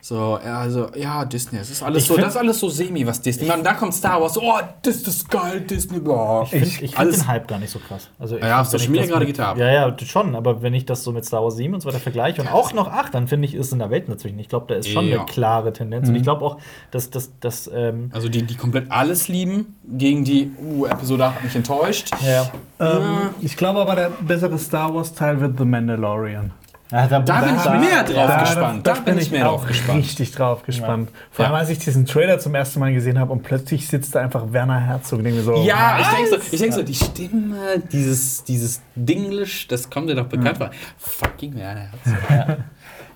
so, 0.00 0.38
ja, 0.44 0.58
also, 0.58 0.88
ja, 0.96 1.24
Disney, 1.24 1.58
es 1.58 1.70
ist 1.70 1.82
alles 1.82 1.94
Mhm. 2.08 2.14
Ich 2.14 2.16
so, 2.16 2.16
das 2.22 2.34
ist 2.34 2.36
alles 2.36 2.60
so 2.60 2.68
semi, 2.68 3.06
was 3.06 3.22
Disney. 3.22 3.50
Und 3.50 3.64
dann 3.64 3.76
kommt 3.76 3.94
Star 3.94 4.20
Wars, 4.20 4.34
so, 4.34 4.42
oh, 4.42 4.58
das 4.82 4.96
ist 4.96 5.30
geil, 5.30 5.62
Disney, 5.62 5.98
boah. 5.98 6.42
Ich 6.44 6.50
finde 6.50 6.66
find 6.66 7.14
den 7.14 7.26
Hype 7.26 7.48
gar 7.48 7.58
nicht 7.58 7.70
so 7.70 7.78
krass. 7.78 8.10
Also 8.18 8.36
ich 8.36 8.42
Ja, 8.42 8.62
Social 8.64 8.80
wenn 8.88 8.94
ich 8.94 9.00
Media 9.00 9.06
gerade 9.14 9.26
geht 9.26 9.40
ab. 9.40 9.56
Ja, 9.56 9.70
ja, 9.72 9.96
schon. 10.04 10.34
Aber 10.34 10.60
wenn 10.62 10.74
ich 10.74 10.84
das 10.84 11.04
so 11.04 11.12
mit 11.12 11.24
Star 11.24 11.42
Wars 11.42 11.56
7 11.56 11.72
und 11.72 11.80
so 11.80 11.88
weiter 11.88 12.00
vergleiche 12.00 12.42
und 12.42 12.48
auch 12.52 12.74
noch 12.74 12.88
8, 12.88 13.14
dann 13.14 13.28
finde 13.28 13.46
ich, 13.48 13.54
ist 13.54 13.72
in 13.72 13.78
der 13.78 13.88
Welt 13.90 14.08
dazwischen. 14.08 14.38
Ich 14.38 14.48
glaube, 14.48 14.66
da 14.68 14.74
ist 14.74 14.88
schon 14.90 15.06
Ja. 15.08 15.16
eine 15.20 15.26
klare 15.26 15.72
Tendenz. 15.72 16.08
Und 16.08 16.16
ich 16.16 16.22
glaube 16.22 16.44
auch, 16.44 16.58
dass 16.90 17.08
das. 17.10 17.30
dass, 17.40 17.70
ähm, 17.74 18.10
Also 18.12 18.28
die, 18.28 18.42
die 18.42 18.56
komplett 18.56 18.90
alles 18.90 19.28
lieben, 19.28 19.76
gegen 19.88 20.24
die, 20.24 20.50
uh, 20.62 20.84
Episode 20.86 21.24
8 21.24 21.36
hat 21.36 21.44
mich 21.44 21.56
enttäuscht. 21.56 22.10
ja. 22.22 22.50
Ähm, 22.78 23.30
ich 23.40 23.56
glaube 23.56 23.80
aber, 23.80 23.94
der 23.94 24.10
bessere 24.20 24.58
Star 24.58 24.94
Wars-Teil 24.94 25.40
wird 25.40 25.56
The 25.58 25.64
Mandalorian. 25.64 26.50
Ja, 26.92 27.06
Da 27.08 27.18
bin 27.18 27.56
ich 27.56 27.64
mehr 27.90 28.04
drauf 28.04 28.14
ja, 28.14 28.40
gespannt. 28.40 28.86
Da, 28.86 28.92
bin 28.94 29.18
ich 29.18 29.30
mehr 29.30 29.50
auch 29.50 29.60
drauf 29.60 29.66
gespannt. 29.68 29.98
richtig 29.98 30.32
drauf 30.32 30.62
gespannt. 30.64 31.10
Vor 31.30 31.44
Ja. 31.44 31.50
allem, 31.50 31.60
als 31.60 31.70
ich 31.70 31.78
diesen 31.78 32.04
Trailer 32.06 32.38
zum 32.38 32.54
ersten 32.54 32.78
Mal 32.78 32.92
gesehen 32.92 33.18
habe 33.18 33.32
und 33.32 33.42
plötzlich 33.42 33.88
sitzt 33.88 34.14
da 34.14 34.20
einfach 34.20 34.52
Werner 34.52 34.78
Herzog 34.80 35.18
und 35.18 35.24
denke 35.24 35.38
mir 35.40 35.44
so, 35.44 35.54
Ja, 35.64 35.96
ich 35.98 36.06
was? 36.06 36.14
denke 36.14 36.30
so, 36.30 36.36
ich 36.52 36.60
denk 36.60 36.72
so, 36.74 36.82
die 36.82 36.94
Stimme, 36.94 37.82
dieses, 37.90 38.44
dieses 38.44 38.82
Dinglish, 38.94 39.66
das 39.68 39.88
kommt 39.88 40.10
dir 40.10 40.14
doch 40.14 40.26
bekannt 40.26 40.58
vor. 40.58 40.70
Fucking 40.98 41.54
Werner 41.56 41.88
Herzog. 42.04 42.56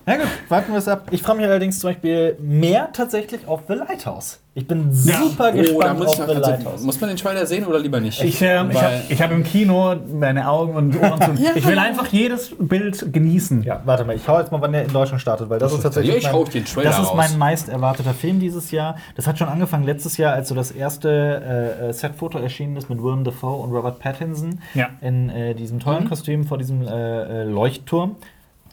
Na 0.09 0.15
gut, 0.17 0.27
warten 0.49 0.71
wir 0.71 0.79
es 0.79 0.87
ab. 0.87 1.03
Ich 1.11 1.21
freue 1.21 1.35
mich 1.35 1.45
allerdings 1.45 1.77
zum 1.79 1.91
Beispiel 1.91 2.35
mehr 2.41 2.89
tatsächlich 2.93 3.47
auf 3.47 3.61
The 3.67 3.75
Lighthouse. 3.75 4.39
Ich 4.55 4.67
bin 4.67 4.89
Ja. 5.05 5.19
super 5.19 5.51
Oh, 5.53 5.55
da 5.55 5.61
gespannt 5.61 5.99
muss 5.99 6.07
auf 6.07 6.15
The 6.15 6.21
also, 6.23 6.41
Lighthouse. 6.41 6.81
muss 6.81 6.99
man 6.99 7.09
den 7.11 7.17
Trailer 7.17 7.45
sehen 7.45 7.65
oder 7.67 7.77
lieber 7.79 7.99
nicht? 7.99 8.21
Ich, 8.23 8.41
ähm, 8.41 8.71
ich 8.71 8.81
habe 8.81 8.95
hab 9.19 9.31
im 9.31 9.43
Kino 9.43 9.95
meine 10.11 10.49
Augen 10.49 10.73
und 10.75 10.99
Ohren 10.99 11.21
zu. 11.21 11.31
Ja. 11.43 11.51
Ich 11.53 11.65
will 11.67 11.77
einfach 11.77 12.07
jedes 12.07 12.55
Bild 12.57 13.13
genießen. 13.13 13.61
Ja, 13.61 13.81
warte 13.85 14.03
mal, 14.03 14.15
ich 14.15 14.27
hau 14.27 14.39
jetzt 14.39 14.51
mal, 14.51 14.59
wann 14.61 14.71
der 14.73 14.83
in 14.85 14.91
Deutschland 14.91 15.21
startet, 15.21 15.47
weil 15.49 15.59
das 15.59 15.71
ist 15.73 15.83
tatsächlich. 15.83 16.11
Ja, 16.13 16.17
ich 16.17 16.23
mein, 16.25 16.33
hau 16.33 16.43
den 16.43 16.65
Trailer 16.65 16.89
das 16.89 16.99
ist 16.99 17.13
mein 17.13 17.37
meist 17.37 17.69
erwarteter 17.69 18.15
Film 18.15 18.39
dieses 18.39 18.71
Jahr. 18.71 18.95
Das 19.15 19.27
hat 19.27 19.37
schon 19.37 19.47
angefangen 19.47 19.83
letztes 19.83 20.17
Jahr, 20.17 20.33
als 20.33 20.49
so 20.49 20.55
das 20.55 20.71
erste 20.71 21.77
äh, 21.79 21.89
äh, 21.89 21.93
Set-Foto 21.93 22.39
erschienen 22.39 22.75
ist 22.77 22.89
mit 22.89 23.01
Willem 23.03 23.23
Dafoe 23.23 23.61
und 23.63 23.71
Robert 23.71 23.99
Pattinson 23.99 24.59
Ja. 24.73 24.89
in 25.01 25.29
äh, 25.29 25.53
diesem 25.53 25.79
tollen 25.79 26.05
Mhm. 26.05 26.09
Kostüm 26.09 26.45
vor 26.45 26.57
diesem 26.57 26.81
äh, 26.87 27.41
äh, 27.41 27.43
Leuchtturm. 27.43 28.15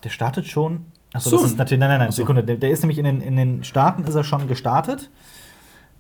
Der 0.03 0.09
startet 0.09 0.47
schon. 0.47 0.87
Achso, 1.13 1.31
So. 1.31 1.37
das 1.39 1.47
ist 1.47 1.59
natürlich. 1.59 1.81
Nein, 1.81 1.89
nein, 1.91 1.99
nein, 2.01 2.09
Ach 2.11 2.13
so. 2.13 2.23
Sekunde. 2.23 2.43
Der, 2.45 2.57
der 2.57 2.71
ist 2.71 2.83
nämlich 2.83 2.99
in 2.99 3.05
den, 3.05 3.21
in 3.21 3.37
den 3.37 3.65
Staaten 3.65 4.05
ist 4.05 4.15
er 4.15 4.25
schon 4.25 4.49
gestartet. 4.49 5.11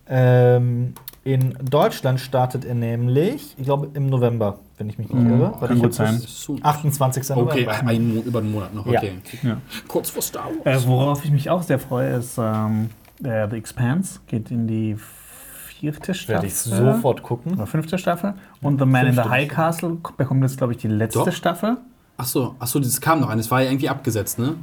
Ähm, 0.08 0.94
in 1.24 1.56
Deutschland 1.68 2.20
startet 2.20 2.64
er 2.64 2.74
nämlich, 2.74 3.54
ich 3.58 3.64
glaube, 3.64 3.88
im 3.94 4.08
November, 4.08 4.60
wenn 4.78 4.88
ich 4.88 4.98
mich 4.98 5.08
nicht 5.08 5.18
Mhm, 5.20 5.40
irre. 5.40 5.50
kann 5.52 5.60
Warte, 5.60 5.74
ich 5.74 5.82
gut 5.82 5.94
sein. 5.94 6.20
das- 6.20 6.42
So. 6.42 6.56
28. 6.62 7.30
Okay, 7.36 7.62
November. 7.64 7.86
ein 7.88 8.14
Mo 8.14 8.20
über 8.22 8.38
einen 8.38 8.52
Monat 8.52 8.72
noch, 8.74 8.86
Ja. 8.86 9.00
okay. 9.00 9.12
Ja. 9.42 9.56
Kurz 9.88 10.10
vor 10.10 10.22
Star 10.22 10.44
Wars. 10.64 10.84
Äh, 10.84 10.86
worauf 10.88 11.24
ich 11.24 11.32
mich 11.32 11.50
auch 11.50 11.62
sehr 11.62 11.80
freue, 11.80 12.10
ist 12.16 12.38
ähm, 12.38 12.90
der 13.18 13.50
The 13.50 13.56
Expanse 13.56 14.20
geht 14.28 14.52
in 14.52 14.68
die 14.68 14.96
vierte 15.66 16.14
Staffel. 16.14 16.34
Werde 16.34 16.46
ich 16.46 16.54
sofort 16.54 17.22
gucken. 17.24 17.54
Oder 17.54 17.66
fünfte 17.66 17.98
Staffel. 17.98 18.34
Und 18.62 18.78
The 18.78 18.86
Man 18.86 19.06
in 19.06 19.12
the 19.12 19.16
Fünfte. 19.16 19.30
High 19.30 19.48
Castle 19.48 19.96
bekommt 20.16 20.42
jetzt, 20.42 20.56
glaube 20.58 20.74
ich, 20.74 20.78
die 20.78 20.88
letzte 20.88 21.18
Doch. 21.24 21.32
Staffel. 21.32 21.78
Achso, 22.16 22.54
achso, 22.60 22.78
das 22.78 23.00
kam 23.00 23.20
noch 23.20 23.28
ein. 23.28 23.38
Das 23.38 23.50
war 23.50 23.60
ja 23.62 23.68
irgendwie 23.70 23.88
abgesetzt, 23.88 24.38
ne? 24.38 24.54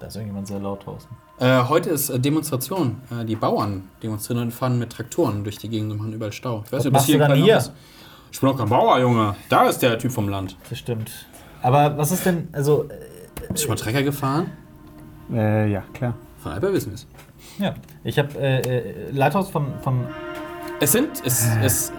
Da 0.00 0.06
ist 0.06 0.16
irgendjemand 0.16 0.46
sehr 0.46 0.58
laut 0.58 0.84
draußen. 0.84 1.08
Äh, 1.38 1.62
heute 1.68 1.90
ist 1.90 2.10
äh, 2.10 2.18
Demonstration. 2.18 3.00
Äh, 3.10 3.24
die 3.24 3.36
Bauern 3.36 3.88
demonstrieren 4.02 4.42
und 4.42 4.50
fahren 4.52 4.78
mit 4.78 4.90
Traktoren 4.90 5.44
durch 5.44 5.58
die 5.58 5.68
Gegend 5.68 5.92
und 5.92 5.98
machen 5.98 6.12
überall 6.12 6.32
Stau. 6.32 6.62
Ich 6.66 6.72
weiß 6.72 6.78
Was 6.78 6.84
nicht, 6.84 6.92
machst 6.92 7.08
du 7.08 7.18
dann 7.18 7.34
hier? 7.34 7.56
ist. 7.58 7.72
Ich 8.32 8.40
bin 8.40 8.50
auch 8.50 8.56
kein 8.58 8.68
Bauer, 8.68 8.98
Junge. 8.98 9.36
Da 9.48 9.68
ist 9.68 9.78
der 9.80 9.96
Typ 9.98 10.10
vom 10.12 10.28
Land. 10.28 10.56
Das 10.68 10.78
stimmt. 10.78 11.10
Aber 11.62 11.96
was 11.96 12.10
ist 12.12 12.26
denn, 12.26 12.48
also, 12.52 12.84
äh, 12.84 12.96
Bist 13.48 13.50
du 13.50 13.56
schon 13.58 13.68
mal 13.70 13.76
Trecker 13.76 14.02
gefahren? 14.02 14.50
Äh, 15.32 15.70
ja, 15.70 15.82
klar. 15.94 16.14
Von 16.38 16.52
Alper 16.52 16.72
wissen 16.72 16.90
wir 16.90 16.94
es. 16.96 17.06
ja, 17.58 17.74
ich 18.02 18.18
habe 18.18 18.36
äh, 18.38 18.60
äh, 18.60 19.10
Lighthouse 19.12 19.48
von, 19.50 19.66
von 19.80 20.06
Es 20.80 20.92
sind, 20.92 21.08
es, 21.24 21.46
es, 21.62 21.92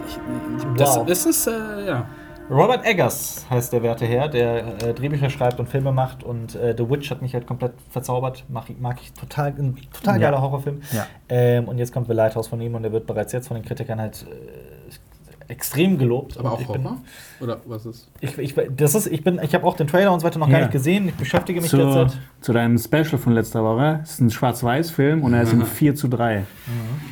das, 0.78 0.98
Wow. 0.98 1.08
es 1.10 1.26
ist, 1.26 1.48
äh, 1.48 1.88
ja. 1.88 2.06
Robert 2.50 2.86
Eggers 2.86 3.46
heißt 3.50 3.74
der 3.74 3.82
werte 3.82 4.06
Herr, 4.06 4.28
der 4.28 4.82
äh, 4.84 4.94
Drehbücher 4.94 5.30
schreibt 5.32 5.60
und 5.60 5.68
Filme 5.68 5.92
macht 5.92 6.24
und 6.24 6.54
äh, 6.56 6.76
The 6.78 6.88
Witch 6.90 7.10
hat 7.10 7.22
mich 7.24 7.34
halt 7.34 7.48
komplett 7.48 7.74
verzaubert. 7.90 8.46
Mag, 8.50 8.66
ich- 8.70 8.80
mag 8.80 8.98
ich 9.02 9.14
total, 9.14 9.48
ein 9.58 9.76
total 9.92 10.16
Ja. 10.22 10.30
geiler 10.30 10.42
Horrorfilm. 10.42 10.82
Ja. 10.94 11.08
Ähm, 11.28 11.68
und 11.68 11.80
jetzt 11.80 11.92
kommt 11.92 12.08
The 12.08 12.14
Lighthouse 12.14 12.48
von 12.48 12.62
ihm 12.62 12.76
und 12.76 12.84
der 12.84 12.92
wird 12.92 13.08
bereits 13.08 13.34
jetzt 13.34 13.48
von 13.48 13.56
den 13.56 13.66
Kritikern 13.66 14.00
halt 14.00 14.28
äh, 14.30 15.52
extrem 15.52 15.98
gelobt. 15.98 16.38
Aber 16.38 16.50
Und 16.50 16.56
auch 16.56 16.62
ich 16.62 16.68
bin, 16.68 16.84
Horror? 16.84 16.98
Oder 17.42 17.62
was 17.66 17.86
ist? 17.88 18.12
ich, 18.20 18.38
ich, 18.38 18.56
das 18.78 18.94
ist, 18.94 19.08
ich 19.08 19.24
bin, 19.24 19.40
ich 19.42 19.56
habe 19.56 19.66
auch 19.66 19.76
den 19.76 19.88
Trailer 19.88 20.14
und 20.14 20.20
so 20.20 20.28
weiter 20.28 20.38
noch 20.38 20.48
gar 20.50 20.60
Ja. 20.60 20.66
nicht 20.66 20.72
gesehen. 20.72 21.08
Ich 21.10 21.16
beschäftige 21.16 21.62
mich 21.62 21.72
Zu, 21.72 21.78
derzeit. 21.78 22.16
zu 22.42 22.54
deinem 22.54 22.78
Special 22.78 23.18
von 23.18 23.34
letzter 23.34 23.64
Woche. 23.64 24.02
Es 24.04 24.12
ist 24.12 24.22
ein 24.22 24.30
Schwarz-Weiß-Film 24.30 25.24
und 25.24 25.34
er 25.34 25.42
ist 25.42 25.54
in 25.54 25.66
4 25.66 25.96
zu 25.96 26.08
3. 26.08 26.46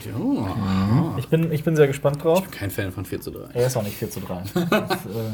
Ja. 0.05 1.02
Ich 1.23 1.29
bin, 1.29 1.51
ich 1.53 1.63
bin 1.63 1.75
sehr 1.75 1.87
gespannt 1.87 2.21
drauf. 2.23 2.39
Ich 2.39 2.49
bin 2.49 2.59
kein 2.59 2.69
Fan 2.69 2.91
von 2.91 3.05
4 3.05 3.21
zu 3.21 3.31
3. 3.31 3.39
Er 3.53 3.67
ist 3.67 3.77
auch 3.77 3.83
nicht 3.83 3.97
4 3.97 4.11
zu 4.11 4.19
3. 4.19 4.43
Das, 4.69 5.05
äh, 5.05 5.31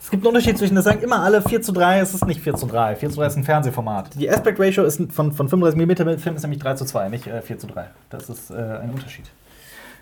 es 0.00 0.10
gibt 0.10 0.22
einen 0.24 0.28
Unterschied 0.34 0.56
zwischen, 0.56 0.76
das 0.76 0.84
sagen 0.84 1.02
immer 1.02 1.20
alle 1.20 1.42
4 1.42 1.60
zu 1.60 1.72
3, 1.72 1.98
es 1.98 2.14
ist 2.14 2.24
nicht 2.24 2.40
4 2.40 2.54
zu 2.54 2.66
3. 2.66 2.96
4 2.96 3.10
zu 3.10 3.16
3 3.16 3.26
ist 3.26 3.36
ein 3.36 3.44
Fernsehformat. 3.44 4.14
Die 4.14 4.30
Aspect 4.30 4.60
Ratio 4.60 4.84
ist 4.84 5.02
von, 5.12 5.32
von 5.32 5.48
35 5.48 5.76
mm 5.76 6.18
Film 6.18 6.36
ist 6.36 6.42
nämlich 6.42 6.60
3 6.60 6.74
zu 6.74 6.84
2, 6.84 7.08
nicht 7.08 7.26
äh, 7.26 7.42
4 7.42 7.58
zu 7.58 7.66
3. 7.66 7.90
Das 8.08 8.30
ist 8.30 8.50
äh, 8.50 8.54
ein 8.54 8.90
Unterschied. 8.90 9.26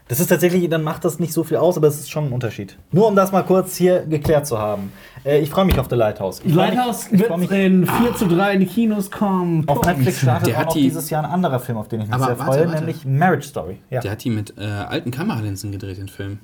Das 0.09 0.21
ist 0.21 0.29
tatsächlich, 0.29 0.69
dann 0.71 0.85
macht 0.85 1.05
das 1.05 1.19
nicht 1.19 1.33
so 1.33 1.43
viel 1.43 1.57
aus, 1.57 1.77
aber 1.77 1.89
es 1.89 1.99
ist 1.99 2.11
schon 2.13 2.27
ein 2.27 2.33
Unterschied. 2.33 2.79
Nur 2.93 3.09
um 3.09 3.17
das 3.17 3.33
mal 3.33 3.43
kurz 3.43 3.75
hier 3.77 4.01
geklärt 4.07 4.47
zu 4.47 4.57
haben. 4.57 4.93
Äh, 5.25 5.41
ich 5.41 5.51
freue 5.51 5.65
mich 5.65 5.77
auf 5.81 5.89
The 5.91 5.97
Lighthouse. 5.97 6.41
Ich 6.45 6.55
Lighthouse 6.55 7.11
mich, 7.11 7.23
wird 7.23 7.37
mich, 7.39 7.51
in 7.51 7.87
4 7.87 8.15
zu 8.15 8.29
3 8.29 8.53
in 8.55 8.61
die 8.61 8.67
Kinos 8.67 9.11
kommen. 9.11 9.69
auf 9.69 9.85
Netflix 9.85 10.21
startet 10.21 10.47
Der 10.49 10.69
auch 10.69 10.73
die- 10.73 10.83
dieses 10.83 11.11
Jahr 11.11 11.25
ein 11.25 11.31
anderer 11.31 11.59
Film, 11.59 11.77
auf 11.79 11.89
den 11.89 12.03
ich 12.03 12.07
mich 12.07 12.15
Aber 12.15 12.27
sehr 12.27 12.39
warte, 12.39 12.53
freue, 12.53 12.67
warte. 12.69 12.79
nämlich 12.85 13.05
Marriage 13.05 13.49
Story. 13.49 13.79
Ja. 13.91 14.01
Der 14.01 14.13
hat 14.13 14.23
die 14.23 14.31
mit 14.31 14.55
äh, 14.59 14.63
alten 14.65 15.11
Kameralinsen 15.11 15.73
gedreht, 15.73 15.99
den 15.99 16.09
Film. 16.09 16.39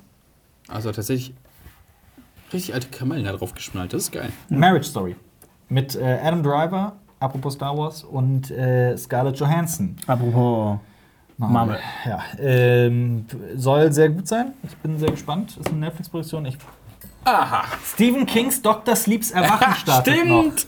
Also 0.67 0.91
tatsächlich 0.91 1.33
richtig 2.51 2.73
alte 2.73 2.87
Kamellen 2.89 3.23
da 3.23 3.31
drauf 3.31 3.53
geschnallt. 3.53 3.93
Das 3.93 4.03
ist 4.03 4.11
geil. 4.11 4.29
Marriage 4.49 4.87
Story. 4.89 5.15
Mit 5.69 5.95
äh, 5.95 6.19
Adam 6.21 6.43
Driver, 6.43 6.93
apropos 7.21 7.53
Star 7.53 7.77
Wars, 7.77 8.03
und 8.03 8.51
äh, 8.51 8.97
Scarlett 8.97 9.37
Johansson. 9.39 9.95
Apropos 10.05 10.79
Marvel. 11.37 11.77
Ja, 12.05 12.19
ähm, 12.39 13.25
soll 13.55 13.91
sehr 13.91 14.09
gut 14.09 14.27
sein. 14.27 14.53
Ich 14.63 14.75
bin 14.77 14.97
sehr 14.99 15.11
gespannt. 15.11 15.57
Ist 15.57 15.69
eine 15.69 15.79
Netflix-Produktion. 15.79 16.45
Ich- 16.45 16.57
Aha. 17.25 17.63
Stephen 17.85 18.25
Kings 18.25 18.61
Dr. 18.61 18.95
Sleeps 18.95 19.31
Erwachen 19.31 19.73
startet 19.77 20.25
noch. 20.25 20.41
Stimmt! 20.43 20.67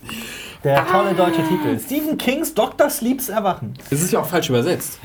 Der 0.63 0.85
tolle 0.87 1.13
deutsche 1.13 1.43
Titel. 1.47 1.77
Stephen 1.79 2.17
Kings 2.17 2.53
Dr. 2.53 2.89
Sleeps 2.89 3.29
Erwachen. 3.29 3.73
Das 3.89 4.01
ist 4.01 4.11
ja 4.11 4.19
auch 4.19 4.25
falsch 4.25 4.49
übersetzt. 4.49 4.99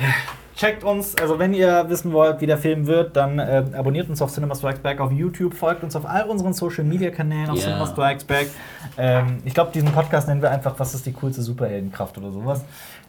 checkt 0.56 0.84
uns, 0.84 1.14
also 1.16 1.38
wenn 1.38 1.52
ihr 1.52 1.84
wissen 1.88 2.12
wollt, 2.12 2.40
wie 2.40 2.46
der 2.46 2.56
Film 2.58 2.86
wird, 2.86 3.14
dann 3.16 3.38
äh, 3.38 3.64
abonniert 3.76 4.08
uns 4.08 4.22
auf 4.22 4.30
Cinema 4.32 4.54
Strikes 4.54 4.80
Back 4.80 5.00
auf 5.00 5.10
YouTube, 5.12 5.54
folgt 5.54 5.82
uns 5.82 5.96
auf 5.96 6.06
all 6.06 6.24
unseren 6.24 6.52
Social 6.54 6.84
Media 6.84 7.10
Kanälen 7.10 7.50
auf 7.50 7.56
Ja. 7.56 7.64
Cinema 7.64 7.86
Strikes 7.86 8.24
Back. 8.24 8.48
Ähm, 8.96 9.38
ich 9.44 9.52
glaube, 9.54 9.70
diesen 9.72 9.90
Podcast 9.92 10.28
nennen 10.28 10.40
wir 10.42 10.50
einfach, 10.50 10.74
was 10.78 10.94
ist 10.94 11.04
die 11.04 11.12
coolste 11.12 11.42
Superheldenkraft 11.42 12.16
oder 12.18 12.30
sowas. 12.30 12.62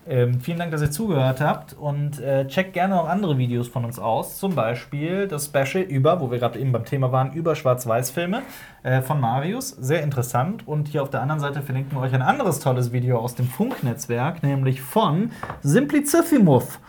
Ähm, 0.07 0.41
vielen 0.41 0.57
Dank, 0.57 0.71
dass 0.71 0.81
ihr 0.81 0.89
zugehört 0.89 1.41
habt 1.41 1.73
und 1.73 2.19
äh, 2.19 2.47
checkt 2.47 2.73
gerne 2.73 2.99
auch 2.99 3.07
andere 3.07 3.37
Videos 3.37 3.67
von 3.67 3.85
uns 3.85 3.99
aus. 3.99 4.37
Zum 4.37 4.55
Beispiel 4.55 5.27
das 5.27 5.45
Special 5.45 5.83
über, 5.83 6.19
wo 6.19 6.31
wir 6.31 6.39
gerade 6.39 6.59
eben 6.59 6.71
beim 6.71 6.85
Thema 6.85 7.11
waren, 7.11 7.33
über 7.33 7.55
Schwarz-Weiß-Filme 7.55 8.41
äh, 8.83 9.01
von 9.01 9.19
Marius. 9.19 9.69
Sehr 9.69 10.01
interessant. 10.01 10.67
Und 10.67 10.87
hier 10.87 11.03
auf 11.03 11.11
der 11.11 11.21
anderen 11.21 11.39
Seite 11.39 11.61
verlinken 11.61 11.97
wir 11.97 12.01
euch 12.01 12.13
ein 12.13 12.23
anderes 12.23 12.59
tolles 12.59 12.91
Video 12.91 13.19
aus 13.19 13.35
dem 13.35 13.47
Funknetzwerk, 13.47 14.41
nämlich 14.41 14.81
von 14.81 15.31
Simplicissimus. 15.61 16.79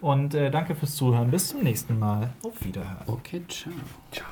Und 0.00 0.34
äh, 0.34 0.50
danke 0.50 0.74
fürs 0.74 0.96
Zuhören. 0.96 1.30
Bis 1.30 1.48
zum 1.48 1.62
nächsten 1.62 1.98
Mal. 1.98 2.30
Auf 2.42 2.64
Wiederhören. 2.64 2.96
Okay, 3.06 3.42
ciao. 3.48 4.26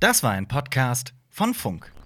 Das 0.00 0.22
war 0.22 0.32
ein 0.32 0.48
Podcast 0.48 1.14
von 1.30 1.54
Funk. 1.54 2.03